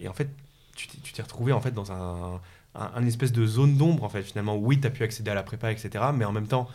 et 0.00 0.08
en 0.08 0.12
fait, 0.12 0.28
tu 0.74 1.12
t'es, 1.12 1.22
retrouvé 1.22 1.52
en 1.52 1.60
fait 1.60 1.72
dans 1.72 1.92
un, 1.92 2.40
un, 2.74 3.06
espèce 3.06 3.32
de 3.32 3.46
zone 3.46 3.76
d'ombre, 3.76 4.04
en 4.04 4.08
fait, 4.08 4.22
finalement, 4.22 4.56
oui, 4.56 4.80
tu 4.80 4.86
as 4.86 4.90
pu 4.90 5.02
accéder 5.02 5.30
à 5.30 5.34
la 5.34 5.42
prépa, 5.42 5.70
etc., 5.72 6.04
mais 6.14 6.24
en 6.24 6.32
même 6.32 6.46
temps, 6.46 6.68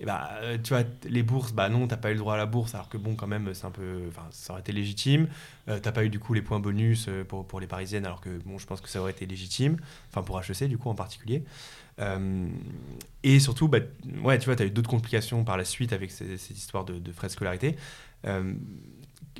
et 0.00 0.06
bah, 0.06 0.28
tu 0.64 0.74
vois, 0.74 0.82
les 1.04 1.22
bourses, 1.22 1.52
bah 1.52 1.68
non, 1.68 1.86
t'as 1.86 1.96
pas 1.96 2.10
eu 2.10 2.14
le 2.14 2.18
droit 2.18 2.34
à 2.34 2.36
la 2.36 2.46
bourse, 2.46 2.74
alors 2.74 2.88
que 2.88 2.96
bon, 2.98 3.14
quand 3.14 3.28
même, 3.28 3.54
c'est 3.54 3.64
un 3.64 3.70
peu. 3.70 4.02
Enfin, 4.08 4.26
ça 4.32 4.52
aurait 4.52 4.60
été 4.60 4.72
légitime. 4.72 5.28
Euh, 5.68 5.78
t'as 5.78 5.92
pas 5.92 6.04
eu 6.04 6.08
du 6.08 6.18
coup 6.18 6.34
les 6.34 6.42
points 6.42 6.58
bonus 6.58 7.06
euh, 7.08 7.22
pour, 7.22 7.46
pour 7.46 7.60
les 7.60 7.68
parisiennes, 7.68 8.04
alors 8.04 8.20
que 8.20 8.30
bon, 8.44 8.58
je 8.58 8.66
pense 8.66 8.80
que 8.80 8.88
ça 8.88 9.00
aurait 9.00 9.12
été 9.12 9.24
légitime. 9.24 9.76
Enfin, 10.10 10.22
pour 10.22 10.40
HEC, 10.40 10.64
du 10.68 10.78
coup, 10.78 10.88
en 10.88 10.96
particulier. 10.96 11.44
Euh, 12.00 12.48
et 13.22 13.38
surtout, 13.38 13.68
bah, 13.68 13.78
ouais, 14.24 14.38
tu 14.40 14.46
vois, 14.46 14.56
t'as 14.56 14.64
eu 14.66 14.70
d'autres 14.70 14.90
complications 14.90 15.44
par 15.44 15.56
la 15.56 15.64
suite 15.64 15.92
avec 15.92 16.10
ces- 16.10 16.38
cette 16.38 16.58
histoire 16.58 16.84
de, 16.84 17.12
frais 17.12 17.28
de 17.28 17.32
scolarité. 17.32 17.76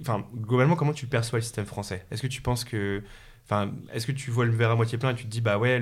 Enfin, 0.00 0.24
globalement, 0.34 0.76
comment 0.76 0.92
tu 0.92 1.06
perçois 1.06 1.40
le 1.40 1.42
système 1.42 1.66
français? 1.66 2.06
Est-ce 2.12 2.22
que 2.22 2.28
tu 2.28 2.42
penses 2.42 2.64
que. 2.64 3.02
Enfin, 3.45 3.72
est-ce 3.92 4.07
que 4.07 4.12
tu 4.12 4.30
vois 4.30 4.45
le 4.47 4.53
verre 4.53 4.70
à 4.70 4.76
moitié 4.76 4.97
plein 4.99 5.11
et 5.11 5.14
tu 5.14 5.24
te 5.24 5.30
dis, 5.30 5.40
bah 5.40 5.59
ouais, 5.59 5.78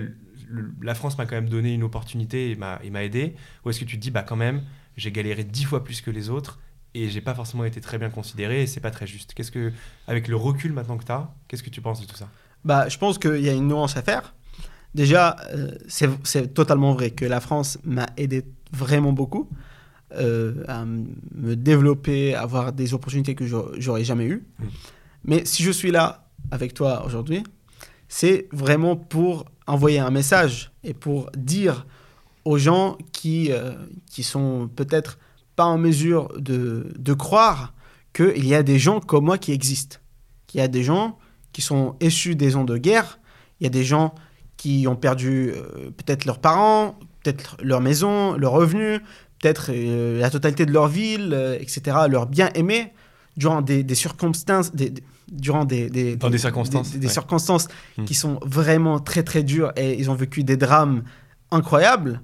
le- 0.48 0.72
la 0.82 0.94
France 0.94 1.16
m'a 1.18 1.26
quand 1.26 1.36
même 1.36 1.48
donné 1.48 1.74
une 1.74 1.82
opportunité 1.84 2.50
et 2.50 2.56
m'a 2.56 3.04
aidé? 3.04 3.34
Ou 3.64 3.70
est-ce 3.70 3.80
que 3.80 3.84
tu 3.84 3.96
te 3.96 4.02
dis, 4.02 4.10
bah 4.10 4.22
quand 4.22 4.36
même, 4.36 4.62
j'ai 4.96 5.12
galéré 5.12 5.44
dix 5.44 5.64
fois 5.64 5.84
plus 5.84 6.00
que 6.00 6.10
les 6.10 6.28
autres 6.28 6.58
et 6.94 7.08
j'ai 7.08 7.20
pas 7.20 7.34
forcément 7.34 7.64
été 7.64 7.80
très 7.80 7.98
bien 7.98 8.10
considéré 8.10 8.62
et 8.62 8.66
c'est 8.66 8.80
pas 8.80 8.90
très 8.90 9.06
juste? 9.06 9.32
Qu'est-ce 9.34 9.50
que, 9.52 9.72
avec 10.06 10.28
le 10.28 10.36
recul 10.36 10.72
maintenant 10.72 10.98
que 10.98 11.04
tu 11.04 11.12
as, 11.12 11.32
qu'est-ce 11.48 11.62
que 11.62 11.70
tu 11.70 11.80
penses 11.80 12.00
de 12.00 12.06
tout 12.06 12.16
ça? 12.16 12.28
Bah, 12.64 12.88
je 12.88 12.98
pense 12.98 13.18
qu'il 13.18 13.40
y 13.40 13.48
a 13.48 13.52
une 13.52 13.68
nuance 13.68 13.96
à 13.96 14.02
faire. 14.02 14.34
Déjà, 14.94 15.36
euh, 15.54 15.70
c'est 15.88 16.52
totalement 16.52 16.92
vrai 16.94 17.10
que 17.12 17.24
la 17.24 17.40
France 17.40 17.78
m'a 17.84 18.06
aidé 18.16 18.44
vraiment 18.72 19.12
beaucoup 19.12 19.48
euh, 20.14 20.64
à 20.68 20.84
me 20.84 21.54
développer, 21.56 22.34
à 22.34 22.42
avoir 22.42 22.72
des 22.72 22.92
opportunités 22.92 23.34
que 23.34 23.46
j'aurais- 23.46 24.04
jamais 24.04 24.26
eues. 24.26 24.44
Mm. 24.58 24.64
Mais 25.24 25.44
si 25.46 25.62
je 25.62 25.70
suis 25.70 25.90
là 25.90 26.21
avec 26.50 26.74
toi 26.74 27.04
aujourd'hui, 27.06 27.42
c'est 28.08 28.48
vraiment 28.52 28.96
pour 28.96 29.44
envoyer 29.66 29.98
un 29.98 30.10
message 30.10 30.72
et 30.84 30.92
pour 30.94 31.30
dire 31.36 31.86
aux 32.44 32.58
gens 32.58 32.98
qui, 33.12 33.52
euh, 33.52 33.72
qui 34.10 34.22
sont 34.22 34.68
peut-être 34.74 35.18
pas 35.56 35.64
en 35.64 35.78
mesure 35.78 36.28
de, 36.38 36.92
de 36.98 37.12
croire 37.12 37.72
qu'il 38.12 38.46
y 38.46 38.54
a 38.54 38.62
des 38.62 38.78
gens 38.78 39.00
comme 39.00 39.24
moi 39.26 39.38
qui 39.38 39.52
existent. 39.52 39.98
Qu'il 40.46 40.58
y 40.60 40.62
a 40.62 40.68
des 40.68 40.82
gens 40.82 41.18
qui 41.52 41.62
sont 41.62 41.96
issus 42.00 42.34
des 42.34 42.50
zones 42.50 42.66
de 42.66 42.76
guerre. 42.76 43.18
Il 43.60 43.64
y 43.64 43.66
a 43.66 43.70
des 43.70 43.84
gens 43.84 44.14
qui 44.56 44.86
ont 44.88 44.96
perdu 44.96 45.52
euh, 45.54 45.90
peut-être 45.96 46.24
leurs 46.24 46.38
parents, 46.40 46.98
peut-être 47.22 47.56
leur 47.62 47.80
maison, 47.80 48.36
leurs 48.36 48.52
revenus, 48.52 49.00
peut-être 49.40 49.70
euh, 49.70 50.18
la 50.18 50.30
totalité 50.30 50.66
de 50.66 50.72
leur 50.72 50.88
ville, 50.88 51.30
euh, 51.32 51.56
etc., 51.60 51.96
leurs 52.08 52.26
biens 52.26 52.50
aimés, 52.54 52.92
durant 53.36 53.62
des, 53.62 53.82
des 53.84 53.94
circonstances, 53.94 54.74
des- 54.74 54.92
durant 55.32 55.64
des, 55.64 55.88
des- 55.90 56.16
Dans 56.16 56.30
des 56.30 56.38
circonstances, 56.38 56.92
des- 56.92 56.98
des 57.00 57.06
ouais. 57.08 57.12
circonstances 57.12 57.66
Mm. 57.98 58.04
qui 58.04 58.14
sont 58.14 58.38
vraiment 58.44 59.00
très 59.00 59.22
très 59.24 59.42
dures 59.42 59.72
et 59.76 59.98
ils 59.98 60.10
ont 60.10 60.14
vécu 60.14 60.44
des 60.44 60.56
drames 60.56 61.02
incroyables 61.50 62.22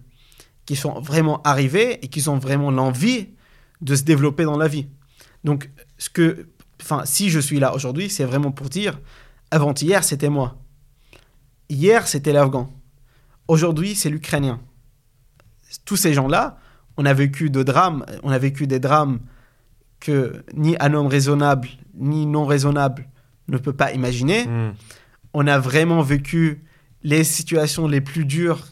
qui 0.67 0.77
sont 0.77 1.01
vraiment 1.01 1.41
arrivés 1.43 1.99
et 2.05 2.09
qui 2.09 2.27
ont 2.29 2.39
vraiment 2.39 2.71
l'envie 2.71 3.29
de 3.81 3.95
se 3.97 4.03
développer 4.03 4.45
dans 4.45 4.59
la 4.59 4.69
vie. 4.69 4.87
Donc, 5.45 5.71
ce 5.99 6.11
que, 6.11 6.49
enfin, 6.83 7.03
si 7.07 7.31
je 7.31 7.41
suis 7.41 7.59
là 7.59 7.75
aujourd'hui, 7.75 8.11
c'est 8.11 8.25
vraiment 8.25 8.53
pour 8.53 8.69
dire, 8.69 9.01
avant-hier, 9.51 10.05
c'était 10.05 10.29
moi. 10.29 10.59
Hier, 11.71 12.07
c'était 12.09 12.33
l'Afghan. 12.33 12.71
Aujourd'hui, 13.47 13.95
c'est 13.95 14.11
l'Ukrainien. 14.11 14.61
Tous 15.85 15.97
ces 15.97 16.13
gens-là, 16.15 16.59
on 16.97 17.05
a 17.07 17.15
vécu 17.15 17.51
de 17.51 17.63
drames, 17.63 18.05
on 18.23 18.31
a 18.31 18.39
vécu 18.39 18.67
des 18.67 18.81
drames 18.81 19.21
que 20.01 20.45
ni 20.55 20.77
un 20.81 20.95
homme 20.95 21.07
raisonnable, 21.07 21.69
ni 21.95 22.27
non 22.27 22.47
raisonnable 22.47 23.09
ne 23.49 23.59
peut 23.59 23.73
pas 23.73 23.93
imaginer. 23.93 24.47
Hmm. 24.47 24.73
On 25.35 25.47
a 25.47 25.59
vraiment 25.59 26.03
vécu 26.03 26.65
les 27.03 27.25
situations 27.25 27.87
les 27.87 28.01
plus 28.01 28.25
dures 28.25 28.65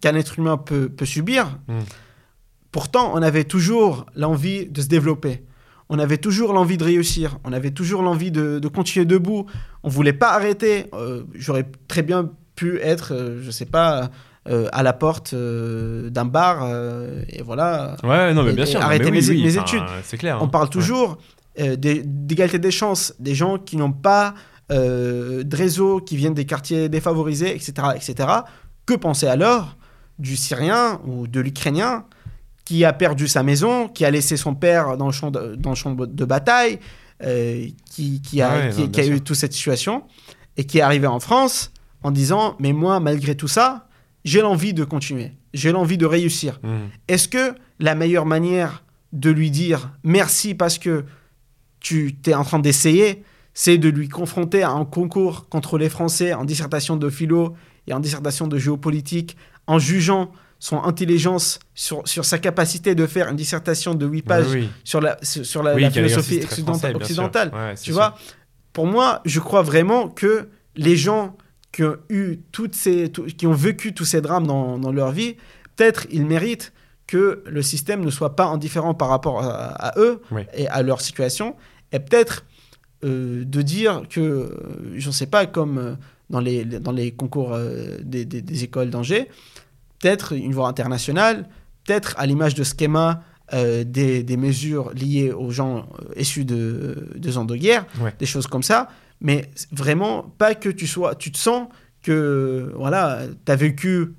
qu'un 0.00 0.14
être 0.14 0.38
humain 0.38 0.56
peut, 0.56 0.88
peut 0.88 1.04
subir. 1.04 1.58
Mm. 1.68 1.80
Pourtant, 2.72 3.12
on 3.14 3.22
avait 3.22 3.44
toujours 3.44 4.06
l'envie 4.14 4.66
de 4.66 4.80
se 4.80 4.86
développer. 4.86 5.44
On 5.88 5.98
avait 5.98 6.18
toujours 6.18 6.52
l'envie 6.52 6.76
de 6.76 6.84
réussir. 6.84 7.38
On 7.44 7.52
avait 7.52 7.72
toujours 7.72 8.02
l'envie 8.02 8.30
de, 8.30 8.60
de 8.60 8.68
continuer 8.68 9.04
debout. 9.04 9.46
On 9.82 9.88
voulait 9.88 10.12
pas 10.12 10.32
arrêter. 10.32 10.86
Euh, 10.94 11.24
J'aurais 11.34 11.66
très 11.88 12.02
bien 12.02 12.30
pu 12.54 12.78
être, 12.78 13.12
euh, 13.12 13.42
je 13.42 13.50
sais 13.50 13.66
pas, 13.66 14.10
euh, 14.50 14.68
à 14.72 14.82
la 14.82 14.92
porte 14.92 15.32
euh, 15.32 16.10
d'un 16.10 16.24
bar. 16.24 16.60
euh, 16.64 17.22
et 17.28 17.42
voilà. 17.42 17.96
Ouais, 18.02 18.34
non, 18.34 18.42
mais 18.42 18.52
bien 18.52 18.64
et 18.64 18.66
sûr. 18.66 18.80
arrêter 18.82 19.10
mais 19.10 19.20
oui, 19.20 19.28
mes- 19.28 19.34
oui, 19.36 19.42
mes 19.44 19.58
enfin, 19.58 19.66
études. 19.66 19.82
C'est 20.04 20.16
clair. 20.18 20.38
On 20.40 20.44
hein. 20.44 20.48
parle 20.48 20.64
Ouais. 20.64 20.70
toujours 20.70 21.18
d'égalité 21.76 22.58
des 22.58 22.70
chances, 22.70 23.14
des 23.18 23.34
gens 23.34 23.58
qui 23.58 23.76
n'ont 23.76 23.92
pas 23.92 24.34
de 24.70 25.56
réseau, 25.56 26.00
qui 26.00 26.16
viennent 26.16 26.34
des 26.34 26.46
quartiers 26.46 26.88
défavorisés, 26.88 27.54
etc., 27.54 27.72
etc. 27.96 28.28
Que 28.86 28.94
penser 28.94 29.26
alors 29.26 29.76
du 30.18 30.36
Syrien 30.36 31.00
ou 31.06 31.26
de 31.26 31.40
l'Ukrainien 31.40 32.04
qui 32.64 32.84
a 32.84 32.92
perdu 32.92 33.26
sa 33.26 33.42
maison, 33.42 33.88
qui 33.88 34.04
a 34.04 34.10
laissé 34.10 34.36
son 34.36 34.54
père 34.54 34.96
dans 34.96 35.06
le 35.06 35.12
champ 35.12 35.30
de, 35.32 35.56
dans 35.56 35.70
le 35.70 35.76
champ 35.76 35.90
de 35.92 36.24
bataille, 36.24 36.78
euh, 37.24 37.66
qui, 37.90 38.22
qui 38.22 38.40
a, 38.40 38.50
Ouais, 38.50 38.70
qui, 38.70 38.80
non, 38.82 38.88
qui 38.88 39.00
a 39.00 39.06
eu 39.06 39.20
toute 39.20 39.36
cette 39.36 39.52
situation 39.52 40.04
et 40.56 40.64
qui 40.64 40.78
est 40.78 40.82
arrivé 40.82 41.06
en 41.08 41.18
France 41.20 41.72
en 42.02 42.10
disant 42.12 42.54
Mais 42.60 42.72
moi, 42.72 43.00
malgré 43.00 43.34
tout 43.34 43.48
ça, 43.48 43.88
j'ai 44.24 44.40
l'envie 44.40 44.74
de 44.74 44.84
continuer, 44.84 45.32
j'ai 45.54 45.72
l'envie 45.72 45.98
de 45.98 46.06
réussir. 46.06 46.60
Hmm. 46.62 46.88
Est-ce 47.08 47.28
que 47.28 47.54
la 47.78 47.94
meilleure 47.94 48.26
manière 48.26 48.84
de 49.12 49.30
lui 49.30 49.50
dire 49.50 49.90
merci 50.04 50.54
parce 50.54 50.78
que 50.78 51.04
tu 51.80 52.14
es 52.26 52.34
en 52.34 52.44
train 52.44 52.58
d'essayer, 52.58 53.22
c'est 53.54 53.78
de 53.78 53.88
lui 53.88 54.08
confronter 54.08 54.62
à 54.62 54.70
un 54.70 54.84
concours 54.84 55.48
contre 55.48 55.78
les 55.78 55.88
Français 55.88 56.32
en 56.34 56.44
dissertation 56.44 56.96
de 56.96 57.08
philo 57.10 57.54
et 57.86 57.92
en 57.94 58.00
dissertation 58.00 58.46
de 58.46 58.58
géopolitique, 58.58 59.36
en 59.66 59.78
jugeant 59.78 60.30
son 60.58 60.82
intelligence 60.84 61.58
sur, 61.74 62.06
sur 62.06 62.26
sa 62.26 62.38
capacité 62.38 62.94
de 62.94 63.06
faire 63.06 63.28
une 63.30 63.36
dissertation 63.36 63.94
de 63.94 64.06
8 64.06 64.22
pages 64.22 64.46
Oui, 64.50 64.60
oui. 64.60 64.68
sur 64.84 65.00
la, 65.00 65.16
sur 65.22 65.62
la, 65.62 65.74
Oui, 65.74 65.80
la 65.82 65.90
quel 65.90 66.04
philosophie 66.06 66.42
français, 66.42 66.94
occidentale. 66.94 67.50
Ouais, 67.54 67.74
Tu 67.76 67.84
sûr. 67.84 67.94
vois, 67.94 68.14
pour 68.74 68.86
moi, 68.86 69.22
je 69.24 69.40
crois 69.40 69.62
vraiment 69.62 70.08
que 70.08 70.48
les 70.76 70.96
gens 70.96 71.34
qui 71.72 71.84
ont 71.84 71.96
eu 72.08 72.38
toutes 72.52 72.74
ces, 72.74 73.10
tout- 73.10 73.24
qui 73.24 73.46
ont 73.46 73.52
vécu 73.52 73.92
tous 73.94 74.04
ces 74.04 74.20
drames 74.20 74.46
dans, 74.46 74.78
dans 74.78 74.92
leur 74.92 75.12
vie, 75.12 75.36
peut-être 75.76 76.06
ils 76.10 76.26
méritent 76.26 76.72
que 77.06 77.42
le 77.46 77.62
système 77.62 78.04
ne 78.04 78.10
soit 78.10 78.36
pas 78.36 78.46
indifférent 78.46 78.94
par 78.94 79.08
rapport 79.08 79.42
à, 79.42 79.48
à 79.88 79.98
eux 79.98 80.20
Oui. 80.30 80.42
et 80.54 80.68
à 80.68 80.82
leur 80.82 81.00
situation, 81.00 81.56
et 81.92 81.98
peut-être 81.98 82.44
euh, 83.04 83.44
de 83.44 83.62
dire 83.62 84.02
que, 84.08 84.20
euh, 84.20 84.48
je 84.96 85.08
ne 85.08 85.12
sais 85.12 85.26
pas, 85.26 85.46
comme 85.46 85.78
euh, 85.78 85.94
dans 86.28 86.40
les, 86.40 86.64
dans 86.64 86.92
les 86.92 87.10
concours 87.12 87.52
euh, 87.54 87.98
des, 88.02 88.24
des- 88.24 88.42
des 88.42 88.64
écoles 88.64 88.90
d'Angers, 88.90 89.28
peut-être 90.00 90.32
une 90.34 90.52
voie 90.54 90.68
internationale, 90.68 91.48
peut-être 91.84 92.14
à 92.18 92.26
l'image 92.26 92.54
de 92.54 92.62
schéma 92.64 93.22
euh, 93.52 93.82
des, 93.84 94.22
des 94.22 94.36
mesures 94.36 94.92
liées 94.94 95.32
aux 95.32 95.50
gens 95.50 95.88
issus 96.16 96.44
de, 96.44 97.08
de 97.16 97.30
zones 97.30 97.46
de 97.48 97.56
guerre, 97.56 97.86
Ouais. 98.00 98.14
des 98.18 98.26
choses 98.26 98.46
comme 98.46 98.62
ça, 98.62 98.88
mais 99.20 99.50
vraiment 99.72 100.22
pas 100.38 100.54
que 100.54 100.68
tu 100.68 100.86
sois, 100.86 101.14
tu 101.14 101.30
te 101.32 101.38
sens 101.38 101.68
que 102.02 102.72
voilà, 102.76 103.20
tu 103.44 103.52
as 103.52 103.56
vécu 103.56 104.14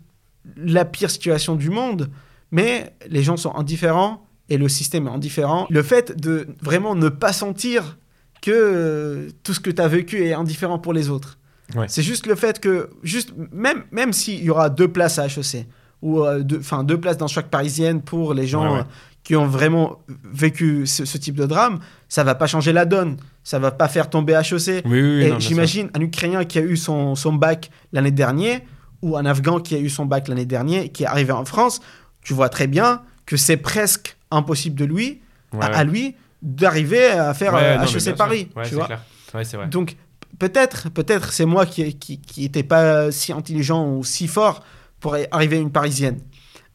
la 0.57 0.85
pire 0.85 1.09
situation 1.09 1.55
du 1.55 1.69
monde, 1.69 2.09
mais 2.51 2.93
les 3.07 3.23
gens 3.23 3.37
sont 3.37 3.55
indifférents 3.55 4.25
et 4.49 4.57
le 4.57 4.67
système 4.69 5.07
est 5.07 5.11
indifférent. 5.11 5.67
Le 5.69 5.81
fait 5.83 6.15
de 6.19 6.47
vraiment 6.61 6.95
ne 6.95 7.09
pas 7.09 7.33
sentir 7.33 7.97
que 8.41 9.29
tout 9.43 9.53
ce 9.53 9.59
que 9.59 9.69
tu 9.69 9.81
as 9.81 9.87
vécu 9.87 10.25
est 10.25 10.33
indifférent 10.33 10.79
pour 10.79 10.93
les 10.93 11.09
autres. 11.09 11.37
Ouais. 11.75 11.85
C'est 11.87 12.01
juste 12.03 12.25
le 12.27 12.35
fait 12.35 12.59
que, 12.59 12.89
juste, 13.03 13.33
même, 13.51 13.83
même 13.91 14.11
s'il 14.13 14.43
y 14.43 14.49
aura 14.49 14.69
deux 14.69 14.87
places 14.89 15.19
à 15.19 15.27
HEC, 15.27 15.67
ou 16.01 16.23
euh, 16.25 16.41
deux, 16.41 16.57
enfin, 16.59 16.83
deux 16.83 16.99
places 16.99 17.17
dans 17.17 17.27
chaque 17.27 17.49
parisienne 17.49 18.01
pour 18.01 18.33
les 18.33 18.47
gens 18.47 18.63
Ouais, 18.65 18.73
ouais. 18.73 18.79
euh, 18.79 18.83
qui 19.23 19.35
ont 19.35 19.45
vraiment 19.47 19.99
vécu 20.33 20.87
ce, 20.87 21.05
ce 21.05 21.17
type 21.19 21.35
de 21.35 21.45
drame, 21.45 21.79
ça 22.09 22.23
va 22.23 22.33
pas 22.35 22.47
changer 22.47 22.73
la 22.73 22.85
donne. 22.85 23.17
Ça 23.43 23.59
va 23.59 23.71
pas 23.71 23.87
faire 23.87 24.09
tomber 24.09 24.33
HEC. 24.33 24.83
Oui, 24.85 25.01
oui, 25.01 25.23
Et 25.23 25.39
j'imagine 25.39 25.89
un 25.93 26.01
Ukrainien 26.01 26.43
qui 26.45 26.59
a 26.59 26.61
eu 26.61 26.77
son, 26.77 27.15
son 27.15 27.33
bac 27.33 27.71
l'année 27.91 28.11
dernière 28.11 28.59
ou 29.01 29.17
un 29.17 29.25
Afghan 29.25 29.59
qui 29.59 29.75
a 29.75 29.79
eu 29.79 29.89
son 29.89 30.05
bac 30.05 30.27
l'année 30.27 30.45
dernière 30.45 30.91
qui 30.91 31.03
est 31.03 31.07
arrivé 31.07 31.31
en 31.31 31.45
France, 31.45 31.81
tu 32.21 32.33
vois 32.33 32.49
très 32.49 32.67
bien 32.67 33.01
que 33.25 33.37
c'est 33.37 33.57
presque 33.57 34.17
impossible 34.29 34.75
de 34.75 34.85
lui, 34.85 35.21
Ouais, 35.53 35.65
à, 35.65 35.83
lui, 35.83 36.15
d'arriver 36.41 37.07
à 37.07 37.33
faire 37.33 37.53
Ouais, 37.53 37.61
euh, 37.61 37.77
non, 37.77 37.83
HEC. 37.83 38.15
Paris. 38.15 38.47
Ouais, 38.55 38.63
tu 38.63 38.75
vois 38.75 38.87
vrai. 39.33 39.67
Donc 39.67 39.97
peut-être, 40.39 40.89
peut-être 40.89 41.33
c'est 41.33 41.45
moi 41.45 41.65
qui, 41.65 41.93
qui, 41.97 42.21
qui 42.21 42.45
était 42.45 42.63
pas 42.63 43.11
si 43.11 43.33
intelligent 43.33 43.85
ou 43.85 44.03
si 44.05 44.27
fort 44.27 44.63
pour 45.01 45.17
arriver 45.31 45.57
à 45.57 45.59
une 45.59 45.71
parisienne. 45.71 46.19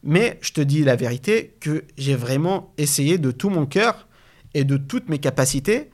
Mais 0.03 0.37
je 0.41 0.53
te 0.53 0.61
dis 0.61 0.83
la 0.83 0.95
vérité 0.95 1.55
que 1.59 1.85
j'ai 1.97 2.15
vraiment 2.15 2.71
essayé 2.77 3.17
de 3.17 3.31
tout 3.31 3.49
mon 3.49 3.65
cœur 3.65 4.07
et 4.53 4.63
de 4.63 4.77
toutes 4.77 5.09
mes 5.09 5.17
capacités 5.17 5.89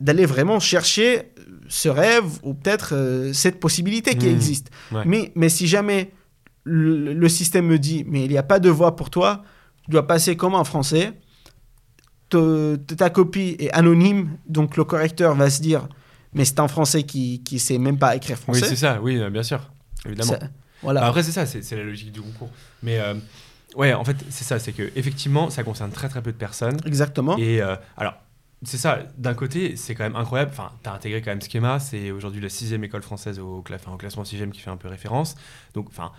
d'aller 0.00 0.26
vraiment 0.26 0.60
chercher 0.60 1.18
euh, 1.18 1.42
ce 1.68 1.88
rêve 1.88 2.24
ou 2.42 2.54
peut-être 2.54 2.94
euh, 2.94 3.32
cette 3.32 3.58
possibilité 3.60 4.14
qui 4.16 4.26
Mmh. 4.26 4.30
existe. 4.30 4.70
Ouais. 4.92 5.02
Mais, 5.06 5.32
mais 5.34 5.48
si 5.48 5.66
jamais 5.66 6.12
le, 6.64 7.12
le 7.14 7.28
système 7.28 7.66
me 7.66 7.78
dit 7.78 8.04
mais 8.06 8.24
il 8.24 8.30
n'y 8.30 8.38
a 8.38 8.42
pas 8.42 8.58
de 8.58 8.68
voie 8.70 8.94
pour 8.96 9.08
toi, 9.10 9.42
tu 9.84 9.90
dois 9.90 10.06
passer 10.06 10.36
comme 10.36 10.54
un 10.54 10.64
Français, 10.64 11.12
te- 12.28 12.76
ta 12.76 13.10
copie 13.10 13.56
est 13.58 13.70
anonyme, 13.72 14.36
donc 14.48 14.76
le 14.76 14.84
correcteur 14.84 15.34
va 15.34 15.50
se 15.50 15.60
dire 15.62 15.88
mais 16.32 16.44
c'est 16.44 16.60
un 16.60 16.68
Français 16.68 17.04
qui 17.04 17.42
qui 17.44 17.58
sait 17.58 17.78
même 17.78 17.98
pas 17.98 18.14
écrire 18.16 18.36
Oui, 18.48 18.58
français. 18.58 18.68
c'est 18.68 18.76
ça, 18.76 19.00
oui, 19.02 19.16
euh, 19.18 19.30
bien 19.30 19.42
sûr. 19.42 19.60
Évidemment. 20.04 20.32
Ça- 20.32 20.40
voilà. 20.82 21.00
Bah, 21.00 21.06
après, 21.06 21.22
c'est 21.22 21.32
ça, 21.32 21.46
c'est 21.46 21.62
c'est 21.62 21.76
la 21.76 21.84
logique 21.84 22.12
du 22.12 22.20
concours. 22.20 22.50
Mais 22.82 22.98
euh, 22.98 23.14
ouais, 23.76 23.94
en 23.94 24.04
fait, 24.04 24.16
c'est 24.28 24.44
ça, 24.44 24.58
c'est 24.58 24.72
que 24.72 24.90
effectivement, 24.94 25.48
ça 25.48 25.62
concerne 25.62 25.90
très 25.90 26.08
très 26.10 26.20
peu 26.20 26.32
de 26.32 26.36
personnes. 26.36 26.76
Exactement. 26.84 27.38
Et 27.38 27.62
euh, 27.62 27.76
alors, 27.96 28.14
c'est 28.62 28.78
ça, 28.78 29.00
d'un 29.18 29.34
côté, 29.34 29.76
c'est 29.76 29.94
quand 29.94 30.04
même 30.04 30.16
incroyable. 30.16 30.50
Enfin, 30.52 30.72
t'as 30.82 30.92
intégré 30.94 31.20
quand 31.20 31.30
même 31.30 31.42
Schema, 31.42 31.78
c'est 31.78 32.10
aujourd'hui 32.10 32.40
la 32.40 32.48
sixième 32.48 32.82
école 32.84 33.02
française 33.02 33.38
au, 33.38 33.62
classement 33.62 34.24
sixième 34.24 34.50
qui 34.50 34.60
fait 34.60 34.70
un 34.70 34.78
peu 34.78 34.88
référence. 34.88 35.36
Donc, 35.74 35.88
enfin, 35.88 36.12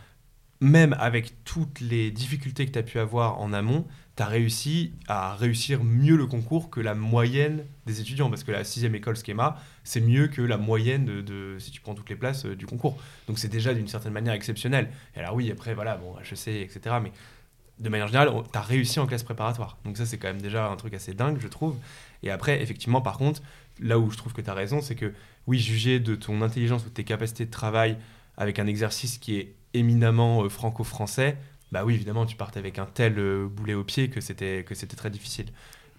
même 0.61 0.95
avec 0.99 1.43
toutes 1.43 1.79
les 1.79 2.11
difficultés 2.11 2.65
que 2.65 2.71
tu 2.71 2.79
as 2.79 2.83
pu 2.83 2.99
avoir 2.99 3.39
en 3.39 3.53
amont, 3.53 3.88
tu 4.15 4.23
as 4.23 4.27
réussi 4.27 4.93
à 5.07 5.35
réussir 5.35 5.83
mieux 5.83 6.15
le 6.15 6.27
concours 6.27 6.69
que 6.69 6.79
la 6.79 6.93
moyenne 6.93 7.63
des 7.88 8.01
étudiants. 8.01 8.29
Parce 8.29 8.43
que 8.43 8.51
la 8.51 8.63
sixième 8.63 8.93
école 8.93 9.15
Schema, 9.17 9.57
c'est 9.83 10.01
mieux 10.01 10.27
que 10.27 10.41
la 10.43 10.57
moyenne 10.57 11.05
de, 11.05 11.57
si 11.59 11.71
tu 11.71 11.81
prends 11.81 11.95
toutes 11.95 12.09
les 12.09 12.15
places 12.15 12.45
euh, 12.45 12.55
du 12.55 12.67
concours. 12.67 12.97
Donc, 13.27 13.39
c'est 13.39 13.47
déjà 13.47 13.73
d'une 13.73 13.88
certaine 13.88 14.13
manière 14.13 14.33
exceptionnel. 14.33 14.89
Et 15.15 15.19
alors, 15.19 15.33
oui, 15.33 15.51
après, 15.51 15.73
voilà, 15.73 15.97
bon, 15.97 16.15
HEC, 16.19 16.47
etc. 16.47 16.97
Mais 17.01 17.11
de 17.80 17.89
manière 17.89 18.07
générale, 18.07 18.32
tu 18.51 18.57
as 18.57 18.61
réussi 18.61 18.99
en 18.99 19.05
classe 19.05 19.23
préparatoire. 19.23 19.78
Donc, 19.86 19.97
ça, 19.97 20.05
c'est 20.05 20.17
quand 20.17 20.28
même 20.28 20.41
déjà 20.41 20.67
un 20.67 20.75
truc 20.75 20.93
assez 20.93 21.13
dingue, 21.13 21.38
je 21.39 21.47
trouve. 21.47 21.75
Et 22.23 22.32
après, 22.32 22.61
effectivement, 22.61 23.01
par 23.01 23.17
contre, 23.17 23.41
là 23.80 23.99
où 23.99 24.09
je 24.09 24.17
trouve 24.17 24.34
que 24.34 24.41
tu 24.41 24.49
as 24.49 24.53
raison, 24.53 24.82
c'est 24.82 24.95
que 24.95 25.13
oui, 25.45 25.59
juger 25.59 25.99
de 25.99 26.15
ton 26.15 26.41
intelligence 26.41 26.84
ou 26.86 26.89
de 26.89 26.93
tes 26.93 27.03
capacités 27.03 27.45
de 27.45 27.51
travail 27.51 27.97
avec 28.38 28.59
un 28.59 28.67
exercice 28.67 29.17
qui 29.17 29.38
est 29.38 29.55
éminemment 29.73 30.43
euh, 30.43 30.49
franco-français, 30.49 31.38
bah 31.71 31.84
oui, 31.86 31.95
évidemment, 31.95 32.25
tu 32.25 32.36
partais 32.36 32.59
avec 32.59 32.80
un 32.80 32.86
tel 32.86 33.19
euh, 33.19 33.47
boulet 33.47 33.73
au 33.73 33.84
pied 33.84 34.09
que 34.09 34.21
c'était 34.21 34.63
que 34.63 34.73
c'était 34.75 34.95
très 34.95 35.09
difficile. 35.09 35.47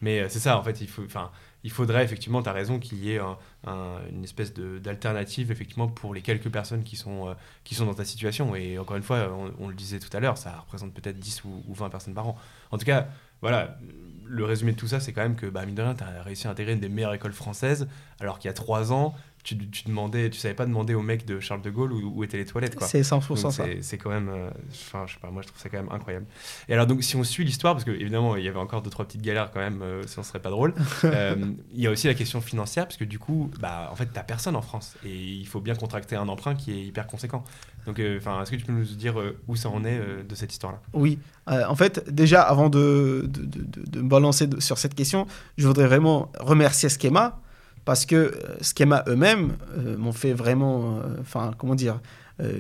Mais 0.01 0.21
euh, 0.21 0.29
c'est 0.29 0.39
ça, 0.39 0.59
en 0.59 0.63
fait, 0.63 0.81
il 0.81 0.89
faut, 0.89 1.05
enfin, 1.05 1.31
il 1.65 1.71
faudrait 1.71 2.05
effectivement, 2.05 2.43
tu 2.43 2.49
as 2.49 2.53
raison, 2.53 2.79
qu'il 2.79 2.99
y 2.99 3.13
ait 3.13 3.19
un- 3.19 3.37
un- 3.67 3.99
une 4.11 4.25
espèce 4.25 4.55
d'alternative 4.55 5.51
effectivement 5.51 5.89
pour 5.89 6.15
les 6.15 6.23
quelques 6.23 6.49
personnes 6.51 6.85
qui 6.85 6.97
sont 6.97 7.29
euh, 7.29 7.35
qui 7.65 7.75
sont 7.75 7.87
dans 7.87 7.95
ta 7.95 8.05
situation. 8.05 8.55
Et 8.55 8.79
encore 8.79 8.97
une 8.97 9.03
fois, 9.03 9.29
on, 9.59 9.69
le 9.69 9.75
disait 9.75 9.99
tout 9.99 10.15
à 10.17 10.21
l'heure, 10.21 10.39
ça 10.39 10.59
représente 10.61 10.95
peut-être 10.95 11.19
10 11.19 11.45
ou, 11.45 11.63
ou 11.69 11.75
20 11.75 11.91
personnes 11.91 12.15
par 12.15 12.29
an. 12.29 12.37
En 12.71 12.79
tout 12.79 12.85
cas, 12.87 13.09
voilà, 13.41 13.79
le 14.25 14.45
résumé 14.45 14.73
de 14.73 14.77
tout 14.77 14.89
ça, 14.89 15.01
c'est 15.01 15.13
quand 15.13 15.23
même 15.23 15.37
que, 15.37 15.47
bah, 15.47 15.65
mine 15.67 15.75
de 15.75 15.83
rien, 15.83 15.95
tu 15.95 16.05
as 16.05 16.23
réussi 16.23 16.47
à 16.47 16.51
intégrer 16.51 16.73
une 16.73 16.81
des 16.81 16.89
meilleures 16.89 17.15
écoles 17.15 17.33
françaises, 17.33 17.89
alors 18.21 18.39
qu'il 18.39 18.49
y 18.49 18.51
a 18.51 18.55
trois 18.55 18.93
ans, 18.93 19.15
tu, 19.45 19.57
tu 19.71 19.85
demandais, 19.87 20.29
tu 20.31 20.39
savais 20.39 20.55
pas 20.55 20.67
demander 20.67 20.95
au 20.95 21.03
mec 21.03 21.25
de 21.25 21.41
Charles 21.41 21.63
de 21.63 21.71
Gaulle 21.71 21.93
où, 21.93 22.13
où 22.17 22.25
étaient 22.25 22.37
les 22.37 22.45
toilettes. 22.45 22.75
Quoi. 22.77 22.87
C'est 22.87 23.03
100% 23.03 23.29
Donc 23.43 23.53
ça. 23.53 23.65
c'est- 23.81 23.99
quand 23.99 24.11
même, 24.11 24.29
euh, 24.29 24.51
enfin, 24.71 25.05
je 25.07 25.15
sais 25.15 25.21
pas, 25.21 25.31
moi 25.31 25.43
je 25.43 25.49
trouve 25.49 25.61
ça 25.61 25.69
quand 25.69 25.79
même 25.79 25.91
incroyable. 25.91 26.27
Et 26.69 26.75
alors 26.75 26.87
donc 26.87 27.03
si 27.03 27.17
on 27.17 27.25
suit 27.25 27.45
l'histoire, 27.45 27.75
parce 27.75 27.85
que 27.85 27.91
évidemment 27.91 28.37
il 28.37 28.45
y 28.45 28.49
avait 28.49 28.59
encore 28.59 28.83
deux 28.83 28.91
trois 28.91 29.05
petites 29.07 29.23
galères 29.23 29.51
quand 29.51 29.61
même, 29.61 29.81
euh, 29.83 30.03
sinon 30.07 30.23
ce 30.23 30.29
serait 30.31 30.41
pas 30.41 30.51
drôle. 30.51 30.75
euh, 31.05 31.37
il 31.75 31.81
y 31.81 31.87
a 31.87 31.91
aussi 31.91 32.07
la 32.07 32.15
question 32.15 32.41
financière, 32.41 32.85
parce 32.87 32.97
que 32.97 33.05
du 33.05 33.19
coup, 33.19 33.51
bah 33.61 33.89
en 33.91 33.97
fait 33.97 34.09
t'as 34.13 34.23
personne 34.23 34.57
en 34.57 34.63
France 34.63 34.95
et 35.05 35.15
il 35.15 35.47
faut 35.47 35.61
bien 35.61 35.75
contracter 35.75 36.17
un 36.17 36.29
emprunt 36.29 36.55
qui 36.55 36.73
est 36.73 36.85
hyper 36.85 37.07
conséquent. 37.07 37.43
Donc 37.87 37.99
euh, 38.01 38.19
enfin, 38.19 38.43
est-ce 38.43 38.51
que 38.51 38.57
tu 38.57 38.65
peux 38.65 38.73
nous 38.73 38.85
dire 38.85 39.15
où 39.47 39.57
ça 39.57 39.71
en 39.71 39.85
est 39.85 39.99
de 40.29 40.35
cette 40.35 40.53
histoire-là? 40.53 40.81
Oui, 40.93 41.19
en 41.47 41.75
fait, 41.77 42.13
déjà, 42.13 42.43
avant 42.43 42.69
de, 42.69 43.25
de, 43.27 43.45
de- 43.45 43.63
de- 43.63 43.91
de 43.91 44.01
me 44.03 44.09
balancer 44.09 44.47
sur 44.59 44.77
cette 44.77 44.95
question, 44.95 45.27
je 45.57 45.67
voudrais 45.67 45.87
vraiment 45.87 46.31
remercier 46.41 46.89
Schema, 46.91 47.41
parce 47.89 48.05
que 48.05 48.17
euh, 48.17 48.33
Schema 48.61 49.03
eux-mêmes 49.09 49.57
euh, 49.79 49.97
m'ont 49.97 50.13
fait 50.13 50.35
vraiment, 50.35 50.99
euh, 50.99 51.17
enfin, 51.23 51.53
comment 51.57 51.75
dire, 51.75 52.01
euh, 52.41 52.53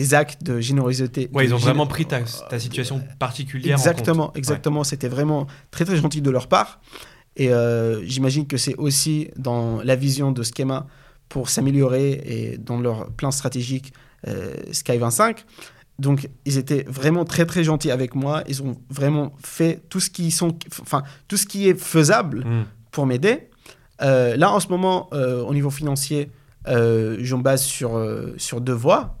des 0.00 0.14
actes 0.14 0.42
de 0.42 0.58
générosité. 0.58 1.28
Ouais, 1.34 1.44
de 1.44 1.50
ils 1.50 1.54
ont 1.54 1.58
vraiment 1.58 1.86
pris 1.86 2.06
ta, 2.06 2.20
ta 2.48 2.58
situation 2.58 3.02
particulière 3.18 3.76
en 3.76 3.78
Exactement, 3.78 4.26
compte. 4.28 4.38
exactement. 4.38 4.84
C'était 4.84 5.08
vraiment 5.08 5.46
très 5.70 5.84
très 5.84 5.96
gentil 5.96 6.22
de 6.22 6.30
leur 6.30 6.48
part. 6.48 6.80
Et 7.36 7.52
euh, 7.52 8.02
j'imagine 8.06 8.46
que 8.46 8.56
c'est 8.56 8.74
aussi 8.76 9.28
dans 9.36 9.82
la 9.82 9.96
vision 9.96 10.32
de 10.32 10.42
Schema 10.42 10.86
pour 11.28 11.50
s'améliorer 11.50 12.10
et 12.24 12.58
dans 12.58 12.80
leur 12.80 13.10
plan 13.12 13.30
stratégique 13.30 13.92
euh, 14.26 14.54
Sky 14.72 14.96
25. 14.98 15.44
Donc 15.98 16.28
ils 16.46 16.56
étaient 16.58 16.84
vraiment 16.88 17.24
très 17.26 17.44
très 17.44 17.64
gentils 17.64 17.90
avec 17.90 18.14
moi. 18.14 18.42
Ils 18.48 18.62
ont 18.62 18.76
vraiment 18.88 19.32
fait 19.44 19.82
tout 19.90 20.00
ce 20.00 20.08
qui 20.10 20.30
sont, 20.30 20.56
enfin 20.80 21.02
tout 21.28 21.36
ce 21.36 21.44
qui 21.46 21.68
est 21.68 21.78
faisable 21.78 22.44
Hmm. 22.46 22.64
pour 22.92 23.04
m'aider. 23.06 23.47
Euh, 24.02 24.36
là, 24.36 24.52
en 24.52 24.60
ce 24.60 24.68
moment, 24.68 25.08
euh, 25.12 25.42
au 25.42 25.54
niveau 25.54 25.70
financier, 25.70 26.30
euh, 26.66 27.16
je 27.20 27.34
me 27.34 27.42
base 27.42 27.62
sur, 27.62 28.00
sur 28.36 28.60
deux 28.60 28.72
voies. 28.72 29.14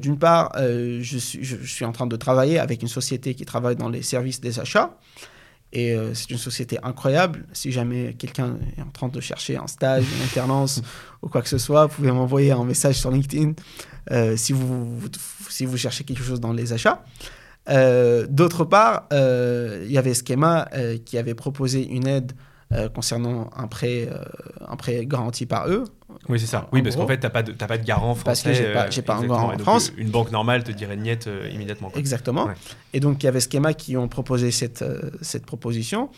D'une 0.00 0.16
part, 0.16 0.52
je, 0.56 1.18
suis, 1.18 1.84
en 1.84 1.90
train 1.90 2.06
de 2.06 2.14
travailler 2.14 2.60
avec 2.60 2.82
une 2.82 2.88
société 2.88 3.34
qui 3.34 3.44
travaille 3.44 3.74
dans 3.74 3.88
les 3.88 4.02
services 4.02 4.40
des 4.40 4.60
achats. 4.60 4.96
Et 5.72 5.96
c'est 6.14 6.30
une 6.30 6.38
société 6.38 6.78
incroyable. 6.84 7.46
Si 7.52 7.72
jamais 7.72 8.14
quelqu'un 8.14 8.58
est 8.76 8.80
en 8.80 8.90
train 8.92 9.08
de 9.08 9.20
chercher 9.20 9.56
un 9.56 9.66
stage, 9.66 10.04
une 10.04 10.22
alternance 10.22 10.82
ou 11.22 11.28
quoi 11.28 11.42
que 11.42 11.48
ce 11.48 11.58
soit, 11.58 11.86
vous 11.86 11.96
pouvez 11.96 12.12
m'envoyer 12.12 12.52
un 12.52 12.62
message 12.62 12.94
sur 12.94 13.10
LinkedIn 13.10 13.54
si, 14.36 14.52
vous, 14.52 15.00
si 15.48 15.66
vous 15.66 15.76
cherchez 15.76 16.04
quelque 16.04 16.22
chose 16.22 16.38
dans 16.38 16.52
les 16.52 16.72
achats. 16.72 17.02
D'autre 18.28 18.64
part, 18.64 19.08
il 19.10 19.90
y 19.90 19.98
avait 19.98 20.14
Schema 20.14 20.68
euh, 20.74 20.96
qui 21.04 21.18
avait 21.18 21.34
proposé 21.34 21.88
une 21.88 22.06
aide 22.06 22.32
euh, 22.72 22.88
concernant 22.88 23.50
un 23.56 23.66
prêt, 23.68 24.08
euh, 24.10 24.22
un 24.68 24.76
prêt 24.76 25.04
garanti 25.06 25.46
par 25.46 25.68
eux. 25.68 25.84
Oui, 26.28 26.38
c'est 26.40 26.46
ça. 26.46 26.62
En 26.70 26.74
Oui, 26.74 26.82
parce 26.82 26.96
qu'en 26.96 27.06
fait, 27.06 27.18
t'as 27.18 27.30
pas 27.30 27.42
de, 27.42 27.52
pas 27.52 27.78
de 27.78 27.84
garant 27.84 28.14
Parce 28.14 28.40
français. 28.42 28.50
que 28.50 28.54
j'ai 28.66 28.72
pas- 28.72 28.84
euh, 28.86 28.90
j'ai 28.90 29.02
pas 29.02 29.16
un 29.16 29.26
garant 29.26 29.52
en 29.54 29.58
France. 29.58 29.90
euh, 29.90 30.00
Une 30.00 30.10
banque 30.10 30.30
normale 30.30 30.62
te 30.64 30.72
dirait 30.72 30.96
niet 30.96 31.26
euh, 31.26 31.48
immédiatement. 31.52 31.90
quoi. 31.90 31.98
Exactement. 31.98 32.46
Ouais. 32.46 32.54
Et 32.92 33.00
donc, 33.00 33.22
il 33.22 33.26
y 33.26 33.28
avait 33.28 33.40
Schema 33.40 33.74
qui 33.74 33.96
ont 33.96 34.08
proposé 34.08 34.50
cette, 34.50 34.82
euh, 34.82 35.10
cette 35.20 35.46
proposition. 35.46 36.10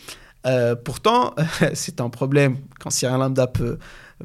Euh, 0.45 0.75
pourtant, 0.75 1.33
c'est 1.73 2.01
un 2.01 2.09
problème 2.09 2.57
quand 2.79 2.89
Cyril 2.91 3.17
Lambda 3.17 3.47
peut, 3.47 3.79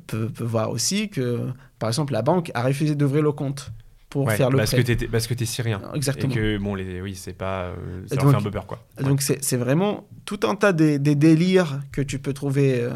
peut, 0.06 0.28
peut 0.28 0.44
voir 0.44 0.70
aussi 0.70 1.08
que, 1.08 1.40
par 1.78 1.88
exemple, 1.88 2.12
la 2.12 2.22
banque 2.22 2.50
a 2.54 2.62
refusé 2.62 2.94
d'ouvrir 2.94 3.22
le 3.22 3.32
compte 3.32 3.70
pour 4.10 4.26
Ouais, 4.26 4.36
faire 4.36 4.50
le 4.50 4.58
parce 4.58 4.72
prêt. 4.72 4.82
que 4.84 4.92
t'es, 4.92 5.06
parce 5.08 5.26
que 5.26 5.34
t'es 5.34 5.46
syrien. 5.46 5.80
Exactement. 5.94 6.32
Et 6.32 6.36
que, 6.36 6.58
bon, 6.58 6.74
les, 6.74 7.00
oui, 7.00 7.14
c'est 7.14 7.32
pas. 7.32 7.62
euh, 7.66 7.74
ça 8.06 8.16
donc- 8.16 8.30
fait 8.32 8.36
un 8.36 8.42
peu 8.42 8.50
peur, 8.50 8.66
quoi. 8.66 8.84
Ouais. 8.98 9.04
Donc 9.04 9.22
c'est 9.22 9.56
vraiment 9.56 10.06
tout 10.24 10.40
un 10.44 10.56
tas 10.56 10.72
des, 10.72 10.98
des 10.98 11.14
délires 11.14 11.80
que 11.92 12.00
tu 12.02 12.18
peux 12.18 12.32
trouver 12.32 12.80
euh, 12.80 12.90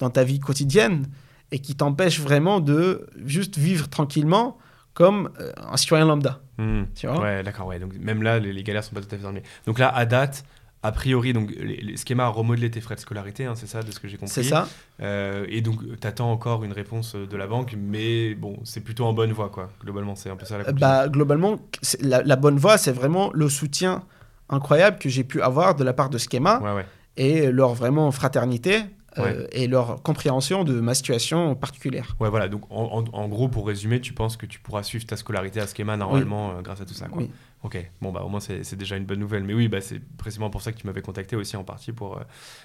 dans 0.00 0.10
ta 0.10 0.24
vie 0.24 0.38
quotidienne 0.40 1.06
et 1.52 1.58
qui 1.58 1.74
t'empêchent 1.74 2.20
vraiment 2.20 2.60
de 2.60 3.06
juste 3.26 3.58
vivre 3.58 3.88
tranquillement 3.88 4.56
comme 4.94 5.30
euh, 5.40 5.52
un 5.70 5.76
citoyen 5.76 6.06
lambda. 6.06 6.40
Hmm. 6.58 6.84
Tu 6.94 7.08
vois? 7.08 7.20
Ouais, 7.20 7.42
d'accord, 7.42 7.66
ouais. 7.66 7.80
Donc, 7.80 7.92
même 7.98 8.22
là, 8.22 8.38
les, 8.38 8.52
les 8.52 8.62
galères 8.62 8.84
sont 8.84 8.94
pas 8.94 9.00
tout 9.00 9.08
à 9.08 9.16
fait 9.16 9.18
terminées. 9.22 9.42
Donc, 9.66 9.80
là, 9.80 9.88
à 9.92 10.06
date, 10.06 10.44
a 10.84 10.92
priori, 10.92 11.32
donc, 11.32 11.50
les, 11.50 11.76
les 11.80 11.96
schémas 11.96 12.26
a 12.26 12.28
remodelé 12.28 12.70
tes 12.70 12.80
frais 12.80 12.94
de 12.94 13.00
scolarité, 13.00 13.46
hein, 13.46 13.54
c'est 13.56 13.66
ça, 13.66 13.82
de 13.82 13.90
ce 13.90 13.98
que 13.98 14.06
j'ai 14.06 14.16
compris. 14.16 14.32
C'est 14.32 14.42
ça 14.44 14.68
Euh, 15.00 15.44
et 15.48 15.60
donc, 15.60 15.80
tu 16.00 16.06
attends 16.06 16.30
encore 16.30 16.62
une 16.62 16.72
réponse 16.72 17.16
de 17.16 17.36
la 17.36 17.46
banque, 17.48 17.74
mais 17.76 18.34
bon, 18.34 18.58
c'est 18.64 18.80
plutôt 18.82 19.06
en 19.06 19.12
bonne 19.12 19.32
voie, 19.32 19.48
quoi. 19.48 19.70
Globalement, 19.82 20.14
c'est 20.14 20.30
un 20.30 20.36
peu 20.36 20.44
ça 20.46 20.54
la 20.58 20.60
Euh, 20.60 20.66
conclusion. 20.66 20.86
bah, 20.86 21.08
Globalement, 21.08 21.58
la, 22.00 22.22
la 22.22 22.36
bonne 22.36 22.56
voie, 22.58 22.78
c'est 22.78 22.92
vraiment 22.92 23.30
le 23.34 23.48
soutien 23.48 24.04
incroyable 24.48 24.98
que 24.98 25.08
j'ai 25.08 25.24
pu 25.24 25.40
avoir 25.42 25.74
de 25.74 25.82
la 25.84 25.92
part 25.94 26.10
de 26.10 26.18
Schema 26.18 26.60
Ouais, 26.60 26.72
ouais. 26.74 26.86
et 27.16 27.50
leur 27.50 27.72
vraiment 27.74 28.10
fraternité 28.12 28.82
Ouais. 29.22 29.46
et 29.52 29.66
leur 29.68 30.02
compréhension 30.02 30.64
de 30.64 30.80
ma 30.80 30.94
situation 30.94 31.54
particulière. 31.54 32.16
Ouais, 32.20 32.30
voilà. 32.30 32.48
Donc, 32.48 32.62
en, 32.70 33.28
gros, 33.28 33.48
pour 33.48 33.66
résumer, 33.66 34.00
tu 34.00 34.12
penses 34.12 34.36
que 34.36 34.46
tu 34.46 34.58
pourras 34.60 34.82
suivre 34.82 35.06
ta 35.06 35.16
scolarité 35.16 35.60
à 35.60 35.66
schéma 35.66 35.96
normalement 35.96 36.50
euh, 36.52 36.62
grâce 36.62 36.80
à 36.80 36.84
tout 36.84 36.94
ça, 36.94 37.06
quoi. 37.08 37.22
Oui. 37.22 37.30
Ok, 37.62 37.78
bon 38.02 38.12
bah 38.12 38.20
au 38.22 38.28
moins 38.28 38.40
c'est 38.40 38.76
déjà 38.76 38.94
une 38.98 39.06
bonne 39.06 39.20
nouvelle. 39.20 39.42
Mais 39.42 39.54
oui, 39.54 39.68
bah, 39.68 39.80
c'est 39.80 39.98
précisément 40.18 40.50
pour 40.50 40.60
ça 40.60 40.70
que 40.70 40.76
tu 40.76 40.86
m'avais 40.86 41.00
contacté 41.00 41.34
aussi 41.34 41.56
en 41.56 41.64
partie 41.64 41.92
pour. 41.92 42.18
euh, 42.18 42.22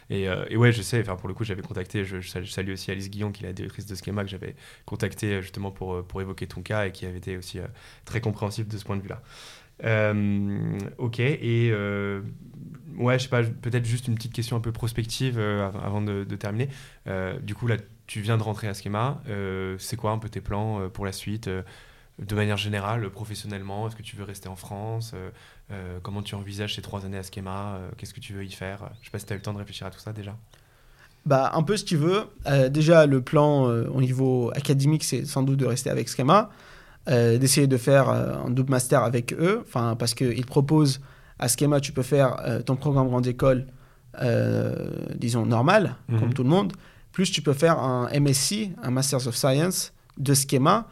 et, 0.10 0.28
euh, 0.28 0.44
et 0.50 0.58
ouais, 0.58 0.74
je 0.74 0.82
sais. 0.82 1.00
Enfin 1.00 1.16
pour 1.16 1.30
le 1.30 1.34
coup, 1.34 1.46
j'avais 1.46 1.62
contacté. 1.62 2.04
Je, 2.04 2.20
je 2.20 2.28
salue- 2.30 2.74
aussi 2.74 2.92
Alice 2.92 3.10
Guillon, 3.10 3.32
qui 3.32 3.46
est 3.46 3.48
la 3.48 3.54
directrice 3.54 3.86
de 3.86 3.96
Schema, 3.96 4.26
que 4.26 4.30
j'avais 4.30 4.56
contacté 4.86 5.36
euh, 5.36 5.42
justement 5.42 5.72
pour 5.72 5.94
euh, 5.94 6.02
pour 6.06 6.20
évoquer 6.20 6.48
ton 6.48 6.62
cas 6.62 6.86
et 6.86 6.92
qui 6.92 7.06
avait 7.06 7.20
été 7.20 7.38
aussi 7.38 7.60
euh, 7.60 7.68
très 8.04 8.20
compréhensif 8.20 8.68
de 8.68 8.78
ce 8.78 8.84
point 8.84 8.98
de 8.98 9.02
vue-là. 9.02 9.22
Euh, 9.84 10.77
ok, 10.97 11.19
et 11.19 11.69
euh, 11.72 12.22
ouais, 12.97 13.18
je 13.18 13.23
sais 13.23 13.30
pas, 13.30 13.43
peut-être 13.43 13.85
juste 13.85 14.07
une 14.07 14.15
petite 14.15 14.34
question 14.34 14.57
un 14.57 14.60
peu 14.60 14.72
prospective 14.72 15.39
euh, 15.39 15.68
av- 15.68 15.77
avant 15.84 16.01
de, 16.01 16.23
terminer. 16.35 16.69
Du 17.43 17.56
coup, 17.56 17.68
là, 17.68 17.77
tu 18.07 18.22
viens 18.22 18.38
de 18.38 18.43
rentrer 18.43 18.68
à 18.68 18.73
Schema. 18.73 19.22
C'est 19.77 19.95
quoi 19.95 20.11
un 20.11 20.18
peu 20.18 20.30
tes 20.30 20.41
plans 20.41 20.89
pour 20.89 21.06
la 21.06 21.11
suite 21.11 21.49
De 22.19 22.35
manière 22.35 22.57
générale, 22.57 23.10
professionnellement, 23.10 23.88
est-ce 23.88 23.95
que 23.95 24.01
tu 24.03 24.15
veux 24.15 24.23
rester 24.23 24.49
en 24.49 24.56
France 24.56 25.14
Comment 26.03 26.23
tu 26.23 26.35
envisages 26.35 26.76
ces 26.76 26.81
trois 26.81 27.06
années 27.06 27.18
à 27.18 27.23
Schema 27.23 27.80
Qu'est-ce 27.97 28.14
que 28.14 28.19
tu 28.19 28.34
veux 28.34 28.43
y 28.43 28.51
faire 28.51 28.89
Je 29.01 29.06
sais 29.06 29.11
pas 29.11 29.19
si 29.19 29.26
tu 29.26 29.34
as 29.34 29.35
eu 29.35 29.39
le 29.39 29.43
temps 29.43 29.53
de 29.53 29.60
réfléchir 29.60 29.88
à 29.88 29.91
tout 29.91 29.99
ça 29.99 30.14
déjà. 30.14 30.35
Bah, 31.26 31.51
un 31.53 31.64
peu 31.64 31.77
si 31.77 31.85
tu 31.85 31.97
veux. 31.97 32.23
Déjà, 32.69 33.06
le 33.06 33.22
plan 33.22 33.64
au 33.65 34.01
niveau 34.01 34.51
académique, 34.56 35.03
c'est 35.03 35.26
sans 35.26 35.43
doute 35.43 35.57
de 35.60 35.65
rester 35.65 35.89
avec 35.89 36.10
Schema, 36.10 36.49
euh, 37.08 37.38
d'essayer 37.38 37.68
de 37.68 37.78
faire 37.78 38.10
euh, 38.10 38.36
un 38.46 38.50
double 38.50 38.72
master 38.72 39.04
avec 39.04 39.34
eux, 39.34 39.64
parce 39.72 40.14
qu'ils 40.14 40.46
proposent 40.46 41.00
à 41.40 41.48
Schema, 41.48 41.80
tu 41.80 41.92
peux 41.92 42.04
faire 42.04 42.36
euh, 42.46 42.62
ton 42.62 42.76
programme 42.76 43.08
grande 43.08 43.26
école, 43.28 43.68
disons, 45.16 45.46
normal, 45.46 45.96
Mhm. 46.10 46.20
comme 46.20 46.34
tout 46.34 46.44
le 46.44 46.50
monde, 46.50 46.74
plus 47.12 47.32
tu 47.32 47.42
peux 47.42 47.54
faire 47.54 47.80
un 47.80 48.08
MSc, 48.12 48.70
un 48.84 48.92
Masters 48.92 49.28
of 49.28 49.36
Science 49.36 49.94
de 50.18 50.34
Schema, 50.34 50.88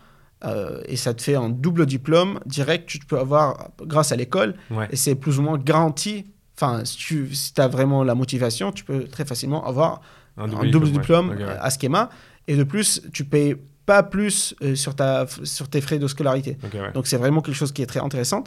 euh, 0.46 0.82
et 0.86 0.96
ça 0.96 1.14
te 1.14 1.22
fait 1.22 1.36
un 1.36 1.50
double 1.50 1.86
diplôme 1.86 2.40
direct 2.46 2.86
que 2.88 2.92
tu 3.00 3.06
peux 3.06 3.20
avoir 3.20 3.70
grâce 3.86 4.12
à 4.12 4.16
l'école, 4.16 4.56
Ouais. 4.72 4.88
et 4.92 4.96
c'est 4.96 5.16
plus 5.16 5.40
ou 5.40 5.42
moins 5.42 5.58
garanti. 5.58 6.26
Enfin, 6.56 6.86
si 6.86 6.98
tu 6.98 7.36
si 7.36 7.54
as 7.58 7.68
vraiment 7.68 8.04
la 8.04 8.16
motivation, 8.16 8.72
tu 8.72 8.84
peux 8.84 9.04
très 9.06 9.26
facilement 9.26 9.66
avoir 9.66 10.02
un 10.38 10.48
double, 10.48 10.90
diplôme, 10.92 11.30
ouais. 11.30 11.44
à 11.44 11.70
Schema. 11.70 12.10
Et 12.48 12.56
de 12.56 12.64
plus, 12.64 13.02
tu 13.12 13.26
payes 13.26 13.56
pas 13.88 14.04
plus 14.04 14.54
euh, 14.62 14.76
sur, 14.76 14.96
ta, 14.96 15.26
sur 15.44 15.70
tes 15.70 15.80
frais 15.80 15.98
de 15.98 16.08
scolarité. 16.08 16.58
Ouais. 16.62 16.92
Donc 16.94 17.08
c'est 17.08 17.16
vraiment 17.16 17.42
quelque 17.42 17.56
chose 17.56 17.72
qui 17.72 17.82
est 17.82 17.86
très 17.86 18.02
intéressant. 18.02 18.44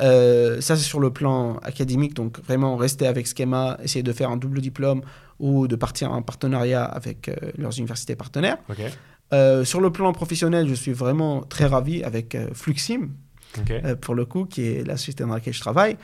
Euh, 0.00 0.62
ça, 0.62 0.76
c'est 0.76 0.82
sur 0.82 0.98
le 0.98 1.12
plan 1.12 1.58
académique. 1.58 2.14
Donc 2.14 2.42
vraiment 2.42 2.76
rester 2.76 3.06
avec 3.06 3.26
Schema, 3.26 3.78
essayer 3.84 4.02
de 4.02 4.12
faire 4.12 4.30
un 4.30 4.38
double 4.38 4.62
diplôme 4.62 5.02
ou 5.38 5.68
de 5.68 5.76
partir 5.76 6.10
en 6.10 6.22
partenariat 6.22 6.84
avec 6.84 7.28
euh, 7.28 7.34
leurs 7.58 7.78
universités 7.78 8.16
partenaires. 8.16 8.56
Sur 9.64 9.80
le 9.80 9.90
plan 9.90 10.12
professionnel, 10.12 10.68
je 10.68 10.74
suis 10.74 10.92
vraiment 10.92 11.42
très 11.42 11.66
ravi 11.66 12.02
avec 12.02 12.36
Fluxim, 12.54 13.10
pour 14.00 14.14
le 14.14 14.24
coup, 14.24 14.44
qui 14.44 14.62
est 14.66 14.86
la 14.86 14.96
société 14.96 15.24
dans 15.24 15.34
laquelle 15.34 15.54
je 15.54 15.60
travaille. 15.60 15.96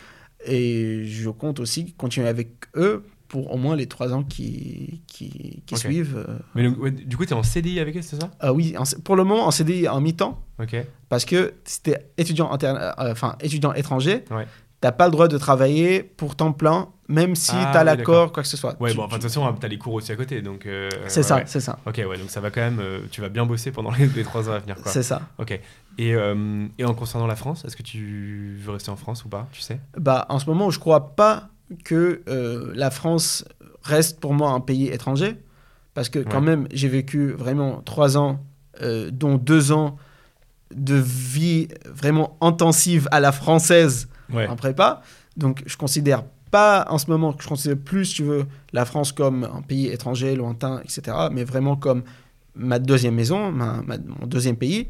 Et 0.47 1.05
je 1.05 1.29
compte 1.31 1.61
aussi 1.61 1.93
continuer 1.93 2.29
avec 2.29 2.49
eux 2.75 3.05
pour 3.29 3.53
au 3.53 3.59
moins 3.59 3.77
les 3.77 3.87
trois 3.87 4.13
ans 4.15 4.23
qui, 4.25 5.03
qui, 5.07 5.63
qui 5.67 5.77
suivent. 5.77 6.25
euh. 6.29 6.39
Mais 6.55 6.67
ouais, 6.69 6.91
du 6.91 7.17
coup, 7.17 7.25
tu 7.27 7.31
es 7.33 7.37
en 7.37 7.43
CDI 7.43 7.79
avec 7.81 7.97
eux, 7.97 8.03
c'est 8.03 8.21
ça? 8.21 8.31
Ah 8.41 8.53
oui, 8.53 8.75
en- 8.79 8.85
pour 9.05 9.17
le 9.17 9.25
moment, 9.25 9.47
en 9.47 9.51
CDI 9.51 9.87
en 9.89 10.01
mi-temps, 10.01 10.43
Ok. 10.59 10.77
parce 11.09 11.25
que 11.25 11.55
si 11.65 11.83
tu 11.83 11.93
étudiant, 12.17 12.51
interne- 12.51 12.79
euh, 12.99 13.13
enfin, 13.13 13.37
étudiant 13.41 13.73
étranger, 13.75 14.25
Ouais. 14.31 14.45
tu 14.45 14.51
n'as 14.87 14.93
pas 14.93 15.07
le 15.07 15.13
droit 15.13 15.29
de 15.29 15.37
travailler 15.37 16.03
pour 16.03 16.37
temps 16.37 16.53
plein, 16.53 16.89
même 17.09 17.35
si 17.35 17.51
Ah, 17.55 17.69
tu 17.73 17.79
as 17.79 17.81
oui, 17.81 17.87
l'accord, 17.87 18.33
quoi 18.33 18.43
que 18.43 18.49
ce 18.49 18.57
soit. 18.57 18.81
Ouais, 18.81 18.91
Tu- 18.91 18.97
bon, 18.97 19.03
enfin, 19.05 19.17
de 19.19 19.23
toute 19.23 19.31
façon, 19.31 19.53
tu 19.59 19.65
as 19.67 19.69
les 19.69 19.79
cours 19.79 19.95
aussi 19.95 20.11
à 20.13 20.17
côté, 20.17 20.41
donc. 20.41 20.65
euh, 20.67 20.89
c'est 21.09 21.21
ouais, 21.21 21.23
ça, 21.25 21.43
c'est 21.47 21.61
ça. 21.61 21.79
Ok, 21.87 21.97
ouais, 22.09 22.17
donc 22.19 22.31
ça 22.31 22.41
va 22.41 22.51
quand 22.51 22.61
même. 22.61 22.81
euh, 22.81 23.01
tu 23.11 23.21
vas 23.21 23.29
bien 23.29 23.45
bosser 23.45 23.73
pendant 23.73 23.91
les, 23.93 24.07
les 24.07 24.23
trois 24.25 24.49
ans 24.49 24.53
à 24.53 24.59
venir, 24.59 24.77
quoi. 24.81 24.91
C'est 24.91 25.03
ça. 25.03 25.21
Ok. 25.39 25.59
Et, 25.99 26.15
euh, 26.15 26.67
et 26.79 26.85
en 26.85 26.95
concernant 26.95 27.27
la 27.27 27.37
France, 27.37 27.65
est-ce 27.65 27.77
que 27.77 27.83
tu 27.83 28.57
veux 28.63 28.73
rester 28.73 28.91
en 28.91 28.97
France 28.97 29.25
ou 29.25 29.29
pas? 29.29 29.49
Tu 29.53 29.61
sais? 29.61 29.81
Bah, 29.99 30.25
en 30.29 30.39
ce 30.39 30.47
moment, 30.47 30.71
je 30.71 30.79
crois 30.79 31.15
pas 31.17 31.49
que 31.85 32.23
euh, 32.29 32.73
la 32.75 32.91
France 32.91 33.45
reste 33.83 34.21
pour 34.21 34.35
moi 34.35 34.51
un 34.51 34.61
pays 34.61 34.89
étranger. 34.89 35.37
Parce 35.95 36.09
que 36.09 36.21
quand 36.21 36.41
même, 36.41 36.69
j'ai 36.73 36.89
vécu 36.89 37.33
vraiment 37.33 37.83
trois 37.83 38.17
ans, 38.17 38.41
euh, 38.83 39.11
dont 39.13 39.37
deux 39.37 39.73
ans 39.73 39.97
de 40.75 40.95
vie 40.95 41.69
vraiment 41.87 42.37
intensive 42.41 43.09
à 43.11 43.21
la 43.21 43.33
française 43.33 44.09
Ouais. 44.33 44.47
en 44.47 44.57
prépa. 44.57 45.01
Donc, 45.39 45.63
je 45.67 45.77
considère 45.79 46.23
pas 46.51 46.87
en 46.91 46.99
ce 46.99 47.11
moment, 47.11 47.35
je 47.41 47.49
considère 47.49 47.79
plus, 47.79 48.13
tu 48.13 48.23
veux, 48.25 48.45
la 48.75 48.85
France 48.85 49.11
comme 49.13 49.45
un 49.45 49.63
pays 49.63 49.87
étranger, 49.89 50.37
lointain, 50.37 50.81
etc. 50.85 51.17
Mais 51.33 51.45
vraiment 51.45 51.77
comme 51.77 52.03
ma 52.55 52.79
deuxième 52.79 53.15
maison, 53.15 53.51
ma- 53.51 53.81
ma- 53.83 53.97
mon 54.21 54.27
deuxième 54.27 54.57
pays. 54.57 54.89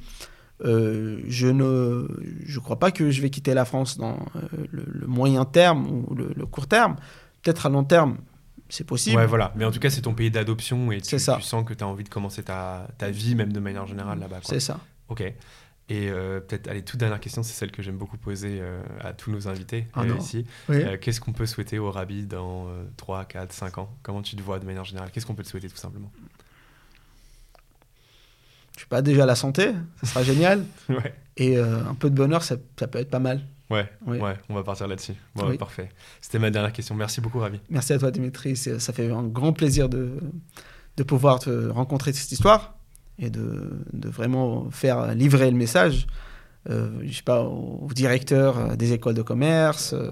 Euh, 0.64 1.20
je 1.28 1.46
ne 1.46 2.08
je 2.44 2.58
crois 2.58 2.78
pas 2.78 2.90
que 2.90 3.10
je 3.10 3.22
vais 3.22 3.30
quitter 3.30 3.54
la 3.54 3.64
France 3.64 3.96
dans 3.96 4.18
euh, 4.34 4.40
le, 4.72 4.84
le 4.86 5.06
moyen 5.06 5.44
terme 5.44 5.86
ou 5.86 6.14
le, 6.14 6.32
le 6.34 6.46
court 6.46 6.66
terme. 6.66 6.96
Peut-être 7.42 7.66
à 7.66 7.68
long 7.68 7.84
terme, 7.84 8.18
c'est 8.68 8.84
possible. 8.84 9.16
Ouais, 9.16 9.26
voilà. 9.26 9.52
Mais 9.56 9.64
en 9.64 9.70
tout 9.70 9.78
cas, 9.78 9.88
c'est 9.90 10.02
ton 10.02 10.14
pays 10.14 10.30
d'adoption 10.32 10.90
et 10.90 11.00
tu, 11.00 11.08
C'est 11.10 11.18
ça. 11.20 11.36
tu 11.36 11.42
sens 11.42 11.64
que 11.64 11.74
tu 11.74 11.84
as 11.84 11.86
envie 11.86 12.02
de 12.04 12.08
commencer 12.08 12.42
ta, 12.42 12.88
ta 12.98 13.10
vie, 13.10 13.34
même 13.36 13.52
de 13.52 13.60
manière 13.60 13.86
générale, 13.86 14.18
là-bas. 14.18 14.40
c'est 14.42 14.58
ça. 14.60 14.80
Ok. 15.08 15.20
Et 15.90 16.10
euh, 16.10 16.40
peut-être, 16.40 16.68
allez, 16.68 16.82
toute 16.82 17.00
dernière 17.00 17.18
question, 17.20 17.42
c'est 17.42 17.54
celle 17.54 17.70
que 17.70 17.80
j'aime 17.82 17.96
beaucoup 17.96 18.18
poser 18.18 18.60
à 19.00 19.12
tous 19.14 19.30
nos 19.30 19.48
invités 19.48 19.86
Ah 19.94 20.04
ici. 20.18 20.44
Oui. 20.68 20.82
Qu'est-ce 21.00 21.20
qu'on 21.20 21.32
peut 21.32 21.46
souhaiter 21.46 21.78
au 21.78 21.90
Rabbi 21.90 22.26
dans 22.26 22.66
3, 22.98 23.24
4, 23.24 23.52
5 23.52 23.78
ans? 23.78 23.96
Comment 24.02 24.20
tu 24.22 24.36
te 24.36 24.42
vois 24.42 24.58
de 24.58 24.66
manière 24.66 24.84
générale? 24.84 25.10
Qu'est-ce 25.12 25.24
qu'on 25.24 25.34
peut 25.34 25.44
te 25.44 25.48
souhaiter 25.48 25.68
tout 25.68 25.76
simplement? 25.78 26.10
Je 28.78 28.84
sais 28.84 28.88
pas, 28.88 29.02
déjà 29.02 29.26
la 29.26 29.34
santé, 29.34 29.72
ça 30.02 30.06
sera 30.06 30.22
génial. 30.22 30.64
Ouais. 30.88 31.12
Et 31.36 31.58
euh, 31.58 31.78
un 31.88 31.94
peu 31.94 32.08
de 32.10 32.14
bonheur, 32.14 32.42
ça, 32.44 32.54
ça 32.78 32.86
peut 32.86 32.98
être 33.00 33.10
pas 33.10 33.18
mal. 33.18 33.42
Ouais, 33.70 33.86
Oui. 34.06 34.18
ouais, 34.18 34.34
on 34.48 34.54
va 34.54 34.62
partir 34.62 34.86
là-dessus. 34.88 35.14
Bon, 35.34 35.48
Oui. 35.48 35.58
Parfait. 35.58 35.88
C'était 36.20 36.38
ma 36.38 36.50
dernière 36.50 36.72
question. 36.72 36.94
Merci 36.94 37.20
beaucoup, 37.20 37.38
Ravi. 37.40 37.60
Merci 37.70 37.92
à 37.92 37.98
toi, 37.98 38.10
Dimitri. 38.10 38.56
Ça 38.56 38.92
fait 38.92 39.10
un 39.10 39.24
grand 39.24 39.52
plaisir 39.52 39.88
de, 39.88 40.18
de 40.96 41.02
pouvoir 41.02 41.38
te 41.40 41.68
rencontrer 41.68 42.12
cette 42.12 42.30
histoire 42.32 42.74
et 43.18 43.30
de, 43.30 43.70
de 43.92 44.08
vraiment 44.08 44.70
faire 44.70 45.14
livrer 45.14 45.50
le 45.50 45.56
message. 45.56 46.06
Euh, 46.70 46.90
je 47.04 47.12
sais 47.16 47.22
pas, 47.22 47.42
aux 47.42 47.88
directeurs 47.94 48.58
euh, 48.58 48.76
des 48.76 48.92
écoles 48.92 49.14
de 49.14 49.22
commerce, 49.22 49.92
euh, 49.94 50.10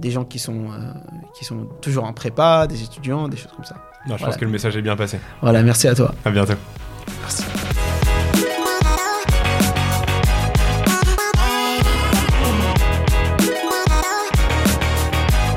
des 0.00 0.10
gens 0.10 0.24
qui 0.24 0.38
sont, 0.38 0.70
euh, 0.72 0.92
qui 1.38 1.44
sont 1.44 1.64
toujours 1.80 2.04
en 2.04 2.12
prépa, 2.12 2.66
des 2.66 2.82
étudiants, 2.82 3.28
des 3.28 3.36
choses 3.36 3.52
comme 3.56 3.64
ça. 3.64 3.74
Non, 4.06 4.14
je 4.14 4.18
Voilà. 4.18 4.26
pense 4.26 4.36
que 4.36 4.44
le 4.44 4.50
message 4.50 4.76
est 4.76 4.82
bien 4.82 4.94
passé. 4.96 5.18
Voilà, 5.42 5.62
merci 5.62 5.88
à 5.88 5.94
toi. 5.94 6.14
À 6.24 6.30
bientôt. 6.30 6.54